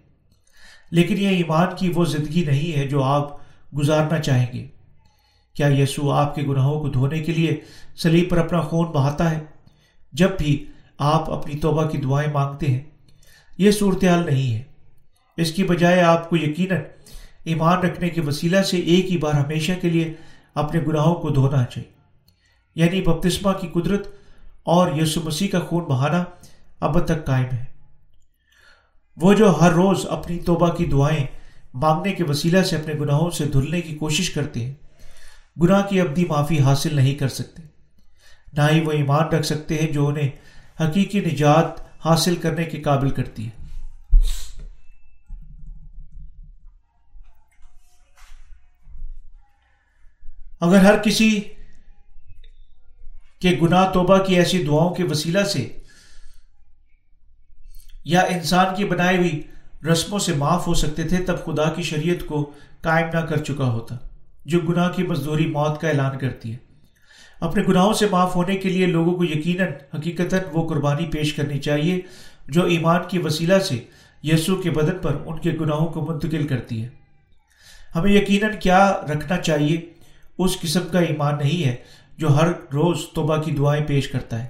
لیکن 0.91 1.17
یہ 1.17 1.27
ایمان 1.27 1.67
کی 1.77 1.91
وہ 1.95 2.05
زندگی 2.05 2.43
نہیں 2.43 2.77
ہے 2.77 2.88
جو 2.88 3.03
آپ 3.03 3.38
گزارنا 3.77 4.19
چاہیں 4.19 4.45
گے۔ 4.53 4.67
کیا 5.53 5.67
یسوع 5.67 6.15
آپ 6.15 6.35
کے 6.35 6.41
گناہوں 6.41 6.80
کو 6.80 6.89
دھونے 6.89 7.19
کے 7.19 7.31
لیے 7.31 7.61
سلیب 7.95 8.30
پر 8.30 8.38
اپنا 8.38 8.61
خون 8.61 8.85
بہاتا 8.85 9.31
ہے؟ 9.31 9.39
جب 10.13 10.30
بھی 10.38 10.65
آپ 10.97 11.30
اپنی 11.30 11.59
توبہ 11.59 11.85
کی 11.85 11.97
دعائیں 11.97 12.34
مانگتے 12.34 12.67
ہیں، 12.67 12.81
یہ 13.57 13.71
صورتحال 13.71 14.26
نہیں 14.26 14.53
ہے۔ 14.53 14.61
اس 15.38 15.51
کی 15.51 15.63
بجائے 15.63 16.01
آپ 16.01 16.30
کو 16.30 16.35
یقیناً 16.35 16.77
ایمان 17.49 17.80
رکھنے 17.80 18.09
کے 18.09 18.21
وسیلہ 18.21 18.61
سے 18.61 18.77
ایک 18.77 19.05
ہی 19.11 19.17
بار 19.17 19.34
ہمیشہ 19.34 19.71
کے 19.81 19.89
لیے 19.89 20.13
اپنے 20.55 20.81
گناہوں 20.88 21.15
کو 21.15 21.30
دھونا 21.30 21.63
چاہیے۔ 21.63 21.91
یعنی 22.76 23.01
بپتسمہ 23.01 23.51
کی 23.51 23.67
قدرت 23.67 24.07
اور 24.63 24.91
یسو 25.01 25.21
مسیح 25.23 25.47
کا 25.47 25.59
خون 25.59 25.84
بہانا 25.84 26.23
اب 26.80 27.05
تک 27.05 27.26
قائم 27.26 27.45
ہے۔ 27.53 27.65
وہ 29.17 29.34
جو 29.34 29.61
ہر 29.61 29.71
روز 29.71 30.05
اپنی 30.09 30.39
توبہ 30.39 30.69
کی 30.69 30.85
دعائیں 30.85 31.26
مانگنے 31.73 32.13
کے 32.13 32.23
وسیلہ 32.23 32.61
سے 32.61 32.76
اپنے 32.76 32.93
گناہوں 32.93 33.30
سے 33.30 33.45
دھلنے 33.45 33.81
کی 33.81 33.95
کوشش 33.95 34.30
کرتے 34.30 34.65
ہیں، 34.65 34.73
گناہ 35.61 35.81
کی 35.89 36.01
ابدی 36.01 36.26
معافی 36.26 36.59
حاصل 36.59 36.95
نہیں 36.95 37.15
کر 37.15 37.27
سکتے۔ 37.27 37.63
نہ 38.53 38.61
ہی 38.71 38.81
وہ 38.81 38.91
ایمان 38.91 39.27
رکھ 39.27 39.45
سکتے 39.45 39.77
ہیں 39.77 39.91
جو 39.91 40.07
انہیں 40.07 40.30
حقیقی 40.81 41.19
نجات 41.19 41.65
حاصل 42.05 42.35
کرنے 42.35 42.63
کے 42.63 42.81
قابل 42.81 43.09
کرتی 43.09 43.47
ہے۔ 43.47 43.59
اگر 50.61 50.77
ہر 50.77 50.98
کسی 50.98 51.40
کے 53.41 53.57
گناہ 53.61 53.91
توبہ 53.94 54.18
کی 54.18 54.36
ایسی 54.36 54.64
دعاؤں 54.64 54.95
کے 54.95 55.03
وسیلہ 55.03 55.44
سے 55.44 55.68
یا 58.06 58.22
انسان 58.22 58.76
کی 58.76 58.86
بنائی 58.86 59.18
ہوئی 59.18 59.41
رسموں 59.91 60.19
سے 60.19 60.34
معاف 60.34 60.68
ہو 60.68 60.73
سکتے 60.73 61.03
تھے، 61.03 61.18
تب 61.18 61.45
خدا 61.45 61.69
کی 61.69 61.81
شریعت 61.81 62.26
کو 62.26 62.52
قائم 62.81 63.07
نہ 63.14 63.19
کر 63.19 63.38
چکا 63.38 63.65
ہوتا، 63.65 63.95
جو 64.45 64.60
گناہ 64.60 64.90
کی 64.90 65.03
مزدوری، 65.03 65.45
موت 65.45 65.81
کا 65.81 65.88
اعلان 65.90 66.18
کرتی 66.18 66.52
ہے۔ 66.52 66.57
اپنے 67.40 67.64
گناہوں 67.68 67.94
سے 67.94 68.07
معاف 68.11 68.36
ہونے 68.36 68.56
کے 68.56 68.69
لیے 68.69 68.86
لوگوں 68.86 69.14
کو 69.15 69.23
یقیناً 69.23 69.68
حقیقت 69.99 70.36
وہ 70.52 70.69
قربانی 70.69 71.06
پیش 71.06 71.34
کرنی 71.34 71.60
چاہیے، 71.60 71.99
جو 72.48 72.65
ایمان 72.65 73.02
کی 73.07 73.19
وسیلہ 73.19 73.60
سے 73.60 73.80
یسو 74.23 74.56
کے 74.56 74.69
بدن 74.69 74.98
پر 75.02 75.18
ان 75.26 75.40
کے 75.40 75.52
گناہوں 75.61 75.88
کو 75.88 76.06
منتقل 76.06 76.48
کرتی 76.48 76.84
ہے۔ 76.84 76.88
ہمیں 77.95 78.11
یقیناً 78.11 78.52
کیا 78.60 79.02
رکھنا 79.02 79.38
چاہیے؟ 79.38 79.98
اس 80.40 80.60
قسم 80.61 80.88
کا 80.91 80.99
ایمان 80.99 81.38
نہیں 81.38 81.68
ہے 81.68 81.76
جو 82.18 82.28
ہر 82.28 82.48
روز 82.74 82.98
توبہ 83.16 83.38
کی 83.38 83.52
دعائیں 83.52 83.86
پیش 83.86 84.07
کرتا 84.07 84.44
ہے۔ 84.44 84.48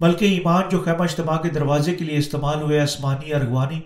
بلکہ 0.00 0.24
ایمان 0.24 0.62
جو 0.70 0.80
خیمہ 0.80 1.02
اجتماع 1.02 1.36
کے 1.36 1.48
دروازے 1.48 1.94
کے 1.94 2.04
لیے 2.04 2.18
استعمال 2.18 2.62
ہوئے 2.62 2.80
آسمانی 2.80 3.34
ارغوانی 3.34 3.80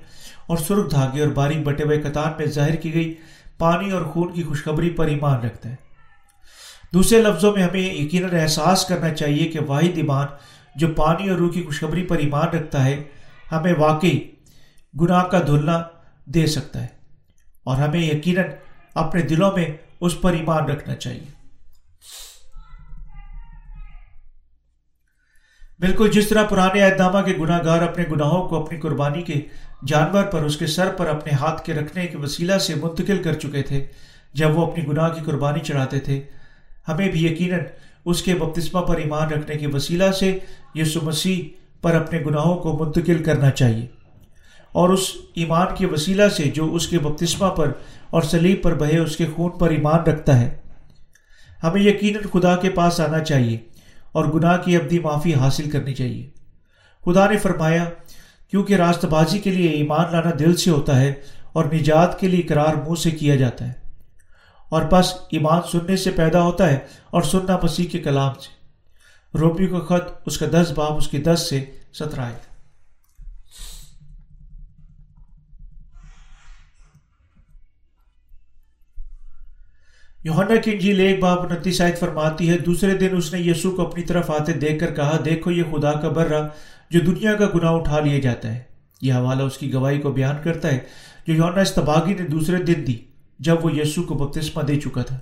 اور 0.47 0.59
سرخ 0.59 0.91
دھاگے 0.91 1.21
اور 1.21 1.29
باریک 1.29 1.63
بٹے 1.63 1.85
ہوئے 1.85 2.01
قطار 2.01 2.31
میں 2.39 2.47
ظاہر 2.47 2.75
کی 2.75 2.95
گئی 2.95 3.15
پانی 3.59 3.91
اور 3.91 4.03
خون 4.03 4.33
کی 4.33 4.43
خوشخبری 4.43 4.91
پر 4.91 5.07
ایمان 5.07 5.41
رکھتا 5.41 5.69
ہے۔ 5.69 5.75
دوسرے 6.95 7.23
لفظوں 7.23 7.53
میں 7.53 7.63
ہمیں 7.63 7.95
یقیناً 7.95 8.31
احساس 8.41 8.85
کرنا 8.85 9.15
چاہیے 9.15 9.49
کہ 9.49 9.59
واحد 9.67 9.97
ایمان 9.97 10.27
جو 10.77 10.89
پانی 10.89 11.29
اور 11.29 11.39
روح 11.39 11.53
کی 11.53 11.63
خوشخبری 11.63 12.03
پر 12.03 12.19
ایمان 12.19 12.49
رکھتا 12.49 12.85
ہے، 12.85 13.03
ہمیں 13.53 13.75
واقعی 13.79 14.21
گناہ 15.01 15.25
کا 15.25 15.41
دھلنا 15.41 15.83
دے 16.25 16.47
سکتا 16.47 16.83
ہے 16.83 16.87
اور 17.65 17.77
ہمیں 17.77 18.01
یقیناً 18.01 18.45
اپنے 18.95 19.23
دلوں 19.23 19.53
میں 19.57 19.67
اس 20.01 20.21
پر 20.21 20.33
ایمان 20.33 20.65
رکھنا 20.65 20.95
چاہیے۔ 20.95 21.41
بالکل 25.79 26.11
جس 26.11 26.29
طرح 26.29 26.43
پرانے 26.43 26.83
اعتدامہ 26.83 27.23
کے 27.27 27.33
گناہ 27.41 27.61
گار 27.65 27.83
اپنے 27.83 28.05
گناہوں 28.13 28.49
کو 28.49 28.63
اپنی 28.63 28.81
قربانی 28.81 29.23
کے 29.23 29.35
جانور 29.87 30.25
پر، 30.25 30.41
اس 30.41 30.57
کے 30.57 30.67
سر 30.67 30.93
پر 30.93 31.07
اپنے 31.07 31.33
ہاتھ 31.33 31.65
کے 31.65 31.75
رکھنے 31.75 32.07
کے 32.07 32.17
وسیلہ 32.17 32.59
سے 32.59 32.75
منتقل 32.75 33.23
کر 33.23 33.35
چکے 33.35 33.63
تھے، 33.63 33.87
جب 34.35 34.59
وہ 34.59 34.73
اپنی 34.73 34.87
گناہ 34.87 35.09
کی 35.09 35.21
قربانی 35.25 35.61
چڑھاتے 35.61 36.01
تھے۔ 36.01 36.23
ہمیں 36.89 37.09
بھی 37.09 37.27
یقیناً 37.27 37.61
اس 38.05 38.23
کے 38.23 38.35
بپتسمہ 38.35 38.81
پر 38.81 38.97
ایمان 38.97 39.29
رکھنے 39.29 39.57
کے 39.57 39.67
وسیلہ 39.67 40.11
سے 40.11 40.39
یسو 40.75 41.01
مسیح 41.03 41.43
پر 41.83 41.95
اپنے 41.95 42.19
گناہوں 42.27 42.57
کو 42.57 42.85
منتقل 42.85 43.25
کرنا 43.25 43.51
چاہیے۔ 43.51 43.87
اور 44.73 44.89
اس 44.89 45.13
ایمان 45.35 45.67
کے 45.79 45.87
وسیلہ 45.87 46.29
سے 46.29 46.43
جو 46.43 46.75
اس 46.75 46.89
کے 46.89 46.99
بپتسمہ 46.99 47.49
پر 47.49 47.73
اور 48.11 48.23
سلیب 48.23 48.63
پر 48.63 48.75
بہے 48.75 48.99
اس 48.99 49.17
کے 49.17 49.27
خون 49.37 49.51
پر 49.51 49.71
ایمان 49.71 50.01
رکھتا 50.01 50.41
ہے۔ 50.41 50.57
ہمیں 51.63 51.83
یقیناً 51.83 52.23
خدا 52.33 52.57
کے 52.57 52.71
پاس 52.71 53.01
آنا 53.01 53.25
چاہیے 53.25 53.59
اور 54.13 54.25
گناہ 54.25 54.57
کی 54.57 54.77
ابدی 54.77 54.99
معافی 54.99 55.35
حاصل 55.35 55.71
کرنی 55.71 55.95
چاہیے۔ 55.95 56.31
خدا 57.05 57.31
نے 57.31 57.37
فرمایا، 57.37 57.85
کیونکہ 58.51 58.75
راست 58.75 59.05
بازی 59.05 59.39
کے 59.39 59.51
لیے 59.51 59.71
ایمان 59.71 60.13
لانا 60.13 60.31
دل 60.39 60.57
سے 60.57 60.71
ہوتا 60.71 61.01
ہے 61.01 61.13
اور 61.53 61.65
نجات 61.65 62.21
کے 62.21 62.29
لیے 62.29 62.43
قرار 62.43 62.75
منہ 62.75 62.95
سے 62.95 63.11
کیا 63.11 63.37
جاتا 63.37 63.69
ہے۔ 63.69 63.73
اور 64.69 64.83
بس 64.91 65.15
ایمان 65.31 65.61
سننے 65.73 65.97
سے 65.97 66.11
پیدا 66.11 66.43
ہوتا 66.43 66.69
ہے 66.69 66.79
اور 67.11 67.23
سننا 67.23 67.59
مسیح 67.63 67.87
کے 67.87 67.99
کلام 67.99 68.33
سے۔ 68.35 68.61
روبی 69.39 69.67
کا 69.67 69.79
خط 69.79 70.23
اس 70.27 70.39
کا 70.39 70.47
دس 70.53 70.73
باپ 70.75 70.93
اس 70.93 71.09
کی 71.09 71.19
دس 71.19 71.47
سے 71.51 71.65
سترہ 71.93 72.29
یوہنا 80.25 80.57
کی 80.57 80.71
انجیل 80.71 81.01
ایک 81.01 81.21
باپ 81.21 81.53
انتیس 81.53 81.81
آیت 81.81 81.99
فرماتی 81.99 82.51
ہے، 82.51 82.59
دوسرے 82.59 82.95
دن 82.95 83.17
اس 83.17 83.35
نے 83.35 83.41
یسو 83.41 83.71
کو 83.71 83.87
اپنی 83.87 84.03
طرف 84.03 84.31
آتے 84.31 84.53
دیکھ 84.53 84.79
کر 84.81 84.95
کہا، 84.95 85.19
دیکھو 85.25 85.51
یہ 85.51 85.63
خدا 85.71 85.93
کا 85.93 86.09
برہ 86.09 86.49
جو 86.91 87.01
دنیا 87.01 87.35
کا 87.35 87.47
گناہ 87.55 87.71
اٹھا 87.71 88.01
لیا 88.01 88.19
جاتا 88.19 88.55
ہے۔ 88.55 88.63
یہ 89.03 89.13
حوالہ 89.13 89.43
اس 89.43 89.59
کی 89.59 89.73
گواہی 89.75 89.99
کو 89.99 90.13
بیان 90.13 90.37
کرتا 90.45 90.69
ہے 90.69 90.79
جو 91.27 91.35
یونا 91.35 91.61
استباغی 91.61 92.15
نے 92.15 92.27
دوسرے 92.27 92.63
دن 92.63 92.87
دی، 92.87 92.97
جب 93.39 93.65
وہ 93.65 93.77
یسو 93.77 94.03
کو 94.03 94.15
بپتسمہ 94.15 94.63
دے 94.63 94.81
چکا 94.81 95.03
تھا۔ 95.03 95.19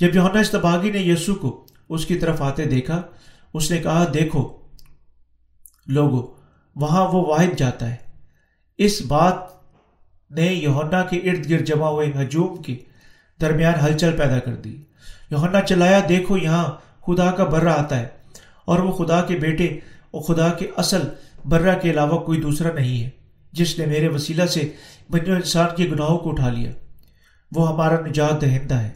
جب 0.00 0.16
یونا 0.16 0.40
استباغی 0.40 0.90
نے 0.90 0.98
یسو 0.98 1.34
کو 1.34 1.66
اس 1.88 2.06
کی 2.06 2.14
طرف 2.14 2.42
آتے 2.42 2.64
دیکھا، 2.64 3.02
اس 3.54 3.70
نے 3.70 3.78
کہا، 3.78 4.04
دیکھو 4.14 4.48
لوگو، 5.86 6.34
وہاں 6.76 7.08
وہ 7.08 7.26
واحد 7.26 7.58
جاتا 7.58 7.90
ہے۔ 7.90 7.96
اس 8.78 9.02
بات 9.02 9.34
نے 10.30 10.46
یونا 10.46 11.02
کے 11.02 11.16
ارد 11.16 11.50
گرد 11.50 11.64
جمع 11.64 11.88
ہوئے 11.88 12.12
ہجوم 12.20 12.62
کے 12.62 12.76
درمیان 13.40 13.74
ہلچل 13.74 14.16
پیدا 14.16 14.38
کر 14.38 14.54
دی۔ 14.54 14.82
یوہنا 15.30 15.60
چلایا، 15.60 16.00
دیکھو، 16.08 16.36
یہاں 16.36 16.64
خدا 17.06 17.30
کا 17.30 17.44
برہ 17.44 17.68
آتا 17.68 18.00
ہے 18.00 18.08
اور 18.64 18.78
وہ 18.78 18.92
خدا 18.92 19.22
کے 19.22 19.36
بیٹے 19.36 19.64
اور 20.10 20.22
خدا 20.22 20.48
کے 20.48 20.68
اصل 20.76 21.00
برہ 21.44 21.78
کے 21.78 21.90
علاوہ 21.90 22.20
کوئی 22.20 22.40
دوسرا 22.40 22.72
نہیں 22.72 23.04
ہے۔ 23.04 23.10
جس 23.52 23.78
نے 23.78 23.86
میرے 23.86 24.08
وسیلہ 24.08 24.46
سے 24.46 24.72
بنو 25.10 25.34
انسان 25.34 25.66
کے 25.76 25.84
گناہوں 25.84 26.18
کو 26.18 26.30
اٹھا 26.30 26.50
لیا، 26.50 26.70
وہ 27.52 27.68
ہمارا 27.68 28.06
نجات 28.06 28.40
دہندہ 28.40 28.74
ہے۔ 28.74 28.90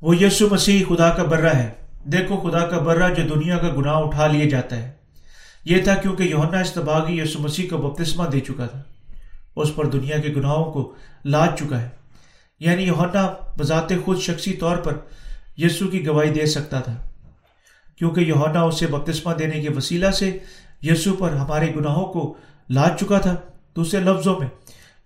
وہ 0.00 0.16
یسو 0.16 0.48
مسیح 0.50 0.84
خدا 0.88 1.10
کا 1.10 1.22
برہ 1.22 1.54
ہے۔ 1.54 1.81
دیکھو 2.04 2.36
خدا 2.36 2.66
کا 2.66 2.78
برہ 2.78 3.14
جو 3.14 3.22
دنیا 3.34 3.58
کا 3.58 3.68
گناہ 3.76 3.94
اٹھا 3.94 4.26
لیا 4.26 4.48
جاتا 4.48 4.76
ہے۔ 4.76 4.90
یہ 5.64 5.82
تھا 5.82 5.94
کیونکہ 5.94 6.22
یونا 6.22 6.60
استباغی 6.60 7.18
یسو 7.18 7.38
مسیح 7.38 7.70
کو 7.70 7.76
بپتسمہ 7.76 8.28
دے 8.28 8.40
چکا 8.40 8.66
تھا۔ 8.66 8.82
اس 9.56 9.74
پر 9.74 9.84
دنیا 9.84 10.18
کے 10.18 10.28
گناہوں 10.36 10.72
کو 10.72 10.94
لاد 11.24 11.48
چکا 11.58 11.80
ہے۔ 11.80 11.88
یعنی 12.60 12.82
یونا 12.82 13.34
بذات 13.58 13.92
خود 14.04 14.18
شخصی 14.18 14.52
طور 14.52 14.76
پر 14.76 14.96
یسو 15.56 15.86
کی 15.86 16.06
گواہی 16.06 16.30
دے 16.30 16.46
سکتا 16.46 16.80
تھا۔ 16.80 16.96
کیونکہ 17.96 18.20
یونا 18.20 18.60
اسے 18.60 18.86
بپتسمہ 18.86 19.32
دینے 19.34 19.60
کے 19.60 19.68
وسیلہ 19.70 20.10
سے 20.10 20.38
یسو 20.82 21.14
پر 21.14 21.30
ہمارے 21.30 21.74
گناہوں 21.74 22.06
کو 22.06 22.34
لاد 22.70 22.90
چکا 23.00 23.18
تھا۔ 23.18 23.36
دوسرے 23.76 24.00
لفظوں 24.00 24.40
میں 24.40 24.48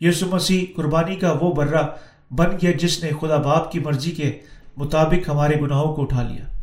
یسو 0.01 0.27
مسیح 0.27 0.67
قربانی 0.77 1.17
کا 1.17 1.35
وہ 1.41 1.53
برہ 1.53 1.87
بن 2.31 2.47
گیا 2.63 2.71
جس 2.71 3.03
نے 3.03 3.11
خدا 3.21 3.37
باپ 3.37 3.73
کی 3.73 3.79
مرضی 3.79 4.11
کے 4.11 4.39
مطابق 4.77 5.29
ہمارے 5.29 5.61
گناہوں 5.61 5.95
کو 5.95 6.03
اٹھا 6.03 6.23
لیا۔ 6.23 6.56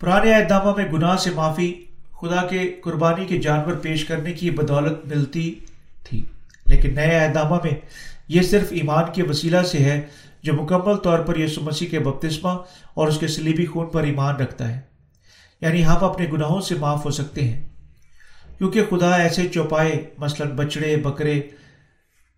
پرانے 0.00 0.34
اعدامہ 0.34 0.72
میں 0.76 0.92
گناہ 0.92 1.16
سے 1.16 1.30
معافی، 1.30 1.84
خدا 2.20 2.46
کے 2.46 2.72
قربانی 2.84 3.24
کے 3.24 3.38
جانور 3.38 3.72
پیش 3.72 4.04
کرنے 4.04 4.32
کی 4.32 4.50
بدولت 4.50 5.06
ملتی 5.06 5.54
تھی۔ 6.04 6.24
لیکن 6.66 6.94
نئے 6.94 7.26
اعدامہ 7.26 7.56
میں 7.64 7.70
یہ 8.28 8.42
صرف 8.42 8.66
ایمان 8.70 9.04
کے 9.14 9.22
وسیلہ 9.22 9.62
سے 9.62 9.78
ہے 9.78 10.00
جو 10.42 10.52
مکمل 10.54 10.96
طور 10.96 11.18
پر 11.18 11.38
یسو 11.38 11.60
مسیح 11.60 11.88
کے 11.88 11.98
بپتسمہ 11.98 12.48
اور 12.94 13.08
اس 13.08 13.18
کے 13.18 13.26
سلیبی 13.26 13.66
خون 13.66 13.86
پر 13.86 14.02
ایمان 14.02 14.36
رکھتا 14.36 14.68
ہے۔ 14.68 14.80
یعنی 15.60 15.84
ہم 15.84 16.04
اپنے 16.04 16.26
گناہوں 16.32 16.60
سے 16.60 16.74
معاف 16.74 17.04
ہو 17.04 17.10
سکتے 17.10 17.44
ہیں۔ 17.44 17.68
کیونکہ 18.58 18.82
خدا 18.90 19.14
ایسے 19.14 19.48
چوپائے، 19.48 20.04
مثلا 20.18 20.46
بچڑے، 20.54 20.96
بکرے 20.96 21.40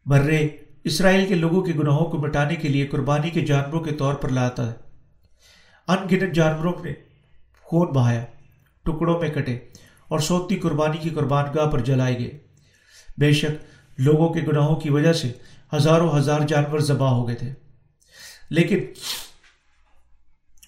برے 0.07 0.49
اسرائیل 0.85 1.27
کے 1.27 1.35
لوگوں 1.35 1.63
کے 1.63 1.73
گناہوں 1.79 2.07
کو 2.07 2.19
مٹانے 2.19 2.57
کے 2.57 2.69
لیے 2.69 2.87
قربانی 2.87 3.31
کے 3.31 3.41
جانوروں 3.41 3.81
کے 3.81 3.95
طور 3.95 4.15
پر 4.15 4.29
لاتا 4.29 4.71
ہے۔ 4.71 4.75
ان 5.89 5.97
گنت 6.13 6.35
جانوروں 6.35 6.73
نے 6.85 7.12
خون 7.73 7.89
بہایا؟ 7.89 8.25
ٹکڑوں 8.83 9.21
میں 9.21 9.29
کٹے 9.29 9.59
اور 10.09 10.19
سوتی 10.19 10.57
قربانی 10.57 10.97
کی 10.99 11.11
قربان 11.11 11.45
گاہ 11.55 11.67
پر 11.67 11.79
جلائے 11.79 12.19
گئے۔ 12.19 12.39
بے 13.19 13.33
شک 13.33 13.65
لوگوں 13.99 14.29
کے 14.29 14.41
گناہوں 14.41 14.77
کی 14.77 14.91
وجہ 14.91 15.13
سے 15.13 15.33
ہزاروں 15.77 16.19
ہزار 16.19 16.41
جانور 16.41 16.79
ذبح 16.79 17.09
ہو 17.09 17.29
گئے 17.29 17.37
تھے۔ 17.37 17.53
لیکن 18.51 18.79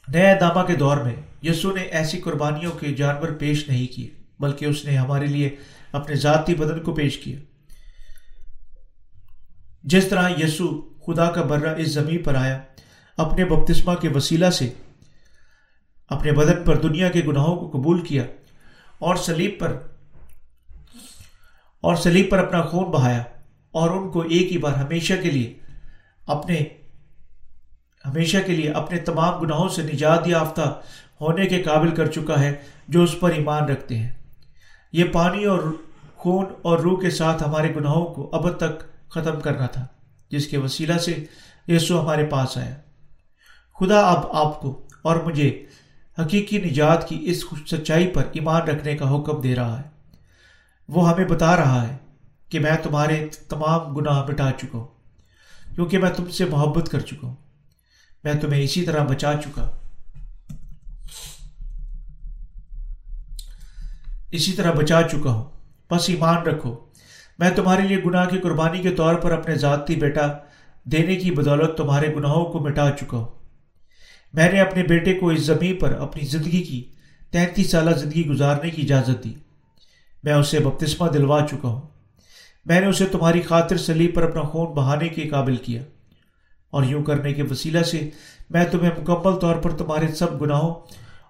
نئے 0.08 0.38
دامہ 0.40 0.66
کے 0.66 0.74
دور 0.74 0.96
میں 0.96 1.12
یسو 1.42 1.72
نے 1.72 1.82
ایسی 1.82 2.20
قربانیوں 2.20 2.72
کے 2.72 2.94
جانور 2.94 3.28
پیش 3.28 3.68
نہیں 3.68 3.86
کیے، 3.86 4.10
بلکہ 4.38 4.64
اس 4.64 4.84
نے 4.84 4.96
ہمارے 4.96 5.26
لیے 5.26 5.56
اپنے 5.92 6.14
ذاتی 6.14 6.54
بدن 6.54 6.82
کو 6.82 6.94
پیش 6.94 7.18
کیا۔ 7.18 7.38
جس 9.82 10.06
طرح 10.08 10.28
یسو 10.28 10.80
خدا 11.06 11.30
کا 11.30 11.42
برہ 11.42 11.74
اس 11.78 11.88
زمین 11.88 12.22
پر 12.22 12.34
آیا، 12.34 12.62
اپنے 13.16 13.44
بپتسمہ 13.44 13.94
کے 13.94 14.08
وسیلہ 14.08 14.50
سے 14.50 14.72
اپنے 16.08 16.32
بدن 16.32 16.64
پر 16.64 16.76
دنیا 16.76 17.08
کے 17.08 17.22
گناہوں 17.26 17.56
کو 17.56 17.78
قبول 17.78 18.00
کیا 18.00 18.22
اور 18.98 19.16
سلیب 19.16 19.50
پر 19.58 19.78
اور 21.80 21.96
سلیب 21.96 22.30
پر 22.30 22.38
اپنا 22.38 22.62
خون 22.62 22.84
بہایا 22.84 23.22
اور 23.70 23.90
ان 23.90 24.10
کو 24.10 24.20
ایک 24.20 24.52
ہی 24.52 24.58
بار 24.58 24.72
ہمیشہ 24.72 25.14
کے 25.22 25.30
لیے 25.30 25.54
اپنے 26.26 26.60
ہمیشہ 28.06 28.36
کے 28.46 28.52
لیے 28.52 28.70
اپنے 28.70 28.98
تمام 28.98 29.40
گناہوں 29.40 29.68
سے 29.68 29.82
نجات 29.82 30.28
یافتہ 30.28 30.80
ہونے 31.20 31.46
کے 31.46 31.62
قابل 31.62 31.90
کر 31.90 32.06
چکا 32.06 32.40
ہے 32.40 32.54
جو 32.88 33.02
اس 33.02 33.20
پر 33.20 33.30
ایمان 33.30 33.64
رکھتے 33.64 33.98
ہیں۔ 33.98 34.10
یہ 34.92 35.04
پانی 35.04 35.44
اور 35.44 35.58
خون 36.16 36.44
اور 36.62 36.78
روح 36.78 37.00
کے 37.00 37.10
ساتھ 37.10 37.42
ہمارے 37.42 37.74
گناہوں 37.76 38.06
کو 38.06 38.30
اب 38.32 38.50
تک 38.50 38.84
ختم 39.10 39.40
کرنا 39.40 39.66
تھا، 39.66 39.86
جس 40.30 40.46
کے 40.46 40.58
وسیلہ 40.58 40.98
سے 40.98 41.24
یسو 41.68 42.02
ہمارے 42.02 42.26
پاس 42.26 42.58
آیا۔ 42.58 42.74
خدا 43.80 44.00
اب 44.00 44.26
آپ 44.32 44.60
کو 44.60 44.86
اور 45.02 45.16
مجھے 45.16 45.66
حقیقی 46.18 46.58
نجات 46.58 47.08
کی 47.08 47.18
اس 47.22 47.44
سچائی 47.70 48.06
پر 48.06 48.24
ایمان 48.32 48.62
رکھنے 48.62 48.96
کا 48.96 49.16
حکم 49.16 49.40
دے 49.40 49.54
رہا 49.54 49.78
ہے۔ 49.78 49.82
وہ 50.88 51.10
ہمیں 51.10 51.24
بتا 51.24 51.56
رہا 51.56 51.88
ہے 51.88 51.96
کہ 52.48 52.60
میں 52.60 52.76
تمہارے 52.82 53.28
تمام 53.48 53.96
گناہ 53.96 54.24
مٹا 54.24 54.50
چکا 54.56 54.78
ہوں، 54.78 54.86
کیونکہ 55.74 55.98
میں 55.98 56.10
تم 56.10 56.26
سے 56.26 56.44
محبت 56.44 56.88
کر 56.88 57.00
چکا 57.00 57.26
ہوں۔ 57.26 57.34
میں 58.24 58.34
تمہیں 58.34 58.62
اسی 58.62 58.82
طرح 58.82 59.04
بچا 59.04 59.32
چکا 59.44 59.70
اسی 64.30 64.52
طرح 64.52 64.72
بچا 64.72 65.02
چکا 65.02 65.30
ہوں۔ 65.30 65.44
بس 65.90 66.04
ایمان 66.08 66.36
رکھو۔ 66.36 66.76
میں 67.38 67.50
تمہارے 67.50 67.82
لیے 67.82 67.98
گناہ 68.06 68.26
کی 68.26 68.38
قربانی 68.38 68.78
کے 68.82 68.90
طور 68.90 69.14
پر 69.14 69.32
اپنے 69.32 69.54
ذاتی 69.54 69.96
بیٹا 69.96 70.20
دینے 70.84 71.16
کی 71.16 71.30
بدولت 71.30 71.76
تمہارے 71.76 72.14
گناہوں 72.14 72.44
کو 72.44 72.58
مٹا 72.60 72.90
چکا 72.90 73.16
ہوں۔ 73.16 73.33
میں 74.34 74.52
نے 74.52 74.60
اپنے 74.60 74.82
بیٹے 74.82 75.14
کو 75.14 75.30
اس 75.30 75.40
زمین 75.40 75.76
پر 75.76 75.92
اپنی 75.92 76.26
زندگی 76.26 76.62
کی 76.62 76.84
تینتیس 77.30 77.70
سالہ 77.70 77.90
زندگی 77.90 78.26
گزارنے 78.26 78.70
کی 78.70 78.82
اجازت 78.82 79.24
دی۔ 79.24 79.34
میں 80.22 80.32
اسے 80.32 80.58
بپتسمہ 80.58 81.08
دلوا 81.08 81.46
چکا 81.50 81.68
ہوں۔ 81.68 81.82
میں 82.64 82.80
نے 82.80 82.86
اسے 82.86 83.06
تمہاری 83.06 83.42
خاطر 83.42 83.76
سلیب 83.76 84.14
پر 84.14 84.22
اپنا 84.22 84.42
خون 84.42 84.72
بہانے 84.72 85.08
کے 85.08 85.28
قابل 85.28 85.56
کیا۔ 85.56 85.82
اور 86.70 86.84
یوں 86.84 87.02
کرنے 87.02 87.32
کے 87.32 87.42
وسیلہ 87.42 87.82
سے 87.82 88.10
میں 88.50 88.64
تمہیں 88.64 88.90
مکمل 89.00 89.36
طور 89.38 89.56
پر 89.56 89.70
تمہارے 89.70 90.14
سب 90.14 90.42
گناہوں 90.42 90.74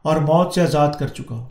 اور 0.03 0.17
موت 0.17 0.55
سے 0.55 0.61
آزاد 0.61 0.89
کر 0.99 1.09
چکا 1.09 1.35
ہوں۔ 1.35 1.49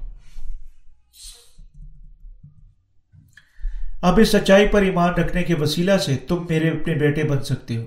اب 4.02 4.20
اس 4.20 4.30
سچائی 4.30 4.68
پر 4.68 4.82
ایمان 4.82 5.10
رکھنے 5.10 5.44
کے 5.44 5.54
وسیلہ 5.54 5.98
سے 5.98 6.18
تم 6.18 6.46
میرے 6.50 6.70
اپنے 6.70 6.94
بیٹے 6.94 7.24
بن 7.24 7.44
سکتے 7.44 7.78
ہو، 7.78 7.86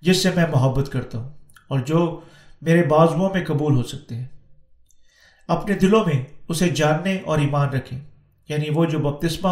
جس 0.00 0.22
سے 0.22 0.30
میں 0.36 0.46
محبت 0.52 0.92
کرتا 0.92 1.18
ہوں۔ 1.18 1.28
اور 1.68 1.80
جو 1.80 2.20
میرے 2.62 2.82
بازوؤں 2.82 3.30
میں 3.34 3.44
قبول 3.44 3.76
ہو 3.76 3.82
سکتے 3.82 4.14
ہیں۔ 4.14 4.26
اپنے 5.48 5.74
دلوں 5.74 6.04
میں 6.06 6.24
اسے 6.48 6.68
جاننے 6.68 7.18
اور 7.24 7.38
ایمان 7.38 7.68
رکھیں۔ 7.68 8.00
یعنی 8.48 8.70
وہ 8.70 8.84
جو 8.84 8.98
بپتسمہ 8.98 9.48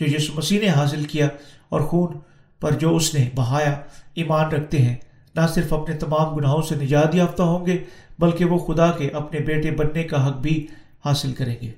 جو 0.00 0.06
یسو 0.16 0.32
مسیح 0.34 0.60
نے 0.60 0.68
حاصل 0.68 1.04
کیا 1.04 1.28
اور 1.68 1.80
خون 1.80 2.18
پر 2.60 2.72
جو 2.72 2.96
اس 2.96 3.14
نے 3.14 3.30
بہایا، 3.34 3.80
ایمان 4.14 4.44
رکھتے 4.44 4.82
ہیں۔ 4.82 4.96
نہ 5.34 5.40
صرف 5.54 5.72
اپنے 5.72 5.94
تمام 5.96 6.34
گناہوں 6.34 6.62
سے 6.62 6.74
نجات 6.74 7.14
یافتہ 7.14 7.42
ہوں 7.42 7.66
گے، 7.66 7.84
بلکہ 8.18 8.44
وہ 8.44 8.58
خدا 8.58 8.92
کے 8.92 9.08
اپنے 9.08 9.38
بیٹے 9.40 9.70
بننے 9.70 10.04
کا 10.04 10.26
حق 10.26 10.36
بھی 10.36 10.66
حاصل 11.04 11.34
کریں 11.34 11.56
گے۔ 11.62 11.70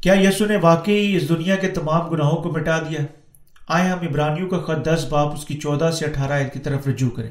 کیا 0.00 0.14
یسو 0.14 0.46
نے 0.46 0.56
واقعی 0.56 1.16
اس 1.16 1.28
دنیا 1.28 1.56
کے 1.56 1.68
تمام 1.68 2.08
گناہوں 2.08 2.42
کو 2.42 2.52
مٹا 2.52 2.78
دیا؟ 2.78 3.00
آئے 3.68 3.88
ہم 3.88 3.98
عبرانیوں 3.98 4.48
کا 4.48 4.58
خط 4.58 4.86
دس 4.86 5.06
باپ 5.10 5.32
اس 5.32 5.44
کی 5.44 5.58
چودہ 5.58 5.90
سے 5.90 6.06
اٹھارہ 6.06 6.32
عید 6.32 6.52
کی 6.52 6.58
طرف 6.58 6.88
رجوع 6.88 7.10
کریں؟ 7.10 7.30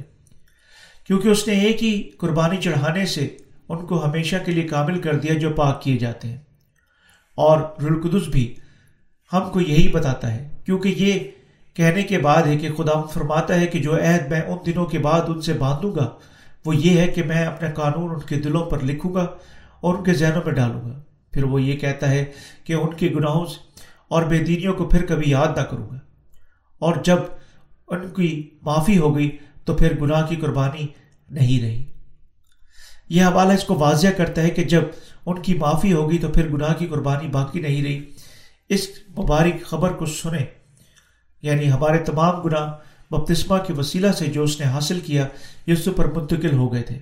کیونکہ 1.07 1.27
اس 1.27 1.47
نے 1.47 1.53
ایک 1.53 1.83
ہی 1.83 2.03
قربانی 2.03 2.57
چڑھانے 2.57 3.05
سے 3.05 3.27
ان 3.69 3.85
کو 3.85 4.05
ہمیشہ 4.05 4.35
کے 4.45 4.51
لیے 4.51 4.63
کامل 4.63 5.01
کر 5.01 5.15
دیا 5.15 5.33
جو 5.33 5.49
پاک 5.49 5.81
کیے 5.81 5.97
جاتے 5.97 6.27
ہیں۔ 6.27 6.37
اور 7.35 7.61
رلقدس 7.83 8.27
بھی 8.27 8.55
ہم 9.33 9.49
کو 9.51 9.61
یہی 9.61 9.87
بتاتا 9.87 10.35
ہے، 10.35 10.49
کیونکہ 10.65 10.89
یہ 10.97 11.19
کہنے 11.73 12.03
کے 12.03 12.17
بعد 12.17 12.43
ہے 12.43 12.57
کہ 12.57 12.73
خدا 12.73 13.01
فرماتا 13.01 13.59
ہے 13.59 13.67
کہ 13.67 13.79
جو 13.79 13.95
عہد 13.95 14.31
میں 14.31 14.41
ان 14.41 14.57
دنوں 14.65 14.85
کے 14.85 14.99
بعد 14.99 15.21
ان 15.27 15.41
سے 15.41 15.53
باندھوں 15.53 15.95
گا، 15.95 16.09
وہ 16.65 16.75
یہ 16.75 17.01
ہے 17.01 17.07
کہ 17.07 17.23
میں 17.23 17.45
اپنا 17.45 17.69
قانون 17.71 18.11
ان 18.11 18.19
کے 18.19 18.35
دلوں 18.35 18.65
پر 18.65 18.83
لکھوں 18.83 19.13
گا 19.13 19.27
اور 19.81 19.95
ان 19.95 20.03
کے 20.03 20.13
ذہنوں 20.13 20.41
میں 20.45 20.53
ڈالوں 20.53 20.89
گا۔ 20.89 21.01
پھر 21.31 21.43
وہ 21.43 21.61
یہ 21.61 21.77
کہتا 21.77 22.09
ہے 22.09 22.25
کہ 22.63 22.73
ان 22.73 22.93
کے 22.93 23.09
گناہوں 23.15 23.45
اور 24.07 24.23
بے 24.23 24.37
دینیوں 24.37 24.73
کو 24.73 24.89
پھر 24.89 25.05
کبھی 25.05 25.31
یاد 25.31 25.57
نہ 25.57 25.63
کروں 25.63 25.89
گا۔ 25.89 25.99
اور 26.83 26.95
جب 27.03 27.17
ان 27.87 28.09
کی 28.09 28.49
معافی 28.61 28.97
ہو 28.97 29.15
گئی 29.15 29.37
تو 29.65 29.73
پھر 29.73 29.99
گناہ 30.01 30.27
کی 30.27 30.35
قربانی 30.35 30.87
نہیں 31.29 31.61
رہی۔ 31.61 31.83
یہ 33.09 33.23
حوالہ 33.23 33.53
اس 33.53 33.63
کو 33.63 33.75
واضح 33.75 34.07
کرتا 34.07 34.41
ہے 34.41 34.49
کہ 34.49 34.63
جب 34.63 34.81
ان 35.25 35.41
کی 35.41 35.53
معافی 35.53 35.93
ہوگی 35.93 36.17
تو 36.17 36.27
پھر 36.27 36.49
گناہ 36.49 36.73
کی 36.73 36.85
قربانی 36.85 37.27
باقی 37.27 37.59
نہیں 37.59 37.83
رہی۔ 37.83 38.05
اس 38.69 38.87
مبارک 39.09 39.65
خبر 39.65 39.91
کو 39.91 40.05
سنیں۔ 40.05 40.45
یعنی 41.41 41.71
ہمارے 41.71 41.97
تمام 41.97 42.41
گناہ 42.41 42.71
بپتسمہ 43.11 43.57
کے 43.57 43.73
وسیلہ 43.73 44.11
سے 44.11 44.25
جو 44.25 44.43
اس 44.43 44.59
نے 44.59 44.65
حاصل 44.65 44.99
کیا 44.99 45.27
یسو 45.67 45.91
پر 45.91 46.05
منتقل 46.05 46.53
ہو 46.53 46.73
گئے 46.73 46.81
تھے۔ 46.81 46.99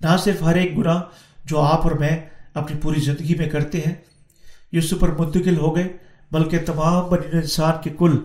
نہ 0.00 0.16
صرف 0.24 0.42
ہر 0.42 0.54
ایک 0.54 0.78
گناہ 0.78 1.00
جو 1.44 1.60
آپ 1.60 1.82
اور 1.82 1.90
میں 1.90 2.28
اپنی 2.54 2.80
پوری 2.82 3.00
زندگی 3.00 3.34
میں 3.34 3.48
کرتے 3.48 3.78
ہیں 3.78 3.94
یسو 4.72 4.96
پر 4.96 5.08
منتقل 5.08 5.56
ہو 5.56 5.76
گئے، 5.76 5.88
بلکہ 6.32 6.58
تمام 6.58 7.08
بنی 7.10 7.26
انسان 7.32 7.74
کے 7.82 7.90
کل 7.98 8.18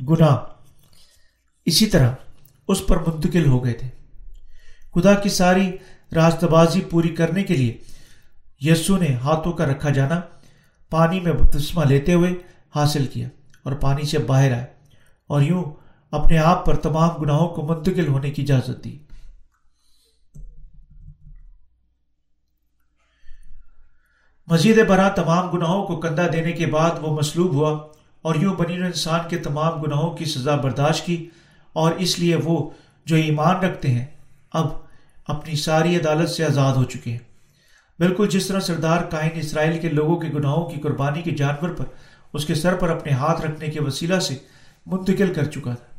گناہ۔ 0.00 0.36
اسی 1.64 1.86
طرح 1.86 2.12
اس 2.68 2.86
پر 2.86 2.96
منتقل 2.96 3.46
ہو 3.46 3.64
گئے 3.64 3.72
تھے۔ 3.72 3.88
خدا 4.94 5.14
کی 5.14 5.28
ساری 5.28 5.76
راست 6.14 6.44
بازی 6.44 6.80
پوری 6.80 7.08
کرنے 7.08 7.42
کے 7.42 7.54
لیے 7.54 7.78
یسو 8.60 8.96
نے 8.96 9.14
ہاتھوں 9.14 9.52
کا 9.52 9.66
رکھا 9.66 9.90
جانا، 9.90 10.20
پانی 10.90 11.20
میں 11.20 11.32
بپتسمہ 11.32 11.84
لیتے 11.84 12.14
ہوئے 12.14 12.34
حاصل 12.74 13.06
کیا 13.06 13.28
اور 13.62 13.72
پانی 13.72 14.02
سے 14.02 14.18
باہر 14.18 14.52
آئے 14.52 14.66
اور 15.26 15.42
یوں 15.42 15.64
اپنے 16.10 16.38
آپ 16.38 16.66
پر 16.66 16.76
تمام 16.76 17.10
گناہوں 17.22 17.48
کو 17.48 17.66
منتقل 17.66 18.08
ہونے 18.08 18.30
کی 18.30 18.42
اجازت 18.42 18.84
دی۔ 18.84 18.98
مزید 24.46 24.86
برآں 24.88 25.10
تمام 25.10 25.50
گناہوں 25.50 25.86
کو 25.86 26.00
کندھا 26.00 26.26
دینے 26.32 26.52
کے 26.52 26.66
بعد 26.66 26.90
وہ 27.00 27.18
مصلوب 27.18 27.52
ہوا۔ 27.52 27.93
اور 28.24 28.34
یوں 28.34 28.54
بنی 28.54 28.76
انسان 28.76 29.20
کے 29.30 29.36
تمام 29.36 29.82
گناہوں 29.82 30.16
کی 30.16 30.24
سزا 30.24 30.56
برداشت 30.56 31.06
کی 31.06 31.28
اور 31.72 31.92
اس 31.92 32.18
لیے 32.18 32.36
وہ 32.36 32.70
جو 33.04 33.16
ایمان 33.16 33.56
رکھتے 33.56 33.88
ہیں، 33.88 34.04
اب 34.52 34.66
اپنی 35.26 35.56
ساری 35.56 35.96
عدالت 35.96 36.30
سے 36.30 36.44
آزاد 36.44 36.74
ہو 36.74 36.84
چکے 36.84 37.10
ہیں۔ 37.10 37.18
بالکل 37.98 38.28
جس 38.28 38.46
طرح 38.46 38.60
سردار 38.60 39.02
کائن 39.02 39.30
اسرائیل 39.34 39.80
کے 39.80 39.88
لوگوں 39.88 40.16
کے 40.16 40.28
گناہوں 40.28 40.70
کی 40.70 40.80
قربانی 40.80 41.22
کے 41.22 41.30
جانور 41.30 41.68
پر 41.68 41.84
اس 42.32 42.44
کے 42.44 42.54
سر 42.54 42.74
پر 42.74 42.88
اپنے 42.88 43.12
ہاتھ 43.12 43.40
رکھنے 43.40 43.68
کے 43.68 43.82
وسیلہ 43.82 44.18
سے 44.18 44.36
منتقل 44.86 45.34
کر 45.34 45.44
چکا 45.44 45.74
تھا۔ 45.74 45.98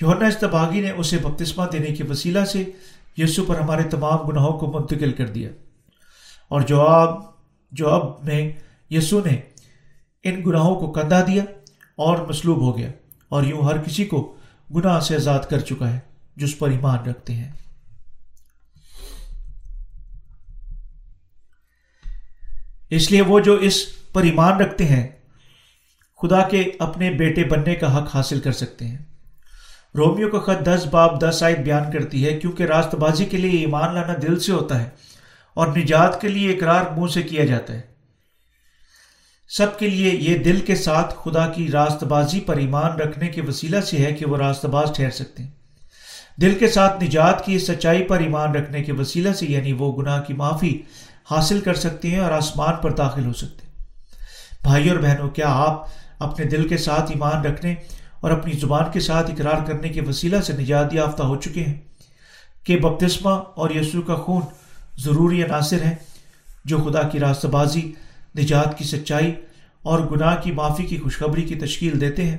یونا 0.00 0.26
استباغی 0.26 0.80
نے 0.80 0.90
اسے 0.90 1.18
بپتسمہ 1.18 1.64
دینے 1.72 1.86
کے 1.86 2.04
وسیلہ 2.04 2.44
سے 2.44 2.64
یسو 3.16 3.44
پر 3.44 3.58
ہمارے 3.60 3.82
تمام 3.82 4.18
گناہوں 4.18 4.58
کو 4.58 4.72
منتقل 4.72 5.12
کر 5.12 5.26
دیا۔ 5.26 5.48
اور 6.48 6.60
جو 6.60 6.80
اب 6.80 7.22
جو 7.72 7.88
اب 7.88 8.24
میں 8.24 8.52
یسو 8.90 9.20
نے 9.24 9.40
ان 10.24 10.42
گناہوں 10.46 10.74
کو 10.74 10.92
کندھا 10.92 11.20
دیا 11.26 11.44
اور 11.96 12.18
مصلوب 12.28 12.60
ہو 12.60 12.78
گیا۔ 12.78 12.88
اور 13.28 13.42
یوں 13.42 13.62
ہر 13.62 13.78
کسی 13.78 14.04
کو 14.04 14.36
گناہ 14.74 15.00
سے 15.00 15.14
آزاد 15.14 15.38
کر 15.50 15.58
چکا 15.58 15.94
ہے، 15.94 15.98
جس 16.36 16.58
پر 16.58 16.70
ایمان 16.70 16.98
رکھتے 16.98 17.34
ہیں۔ 17.34 17.52
اس 22.90 23.10
لیے 23.10 23.22
وہ 23.22 23.40
جو 23.40 23.54
اس 23.54 23.86
پر 24.12 24.22
ایمان 24.22 24.52
رکھتے 24.52 24.84
ہیں، 24.84 25.08
خدا 26.22 26.48
کے 26.48 26.64
اپنے 26.78 27.10
بیٹے 27.10 27.44
بننے 27.44 27.74
کا 27.74 27.98
حق 27.98 28.16
حاصل 28.16 28.40
کر 28.40 28.52
سکتے 28.52 28.88
ہیں۔ 28.88 28.98
رومیو 29.94 30.30
کا 30.30 30.40
خط 30.40 30.66
دس 30.66 30.86
باب 30.90 31.20
دس 31.20 31.42
آئٹ 31.42 31.58
بیان 31.58 31.92
کرتی 31.92 32.26
ہے، 32.26 32.40
کیونکہ 32.40 32.62
راست 32.62 32.94
بازی 32.94 33.24
کے 33.24 33.36
لیے 33.36 33.60
ایمان 33.60 33.94
لانا 33.94 34.14
دل 34.22 34.40
سے 34.40 34.52
ہوتا 34.52 34.82
ہے 34.82 34.90
اور 35.54 35.68
نجات 35.76 36.20
کے 36.20 36.28
لیے 36.28 36.52
اقرار 36.52 36.84
منہ 36.96 37.06
سے 37.06 37.22
کیا 37.22 37.44
جاتا 37.44 37.72
ہے۔ 37.72 37.89
سب 39.56 39.78
کے 39.78 39.88
لیے 39.88 40.14
یہ 40.14 40.38
دل 40.38 40.60
کے 40.60 40.74
ساتھ 40.74 41.14
خدا 41.24 41.46
کی 41.46 41.70
راست 41.72 42.04
بازی 42.04 42.40
پر 42.40 42.56
ایمان 42.56 42.92
رکھنے 42.92 43.28
کے 43.28 43.42
وسیلہ 43.42 43.80
سے 43.80 43.96
ہے 43.96 44.12
کہ 44.12 44.26
وہ 44.26 44.36
راست 44.36 44.64
باز 44.64 44.88
ٹھہر 44.96 45.10
سکتے 45.10 45.42
ہیں۔ 45.42 45.50
دل 46.40 46.54
کے 46.58 46.68
ساتھ 46.68 47.04
نجات 47.04 47.44
کی 47.44 47.58
سچائی 47.58 48.02
پر 48.02 48.18
ایمان 48.18 48.54
رکھنے 48.54 48.82
کے 48.82 48.92
وسیلہ 48.92 49.32
سے 49.32 49.46
یعنی 49.46 49.72
وہ 49.72 50.02
گناہ 50.02 50.22
کی 50.22 50.32
معافی 50.32 50.82
حاصل 51.30 51.60
کر 51.60 51.74
سکتے 51.74 52.10
ہیں 52.10 52.18
اور 52.18 52.32
آسمان 52.32 52.74
پر 52.82 52.92
داخل 52.92 53.24
ہو 53.24 53.32
سکتے 53.32 53.66
ہیں۔ 53.66 53.84
بھائی 54.62 54.90
اور 54.90 54.98
بہنوں، 54.98 55.28
کیا 55.28 55.48
آپ 55.48 55.86
اپنے 56.18 56.46
دل 56.46 56.68
کے 56.68 56.76
ساتھ 56.76 57.10
ایمان 57.10 57.44
رکھنے 57.44 57.74
اور 58.20 58.30
اپنی 58.30 58.52
زبان 58.52 58.84
کے 58.92 59.00
ساتھ 59.00 59.30
اقرار 59.30 59.66
کرنے 59.66 59.88
کے 59.88 60.00
وسیلہ 60.00 60.40
سے 60.40 60.52
نجات 60.52 60.94
یافتہ 60.94 61.22
ہو 61.22 61.36
چکے 61.36 61.64
ہیں؟ 61.64 61.74
کہ 62.64 62.76
بپتسمہ 62.76 63.30
اور 63.30 63.70
یسوع 63.70 64.02
کا 64.02 64.14
خون 64.14 64.42
ضروری 64.98 65.44
عناصر 65.44 65.82
ہیں 65.82 65.94
جو 66.64 66.78
خدا 66.78 67.02
کی 67.02 67.18
راستہ 67.18 67.46
بازی 67.46 67.92
نجات 68.38 68.78
کی 68.78 68.84
سچائی 68.84 69.34
اور 69.82 70.00
گناہ 70.00 70.36
کی 70.42 70.52
معافی 70.52 70.82
کی 70.82 70.98
خوشخبری 70.98 71.42
کی 71.42 71.54
تشکیل 71.54 72.00
دیتے 72.00 72.24
ہیں۔ 72.24 72.38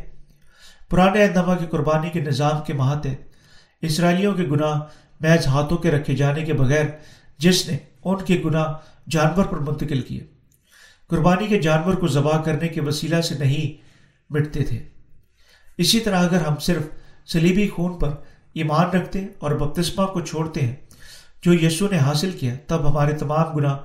پرانے 0.90 1.24
اہدما 1.24 1.56
کی 1.56 1.66
قربانی 1.66 2.10
کے 2.10 2.20
نظام 2.20 2.64
کے 2.68 2.74
ماتحت 2.74 3.36
اسرائیلیوں 3.82 4.34
کے 4.34 4.44
گناہ 4.44 4.80
محض 5.20 5.48
ہاتھوں 5.48 5.78
کے 5.78 5.92
رکھے 5.92 6.16
جانے 6.16 6.44
کے 6.44 6.54
بغیر 6.54 6.86
جس 7.38 7.70
نے 7.70 7.78
ان 8.04 8.26
کے 8.26 8.42
گناہ 8.46 8.74
جانور 9.10 9.46
پر 9.46 9.58
منتقل 9.58 10.02
کیے۔ 10.02 10.24
قربانی 11.08 11.48
کے 11.48 11.60
جانور 11.60 11.94
کو 11.94 12.08
ذبح 12.08 12.42
کرنے 12.42 12.68
کے 12.68 12.82
وسیلہ 12.82 13.22
سے 13.22 13.38
نہیں 13.38 13.82
مٹتے 14.34 14.64
تھے۔ 14.64 14.84
اسی 15.78 16.00
طرح 16.00 16.24
اگر 16.24 16.42
ہم 16.42 16.56
صرف 16.56 16.84
سلیبی 17.32 17.68
خون 17.68 18.00
پر 18.00 18.10
ایمان 18.54 18.90
رکھتے 18.90 19.26
اور 19.40 19.52
بپتسمہ 19.52 20.06
کو 20.06 20.22
چھوڑتے 20.22 20.62
ہیں، 20.62 20.76
جو 21.42 21.54
یسو 21.54 21.88
نے 21.92 21.98
حاصل 21.98 22.32
کیا، 22.32 22.54
تب 22.68 22.92
ہمارے 22.92 23.16
تمام 23.16 23.54
گناہ 23.56 23.78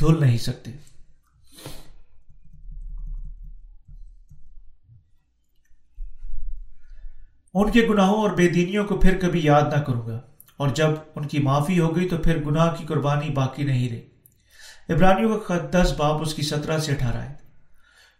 دھل 0.00 0.20
نہیں 0.20 0.38
سکتے۔ 0.38 0.70
ان 7.54 7.70
کے 7.70 7.86
گناہوں 7.90 8.20
اور 8.20 8.30
بے 8.30 8.48
دینیوں 8.48 8.84
کو 8.84 8.96
پھر 8.96 9.18
کبھی 9.20 9.40
یاد 9.44 9.62
نہ 9.62 9.80
کروں 9.80 10.06
گا۔ 10.06 10.20
اور 10.56 10.68
جب 10.68 10.88
ان 11.14 11.28
کی 11.28 11.38
معافی 11.38 11.80
ہو 11.80 11.96
گئی 11.96 12.08
تو 12.08 12.16
پھر 12.16 12.44
گناہ 12.46 12.74
کی 12.74 12.84
قربانی 12.84 13.30
باقی 13.30 13.62
نہیں 13.62 13.88
رہی۔ 13.88 14.00
ابرانیوں 14.88 15.38
کا 15.38 15.58
خط 15.58 15.72
دس 15.72 15.94
باپ 15.98 16.22
اس 16.22 16.34
کی 16.34 16.42
سترہ 16.42 16.78
سے 16.78 16.92
اٹھارہ 16.92 17.16
ہے 17.16 17.34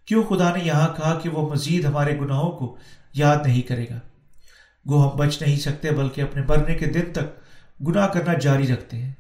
کیوں 0.07 0.25
خدا 0.25 0.57
نے 0.57 0.65
یہاں 0.65 0.89
کہا 0.89 1.19
کہ 1.23 1.29
وہ 1.29 1.51
مزید 1.51 1.85
ہمارے 1.85 2.19
گناہوں 2.19 2.51
کو 2.51 2.77
یاد 3.15 3.37
نہیں 3.47 3.63
کرے 3.63 3.85
گا؟ 3.91 3.99
گو 4.89 5.11
ہم 5.11 5.17
بچ 5.17 5.43
نہیں 5.43 5.57
سکتے 5.57 5.91
بلکہ 5.91 6.21
اپنے 6.21 6.43
مرنے 6.49 6.75
کے 6.75 6.87
دن 6.87 7.13
تک 7.13 7.41
گناہ 7.87 8.09
کرنا 8.09 8.35
جاری 8.35 8.67
رکھتے 8.67 8.97
ہیں۔ 8.97 9.13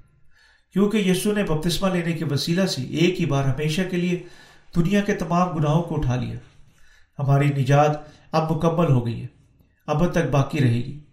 کیونکہ 0.73 0.97
یسو 0.97 1.33
نے 1.33 1.43
بپتسمہ 1.43 1.89
لینے 1.89 2.13
کے 2.13 2.25
وسیلہ 2.25 2.67
سے 2.67 2.83
ایک 2.83 3.21
ہی 3.21 3.27
بار 3.27 3.45
ہمیشہ 3.45 3.81
کے 3.91 3.97
لیے 3.97 4.23
دنیا 4.77 5.01
کے 5.01 5.15
تمام 5.15 5.49
گناہوں 5.49 5.83
کو 5.83 5.97
اٹھا 5.97 6.17
لیا۔ 6.17 6.37
ہماری 7.19 7.49
نجات 7.49 7.91
اب 8.33 8.53
مکمل 8.53 8.93
ہو 8.93 9.07
گئی 9.07 9.23
ہے۔ 9.23 9.40
اب 9.87 10.11
تک 10.11 10.31
باقی 10.31 10.61
رہے 10.61 10.75
گی۔ 10.75 11.05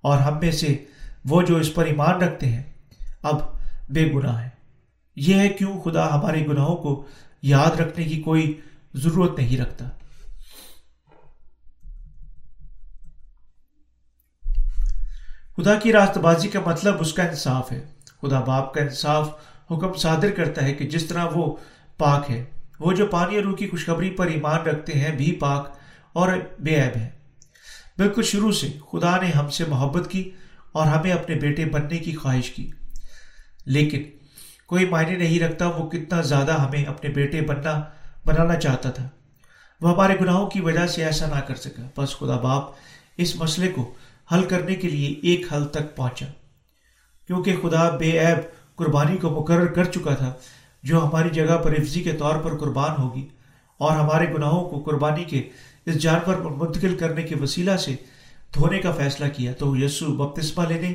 اور 0.00 0.18
ہم 0.18 0.38
میں 0.38 0.50
سے 0.50 0.84
وہ 1.24 1.42
جو 1.42 1.56
اس 1.56 1.74
پر 1.74 1.84
ایمان 1.84 2.20
رکھتے 2.20 2.46
ہیں، 2.46 2.62
اب 3.22 3.40
بے 3.88 4.12
گناہ 4.12 4.42
ہے 4.42 4.48
یہ 5.16 5.34
ہے 5.34 5.48
کیوں 5.48 5.80
خدا 5.80 6.14
ہمارے 6.14 6.46
گناہوں 6.46 6.76
کو 6.76 7.06
یاد 7.42 7.80
رکھنے 7.80 8.04
کی 8.04 8.22
کوئی 8.22 8.60
ضرورت 8.94 9.38
نہیں 9.38 9.56
رکھتا۔ 9.56 9.88
خدا 15.56 15.74
کی 15.74 15.92
راست 15.92 16.18
بازی 16.18 16.48
کا 16.48 16.60
مطلب 16.66 16.94
اس 17.00 17.12
کا 17.12 17.22
انصاف 17.22 17.72
ہے۔ 17.72 17.84
خدا 18.22 18.40
باپ 18.40 18.74
کا 18.74 18.80
انصاف 18.80 19.28
حکم 19.70 19.92
صادر 19.92 20.30
کرتا 20.30 20.62
ہے 20.62 20.74
کہ 20.74 20.86
جس 20.86 21.06
طرح 21.06 21.26
وہ 21.34 21.56
پاک 21.98 22.30
ہے۔ 22.30 22.44
وہ 22.80 22.92
جو 22.92 23.06
پانی 23.06 23.36
اور 23.36 23.44
روح 23.44 23.56
کی 23.56 23.68
خوشخبری 23.68 24.10
پر 24.10 24.26
ایمان 24.26 24.60
رکھتے 24.60 24.92
ہیں، 24.92 25.16
بھی 25.16 25.32
پاک 25.32 25.76
اور 26.12 26.28
بے 26.58 26.82
عیب 26.82 26.96
ہے 26.96 27.23
بالکل 27.98 28.22
شروع 28.22 28.52
سے 28.52 28.68
خدا 28.92 29.20
نے 29.20 29.30
ہم 29.30 29.50
سے 29.50 29.64
محبت 29.68 30.10
کی 30.10 30.30
اور 30.72 30.86
ہمیں 30.86 31.12
اپنے 31.12 31.34
بیٹے 31.34 31.64
بننے 31.64 31.98
کی 31.98 32.14
خواہش 32.14 32.50
کی۔ 32.50 32.70
لیکن 33.66 34.02
کوئی 34.66 34.88
معنی 34.88 35.16
نہیں 35.16 35.40
رکھتا 35.40 35.68
وہ 35.68 35.90
کتنا 35.90 36.20
زیادہ 36.20 36.60
ہمیں 36.60 36.84
اپنے 36.84 37.10
بیٹے 37.10 37.40
بننا، 37.40 37.82
بنانا 38.26 38.56
چاہتا 38.56 38.90
تھا۔ 38.90 39.08
وہ 39.80 39.92
ہمارے 39.92 40.14
گناہوں 40.20 40.46
کی 40.46 40.60
وجہ 40.60 40.86
سے 40.86 41.04
ایسا 41.04 41.26
نہ 41.26 41.40
کر 41.40 41.54
سکا۔ 41.54 41.82
بس 41.96 42.16
خدا 42.18 42.36
باپ 42.36 42.64
اس 43.16 43.36
مسئلے 43.36 43.68
کو 43.68 43.94
حل 44.32 44.44
کرنے 44.44 44.74
کے 44.74 44.88
لیے 44.88 45.14
ایک 45.22 45.52
حل 45.52 45.64
تک 45.64 45.96
پہنچا۔ 45.96 46.26
کیونکہ 47.26 47.56
خدا 47.62 47.96
بے 47.96 48.26
عیب 48.26 48.38
قربانی 48.76 49.16
کو 49.16 49.30
مقرر 49.30 49.66
کر 49.66 49.84
چکا 49.84 50.14
تھا، 50.14 50.32
جو 50.82 51.06
ہماری 51.06 51.30
جگہ 51.30 51.58
پر 51.58 51.72
حفظی 51.72 52.02
کے 52.02 52.12
طور 52.12 52.36
پر 52.36 52.56
قربان 52.56 53.02
ہوگی 53.02 53.28
اور 53.78 53.96
ہمارے 53.96 54.34
گناہوں 54.34 54.70
کو 54.70 54.82
قربانی 54.82 55.24
کے 55.24 55.48
اس 55.86 55.94
جانور 55.94 56.34
پر 56.34 56.40
منتقل 56.40 56.96
کرنے 56.96 57.22
کے 57.22 57.34
وسیلہ 57.36 57.76
سے 57.76 57.96
دھونے 58.54 58.78
کا 58.78 58.92
فیصلہ 58.92 59.28
کیا۔ 59.36 59.52
تو 59.52 59.76
یسو 59.76 60.14
بپتسمہ 60.14 60.64
لینے 60.66 60.92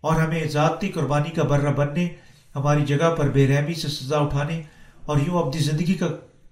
اور 0.00 0.20
ہمیں 0.20 0.44
ذاتی 0.44 0.88
قربانی 0.88 1.30
کا 1.30 1.42
برہ 1.42 1.72
بننے، 1.72 2.08
ہماری 2.54 2.84
جگہ 2.84 3.14
پر 3.14 3.28
بے 3.28 3.48
رحمی 3.48 3.74
سے 3.74 3.88
سزا 3.88 4.18
اٹھانے 4.18 4.62
اور 5.06 5.16
یوں 5.26 5.42
اپنی 5.42 5.60
زندگی 5.60 5.94
کا 5.94 6.06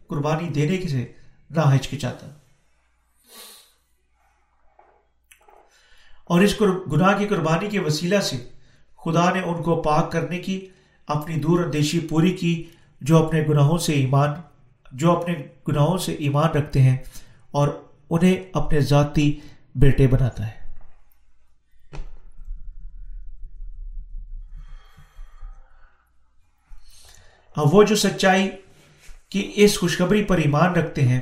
قربانی 0.07 0.49
دینے 0.49 0.89
سے 0.89 1.13
نہ 1.51 1.61
ہچکچاتا۔ 1.75 2.27
اور 6.25 6.41
اس 6.41 6.61
گناہ 6.93 7.19
کی 7.19 7.27
قربانی 7.27 7.69
کے 7.69 7.79
وسیلہ 7.81 8.21
سے 8.21 8.49
خدا 9.05 9.33
نے 9.33 9.41
ان 9.41 9.63
کو 9.63 9.83
پاک 9.83 10.13
کرنے 10.13 10.39
کی، 10.39 10.67
اپنی 11.07 11.37
دور 11.37 11.61
اندیشی 11.61 12.01
پوری 12.01 12.33
کی، 12.33 12.65
جو 13.01 13.27
اپنے 13.27 13.45
گناہوں 13.49 13.79
سے 13.79 13.93
ایمان، 13.93 14.29
جو 14.93 15.13
اپنے 15.13 15.35
گناہوں 15.69 15.99
سے 15.99 16.15
ایمان 16.15 16.51
رکھتے 16.51 16.83
ہیں۔ 16.83 16.97
اور 17.51 17.69
انہیں 18.11 18.37
اپنے 18.53 18.81
ذاتی 18.81 19.41
بیٹے 19.75 20.07
بناتا 20.07 20.47
ہے۔ 20.47 20.61
اب 27.57 27.75
وہ 27.75 27.83
جو 27.83 27.97
سچائی 27.97 28.51
کی 29.29 29.53
اس 29.55 29.79
خوشخبری 29.79 30.25
پر 30.25 30.39
ایمان 30.39 30.73
رکھتے 30.73 31.03
ہیں، 31.03 31.21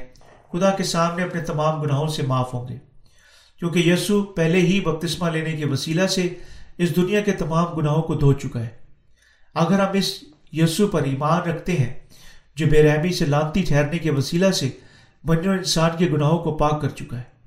خدا 0.53 0.71
کے 0.71 0.83
سامنے 0.83 1.23
اپنے 1.23 1.41
تمام 1.41 1.83
گناہوں 1.83 2.09
سے 2.09 2.23
معاف 2.23 2.55
ہوں 2.55 2.69
گے۔ 2.69 2.77
کیونکہ 3.59 3.79
یسو 3.79 4.23
پہلے 4.23 4.59
ہی 4.59 4.81
بپتسمہ 4.81 5.31
لینے 5.31 5.53
کے 5.53 5.67
وسیلہ 5.67 6.07
سے 6.07 6.35
اس 6.79 6.97
دنیا 6.97 7.21
کے 7.21 7.33
تمام 7.33 7.65
گناہوں 7.65 8.03
کو 8.03 8.15
دھو 8.15 8.33
چکا 8.33 8.61
ہے۔ 8.61 8.69
اگر 9.55 9.81
ہم 9.81 9.93
اس 9.93 10.25
یسو 10.53 10.89
پر 10.89 11.03
ایمان 11.03 11.43
رکھتے 11.43 11.73
ہیں، 11.73 12.01
جو 12.57 12.67
بے 12.67 12.83
رحمی 12.83 13.13
سے 13.13 13.27
لانتی 13.27 13.63
ٹھہرنے 13.63 13.99
کے 13.99 14.11
وسیلہ 14.11 14.51
سے 14.51 14.71
بنو 15.25 15.51
انسان 15.51 15.91
کے 15.99 16.07
گناہوں 16.07 16.39
کو 16.39 16.57
پاک 16.57 16.83
کر 16.83 16.89
چکا 16.89 17.19
ہے۔ 17.19 17.39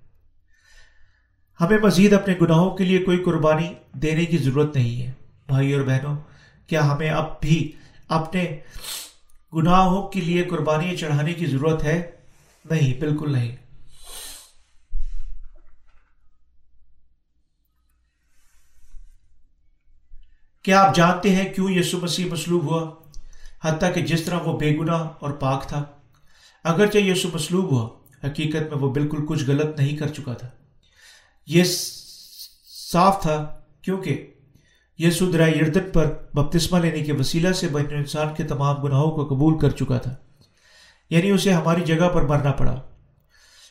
ہمیں 1.62 1.78
مزید 1.78 2.14
اپنے 2.14 2.36
گناہوں 2.42 2.78
کے 2.78 2.84
لیے 2.84 3.00
کوئی 3.00 3.18
قربانی 3.18 3.74
دینے 3.94 4.26
کی 4.26 4.38
ضرورت 4.38 4.76
نہیں 4.76 5.08
ہے۔ 5.08 5.12
بھائی 5.48 5.74
اور 5.74 5.82
بہنوں، 5.82 6.16
کیا 6.68 6.92
ہمیں 6.92 7.10
اب 7.10 7.42
بھی 7.42 7.72
اپنے 8.08 8.60
گناہوں 9.56 10.08
کے 10.08 10.22
لیے 10.22 10.44
قربانیاں 10.44 10.96
چڑھانے 10.96 11.34
کی 11.34 11.46
ضرورت 11.46 11.84
ہے؟ 11.84 12.12
نہیں، 12.70 13.00
بالکل 13.00 13.32
نہیں۔ 13.32 13.56
کیا 20.62 20.84
آپ 20.84 20.96
جانتے 20.96 21.36
ہیں 21.36 21.54
کیوں 21.54 21.72
یسو 21.72 22.00
مسیح 22.02 22.26
مسلوب 22.32 22.64
ہوا؟ 22.64 22.92
حتیٰ 23.64 23.94
کہ 23.94 24.02
جس 24.02 24.24
طرح 24.24 24.40
وہ 24.40 24.60
بے 24.60 24.78
گناہ 24.78 25.10
اور 25.20 25.32
پاک 25.32 25.68
تھا۔ 25.68 25.84
اگرچہ 26.64 26.98
یسو 26.98 27.30
مسلوب 27.34 27.72
ہوا، 27.72 27.90
حقیقت 28.24 28.56
میں 28.56 28.78
وہ 28.78 28.94
بالکل 28.94 29.26
کچھ 29.26 29.44
غلط 29.48 29.80
نہیں 29.80 29.98
کر 29.98 30.08
چکا 30.08 30.34
تھا۔ 30.34 30.48
یہ 31.46 31.64
صاف 32.92 33.22
تھا 33.22 33.60
کیونکہ 33.82 34.28
یسو 34.98 35.32
درا 35.32 35.48
یردن 35.48 35.90
پر 35.94 36.06
بپتسمہ 36.34 36.80
لینے 36.80 37.00
کے 37.00 37.14
وسیلہ 37.14 37.52
سے 37.52 37.68
بین 37.68 37.86
انسان 37.92 38.28
کے 38.38 38.44
تمام 38.44 38.76
گناہوں 38.76 39.12
کو 39.12 39.28
قبول 39.28 39.60
کر 39.60 39.70
چکا 39.70 39.98
تھا۔ 39.98 40.16
یعنی 41.10 41.30
اسے 41.30 41.54
ہماری 41.54 41.82
جگہ 41.82 42.10
پر 42.10 42.22
مرنا 42.22 42.52
پڑا۔ 42.52 42.82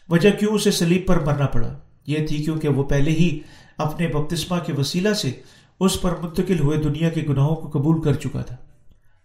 وجہ 0.08 0.30
کیوں 0.30 0.54
اسے 0.54 0.70
سلیب 0.70 1.06
پر 1.06 1.20
مرنا 1.20 1.46
پڑا؟ 1.46 1.78
یہ 2.06 2.26
تھی 2.26 2.44
کیونکہ 2.44 2.68
وہ 2.68 2.84
پہلے 2.84 3.10
ہی 3.10 3.40
اپنے 3.76 4.08
بپتسمہ 4.08 4.58
کے 4.58 4.72
وسیلہ 4.72 5.12
سے 5.12 5.32
اس 5.80 6.02
پر 6.02 6.16
منتقل 6.16 6.58
ہوئے 6.58 6.78
دنیا 6.78 7.10
کے 7.10 7.20
گناہوں 7.28 7.56
کو 7.56 7.78
قبول 7.78 8.02
کر 8.02 8.14
چکا 8.14 8.42
تھا 8.42 8.56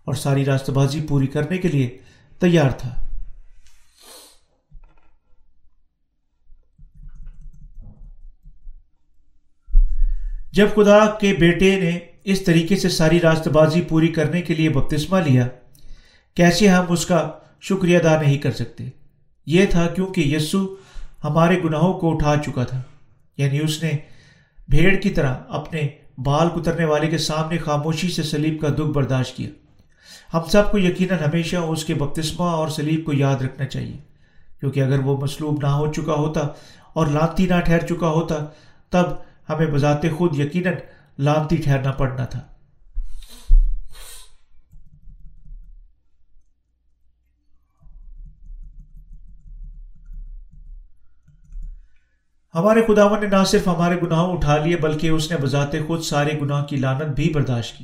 اور 0.06 0.14
ساری 0.14 0.46
راستہ 0.46 0.72
بازی 0.72 1.02
پوری 1.10 1.28
کرنے 1.28 1.58
کے 1.58 1.68
لیے 1.68 1.98
تیار 2.40 2.70
تھا۔ 2.70 3.05
جب 10.56 10.68
خدا 10.76 11.06
کے 11.06 11.34
بیٹے 11.40 11.80
نے 11.80 11.99
اس 12.23 12.44
طریقے 12.44 12.76
سے 12.76 12.90
ساری 12.90 13.19
راست 13.19 13.48
بازی 13.48 13.82
پوری 13.82 14.07
کرنے 14.07 14.41
کے 14.41 14.53
لیے 14.53 14.69
بپتسمہ 14.69 15.18
لیا، 15.18 15.48
کیسے 16.36 16.68
ہم 16.68 16.86
اس 16.90 17.06
کا 17.06 17.32
شکریہ 17.61 17.98
ادا 17.98 18.22
نہیں 18.22 18.38
کر 18.38 18.52
سکتے؟ 18.52 18.84
یہ 19.45 19.65
تھا 19.65 19.88
کیونکہ 19.88 20.22
یسو 20.22 20.76
ہمارے 21.23 21.60
گناہوں 21.64 21.94
کو 21.94 22.14
اٹھا 22.14 22.36
چکا 22.45 22.64
تھا۔ 22.64 22.82
یعنی 23.38 23.60
اس 23.60 23.84
نے 23.84 23.91
بھیڑ 24.69 24.95
کی 24.95 25.10
طرح 25.10 25.36
اپنے 25.49 25.88
بال 26.18 26.49
کترنے 26.49 26.86
والے 26.86 27.07
کے 27.07 27.18
سامنے 27.18 27.57
خاموشی 27.57 28.10
سے 28.10 28.23
سلیب 28.23 28.61
کا 28.61 28.69
دکھ 28.69 28.91
برداشت 28.91 29.38
کیا۔ 29.38 29.49
ہم 30.34 30.41
سب 30.52 30.72
کو 30.72 30.77
یقیناً 30.77 31.19
ہمیشہ 31.19 31.56
اس 31.56 31.86
کے 31.86 31.94
بپتسمہ 31.94 32.45
اور 32.45 32.68
سلیب 32.68 33.06
کو 33.06 33.14
یاد 33.14 33.36
رکھنا 33.36 33.65
چاہیے۔ 33.65 33.98
کیونکہ 34.60 34.80
اگر 34.80 34.99
وہ 34.99 35.18
مصلوب 35.22 35.60
نہ 35.61 35.68
ہو 35.68 35.94
چکا 35.94 36.14
ہوتا 36.14 36.41
اور 36.94 37.07
لانتی 37.07 37.45
نہ 37.45 37.60
ٹھہر 37.60 37.86
چکا 37.86 38.07
ہوتا، 38.07 38.45
تب 38.90 39.06
ہمیں 39.50 39.68
بذات 39.68 40.06
خود 40.18 40.40
یقیناً 40.40 40.74
لانتی 41.20 41.58
ٹھہرنا 41.58 41.92
پڑنا 41.92 42.26
تھا۔ 42.26 42.40
ہمارے 52.56 52.82
خداون 52.88 53.20
نے 53.20 53.28
نہ 53.28 53.44
صرف 53.48 53.68
ہمارے 53.68 53.96
گناہوں 54.04 54.34
اٹھا 54.34 54.58
لیے 54.58 54.78
بلکہ 54.78 55.10
اس 55.10 55.32
نے 55.32 55.38
بذات 55.38 55.76
خود 55.88 56.02
سارے 56.02 56.40
گناہ 56.42 56.64
کی 56.66 56.76
لانت 56.76 57.16
بھی 57.16 57.30
برداشت 57.34 57.78
کی۔ 57.78 57.84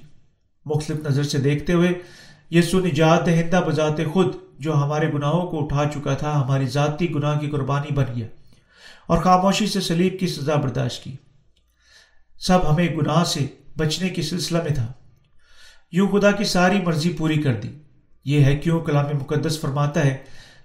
مختلف 0.66 1.00
نظر 1.06 1.24
سے 1.24 1.38
دیکھتے 1.38 1.74
ہوئے 1.74 1.92
یسو 2.52 2.80
نجات 2.80 3.26
دہندہ 3.26 3.62
بذات 3.68 4.00
خود 4.14 4.36
جو 4.60 4.76
ہمارے 4.76 5.14
گناہوں 5.14 5.48
کو 5.48 5.64
اٹھا 5.64 5.84
چکا 5.94 6.14
تھا، 6.14 6.42
ہماری 6.42 6.66
ذاتی 6.66 7.14
گناہ 7.16 7.40
کی 7.40 7.50
قربانی 7.50 7.94
بن 7.94 8.06
گیا 8.16 8.28
اور 9.08 9.18
خاموشی 9.18 9.68
سے 9.68 9.82
سلیب 9.82 10.20
کی 10.20 10.28
سزا 10.28 10.56
برداشت 10.56 11.04
کی۔ 11.04 11.16
سب 12.48 12.74
ہمیں 12.74 12.96
گناہ 12.96 13.24
سے 13.24 13.48
بچنے 13.78 14.10
کے 14.10 14.22
سلسلہ 14.22 14.58
میں 14.58 14.76
تھا۔ 14.76 14.94
یوں 15.92 16.08
خدا 16.08 16.32
کی 16.32 16.44
ساری 16.44 16.82
مرضی 16.82 17.10
پوری 17.10 17.42
کر 17.42 17.54
دی۔ 17.54 17.70
یہ 18.26 18.46
ہے 18.46 18.58
کیوں 18.58 18.80
کلام 18.80 19.06
مقدس 19.06 19.62
فرماتا 19.62 20.06
ہے 20.06 20.18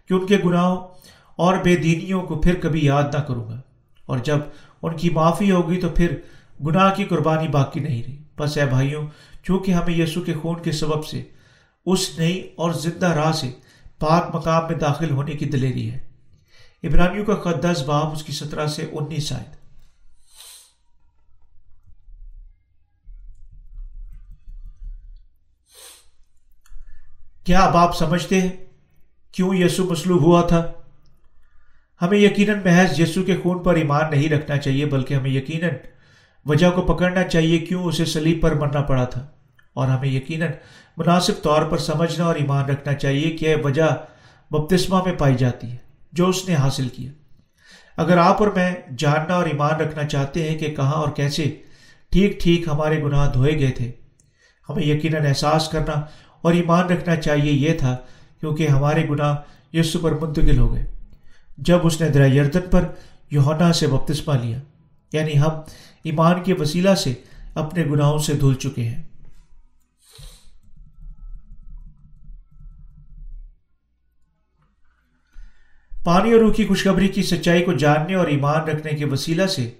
کہ 0.08 0.14
ان 0.14 0.26
کے 0.26 0.38
گناہوں 0.44 0.88
اور 1.36 1.56
بے 1.56 1.76
دینیوں 1.76 2.22
کو 2.22 2.40
پھر 2.40 2.54
کبھی 2.54 2.84
یاد 2.84 3.02
نہ 3.02 3.20
کروں 3.20 3.48
گا۔ 3.48 3.60
اور 4.06 4.18
جب 4.18 4.38
ان 4.82 4.96
کی 4.96 5.10
معافی 5.10 5.50
ہوگی 5.50 5.80
تو 5.80 5.88
پھر 5.88 6.16
گناہ 6.66 6.94
کی 6.94 7.04
قربانی 7.04 7.48
باقی 7.48 7.80
نہیں 7.80 8.02
رہی۔ 8.06 8.16
بس 8.38 8.58
اے 8.58 8.66
بھائیوں، 8.66 9.06
چونکہ 9.42 9.72
ہمیں 9.72 9.94
یسو 9.94 10.20
کے 10.20 10.34
خون 10.34 10.62
کے 10.62 10.72
سبب 10.72 11.04
سے 11.04 11.24
اس 11.86 12.18
نئی 12.18 12.48
اور 12.56 12.70
زندہ 12.70 13.06
راہ 13.06 13.32
سے 13.32 13.50
پاک 13.98 14.34
مقام 14.34 14.62
میں 14.68 14.76
داخل 14.76 15.10
ہونے 15.10 15.32
کی 15.32 15.44
دلیری 15.44 15.90
ہے۔ 15.90 15.98
ابرانیوں 16.82 17.24
کا 17.24 17.34
خط 17.34 17.62
دس 17.62 17.82
باب 17.86 18.12
اس 18.12 18.22
کی 18.22 18.32
سترہ 18.32 18.66
سے 18.66 18.86
انیس 18.92 19.32
آئے 19.32 19.65
کیا 27.46 27.60
اب 27.60 27.76
آپ 27.76 27.96
سمجھتے 27.96 28.40
ہیں 28.40 28.48
کیوں 29.32 29.54
یسو 29.54 29.84
مسلوب 29.84 30.22
ہوا 30.22 30.40
تھا؟ 30.42 30.72
ہمیں 32.02 32.18
یقیناً 32.18 32.60
محض 32.64 33.00
یسو 33.00 33.22
کے 33.22 33.36
خون 33.42 33.62
پر 33.62 33.74
ایمان 33.74 34.10
نہیں 34.10 34.28
رکھنا 34.28 34.56
چاہیے، 34.56 34.86
بلکہ 34.86 35.14
ہمیں 35.14 35.30
یقیناً 35.30 35.70
وجہ 36.46 36.70
کو 36.70 36.82
پکڑنا 36.82 37.24
چاہیے 37.24 37.58
کیوں 37.58 37.84
اسے 37.84 38.04
سلیب 38.04 38.42
پر 38.42 38.54
مرنا 38.54 38.82
پڑا 38.82 39.04
تھا۔ 39.04 39.26
اور 39.74 39.88
ہمیں 39.88 40.08
یقیناً 40.08 40.50
مناسب 40.96 41.32
طور 41.42 41.62
پر 41.62 41.78
سمجھنا 41.78 42.24
اور 42.24 42.34
ایمان 42.34 42.64
رکھنا 42.64 42.94
چاہیے 42.94 43.36
کہ 43.36 43.56
وجہ 43.64 43.96
بپتسمہ 44.50 45.02
میں 45.04 45.14
پائی 45.14 45.34
جاتی 45.34 45.70
ہے، 45.70 45.76
جو 46.12 46.28
اس 46.28 46.48
نے 46.48 46.54
حاصل 46.54 46.88
کیا۔ 46.88 47.10
اگر 47.96 48.18
آپ 48.18 48.42
اور 48.42 48.48
میں 48.56 48.74
جاننا 48.98 49.34
اور 49.34 49.46
ایمان 49.46 49.80
رکھنا 49.80 50.04
چاہتے 50.04 50.50
ہیں 50.50 50.58
کہ 50.58 50.74
کہاں 50.74 50.92
اور 50.92 51.08
کیسے 51.08 51.56
ٹھیک 52.10 52.40
ٹھیک 52.40 52.68
ہمارے 52.68 53.02
گناہ 53.02 53.32
دھوئے 53.32 53.58
گئے 53.58 53.70
تھے، 53.70 53.92
ہمیں 54.68 54.84
یقیناً 54.84 55.26
احساس 55.26 55.68
کرنا 55.68 56.00
اور 56.46 56.54
ایمان 56.54 56.86
رکھنا 56.86 57.16
چاہیے 57.16 57.52
یہ 57.52 57.78
تھا 57.78 57.96
کیونکہ 58.40 58.68
ہمارے 58.68 59.08
گناہ 59.08 59.36
یسو 59.72 59.98
پر 59.98 60.12
منتقل 60.12 60.58
ہو 60.58 60.74
گئے۔ 60.74 60.86
جب 61.58 61.78
اس 61.82 62.00
نے 62.00 62.08
دریا 62.08 62.26
یردن 62.26 62.60
پر 62.70 62.84
یوہنا 63.30 63.72
سے 63.72 63.86
بپتسمہ 63.86 64.34
لیا 64.34 64.58
یعنی 65.12 65.38
ہم 65.38 65.50
ایمان 66.02 66.42
کے 66.42 66.54
وسیلہ 66.54 66.94
سے 66.94 67.14
اپنے 67.54 67.84
گناہوں 67.84 68.18
سے 68.18 68.34
دھل 68.34 68.54
چکے 68.54 68.82
ہیں۔ 68.82 69.02
پانی 76.04 76.32
اور 76.32 76.40
روح 76.40 76.52
کی 76.52 76.66
خوشخبری 76.66 77.08
کی 77.08 77.22
سچائی 77.22 77.64
کو 77.64 77.72
جاننے 77.72 78.14
اور 78.14 78.26
ایمان 78.26 78.60
رکھنے 78.68 78.92
کے 78.92 79.04
وسیلہ 79.04 79.46
سے 79.46 79.70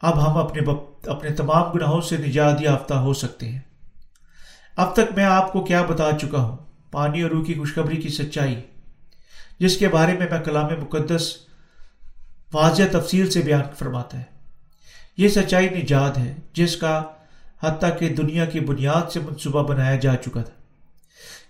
اب 0.00 0.16
ہم 0.26 0.36
اپنے 0.36 0.62
اپنے 1.06 1.30
تمام 1.30 1.72
گناہوں 1.72 2.00
سے 2.00 2.16
نجات 2.16 2.62
یافتہ 2.62 2.94
ہو 2.94 3.12
سکتے 3.14 3.48
ہیں۔ 3.48 3.60
اب 4.80 4.92
تک 4.92 5.12
میں 5.16 5.24
آپ 5.24 5.52
کو 5.52 5.64
کیا 5.64 5.82
بتا 5.82 6.10
چکا 6.20 6.38
ہوں؟ 6.38 6.56
پانی 6.90 7.22
اور 7.22 7.30
روح 7.30 7.44
کی 7.44 7.54
خوشخبری 7.54 7.96
کی 7.96 8.08
سچائی، 8.08 8.60
جس 9.58 9.76
کے 9.76 9.88
بارے 9.88 10.12
میں 10.12 10.26
میں 10.30 10.38
کلام 10.38 10.70
مقدس 10.80 11.36
واضح 12.52 12.82
تفصیل 12.90 13.30
سے 13.30 13.42
بیان 13.42 13.62
فرماتا 13.78 14.18
ہے۔ 14.18 14.22
یہ 15.16 15.28
سچائی 15.28 15.68
نجات 15.68 16.18
ہے، 16.18 16.34
جس 16.52 16.76
کا 16.76 17.02
حتیٰ 17.60 17.98
کہ 17.98 18.08
دنیا 18.08 18.44
کی 18.44 18.60
بنیاد 18.60 19.12
سے 19.12 19.20
منصوبہ 19.20 19.62
بنایا 19.62 19.96
جا 19.96 20.16
چکا 20.16 20.42
تھا۔ 20.42 20.62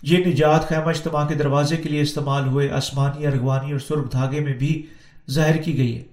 یہ 0.01 0.25
نجات 0.25 0.67
خیمہ 0.67 0.89
اجتماع 0.89 1.27
کے 1.27 1.35
دروازے 1.35 1.77
کے 1.77 1.89
لیے 1.89 2.01
استعمال 2.01 2.47
ہوئے 2.47 2.69
آسمانی، 2.69 3.27
ارغوانی 3.27 3.71
اور 3.71 3.79
سرخ 3.79 4.11
دھاگے 4.11 4.39
میں 4.39 4.53
بھی 4.53 4.85
ظاہر 5.31 5.57
کی 5.57 5.77
گئی 5.77 5.97
ہے۔ 5.97 6.03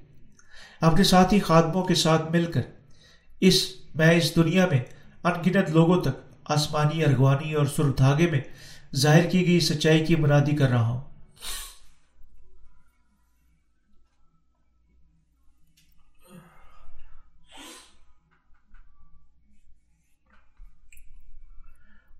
اپنے 0.80 1.04
ساتھی 1.04 1.40
خادموں 1.40 1.84
کے 1.84 1.94
ساتھ 1.94 2.32
مل 2.32 2.44
کر 2.44 2.62
اس، 3.40 3.62
میں 3.94 4.14
اس 4.14 4.36
دنیا 4.36 4.66
میں 4.70 4.80
ان 5.24 5.32
گنت 5.46 5.70
لوگوں 5.70 6.00
تک 6.00 6.27
آسمانی 6.48 7.04
ارغوانی 7.04 7.52
اور 7.52 7.66
سرخ 7.66 7.98
دھاگے 7.98 8.26
میں 8.30 8.40
ظاہر 8.96 9.30
کی 9.30 9.46
گئی 9.46 9.60
سچائی 9.60 10.06
کی 10.06 10.16
منادی 10.16 10.56
کر 10.56 10.68
رہا 10.68 10.88
ہوں۔ 10.88 11.00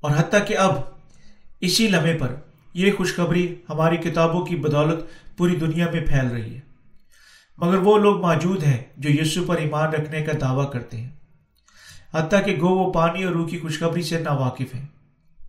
اور 0.00 0.10
حتیٰ 0.16 0.46
کہ 0.46 0.58
اب 0.58 0.74
اسی 1.60 1.88
لمحے 1.88 2.18
پر 2.18 2.34
یہ 2.74 2.92
خوشخبری 2.96 3.54
ہماری 3.68 3.96
کتابوں 3.96 4.46
کی 4.46 4.56
بدولت 4.56 5.04
پوری 5.36 5.56
دنیا 5.56 5.90
میں 5.90 6.06
پھیل 6.06 6.26
رہی 6.26 6.54
ہے۔ 6.54 6.60
مگر 7.56 7.78
وہ 7.78 7.98
لوگ 7.98 8.20
موجود 8.20 8.62
ہیں 8.62 8.84
جو 8.96 9.10
یسو 9.10 9.44
پر 9.44 9.56
ایمان 9.56 9.90
رکھنے 9.90 10.22
کا 10.22 10.32
دعویٰ 10.40 10.72
کرتے 10.72 10.96
ہیں۔ 10.96 11.17
حتیٰ 12.14 12.44
کہ 12.44 12.56
گو 12.60 12.68
وہ 12.68 12.92
پانی 12.92 13.24
اور 13.24 13.32
روح 13.32 13.48
کی 13.48 13.58
خوشخبری 13.58 14.02
سے 14.02 14.18
ناواقف 14.18 14.74
ہیں۔ 14.74 14.86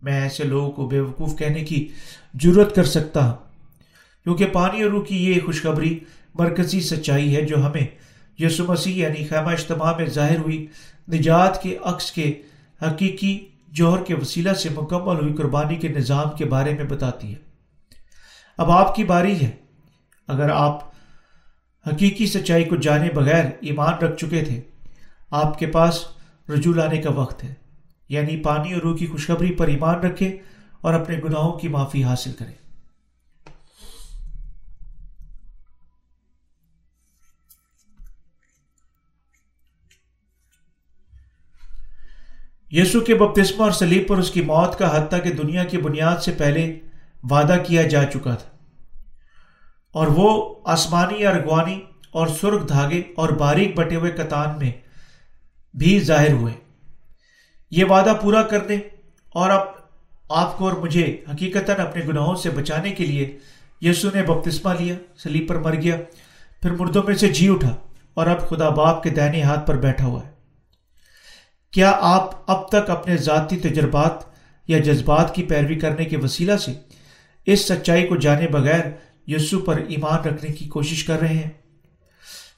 میں 0.02 0.22
ایسے 0.22 0.44
لوگوں 0.44 0.70
کو 0.70 0.86
بے 0.86 1.00
وقوف 1.00 1.38
کہنے 1.38 1.64
کی 1.64 1.88
ضرورت 2.42 2.74
کر 2.74 2.84
سکتا 2.84 3.28
ہوں، 3.28 3.36
کیونکہ 4.24 4.46
پانی 4.46 4.82
اور 4.82 4.90
روح 4.90 5.04
کی 5.04 5.30
یہ 5.30 5.40
خوشخبری 5.46 5.98
مرکزی 6.34 6.80
سچائی 6.80 7.36
ہے 7.36 7.42
جو 7.42 7.66
ہمیں 7.66 7.86
یسو 8.38 8.64
مسیح 8.64 8.94
یعنی 8.94 9.24
خیمہ 9.24 9.50
اجتماع 9.50 9.96
میں 9.96 10.06
ظاہر 10.06 10.38
ہوئی 10.38 10.66
نجات 11.12 11.62
کے 11.62 11.78
عکس 11.82 12.12
کے 12.12 12.42
حقیقی 12.82 13.46
جوہر 13.68 14.04
کے 14.04 14.14
وسیلہ 14.14 14.52
سے 14.52 14.68
مکمل 14.68 15.20
ہوئی 15.22 15.32
قربانی 15.32 15.76
کے 15.76 15.88
نظام 15.88 16.36
کے 16.38 16.44
بارے 16.44 16.74
میں 16.74 16.84
بتاتی 16.84 17.30
ہے۔ 17.30 17.38
اب 18.58 18.70
آپ 18.70 18.94
کی 18.94 19.04
باری 19.04 19.40
ہے۔ 19.40 19.50
اگر 20.28 20.50
آپ 20.50 20.84
حقیقی 21.86 22.26
سچائی 22.26 22.64
کو 22.64 22.76
جانے 22.76 23.10
بغیر 23.14 23.44
ایمان 23.60 23.94
رکھ 23.94 24.18
چکے 24.18 24.44
تھے، 24.44 24.60
آپ 25.30 25.58
کے 25.58 25.66
پاس 25.66 26.04
رجوع 26.50 26.74
لانے 26.74 26.98
کا 26.98 27.10
وقت 27.10 27.44
ہے۔ 27.44 27.54
یعنی 28.08 28.42
پانی 28.42 28.72
اور 28.72 28.82
روح 28.82 28.96
کی 28.96 29.06
خوشخبری 29.06 29.52
پر 29.52 29.68
ایمان 29.68 29.94
رکھے 29.94 30.38
اور 30.80 30.94
اپنے 30.94 31.16
گناہوں 31.24 31.52
کی 31.52 31.68
معافی 31.68 32.04
حاصل 32.04 32.32
کرے۔ 32.32 32.52
یسو 42.70 43.00
کے 43.00 43.14
بپتسمہ 43.14 43.62
اور 43.62 43.70
سلیب 43.70 44.08
پر 44.08 44.18
اس 44.18 44.30
کی 44.30 44.40
موت 44.40 44.78
کا 44.78 45.02
حتیٰ 45.02 45.22
کہ 45.22 45.32
دنیا 45.32 45.64
کی 45.64 45.78
بنیاد 45.78 46.16
سے 46.16 46.32
پہلے 46.32 46.80
وعدہ 47.30 47.56
کیا 47.66 47.82
جا 47.82 48.04
چکا 48.04 48.34
تھا۔ 48.34 48.50
اور 49.92 50.06
وہ 50.06 50.54
آسمانی 50.64 51.26
ارغوانی 51.26 51.80
اور 52.10 52.26
سرخ 52.26 52.68
دھاگے 52.68 53.02
اور 53.16 53.28
باریک 53.28 53.76
بٹے 53.76 53.96
ہوئے 53.96 54.10
کتان 54.10 54.58
میں 54.58 54.72
بھی 55.74 55.98
ظاہر 56.00 56.32
ہوئے۔ 56.32 56.52
یہ 57.70 57.84
وعدہ 57.84 58.12
پورا 58.22 58.42
کرنے 58.42 58.76
اور 59.34 59.50
اب 59.50 59.66
آپ 60.28 60.56
کو 60.58 60.68
اور 60.68 60.76
مجھے 60.76 61.04
حقیقت 61.30 61.70
اپنے 61.70 62.02
گناہوں 62.08 62.34
سے 62.34 62.50
بچانے 62.50 62.92
کے 62.92 63.06
لیے 63.06 63.36
یسو 63.80 64.08
نے 64.14 64.22
بپتسمہ 64.22 64.72
لیا 64.78 64.94
سلیب 65.18 65.48
پر 65.48 65.58
مر 65.58 65.74
گیا، 65.74 65.96
پھر 66.62 66.70
مردوں 66.70 67.02
میں 67.02 67.14
سے 67.14 67.28
جی 67.28 67.48
اٹھا 67.48 67.74
اور 68.14 68.26
اب 68.26 68.48
خدا 68.48 68.68
باپ 68.68 69.02
کے 69.02 69.10
دہنے 69.10 69.42
ہاتھ 69.42 69.66
پر 69.66 69.76
بیٹھا 69.76 70.06
ہوا 70.06 70.24
ہے۔ 70.24 70.30
کیا 71.72 71.92
آپ 72.00 72.50
اب 72.50 72.68
تک 72.68 72.90
اپنے 72.90 73.16
ذاتی 73.16 73.56
تجربات 73.56 74.24
یا 74.68 74.78
جذبات 74.78 75.34
کی 75.34 75.42
پیروی 75.42 75.74
کرنے 75.74 76.04
کے 76.04 76.16
وسیلہ 76.16 76.56
سے 76.56 76.72
اس 77.46 77.60
سچائی 77.68 78.06
کو 78.06 78.16
جانے 78.16 78.48
بغیر 78.48 78.80
یسو 79.26 79.60
پر 79.60 79.80
ایمان 79.88 80.24
رکھنے 80.24 80.52
کی 80.52 80.68
کوشش 80.68 81.04
کر 81.04 81.20
رہے 81.20 81.34
ہیں؟ 81.34 81.50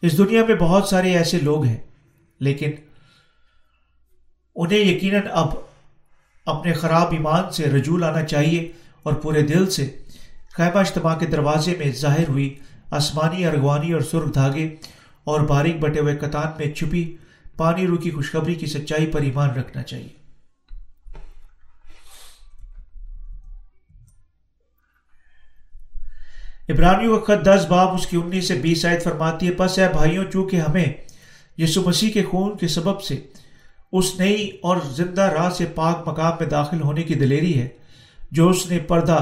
اس 0.03 0.19
دنیا 0.19 0.45
میں 0.49 0.55
بہت 0.55 0.89
سارے 0.89 1.17
ایسے 1.17 1.39
لوگ 1.41 1.65
ہیں، 1.65 1.77
لیکن 2.41 2.71
انہیں 4.57 4.79
یقیناً 4.79 5.23
اب 5.31 5.49
اپنے 6.47 6.73
خراب 6.73 7.13
ایمان 7.13 7.51
سے 7.53 7.65
رجوع 7.65 7.99
لانا 7.99 8.25
چاہیے 8.25 8.73
اور 9.03 9.13
پورے 9.13 9.43
دل 9.43 9.71
سے 9.71 9.89
خیمہ 10.55 10.79
اجتماع 10.79 11.15
کے 11.19 11.27
دروازے 11.27 11.75
میں 11.79 11.93
ظاہر 11.93 12.29
ہوئی 12.29 12.55
آسمانی، 12.91 13.47
ارغوانی 13.47 13.93
اور 13.93 14.01
سرخ 14.01 14.35
دھاگے 14.35 14.69
اور 15.25 15.41
باریک 15.41 15.81
بٹے 15.81 16.01
ہوئے 16.01 16.17
کتان 16.17 16.51
میں 16.59 16.73
چھپی 16.75 17.17
پانی 17.57 17.87
رو 17.87 17.97
کی 17.97 18.11
خوشخبری 18.11 18.55
کی 18.55 18.67
سچائی 18.67 19.07
پر 19.07 19.21
ایمان 19.21 19.51
رکھنا 19.51 19.83
چاہیے۔ 19.83 20.21
ابرانی 26.69 27.07
وقت 27.07 27.45
دس 27.45 27.67
باب 27.69 27.95
اس 27.95 28.07
کی 28.07 28.17
انیس 28.17 28.49
سے 28.49 28.55
بیس 28.55 28.85
آیت 28.85 29.05
فرماتی 29.05 29.47
ہے، 29.47 29.53
پس 29.53 29.79
اے 29.79 29.89
بھائیوں، 29.93 30.25
چونکہ 30.25 30.57
ہمیں 30.57 30.93
یسو 31.59 31.83
مسیح 31.83 32.13
کے 32.13 32.23
خون 32.25 32.57
کے 32.59 32.69
سبب 32.69 33.03
سے 33.03 33.21
اس 33.93 34.19
نئی 34.19 34.51
اور 34.63 34.77
زندہ 34.91 35.23
راہ 35.23 35.51
سے 35.51 35.67
پاک 35.75 36.09
مقام 36.09 36.33
میں 36.41 36.47
داخل 36.47 36.81
ہونے 36.81 37.03
کی 37.03 37.15
دلیری 37.15 37.59
ہے، 37.61 37.69
جو 38.31 38.49
اس 38.49 38.71
نے 38.71 38.79
پردہ 38.79 39.19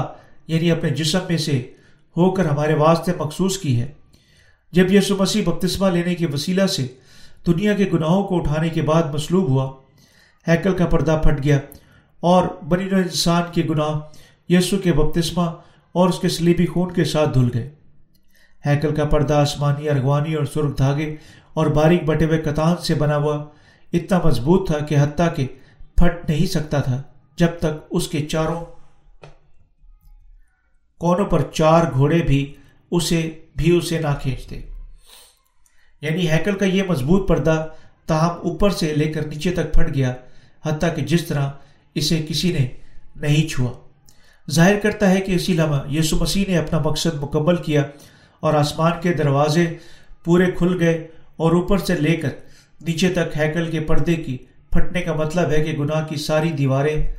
یعنی 0.47 0.71
اپنے 0.71 0.89
جسم 0.89 1.19
میں 1.29 1.37
سے 1.37 1.59
ہو 2.15 2.31
کر 2.31 2.45
ہمارے 2.45 2.73
واسطے 2.73 3.11
مخصوص 3.17 3.57
کی 3.57 3.79
ہے۔ 3.81 3.91
جب 4.73 4.91
یسو 4.93 5.15
مسیح 5.15 5.43
بپتسمہ 5.45 5.89
لینے 5.89 6.15
کے 6.15 6.27
وسیلہ 6.33 6.65
سے 6.65 6.87
دنیا 7.47 7.73
کے 7.73 7.89
گناہوں 7.93 8.23
کو 8.23 8.37
اٹھانے 8.37 8.69
کے 8.69 8.81
بعد 8.81 9.13
مصلوب 9.13 9.49
ہوا، 9.49 9.71
ہیکل 10.47 10.73
کا 10.73 10.85
پردہ 10.85 11.19
پھٹ 11.23 11.43
گیا 11.43 11.59
اور 12.23 12.43
بنی 12.69 12.85
نو 12.85 12.97
انسان 12.97 13.43
کے 13.53 13.63
گناہ 13.69 13.99
یسو 14.49 14.77
کے 14.77 14.93
بپتسمہ 14.93 15.49
اور 15.95 16.09
اس 16.09 16.19
کے 16.19 16.29
سلیبی 16.29 16.65
خون 16.65 16.91
کے 16.91 17.03
ساتھ 17.03 17.33
دھل 17.33 17.49
گئے۔ 17.53 17.69
ہیکل 18.65 18.95
کا 18.95 19.05
پردہ 19.05 19.33
آسمانی، 19.33 19.89
ارغوانی 19.89 20.33
اور 20.33 20.45
سرخ 20.45 20.77
دھاگے 20.77 21.15
اور 21.53 21.67
باریک 21.67 22.03
بٹے 22.05 22.25
ہوئے 22.25 22.37
کتان 22.37 22.75
سے 22.77 22.93
بنا 22.93 23.17
ہوا 23.17 23.43
اتنا 23.93 24.21
مضبوط 24.25 24.67
تھا 24.67 24.79
کہ 24.79 24.95
حتیٰ 24.97 25.35
کہ 25.35 25.47
پھٹ 25.97 26.29
نہیں 26.29 26.45
سکتا 26.45 26.79
تھا 26.79 27.01
جب 27.35 27.47
تک 27.59 27.87
اس 27.91 28.07
کے 28.07 28.25
چاروں 28.25 28.65
کونوں 30.97 31.25
پر 31.25 31.41
چار 31.53 31.83
گھوڑے 31.93 32.19
بھی 32.19 32.55
اسے 32.91 33.31
بھی 33.55 33.77
اسے 33.77 33.99
نہ 33.99 34.07
کھینچتے۔ 34.21 34.61
یعنی 36.01 36.29
ہیکل 36.29 36.57
کا 36.57 36.65
یہ 36.65 36.83
مضبوط 36.83 37.27
پردہ 37.27 37.67
تاہم 38.05 38.29
اوپر 38.29 38.69
سے 38.69 38.93
لے 38.93 39.13
کر 39.13 39.25
نیچے 39.25 39.51
تک 39.51 39.73
پھٹ 39.73 39.95
گیا، 39.95 40.13
حتیٰ 40.65 40.95
کہ 40.95 41.01
جس 41.01 41.25
طرح 41.25 41.51
اسے 41.95 42.25
کسی 42.27 42.51
نے 42.51 42.67
نہیں 43.15 43.49
چھوا۔ 43.49 43.71
ظاہر 44.51 44.79
کرتا 44.79 45.09
ہے 45.09 45.21
کہ 45.21 45.31
اسی 45.31 45.53
لمحہ 45.53 45.93
یسو 45.93 46.17
مسیح 46.17 46.45
نے 46.47 46.57
اپنا 46.57 46.79
مقصد 46.79 47.23
مکمل 47.23 47.55
کیا 47.55 47.83
اور 48.39 48.53
آسمان 48.53 48.91
کے 49.01 49.13
دروازے 49.13 49.77
پورے 50.23 50.51
کھل 50.51 50.79
گئے 50.79 51.07
اور 51.35 51.51
اوپر 51.51 51.77
سے 51.77 51.95
لے 51.95 52.15
کر 52.17 52.29
نیچے 52.81 53.13
تک 53.13 53.37
ہیکل 53.37 53.71
کے 53.71 53.79
پردے 53.79 54.15
کی 54.15 54.37
پھٹنے 54.71 55.01
کا 55.01 55.13
مطلب 55.13 55.51
ہے 55.51 55.63
کہ 55.63 55.71
گناہ 55.71 56.07
کی 56.07 56.15
ساری 56.15 56.51
دیواریں 56.51 57.13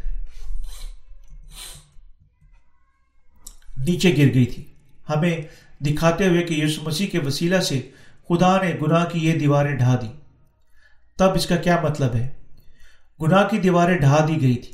نیچے 3.79 4.11
گر 4.11 4.35
گئی 4.35 4.45
تھی۔ 4.45 4.65
ہمیں 5.09 5.41
دکھاتے 5.81 6.29
ہوئے 6.29 6.43
کہ 6.43 6.55
یسو 6.55 6.83
مسیح 6.85 7.07
کے 7.07 7.19
وسیلہ 7.19 7.61
سے 7.61 7.81
خدا 8.29 8.63
نے 8.63 8.73
گناہ 8.83 9.05
کی 9.05 9.19
یہ 9.19 9.33
دیواریں 9.33 9.77
ڈھا 9.77 9.97
دی۔ 10.03 10.07
تب 11.19 11.35
اس 11.35 11.47
کا 11.47 11.57
کیا 11.57 11.77
مطلب 11.83 12.15
ہے؟ 12.15 12.29
گناہ 13.23 13.49
کی 13.49 13.59
دیواریں 13.59 13.99
ڈھا 13.99 14.25
دی 14.29 14.41
گئی 14.41 14.55
تھی۔ 14.55 14.73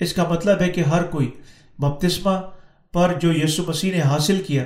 اس 0.00 0.12
کا 0.12 0.24
مطلب 0.28 0.60
ہے 0.60 0.68
کہ 0.68 0.80
ہر 0.80 1.02
کوئی 1.02 1.30
بپتسمہ 1.78 2.40
پر 2.92 3.14
جو 3.20 3.32
یسو 3.32 3.64
مسیح 3.68 3.92
نے 3.92 4.00
حاصل 4.00 4.42
کیا، 4.46 4.64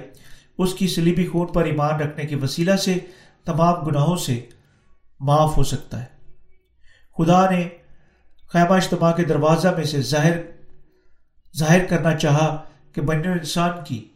اس 0.58 0.74
کی 0.74 0.88
سلیبی 0.88 1.26
خون 1.26 1.46
پر 1.46 1.64
ایمان 1.64 2.00
رکھنے 2.00 2.24
کے 2.24 2.36
وسیلہ 2.36 2.76
سے 2.76 2.94
تمام 3.44 3.74
گناہوں 3.74 4.16
سے 4.16 4.40
معاف 5.20 5.56
ہو 5.56 5.64
سکتا 5.64 6.02
ہے۔ 6.02 6.16
خدا 7.18 7.51
نے 7.51 7.68
خیمہ 8.48 8.74
اجتماع 8.74 9.12
کے 9.12 9.24
دروازہ 9.24 9.68
میں 9.68 9.84
سے 9.84 10.02
ظاہر 10.02 10.36
ظاہر 11.56 11.84
کرنا 11.84 12.14
چاہا 12.14 12.64
کہ 12.93 13.01
بننے 13.01 13.28
انسان 13.28 13.70
کی 13.84 14.09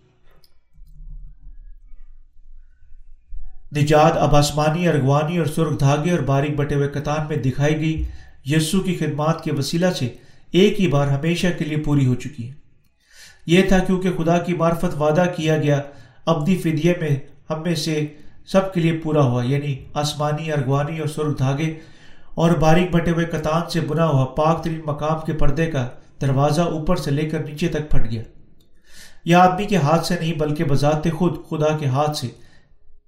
نجات 3.76 4.12
اب 4.16 4.34
آسمانی، 4.34 4.88
ارغوانی 4.88 5.38
اور 5.38 5.46
سرخ 5.46 5.80
دھاگے 5.80 6.10
اور 6.10 6.18
باریک 6.18 6.56
بٹے 6.56 6.74
ہوئے 6.74 6.88
کتان 6.88 7.28
میں 7.28 7.36
دکھائی 7.36 7.80
گئی۔ 7.80 8.04
یسو 8.44 8.80
کی 8.80 8.94
خدمات 8.94 9.44
کے 9.44 9.52
وسیلہ 9.52 9.90
سے 9.90 10.08
ایک 10.52 10.80
ہی 10.80 10.88
بار 10.88 11.06
ہمیشہ 11.06 11.46
کے 11.58 11.64
لیے 11.64 11.76
پوری 11.76 12.06
ہو 12.06 12.14
چکی 12.14 12.48
ہے۔ 12.48 12.54
یہ 13.46 13.62
تھا 13.62 13.78
کیونکہ 13.78 14.10
خدا 14.18 14.38
کی 14.38 14.54
معرفت 14.54 14.96
وعدہ 14.98 15.24
کیا 15.36 15.56
گیا۔ 15.56 15.80
ابدی 16.26 16.56
فدیے 16.56 16.94
میں 17.00 17.16
ہم 17.50 17.62
میں 17.62 17.74
سے 17.74 18.06
سب 18.46 18.72
کے 18.74 18.80
لیے 18.80 18.98
پورا 19.02 19.22
ہوا 19.22 19.44
یعنی 19.44 19.74
آسمانی، 19.94 20.52
ارغوانی 20.52 20.98
اور 20.98 21.08
سرخ 21.08 21.38
دھاگے، 21.38 21.74
اور 22.34 22.50
باریک 22.50 22.90
بٹے 22.90 23.10
ہوئے 23.10 23.24
کتان 23.24 23.68
سے 23.70 23.80
بنا 23.80 24.06
ہوا 24.06 24.24
پاک 24.34 24.62
ترین 24.64 24.80
مقام 24.86 25.24
کے 25.26 25.32
پردے 25.32 25.70
کا 25.70 25.88
دروازہ 26.20 26.60
اوپر 26.60 26.96
سے 26.96 27.10
لے 27.10 27.28
کر 27.30 27.44
نیچے 27.44 27.68
تک 27.68 27.90
پھٹ 27.90 28.10
گیا۔ 28.10 28.22
یہ 29.24 29.36
آدمی 29.36 29.64
کے 29.64 29.76
ہاتھ 29.76 30.06
سے 30.06 30.14
نہیں 30.20 30.38
بلکہ 30.38 30.64
بذات 30.64 31.06
خود، 31.18 31.36
خدا 31.50 31.76
کے 31.78 31.86
ہاتھ 31.86 32.16
سے 32.16 32.28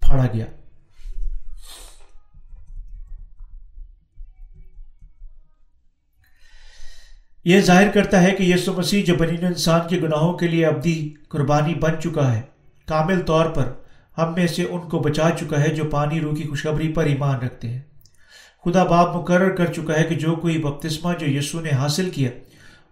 پھاڑا 0.01 0.27
گیا۔ 0.35 0.47
یہ 7.45 7.61
ظاہر 7.61 7.89
کرتا 7.91 8.23
ہے 8.23 8.31
کہ 8.31 8.43
یسو 8.43 8.73
مسیح 8.73 9.05
جو 9.05 9.15
بنین 9.15 9.45
انسان 9.47 9.81
کے 9.89 9.97
گناہوں 9.97 10.33
کے 10.33 10.49
لیے 10.49 10.67
ابدی 10.67 11.15
قربانی 11.29 11.75
بن 11.75 12.01
چکا 12.01 12.33
ہے، 12.35 12.41
کامل 12.89 13.21
طور 13.27 13.47
پر 13.47 13.73
ہم 14.19 14.35
میں 14.37 14.47
سے 14.47 14.65
ان 14.65 14.89
کو 14.89 14.99
بچا 14.99 15.31
چکا 15.41 15.61
ہے 15.61 15.69
جو 15.69 15.85
پانی 15.85 16.21
روح 16.21 16.35
کی 16.35 16.49
خوشخبری 16.49 16.93
پر 16.93 17.05
ایمان 17.05 17.41
رکھتے 17.41 17.69
ہیں۔ 17.69 17.81
خدا 18.65 18.85
باپ 18.85 19.17
مقرر 19.17 19.51
کر 19.55 19.73
چکا 19.73 19.99
ہے 19.99 20.05
کہ 20.05 20.15
جو 20.15 20.37
کوئی 20.37 20.59
بپتسمہ 20.59 21.13
جو 21.19 21.27
یسو 21.27 21.61
نے 21.61 21.71
حاصل 21.71 22.11
کیا، 22.11 22.31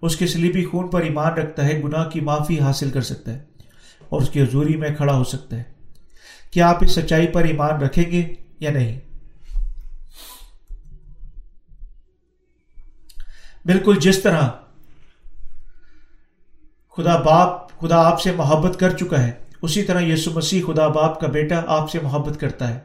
اس 0.03 0.17
کے 0.17 0.27
سلیبی 0.27 0.65
خون 0.65 0.89
پر 0.89 1.01
ایمان 1.01 1.33
رکھتا 1.33 1.65
ہے، 1.65 1.83
گناہ 1.83 2.09
کی 2.09 2.21
معافی 2.21 2.61
حاصل 2.61 2.91
کر 2.91 3.01
سکتا 3.01 3.33
ہے 3.33 3.45
اور 4.09 4.21
اس 4.21 4.31
کی 4.31 4.43
حضوری 4.43 4.77
میں 4.77 4.95
کھڑا 4.97 5.13
ہو 5.13 5.25
سکتا 5.25 5.57
ہے۔ 5.57 5.63
کیا 6.51 6.69
آپ 6.69 6.85
اس 6.85 6.91
سچائی 6.91 7.27
پر 7.27 7.45
ایمان 7.45 7.71
رکھیں 7.71 8.11
گے 8.11 8.35
یا 8.61 8.71
نہیں؟ 8.71 9.01
بالکل 13.65 13.97
جس 14.01 14.23
طرح 14.23 14.49
خدا 16.97 17.21
باپ، 17.21 17.81
خدا 17.81 18.07
آپ 18.07 18.21
سے 18.21 18.33
محبت 18.33 18.81
کر 18.81 18.97
چکا 18.97 19.23
ہے 19.23 19.50
اسی 19.63 19.83
طرح 19.83 20.01
یسو 20.01 20.31
مسیح 20.35 20.63
خدا 20.67 20.89
باپ 20.89 21.21
کا 21.21 21.27
بیٹا 21.27 21.63
آپ 21.67 21.91
سے 21.91 21.99
محبت 22.03 22.41
کرتا 22.41 22.75
ہے 22.75 22.79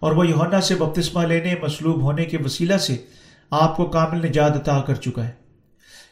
اور 0.00 0.12
وہ 0.12 0.26
یونا 0.26 0.60
سے 0.60 0.74
بپتسمہ 0.74 1.22
لینے 1.22 1.54
مصلوب 1.62 2.02
ہونے 2.02 2.24
کے 2.24 2.38
وسیلہ 2.44 2.76
سے 2.76 2.96
آپ 3.50 3.76
کو 3.76 3.86
کامل 3.86 4.26
نجات 4.26 4.56
عطا 4.56 4.80
کر 4.80 4.94
چکا 4.94 5.28
ہے۔ 5.28 5.30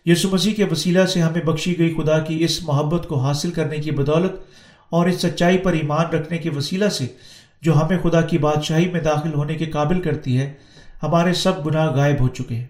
یسو 0.07 0.29
مسیح 0.33 0.55
کے 0.55 0.65
وسیلہ 0.65 1.07
سے 1.07 1.21
ہمیں 1.21 1.43
بخشی 1.43 1.79
گئی 1.79 1.95
خدا 1.95 2.19
کی 2.19 2.45
اس 2.45 2.63
محبت 2.63 3.09
کو 3.09 3.19
حاصل 3.19 3.51
کرنے 3.51 3.77
کی 3.77 3.91
بدولت 3.91 4.33
اور 4.91 5.07
اس 5.07 5.23
سچائی 5.23 5.59
پر 5.59 5.73
ایمان 5.73 6.07
رکھنے 6.07 6.39
کے 6.39 6.51
وسیلہ 6.51 6.89
سے 6.89 7.07
جو 7.63 7.77
ہمیں 7.77 7.99
خدا 8.03 8.21
کی 8.21 8.39
بادشاہی 8.39 8.91
میں 8.91 9.01
داخل 9.01 9.35
ہونے 9.35 9.55
کے 9.55 9.65
قابل 9.65 10.01
کرتی 10.01 10.39
ہے، 10.39 10.53
ہمارے 11.03 11.35
سب 11.35 11.67
گناہ 11.67 11.91
غائب 11.91 12.21
ہو 12.21 12.29
چکے 12.29 12.55
ہیں۔ 12.55 12.67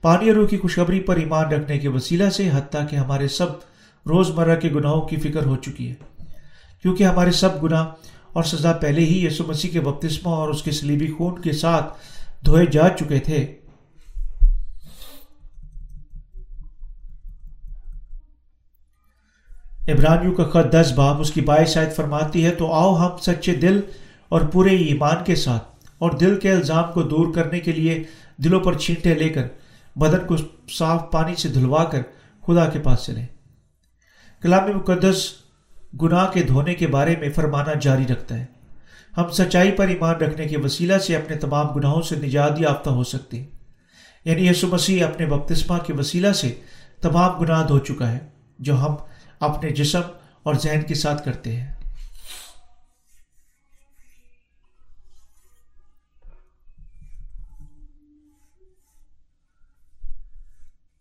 پانی 0.00 0.32
روح 0.32 0.48
کی 0.48 0.56
خوشخبری 0.56 1.00
پر 1.00 1.16
ایمان 1.16 1.52
رکھنے 1.52 1.78
کے 1.78 1.88
وسیلہ 1.88 2.30
سے 2.30 2.50
حتیٰ 2.54 2.88
کہ 2.88 2.96
ہمارے 2.96 3.28
سب 3.28 3.46
روز 4.06 4.30
مرہ 4.30 4.60
کے 4.60 4.68
گناہوں 4.68 5.02
کی 5.02 5.16
فکر 5.16 5.46
ہو 5.46 5.56
چکی 5.56 5.88
ہے۔ 5.88 6.09
کیونکہ 6.82 7.04
ہمارے 7.04 7.32
سب 7.32 7.62
گناہ 7.62 7.86
اور 8.32 8.44
سزا 8.44 8.72
پہلے 8.72 9.04
ہی 9.04 9.26
یسو 9.26 9.44
مسیح 9.48 9.70
کے 9.70 9.80
بپتسمہ 9.80 10.30
اور 10.30 10.48
اس 10.48 10.62
کے 10.62 10.70
سلیبی 10.70 11.12
خون 11.18 11.42
کے 11.42 11.52
ساتھ 11.52 11.98
دھوئے 12.44 12.66
جا 12.66 12.88
چکے 12.88 13.18
تھے۔ 13.18 13.56
ابرانیوں 19.88 20.34
کا 20.34 20.44
خط 20.44 20.72
دس 20.72 20.92
باب 20.96 21.20
اس 21.20 21.30
کی 21.30 21.40
باعث 21.40 21.74
شاید 21.74 21.92
فرماتی 21.92 22.44
ہے، 22.44 22.50
تو 22.50 22.72
آؤ 22.72 22.94
ہم 22.96 23.16
سچے 23.18 23.54
دل 23.54 23.80
اور 24.28 24.40
پورے 24.40 24.76
ایمان 24.76 25.24
کے 25.24 25.34
ساتھ 25.34 25.64
اور 25.98 26.10
دل 26.10 26.40
کے 26.40 26.52
الزام 26.52 26.92
کو 26.92 27.02
دور 27.02 27.34
کرنے 27.34 27.60
کے 27.60 27.72
لیے 27.72 28.02
دلوں 28.36 28.60
پر 28.60 28.78
چھینٹے 28.78 29.14
لے 29.14 29.28
کر، 29.28 29.46
بدن 29.96 30.26
کو 30.26 30.36
صاف 30.68 31.10
پانی 31.10 31.34
سے 31.34 31.48
دھلوا 31.48 31.84
کر 31.84 32.02
خدا 32.46 32.68
کے 32.68 32.78
پاس 32.78 33.04
چلیں۔ 33.06 33.26
کلام 34.42 34.76
مقدس 34.76 35.39
گناہ 36.02 36.26
کے 36.30 36.42
دھونے 36.42 36.74
کے 36.74 36.86
بارے 36.86 37.14
میں 37.20 37.30
فرمانا 37.30 37.72
جاری 37.80 38.06
رکھتا 38.06 38.34
ہے۔ 38.34 38.44
ہم 39.16 39.30
سچائی 39.30 39.70
پر 39.70 39.88
ایمان 39.88 40.14
رکھنے 40.14 40.46
کے 40.46 40.58
وسیلہ 40.58 40.98
سے 40.98 41.16
اپنے 41.16 41.36
تمام 41.36 41.66
گناہوں 41.66 42.02
سے 42.02 42.16
نجات 42.16 42.60
یافتہ 42.60 42.90
ہو 42.90 43.04
سکتے 43.04 43.38
ہیں۔ 43.38 43.46
یعنی 44.24 44.48
یسو 44.48 44.66
مسیح 44.66 45.04
اپنے 45.06 45.26
بپتسمہ 45.26 45.78
کے 45.78 45.92
وسیلہ 45.92 46.32
سے 46.32 46.54
تمام 47.00 47.38
گناہ 47.40 47.66
دھو 47.66 47.78
چکا 47.78 48.12
ہے، 48.12 48.18
جو 48.58 48.74
ہم 48.76 48.94
اپنے 49.40 49.70
جسم 49.70 50.00
اور 50.42 50.54
ذہن 50.54 50.80
کے 50.82 50.94
ساتھ 50.94 51.24
کرتے 51.24 51.56
ہیں۔ 51.56 51.79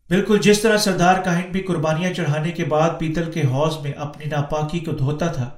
بالکل 0.10 0.38
جس 0.38 0.62
طرح 0.62 0.78
سردار 0.78 1.16
کاہن 1.24 1.52
بھی 1.52 1.62
قربانیاں 1.62 2.14
چڑھانے 2.14 2.52
کے 2.52 2.64
بعد 2.66 2.90
پیتل 3.00 3.32
کے 3.32 3.42
حوض 3.42 3.78
میں 3.84 3.92
اپنی 3.92 4.26
ناپاکی 4.26 4.80
کو 4.80 4.92
دھوتا 4.92 5.28
تھا، 5.28 5.50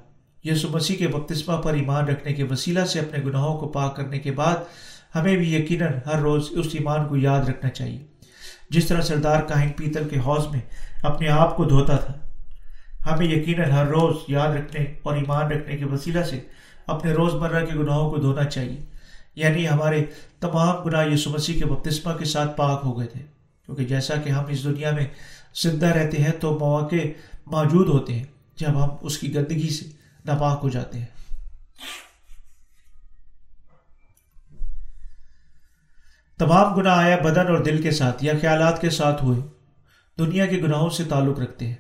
یسو 0.43 0.67
مسیح 0.71 0.95
کے 0.97 1.07
بپتسمہ 1.07 1.57
پر 1.57 1.73
ایمان 1.73 2.07
رکھنے 2.07 2.33
کے 2.33 2.43
وسیلہ 2.43 2.85
سے 2.85 2.99
اپنے 2.99 3.23
گناہوں 3.25 3.57
کو 3.57 3.67
پاک 3.67 3.95
کرنے 3.95 4.19
کے 4.19 4.31
بعد 4.31 4.55
ہمیں 5.15 5.37
بھی 5.37 5.55
یقیناً 5.55 5.93
ہر 6.05 6.19
روز 6.19 6.47
اس 6.51 6.67
ایمان 6.73 7.07
کو 7.07 7.17
یاد 7.17 7.49
رکھنا 7.49 7.69
چاہیے۔ 7.69 7.99
جس 8.69 8.85
طرح 8.85 9.01
سردار 9.01 9.41
کاہن 9.41 9.69
پیتل 9.69 10.09
کے 10.09 10.19
حوض 10.19 10.47
میں 10.47 10.59
اپنے 11.03 11.29
آپ 11.29 11.57
کو 11.57 11.63
دھوتا 11.63 11.95
تھا، 11.95 12.13
ہمیں 13.11 13.25
یقیناً 13.25 13.71
ہر 13.71 13.87
روز 13.87 14.15
یاد 14.27 14.55
رکھنے 14.55 14.85
اور 15.03 15.15
ایمان 15.15 15.51
رکھنے 15.51 15.77
کے 15.77 15.85
وسیلہ 15.85 16.23
سے 16.23 16.39
اپنے 16.87 17.11
روز 17.11 17.33
مرہ 17.33 17.65
کے 17.65 17.75
گناہوں 17.75 18.09
کو 18.09 18.17
دھونا 18.17 18.43
چاہیے۔ 18.43 18.79
یعنی 19.35 19.69
ہمارے 19.69 20.05
تمام 20.39 20.83
گناہ 20.83 21.07
یسو 21.07 21.29
مسیح 21.29 21.59
کے 21.59 21.65
بپتسمہ 21.65 22.13
کے 22.13 22.25
ساتھ 22.25 22.57
پاک 22.57 22.81
ہو 22.85 22.99
گئے 22.99 23.07
تھے۔ 23.07 23.40
کیونکہ 23.75 23.95
جیسا 23.95 24.15
کہ 24.15 24.29
ہم 24.29 24.45
اس 24.45 24.63
دنیا 24.63 24.91
میں 24.91 25.07
زندہ 25.55 25.85
رہتے 25.85 26.17
ہیں 26.17 26.31
تو 26.39 26.59
مواقع 26.59 26.95
موجود 27.45 27.87
ہوتے 27.87 28.13
ہیں 28.13 28.23
جب 28.55 28.83
ہم 28.83 28.89
اس 29.01 29.17
کی 29.17 29.35
گندگی 29.35 29.69
سے 29.69 29.85
ناپاک 30.25 30.59
ہو 30.63 30.69
جاتے 30.69 30.99
ہیں۔ 30.99 31.05
تمام 36.37 36.73
گناہ 36.73 36.97
آیا 36.97 37.17
بدن 37.23 37.47
اور 37.47 37.63
دل 37.63 37.81
کے 37.81 37.91
ساتھ، 37.91 38.23
یا 38.23 38.33
خیالات 38.41 38.81
کے 38.81 38.89
ساتھ 38.89 39.23
ہوئے۔ 39.23 39.39
دنیا 40.19 40.45
کے 40.45 40.57
گناہوں 40.57 40.89
سے 40.89 41.03
تعلق 41.03 41.39
رکھتے 41.39 41.67
ہیں۔ 41.67 41.75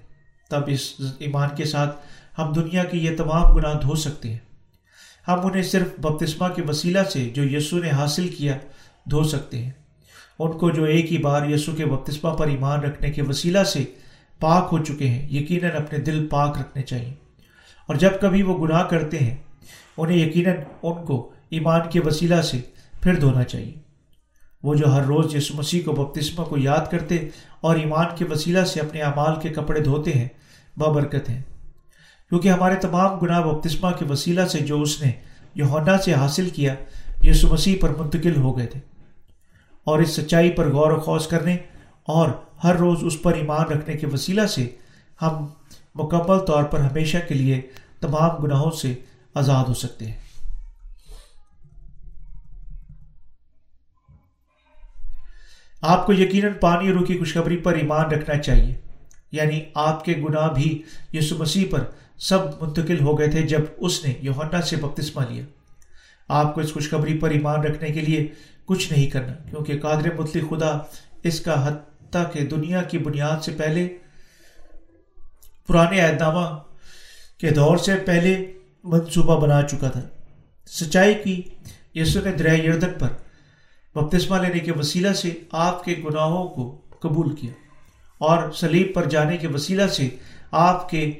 تب 0.49 0.61
اس 0.67 0.93
ایمان 1.19 1.49
کے 1.57 1.65
ساتھ 1.65 1.95
ہم 2.37 2.53
دنیا 2.53 2.83
کی 2.83 2.97
یہ 2.97 3.17
تمام 3.17 3.53
گناہ 3.53 3.73
دھو 3.73 3.95
سکتے 3.95 4.31
ہیں۔ 4.31 4.37
ہم 5.27 5.45
انہیں 5.45 5.63
صرف 5.63 5.87
بپتسمہ 5.99 6.47
کے 6.47 6.61
وسیلہ 6.61 6.99
سے 7.13 7.29
جو 7.29 7.57
یسو 7.57 7.77
نے 7.77 7.89
حاصل 7.89 8.27
کیا 8.27 8.57
دھو 9.09 9.23
سکتے 9.23 9.63
ہیں۔ 9.63 9.71
ان 10.41 10.57
کو 10.57 10.69
جو 10.69 10.83
ایک 10.83 11.11
ہی 11.11 11.17
بار 11.17 11.49
یسو 11.49 11.71
کے 11.71 11.85
بپتسمہ 11.85 12.29
پر 12.29 12.47
ایمان 12.47 12.79
رکھنے 12.79 13.11
کے 13.11 13.21
وسیلہ 13.21 13.63
سے 13.63 13.83
پاک 14.39 14.69
ہو 14.71 14.83
چکے 14.83 15.07
ہیں، 15.07 15.29
یقیناً 15.29 15.71
اپنے 15.71 15.99
دل 15.99 16.27
پاک 16.27 16.57
رکھنے 16.57 16.83
چاہیے۔ 16.83 17.13
اور 17.87 17.95
جب 17.95 18.11
کبھی 18.21 18.43
وہ 18.43 18.67
گناہ 18.67 18.83
کرتے 18.83 19.17
ہیں، 19.17 19.35
انہیں 19.97 20.17
یقیناً 20.17 20.55
ان 20.83 21.05
کو 21.05 21.31
ایمان 21.49 21.81
کے 21.91 21.99
وسیلہ 21.99 22.41
سے 22.41 22.61
پھر 23.01 23.15
دھونا 23.15 23.43
چاہیے۔ 23.43 23.73
وہ 24.63 24.75
جو 24.75 24.93
ہر 24.93 25.01
روز 25.01 25.35
یسو 25.35 25.53
مسیح 25.53 25.81
کو 25.85 25.91
بپتسمہ 25.91 26.43
کو 26.43 26.57
یاد 26.57 26.91
کرتے 26.91 27.15
اور 27.61 27.75
ایمان 27.75 28.05
کے 28.15 28.25
وسیلہ 28.25 28.63
سے 28.63 28.79
اپنے 28.79 29.01
اعمال 29.01 29.33
کے 29.41 29.49
کپڑے 29.49 29.79
دھوتے 29.79 30.11
ہیں، 30.11 30.27
بابرکت 30.77 31.29
ہیں۔ 31.29 31.41
کیونکہ 32.29 32.49
ہمارے 32.49 32.75
تمام 32.75 33.19
گناہ 33.19 33.41
بپتسمہ 33.41 33.89
کے 33.99 34.05
وسیلہ 34.09 34.45
سے 34.45 34.59
جو 34.59 34.81
اس 34.81 35.01
نے 35.01 35.11
یونا 35.55 35.97
سے 35.97 36.13
حاصل 36.13 36.49
کیا 36.49 36.75
یسو 37.23 37.47
مسیح 37.47 37.75
پر 37.81 37.89
منتقل 37.89 38.35
ہو 38.35 38.57
گئے 38.57 38.65
تھے۔ 38.65 38.90
اور 39.83 39.99
اس 39.99 40.09
سچائی 40.09 40.51
پر 40.51 40.71
غور 40.71 40.91
و 40.91 40.99
خوص 40.99 41.27
کرنے 41.27 41.57
اور 42.03 42.29
ہر 42.63 42.75
روز 42.75 42.97
اس 43.01 43.21
پر 43.21 43.33
ایمان 43.33 43.65
رکھنے 43.65 43.97
کے 43.97 44.07
وسیلہ 44.07 44.45
سے 44.45 44.69
ہم 45.21 45.47
مکمل 45.95 46.39
طور 46.39 46.63
پر 46.63 46.79
ہمیشہ 46.79 47.17
کے 47.27 47.33
لیے 47.33 47.61
تمام 47.99 48.35
گناہوں 48.35 48.71
سے 48.71 48.93
آزاد 49.35 49.65
ہو 49.65 49.73
سکتے 49.73 50.05
ہیں۔ 50.05 50.19
آپ 55.81 56.05
کو 56.05 56.13
یقیناً 56.13 56.53
پانی 56.61 56.87
اور 56.87 56.97
روح 56.97 57.05
کی 57.05 57.17
خوشخبری 57.17 57.57
پر 57.57 57.73
ایمان 57.73 58.05
رکھنا 58.05 58.37
چاہیے۔ 58.37 58.75
یعنی 59.31 59.61
آپ 59.75 60.05
کے 60.05 60.13
گناہ 60.13 60.53
بھی 60.53 60.83
یسو 61.13 61.35
مسیح 61.37 61.65
پر 61.71 61.83
سب 62.17 62.39
منتقل 62.61 63.01
ہو 63.01 63.19
گئے 63.19 63.27
تھے 63.27 63.41
جب 63.41 63.61
اس 63.77 64.05
نے 64.05 64.13
یوہنا 64.21 64.61
سے 64.61 64.75
بپتسمہ 64.75 65.21
لیا۔ 65.29 65.43
آپ 66.27 66.55
کو 66.55 66.61
اس 66.61 66.73
خوشخبری 66.73 67.17
پر 67.17 67.29
ایمان 67.29 67.63
رکھنے 67.63 67.89
کے 67.89 68.01
لیے 68.01 68.27
کچھ 68.65 68.93
نہیں 68.93 69.07
کرنا۔ 69.07 69.33
کیونکہ 69.49 69.79
قادر 69.79 70.13
مطلق 70.17 70.49
خدا 70.49 70.79
اس 71.23 71.39
کا 71.39 71.67
حتیٰ 71.67 72.31
کہ 72.33 72.45
دنیا 72.45 72.81
کی 72.81 72.97
بنیاد 72.97 73.43
سے 73.43 73.51
پہلے، 73.51 73.97
پرانے 75.67 76.01
اعتنامہ 76.01 76.59
کے 77.37 77.49
دور 77.49 77.77
سے 77.77 77.95
پہلے 77.95 78.53
منصوبہ 78.83 79.41
بنا 79.41 79.61
چکا 79.61 79.89
تھا۔ 79.89 80.01
سچائی 80.67 81.13
کی 81.23 81.41
یسو 81.95 82.19
نے 82.21 82.31
دریا 82.31 82.53
یردن 82.53 82.93
پر 82.99 83.07
بپتسمہ 83.95 84.37
لینے 84.37 84.59
کے 84.59 84.71
وسیلہ 84.71 85.13
سے 85.13 85.31
آپ 85.51 85.83
کے 85.83 85.95
گناہوں 86.05 86.47
کو 86.47 86.81
قبول 86.99 87.35
کیا 87.35 87.51
اور 88.17 88.51
سلیب 88.51 88.93
پر 88.93 89.09
جانے 89.09 89.37
کے 89.37 89.47
وسیلہ 89.47 89.87
سے 89.87 90.09
آپ 90.51 90.89
کے 90.89 91.19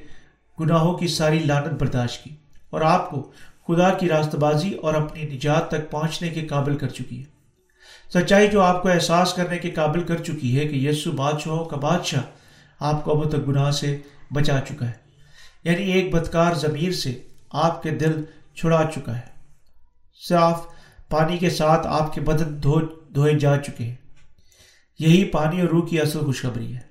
گناہوں 0.59 0.93
کی 0.93 1.07
ساری 1.07 1.39
لانت 1.39 1.81
برداشت 1.81 2.23
کی 2.23 2.35
اور 2.69 2.81
آپ 2.81 3.09
کو 3.09 3.31
خدا 3.67 3.93
کی 3.93 4.09
راست 4.09 4.35
بازی 4.35 4.73
اور 4.73 4.93
اپنی 4.93 5.23
نجات 5.23 5.67
تک 5.67 5.91
پہنچنے 5.91 6.29
کے 6.29 6.41
قابل 6.41 6.77
کر 6.77 6.87
چکی 6.87 7.23
ہے۔ 7.23 7.41
سچائی 8.13 8.47
جو 8.47 8.61
آپ 8.61 8.83
کو 8.83 8.89
احساس 8.89 9.33
کرنے 9.33 9.57
کے 9.57 9.71
قابل 9.71 10.03
کر 10.03 10.23
چکی 10.23 10.59
ہے 10.59 10.67
کہ 10.67 10.75
یسو 10.75 11.11
بادشاہوں 11.11 11.65
کا 11.65 11.77
بادشاہ 11.77 12.21
آپ 12.79 13.05
کو 13.05 13.21
اب 13.21 13.29
تک 13.29 13.47
گناہ 13.47 13.71
سے 13.71 13.97
بچا 14.31 14.59
چکا 14.67 14.85
ہے۔ 14.85 14.91
یعنی 15.63 15.91
ایک 15.91 16.13
بدکار 16.13 16.53
ضمیر 16.53 16.91
سے 16.91 17.21
آپ 17.51 17.83
کے 17.83 17.89
دل 17.89 18.23
چھڑا 18.55 18.89
چکا 18.95 19.15
ہے۔ 19.15 19.31
صاف 20.29 20.65
پانی 21.09 21.37
کے 21.37 21.49
ساتھ 21.49 21.87
آپ 21.87 22.13
کے 22.13 22.21
بدن 22.21 22.63
دھو 22.63 22.81
دھوئے 23.15 23.33
جا 23.33 23.57
چکے 23.57 23.83
ہیں۔ 23.83 23.95
یہی 24.99 25.25
پانی 25.25 25.61
اور 25.61 25.69
روح 25.69 25.87
کی 25.89 26.01
اصل 26.01 26.19
خوشخبری 26.19 26.75
ہے۔ 26.75 26.90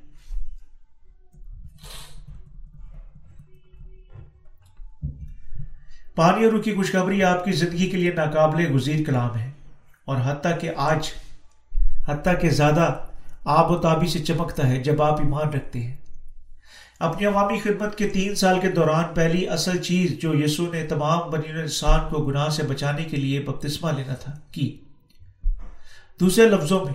پانی 6.20 6.44
اور 6.44 6.52
روح 6.52 6.62
کی 6.62 6.74
خوشخبری 6.74 7.22
آپ 7.22 7.44
کی 7.44 7.52
زندگی 7.52 7.90
کے 7.90 7.97
لیے 7.97 8.12
ناقابل 8.12 8.74
گزیر 8.74 9.05
کلام 9.06 9.38
ہے 9.38 9.51
اور 10.05 10.16
حتیٰ 10.24 10.60
کہ 10.60 10.70
آج، 10.76 11.10
حتیٰ 12.06 12.40
کہ 12.40 12.51
زیادہ 12.51 12.94
آب 13.44 13.70
و 13.70 13.76
تابی 13.76 14.06
سے 14.06 14.18
چمکتا 14.18 14.68
ہے 14.68 14.82
جب 14.82 15.02
آپ 15.02 15.20
ایمان 15.20 15.48
رکھتے 15.48 15.80
ہیں۔ 15.80 15.97
اپنی 17.01 17.26
عوامی 17.26 17.60
خدمت 17.60 17.98
کے 17.98 18.09
تین 18.09 18.34
سال 18.34 18.60
کے 18.60 18.68
دوران 18.68 19.05
پہلی 19.14 19.48
اصل 19.48 19.78
چیز 19.78 20.18
جو 20.18 20.34
یسو 20.34 20.72
نے 20.72 20.86
تمام 20.86 21.30
بنی 21.30 21.60
انسان 21.60 22.01
کو 22.10 22.26
گناہ 22.26 22.48
سے 22.48 22.62
بچانے 22.62 23.05
کے 23.05 23.16
لیے 23.16 23.40
بپتسمہ 23.40 23.90
لینا 23.90 24.14
تھا، 24.14 24.32
کی؟ 24.52 24.76
دوسرے 26.20 26.48
لفظوں 26.48 26.84
میں 26.84 26.94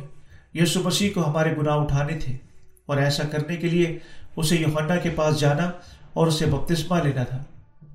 یسو 0.54 0.82
مسیح 0.84 1.10
کو 1.14 1.30
ہمارے 1.30 1.58
گناہ 1.58 1.76
اٹھانے 1.76 2.20
تھے 2.20 2.34
اور 2.86 2.98
ایسا 2.98 3.24
کرنے 3.24 3.56
کے 3.56 3.68
لیے 3.68 4.00
اسے 4.36 4.56
یوحنا 4.56 4.96
کے 4.96 5.10
پاس 5.10 5.40
جانا 5.40 5.72
اور 6.14 6.28
اسے 6.28 6.46
بپتسمہ 6.46 6.98
لینا 7.04 7.24
تھا۔ 7.24 7.44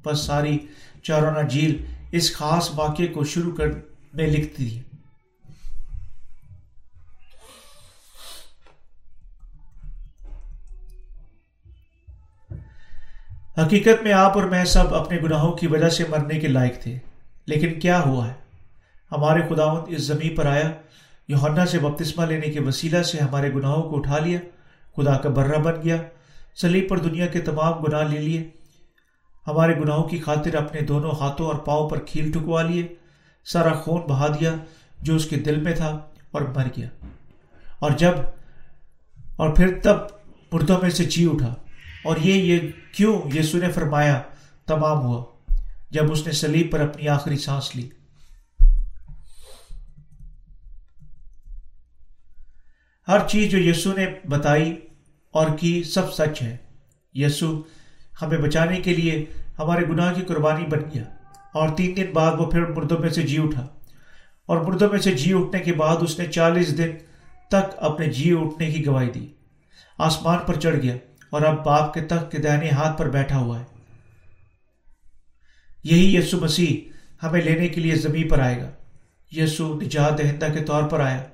بس 0.04 0.20
ساری 0.20 0.58
چارونہ 1.02 1.46
جھیل 1.48 1.76
اس 2.12 2.34
خاص 2.36 2.70
واقعے 2.74 3.06
کو 3.06 3.24
شروع 3.24 3.52
کرنے 3.56 4.26
لکھتی 4.26 4.68
تھی 4.68 4.80
حقیقت 13.58 14.02
میں 14.02 14.12
آپ 14.12 14.36
اور 14.38 14.46
میں 14.48 14.64
سب 14.64 14.94
اپنے 14.94 15.18
گناہوں 15.22 15.52
کی 15.52 15.66
وجہ 15.66 15.88
سے 15.88 16.04
مرنے 16.08 16.38
کے 16.40 16.48
لائق 16.48 16.78
تھے، 16.82 16.96
لیکن 17.46 17.78
کیا 17.80 18.00
ہوا 18.00 18.26
ہے؟ 18.28 18.32
ہمارے 19.12 19.40
خداوند 19.48 19.92
اس 19.94 20.02
زمین 20.02 20.34
پر 20.34 20.46
آیا، 20.46 20.70
یوحنا 21.28 21.66
سے 21.66 21.78
بپتسمہ 21.78 22.24
لینے 22.26 22.50
کے 22.50 22.60
وسیلہ 22.60 23.02
سے 23.02 23.18
ہمارے 23.18 23.52
گناہوں 23.54 23.82
کو 23.82 23.98
اٹھا 23.98 24.18
لیا، 24.18 24.38
خدا 24.96 25.16
کا 25.18 25.28
برہ 25.28 25.58
بن 25.58 25.82
گیا 25.84 25.96
سلیب 26.56 26.88
پر 26.88 26.98
دنیا 26.98 27.26
کے 27.26 27.40
تمام 27.40 27.82
گناہ 27.82 28.08
لے 28.08 28.20
لیے۔ 28.20 28.48
ہمارے 29.46 29.80
گناہوں 29.80 30.04
کی 30.04 30.18
خاطر 30.18 30.54
اپنے 30.54 30.80
دونوں 30.80 31.10
ہاتھوں 31.20 31.46
اور 31.46 31.54
پاؤں 31.54 31.90
پر 31.90 31.98
کھیل 31.98 32.32
ٹھکوا 32.32 32.62
لیے۔ 32.62 32.88
سارا 33.44 33.72
خون 33.72 34.00
بہا 34.00 34.26
دیا 34.26 34.54
جو 34.98 35.16
اس 35.16 35.28
کے 35.28 35.36
دل 35.36 35.60
میں 35.60 35.72
تھا 35.72 35.88
اور 36.30 36.40
مر 36.40 36.66
گیا۔ 36.76 36.88
اور 37.78 37.90
جب، 37.90 38.12
اور 39.36 39.50
پھر 39.50 39.78
تب 39.82 39.96
مردوں 40.52 40.78
میں 40.82 40.90
سے 40.90 41.04
چی 41.04 41.28
اٹھا۔ 41.32 41.54
اور 42.04 42.16
یہ 42.16 42.34
یہ 42.34 42.68
کیوں 42.92 43.22
یسو 43.34 43.58
نے 43.58 43.72
فرمایا، 43.72 44.22
تمام 44.66 44.98
ہوا۔ 44.98 45.24
جب 45.90 46.12
اس 46.12 46.26
نے 46.26 46.32
سلیب 46.32 46.72
پر 46.72 46.80
اپنی 46.80 47.08
آخری 47.08 47.38
سانس 47.38 47.76
لی۔ 47.76 47.88
ہر 53.08 53.28
چیز 53.28 53.50
جو 53.50 53.58
یسو 53.58 53.92
نے 53.92 54.06
بتائی 54.28 54.80
اور 55.30 55.46
کی 55.60 55.82
سب 55.82 56.14
سچ 56.14 56.42
ہے۔ 56.42 56.56
یسو 57.14 57.62
ہمیں 58.22 58.38
بچانے 58.38 58.76
کے 58.76 58.94
لیے 58.94 59.24
ہمارے 59.58 59.84
گناہ 59.88 60.14
کی 60.14 60.22
قربانی 60.22 60.66
بن 60.66 60.78
گیا۔ 60.94 61.02
اور 61.54 61.68
تین 61.68 61.96
دن 61.96 62.06
بعد 62.12 62.32
وہ 62.38 62.50
پھر 62.50 62.66
مردوں 62.66 62.98
میں 62.98 63.08
سے 63.08 63.22
جی 63.22 63.38
اٹھا۔ 63.42 63.66
اور 64.46 64.56
مردوں 64.60 64.88
میں 64.90 64.98
سے 64.98 65.12
جی 65.12 65.32
اٹھنے 65.34 65.62
کے 65.62 65.72
بعد 65.72 65.96
اس 66.00 66.18
نے 66.18 66.26
چالیس 66.26 66.78
دن 66.78 66.90
تک 67.48 67.74
اپنے 67.76 68.06
جی 68.06 68.34
اٹھنے 68.40 68.70
کی 68.70 68.86
گواہی 68.86 69.10
دی۔ 69.10 69.26
آسمان 69.98 70.38
پر 70.46 70.54
چڑھ 70.60 70.76
گیا 70.76 70.94
اور 71.30 71.42
اب 71.42 71.64
باپ 71.64 71.94
کے 71.94 72.00
تخت 72.00 72.32
کے 72.32 72.38
دہنے 72.38 72.70
ہاتھ 72.70 72.98
پر 72.98 73.08
بیٹھا 73.08 73.38
ہوا 73.38 73.58
ہے۔ 73.58 73.64
یہی 75.84 76.16
یسو 76.16 76.40
مسیح 76.40 76.90
ہمیں 77.22 77.42
لینے 77.42 77.68
کے 77.68 77.80
لیے 77.80 77.94
زمین 77.94 78.28
پر 78.28 78.38
آئے 78.38 78.60
گا۔ 78.60 78.70
یسو 79.32 79.80
نجات 79.80 80.18
دہندہ 80.18 80.46
کے 80.58 80.64
طور 80.64 80.82
پر 80.82 81.00
آیا۔ 81.00 81.24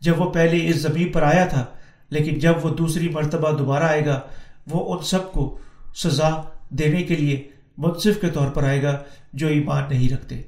جب 0.00 0.20
وہ 0.20 0.30
پہلے 0.30 0.68
اس 0.68 0.76
زمین 0.76 1.12
پر 1.12 1.22
آیا 1.22 1.44
تھا، 1.44 1.64
لیکن 2.10 2.38
جب 2.38 2.52
وہ 2.62 2.74
دوسری 2.74 3.08
مرتبہ 3.08 3.50
دوبارہ 3.50 3.84
آئے 3.84 4.06
گا، 4.06 4.20
وہ 4.66 4.94
ان 4.94 5.04
سب 5.04 5.32
کو 5.32 5.58
سزا 5.94 6.30
دینے 6.68 7.02
کے 7.02 7.16
لیے 7.16 7.48
منصف 7.76 8.20
کے 8.20 8.30
طور 8.30 8.50
پر 8.50 8.64
آئے 8.64 8.82
گا 8.82 9.02
جو 9.32 9.48
ایمان 9.48 9.82
نہیں 9.90 10.12
رکھتے۔ 10.12 10.42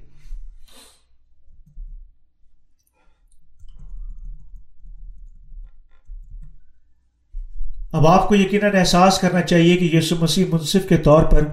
اب 7.93 8.07
آپ 8.07 8.29
کو 8.29 8.35
یقیناً 8.35 8.77
احساس 8.77 9.19
کرنا 9.19 9.43
چاہیے 9.43 9.77
کہ 9.77 9.97
یسو 9.97 10.17
مسیح 10.21 10.45
منصف 10.53 10.89
کے 10.89 10.97
طور 10.97 11.23
پر 11.23 11.49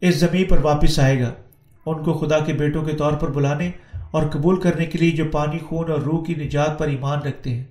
اس 0.00 0.16
زمین 0.16 0.44
پر 0.44 0.58
واپس 0.58 0.98
آئے 0.98 1.20
گا۔ 1.20 1.34
ان 1.86 2.04
کو 2.04 2.12
خدا 2.12 2.38
کے 2.38 2.52
بیٹوں 2.52 2.82
کے 2.82 2.96
طور 2.96 3.12
پر 3.12 3.30
بلانے 3.30 3.70
اور 4.10 4.22
قبول 4.32 4.60
کرنے 4.60 4.86
کے 4.86 4.98
لیے 4.98 5.10
جو 5.10 5.24
پانی، 5.24 5.58
خون 5.58 5.90
اور 5.90 6.00
روح 6.00 6.24
کی 6.24 6.34
نجات 6.34 6.78
پر 6.78 6.88
ایمان 6.88 7.18
رکھتے 7.18 7.54
ہیں، 7.54 7.64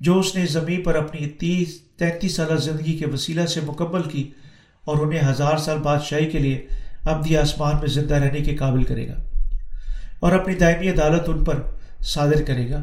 جو 0.00 0.18
اس 0.18 0.34
نے 0.34 0.46
زمین 0.46 0.82
پر 0.82 0.94
اپنی 0.94 1.28
تیس، 1.28 1.80
تینتیس 1.96 2.36
سالہ 2.36 2.54
زندگی 2.54 2.98
کے 2.98 3.06
وسیلہ 3.06 3.46
سے 3.46 3.60
مکمل 3.60 4.02
کی 4.02 4.30
اور 4.84 4.96
انہیں 4.96 5.28
ہزار 5.28 5.56
سال 5.56 5.78
بادشاہی 5.78 6.26
کے 6.26 6.38
لیے 6.38 6.66
ابدی 7.04 7.36
آسمان 7.36 7.76
میں 7.76 7.88
زندہ 7.88 8.14
رہنے 8.14 8.40
کے 8.40 8.56
قابل 8.56 8.84
کرے 8.84 9.08
گا 9.08 9.14
اور 10.20 10.32
اپنی 10.32 10.54
دائمی 10.54 10.88
عدالت 10.88 11.22
ان 11.26 11.44
پر 11.44 11.62
صادر 12.02 12.42
کرے 12.42 12.70
گا 12.70 12.82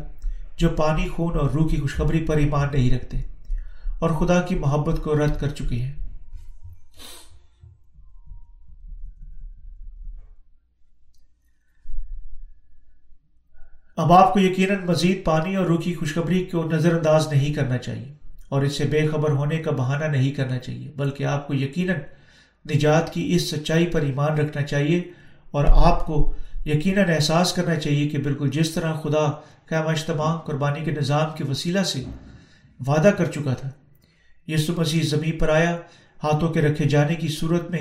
جو 0.57 0.69
پانی، 0.69 1.07
خون 1.07 1.39
اور 1.39 1.49
روح 1.49 1.69
کی 1.69 1.77
خوشخبری 1.77 2.25
پر 2.25 2.37
ایمان 2.37 2.67
نہیں 2.73 2.95
رکھتے 2.95 3.17
اور 3.99 4.09
خدا 4.09 4.41
کی 4.41 4.55
محبت 4.55 5.03
کو 5.03 5.15
رد 5.15 5.39
کر 5.39 5.49
چکے 5.49 5.75
ہیں۔ 5.75 5.93
اب 13.97 14.13
آپ 14.13 14.33
کو 14.33 14.39
یقیناً 14.39 14.85
مزید 14.85 15.25
پانی 15.25 15.55
اور 15.55 15.65
روح 15.65 15.81
کی 15.81 15.93
خوشخبری 15.95 16.45
کو 16.45 16.63
نظر 16.63 16.95
انداز 16.95 17.27
نہیں 17.27 17.53
کرنا 17.53 17.77
چاہیے۔ 17.77 18.20
اور 18.51 18.61
اس 18.61 18.77
سے 18.77 18.83
بے 18.83 19.07
خبر 19.07 19.29
ہونے 19.29 19.57
کا 19.57 19.71
بہانہ 19.71 20.05
نہیں 20.05 20.31
کرنا 20.31 20.57
چاہیے، 20.59 20.91
بلکہ 20.95 21.23
آپ 21.23 21.47
کو 21.47 21.53
یقیناً 21.53 21.95
نجات 22.75 23.13
کی 23.13 23.35
اس 23.35 23.49
سچائی 23.49 23.85
پر 23.85 24.01
ایمان 24.01 24.37
رکھنا 24.37 24.63
چاہیے 24.63 25.01
اور 25.51 25.65
آپ 25.67 26.05
کو 26.05 26.33
یقیناً 26.65 27.09
احساس 27.09 27.53
کرنا 27.53 27.75
چاہیے 27.75 28.09
کہ 28.09 28.17
بالکل 28.17 28.49
جس 28.49 28.71
طرح 28.71 28.93
خدا 28.93 29.31
کا 29.65 29.79
اجتماع 29.79 30.37
قربانی 30.37 30.85
کے 30.85 30.91
نظام 30.91 31.29
کے 31.37 31.43
وسیلہ 31.43 31.79
سے 31.79 32.03
وعدہ 32.87 33.07
کر 33.07 33.25
چکا 33.25 33.53
تھا۔ 33.53 33.69
یسو 34.47 34.73
مسیح 34.77 35.01
زمین 35.03 35.37
پر 35.37 35.49
آیا، 35.49 35.77
ہاتھوں 36.23 36.49
کے 36.49 36.61
رکھے 36.61 36.85
جانے 36.85 37.15
کی 37.15 37.27
صورت 37.27 37.71
میں 37.71 37.79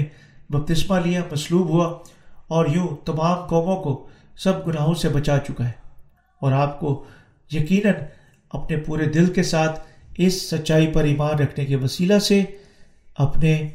بپتسمہ 0.50 0.96
لیا، 1.04 1.20
مصلوب 1.32 1.68
ہوا 1.68 1.98
اور 2.48 2.66
یوں 2.66 3.06
تمام 3.06 3.46
قوموں 3.46 3.76
کو 3.76 4.08
سب 4.36 4.66
گناہوں 4.66 4.94
سے 4.94 5.08
بچا 5.08 5.38
چکا 5.38 5.66
ہے۔ 5.66 5.72
اور 6.40 6.52
آپ 6.52 6.80
کو 6.80 7.04
یقیناً 7.52 7.94
اپنے 8.50 8.76
پورے 8.76 9.04
دل 9.04 9.32
کے 9.32 9.42
ساتھ 9.42 9.89
اس 10.26 10.50
سچائی 10.50 10.86
پر 10.86 11.04
ایمان 11.04 11.30
رکھنے 11.30 11.66
کے 11.66 11.76
وسیلہ 11.76 12.18
سے 12.18 12.42
اپنے 13.14 13.68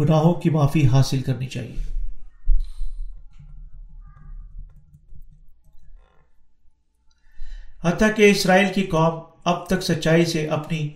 گناہوں 0.00 0.34
کی 0.34 0.50
معافی 0.50 0.86
حاصل 0.86 1.22
کرنی 1.22 1.46
چاہیے۔ 1.46 1.74
حتیٰ 7.84 8.08
کہ 8.16 8.30
اسرائیل 8.30 8.66
کی 8.74 8.82
قوم 8.82 9.20
اب 9.44 9.66
تک 9.66 9.80
سچائی 9.82 10.24
سے 10.24 10.46
اپنی 10.46 10.88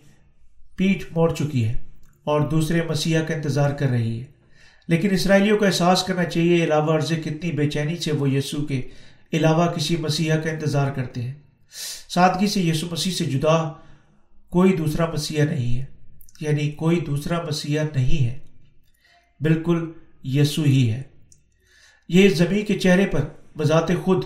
پیٹھ 0.76 1.04
موڑ 1.10 1.34
چکی 1.34 1.68
ہے 1.68 1.78
اور 2.24 2.40
دوسرے 2.40 2.82
مسیحا 2.82 3.22
کا 3.22 3.34
انتظار 3.34 3.70
کر 3.70 3.88
رہی 3.88 4.20
ہے۔ 4.20 4.24
لیکن 4.88 5.08
اسرائیلیوں 5.10 5.58
کو 5.58 5.64
احساس 5.64 6.02
کرنا 6.02 6.24
چاہیے 6.24 6.64
علاوہ 6.64 6.94
عرض 6.94 7.12
کتنی 7.24 7.52
بے 7.52 7.70
چینی 7.70 7.96
سے 7.96 8.12
وہ 8.12 8.30
یسوع 8.30 8.64
کے 8.64 8.88
علاوہ 9.32 9.66
کسی 9.66 9.96
مسیحا 9.96 10.36
کا 10.36 10.50
انتظار 10.50 10.90
کرتے 10.90 11.22
ہیں۔ 11.22 11.32
سادگی 12.08 12.46
سے 12.46 12.60
یسوع 12.60 12.88
مسیح 12.92 13.12
سے 13.12 13.24
جدا 13.24 13.72
کوئی 14.52 14.76
دوسرا 14.76 15.06
مسیحا 15.12 15.44
نہیں 15.44 15.78
ہے 15.78 15.84
یعنی 16.40 16.70
کوئی 16.72 17.00
دوسرا 17.00 17.40
مسیحا 17.42 17.84
نہیں 17.94 18.24
ہے۔ 18.26 18.38
بالکل 19.40 19.78
یسو 20.24 20.62
ہی 20.62 20.90
ہے۔ 20.90 21.02
یہ 22.08 22.28
زمین 22.28 22.64
کے 22.64 22.78
چہرے 22.78 23.06
پر 23.06 23.28
بذات 23.58 23.90
خود 24.04 24.24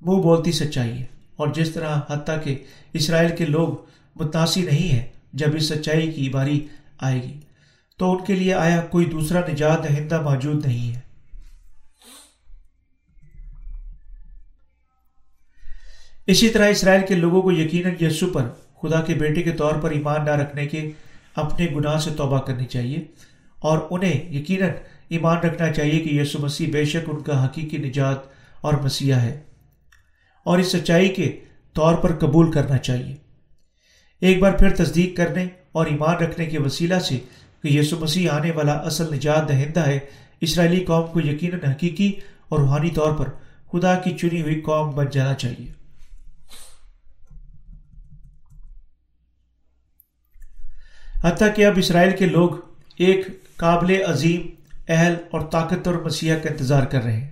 منہ 0.00 0.22
بولتی 0.22 0.52
سچائی 0.52 0.98
ہے، 0.98 1.06
اور 1.36 1.48
جس 1.54 1.70
طرح 1.70 2.00
حتیٰ 2.08 2.42
کہ 2.44 2.56
اسرائیل 2.92 3.36
کے 3.36 3.46
لوگ 3.46 3.74
متاثر 4.16 4.64
نہیں 4.64 4.88
ہیں 4.88 5.06
جب 5.32 5.54
اس 5.56 5.68
سچائی 5.68 6.10
کی 6.12 6.28
باری 6.28 6.66
آئے 6.98 7.22
گی، 7.22 7.38
تو 7.98 8.10
ان 8.12 8.24
کے 8.24 8.34
لیے 8.34 8.54
آیا 8.54 8.80
کوئی 8.90 9.06
دوسرا 9.06 9.40
نجات 9.48 9.84
دہندہ 9.84 10.20
موجود 10.22 10.66
نہیں 10.66 10.94
ہے۔ 10.94 11.00
اسی 16.26 16.48
طرح 16.48 16.68
اسرائیل 16.68 17.06
کے 17.08 17.14
لوگوں 17.14 17.42
کو 17.42 17.52
یقیناً 17.52 17.94
یسو 18.00 18.26
پر 18.26 18.48
خدا 18.82 19.00
کے 19.00 19.14
بیٹے 19.14 19.42
کے 19.42 19.50
طور 19.50 19.74
پر 19.74 19.90
ایمان 19.90 20.24
نہ 20.24 20.30
رکھنے 20.30 20.66
کے 20.66 20.90
اپنے 21.34 21.66
گناہ 21.76 21.98
سے 21.98 22.10
توبہ 22.16 22.38
کرنی 22.38 22.64
چاہیے 22.64 23.04
اور 23.58 23.78
انہیں 23.90 24.34
یقیناً 24.34 24.70
ایمان 25.08 25.38
رکھنا 25.38 25.72
چاہیے 25.72 26.00
کہ 26.00 26.14
یسو 26.14 26.38
مسیح 26.38 26.72
بے 26.72 26.84
شک 26.84 27.08
ان 27.08 27.22
کا 27.22 27.46
حقیقی 27.46 27.76
نجات 27.76 28.16
اور 28.60 28.74
مسیح 28.74 29.14
ہے 29.14 29.40
اور 30.44 30.58
اس 30.58 30.72
سچائی 30.72 31.08
کے 31.08 31.40
طور 31.72 31.94
پر 31.94 32.12
قبول 32.12 32.52
کرنا 32.52 32.78
چاہیے۔ 32.78 33.16
ایک 34.20 34.38
بار 34.38 34.52
پھر 34.52 34.74
تصدیق 34.74 35.16
کرنے 35.16 35.46
اور 35.72 35.86
ایمان 35.86 36.14
رکھنے 36.14 36.46
کے 36.46 36.58
وسیلہ 36.58 36.98
سے 36.98 37.18
کہ 37.62 37.68
یسو 37.68 37.96
مسیح 38.00 38.30
آنے 38.30 38.50
والا 38.50 38.72
اصل 38.72 39.14
نجات 39.14 39.48
دہندہ 39.48 39.86
ہے، 39.86 39.98
اسرائیلی 40.40 40.84
قوم 40.84 41.06
کو 41.12 41.20
یقیناً 41.20 41.70
حقیقی 41.70 42.12
اور 42.48 42.58
روحانی 42.58 42.90
طور 42.90 43.12
پر 43.12 43.28
خدا 43.72 43.94
کی 43.94 44.10
چنی 44.10 44.42
ہوئی 44.42 44.60
قوم 44.60 44.90
بن 44.90 45.06
جانا 45.12 45.34
چاہیے۔ 45.34 45.79
حتیٰ 51.24 51.48
کہ 51.54 51.66
اب 51.66 51.72
اسرائیل 51.76 52.16
کے 52.16 52.26
لوگ 52.26 52.50
ایک 52.96 53.26
قابل 53.56 54.02
عظیم، 54.06 54.46
اہل 54.88 55.14
اور 55.30 55.40
طاقتور 55.40 55.94
مسیح 55.94 56.34
کا 56.34 56.48
انتظار 56.50 56.82
کر 56.82 57.02
رہے 57.02 57.12
ہیں، 57.12 57.28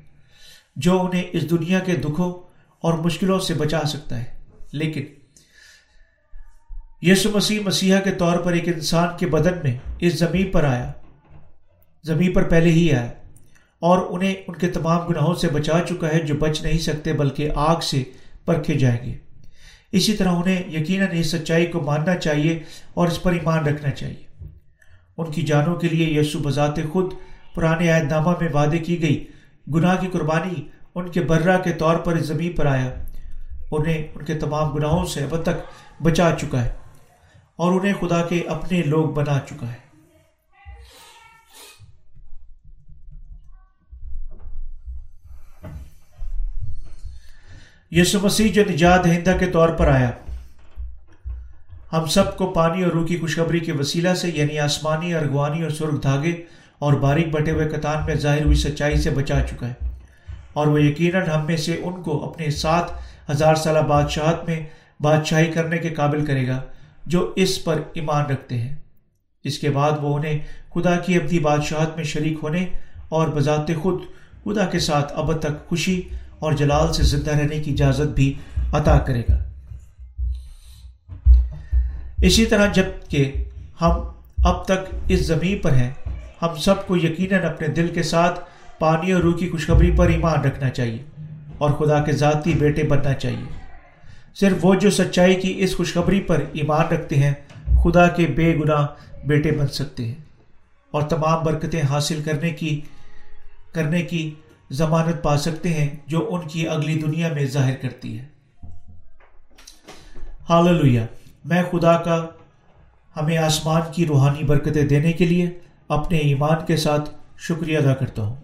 جو 0.76 1.02
انہیں 1.02 1.22
اس 1.32 1.50
دنیا 1.50 1.78
کے 1.78 1.92
دکھوں 1.92 2.32
اور 2.80 2.94
مشکلوں 2.94 3.38
سے 3.38 3.54
بچا 3.54 3.80
سکتا 3.86 4.18
ہے۔ 4.18 4.24
لیکن 4.72 5.04
یسو 7.02 7.30
مسیح 7.34 7.60
مسیحا 7.60 8.00
کے 8.00 8.10
طور 8.10 8.38
پر 8.38 8.52
ایک 8.52 8.68
انسان 8.68 9.08
کے 9.18 9.26
بدن 9.26 9.58
میں 9.64 9.78
اس 9.98 10.18
زمین 10.18 10.50
پر 10.50 10.64
آیا۔ 10.64 10.92
زمین 12.04 12.32
پر 12.32 12.42
پہلے 12.42 12.70
ہی 12.70 12.92
آیا۔ 12.92 13.12
اور 13.78 13.98
انہیں 14.10 14.34
ان 14.46 14.54
کے 14.54 14.68
تمام 14.68 15.06
گناہوں 15.06 15.34
سے 15.34 15.48
بچا 15.48 15.80
چکا 15.88 16.08
ہے 16.08 16.20
جو 16.20 16.34
بچ 16.34 16.62
نہیں 16.62 16.78
سکتے، 16.78 17.12
بلکہ 17.12 17.50
آگ 17.54 17.80
سے 17.80 18.02
پرکھے 18.44 18.74
جائیں 18.74 19.06
گے۔ 19.06 19.27
اسی 19.92 20.12
طرح 20.12 20.28
انہیں 20.28 20.70
یقیناً 20.70 21.08
اس 21.12 21.30
سچائی 21.30 21.66
کو 21.66 21.80
ماننا 21.80 22.16
چاہیے 22.16 22.62
اور 22.94 23.08
اس 23.08 23.22
پر 23.22 23.32
ایمان 23.32 23.66
رکھنا 23.66 23.90
چاہیے۔ 23.90 24.46
ان 25.18 25.30
کی 25.30 25.42
جانوں 25.42 25.76
کے 25.76 25.88
لیے 25.88 26.20
یسو 26.20 26.38
بذات 26.38 26.78
خود 26.92 27.12
پرانے 27.54 27.90
عہد 27.90 28.12
نامہ 28.12 28.34
میں 28.40 28.48
وعدے 28.52 28.78
کی 28.78 29.02
گئی۔ 29.02 29.26
گناہ 29.74 29.96
کی 30.00 30.06
قربانی 30.12 30.68
ان 30.94 31.08
کے 31.08 31.20
برہ 31.20 31.58
کے 31.58 31.72
طور 31.72 31.96
پر 31.96 32.16
اس 32.16 32.26
زمین 32.26 32.52
پر 32.52 32.66
آیا۔ 32.66 32.94
انہیں 33.70 34.06
ان 34.14 34.24
کے 34.24 34.34
تمام 34.34 34.72
گناہوں 34.72 35.04
سے 35.06 35.24
اب 35.24 35.42
تک 35.42 35.58
بچا 36.02 36.30
چکا 36.40 36.64
ہے 36.64 36.72
اور 37.56 37.72
انہیں 37.72 37.92
خدا 38.00 38.22
کے 38.22 38.40
اپنے 38.48 38.82
لوگ 38.82 39.08
بنا 39.08 39.38
چکا 39.46 39.68
ہے۔ 39.68 39.87
یسو 47.90 48.18
مسیح 48.22 48.52
جو 48.52 48.62
نجات 48.70 49.06
ہندہ 49.06 49.36
کے 49.40 49.46
طور 49.46 49.68
پر 49.68 49.86
آیا۔ 49.88 50.10
ہم 51.92 52.06
سب 52.06 52.36
کو 52.36 52.46
پانی 52.46 52.82
اور 52.82 52.92
روح 52.92 53.06
کی 53.06 53.16
خوشخبری 53.16 53.60
کے 53.60 53.72
وسیلہ 53.72 54.14
سے 54.14 54.30
یعنی 54.34 54.58
آسمانی، 54.58 55.14
ارغوانی 55.14 55.62
اور 55.62 55.70
سرخ 55.70 56.02
دھاگے 56.02 56.32
اور 56.78 56.92
باریک 56.92 57.28
بٹے 57.30 57.50
ہوئے 57.50 57.68
کتان 57.68 58.06
میں 58.06 58.14
ظاہر 58.14 58.44
ہوئی 58.44 58.56
سچائی 58.56 58.96
سے 58.96 59.10
بچا 59.10 59.40
چکا 59.50 59.68
ہے۔ 59.68 59.72
اور 60.52 60.66
وہ 60.66 60.82
یقیناً 60.82 61.26
ہم 61.26 61.46
میں 61.46 61.56
سے 61.56 61.80
ان 61.82 62.02
کو 62.02 62.30
اپنے 62.30 62.50
سات 62.50 62.84
ہزار 63.30 63.54
سالہ 63.54 63.78
بادشاہت 63.78 64.48
میں 64.48 64.60
بادشاہی 65.00 65.46
کرنے 65.46 65.78
کے 65.78 65.88
قابل 65.88 66.26
کرے 66.26 66.48
گا 66.48 66.60
جو 67.06 67.32
اس 67.36 67.64
پر 67.64 67.82
ایمان 67.94 68.26
رکھتے 68.26 68.58
ہیں۔ 68.58 68.76
اس 69.44 69.58
کے 69.58 69.70
بعد 69.70 69.92
وہ 70.02 70.16
انہیں 70.16 70.38
خدا 70.74 70.96
کی 70.96 71.16
ابدی 71.16 71.38
بادشاہت 71.38 71.96
میں 71.96 72.04
شریک 72.04 72.38
ہونے 72.42 72.66
اور 73.08 73.28
بذات 73.28 73.70
خود 73.82 74.02
خدا 74.44 74.66
کے 74.66 74.78
ساتھ 74.78 75.12
اب 75.16 75.32
تک 75.32 75.68
خوشی 75.68 76.02
اور 76.38 76.52
جلال 76.52 76.92
سے 76.92 77.02
زندہ 77.02 77.30
رہنے 77.30 77.58
کی 77.58 77.70
اجازت 77.70 78.14
بھی 78.14 78.34
عطا 78.72 78.98
کرے 78.98 79.22
گا۔ 79.28 79.38
اسی 82.22 82.46
طرح 82.46 82.66
جبکہ 82.66 83.32
ہم 83.80 83.90
اب 84.44 84.64
تک 84.64 84.94
اس 85.08 85.26
زمین 85.26 85.58
پر 85.58 85.72
ہیں، 85.72 85.90
ہم 86.42 86.56
سب 86.56 86.86
کو 86.86 86.96
یقیناً 86.96 87.42
اپنے 87.42 87.68
دل 87.68 87.88
کے 87.94 88.02
ساتھ 88.02 88.40
پانی 88.78 89.12
اور 89.12 89.20
روح 89.20 89.38
کی 89.38 89.48
خوشخبری 89.48 89.90
پر 89.90 90.06
ایمان 90.06 90.40
رکھنا 90.40 90.70
چاہیے 90.70 91.02
اور 91.58 91.70
خدا 91.70 92.00
کے 92.00 92.12
ذاتی 92.12 92.52
بیٹے 92.52 92.82
بننا 92.82 93.14
چاہیے۔ 93.14 93.58
صرف 94.34 94.56
وہ 94.62 94.74
جو 94.74 94.90
سچائی 94.90 95.34
کی 95.34 95.54
اس 95.58 95.76
خوشخبری 95.76 96.20
پر 96.20 96.42
ایمان 96.52 96.86
رکھتے 96.86 97.16
ہیں، 97.16 97.32
خدا 97.84 98.08
کے 98.08 98.26
بے 98.26 98.56
گناہ 98.56 98.86
بیٹے 99.24 99.50
بن 99.50 99.66
سکتے 99.66 100.04
ہیں 100.04 100.14
اور 100.90 101.02
تمام 101.02 101.44
برکتیں 101.44 101.82
حاصل 101.82 102.22
کرنے 102.24 102.50
کی 102.50 102.80
کرنے 103.72 104.02
کی 104.02 104.34
ضمانت 104.70 105.22
پا 105.22 105.36
سکتے 105.36 105.68
ہیں 105.68 105.88
جو 106.06 106.28
ان 106.32 106.48
کی 106.48 106.68
اگلی 106.68 107.02
دنیا 107.02 107.32
میں 107.32 107.44
ظاہر 107.46 107.74
کرتی 107.76 108.18
ہے۔ 108.18 108.26
حال 110.48 110.98
میں 111.44 111.62
خدا 111.70 111.96
کا 111.96 112.26
ہمیں 113.16 113.38
آسمان 113.38 113.82
کی 113.92 114.06
روحانی 114.06 114.44
برکتیں 114.44 114.86
دینے 114.86 115.12
کے 115.12 115.26
لیے 115.26 115.50
اپنے 115.88 116.18
ایمان 116.18 116.66
کے 116.66 116.76
ساتھ 116.76 117.10
شکریہ 117.38 117.78
ادا 117.78 117.94
کرتا 117.94 118.22
ہوں۔ 118.22 118.36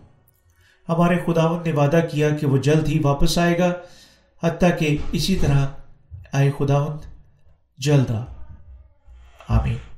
ہمارے 0.88 1.16
خداون 1.26 1.62
نے 1.64 1.72
وعدہ 1.72 2.00
کیا 2.10 2.30
کہ 2.30 2.46
وہ 2.46 2.58
جلد 2.58 2.88
ہی 2.88 2.98
واپس 2.98 3.38
آئے 3.38 3.58
گا، 3.58 3.72
حتیٰ 4.42 4.78
کہ 4.78 4.96
اسی 5.12 5.36
طرح 5.36 5.66
آئے 6.32 6.50
خداوند 6.58 7.00
جلد 7.78 8.10
آ۔ 8.10 8.24
آمین۔ 9.48 9.93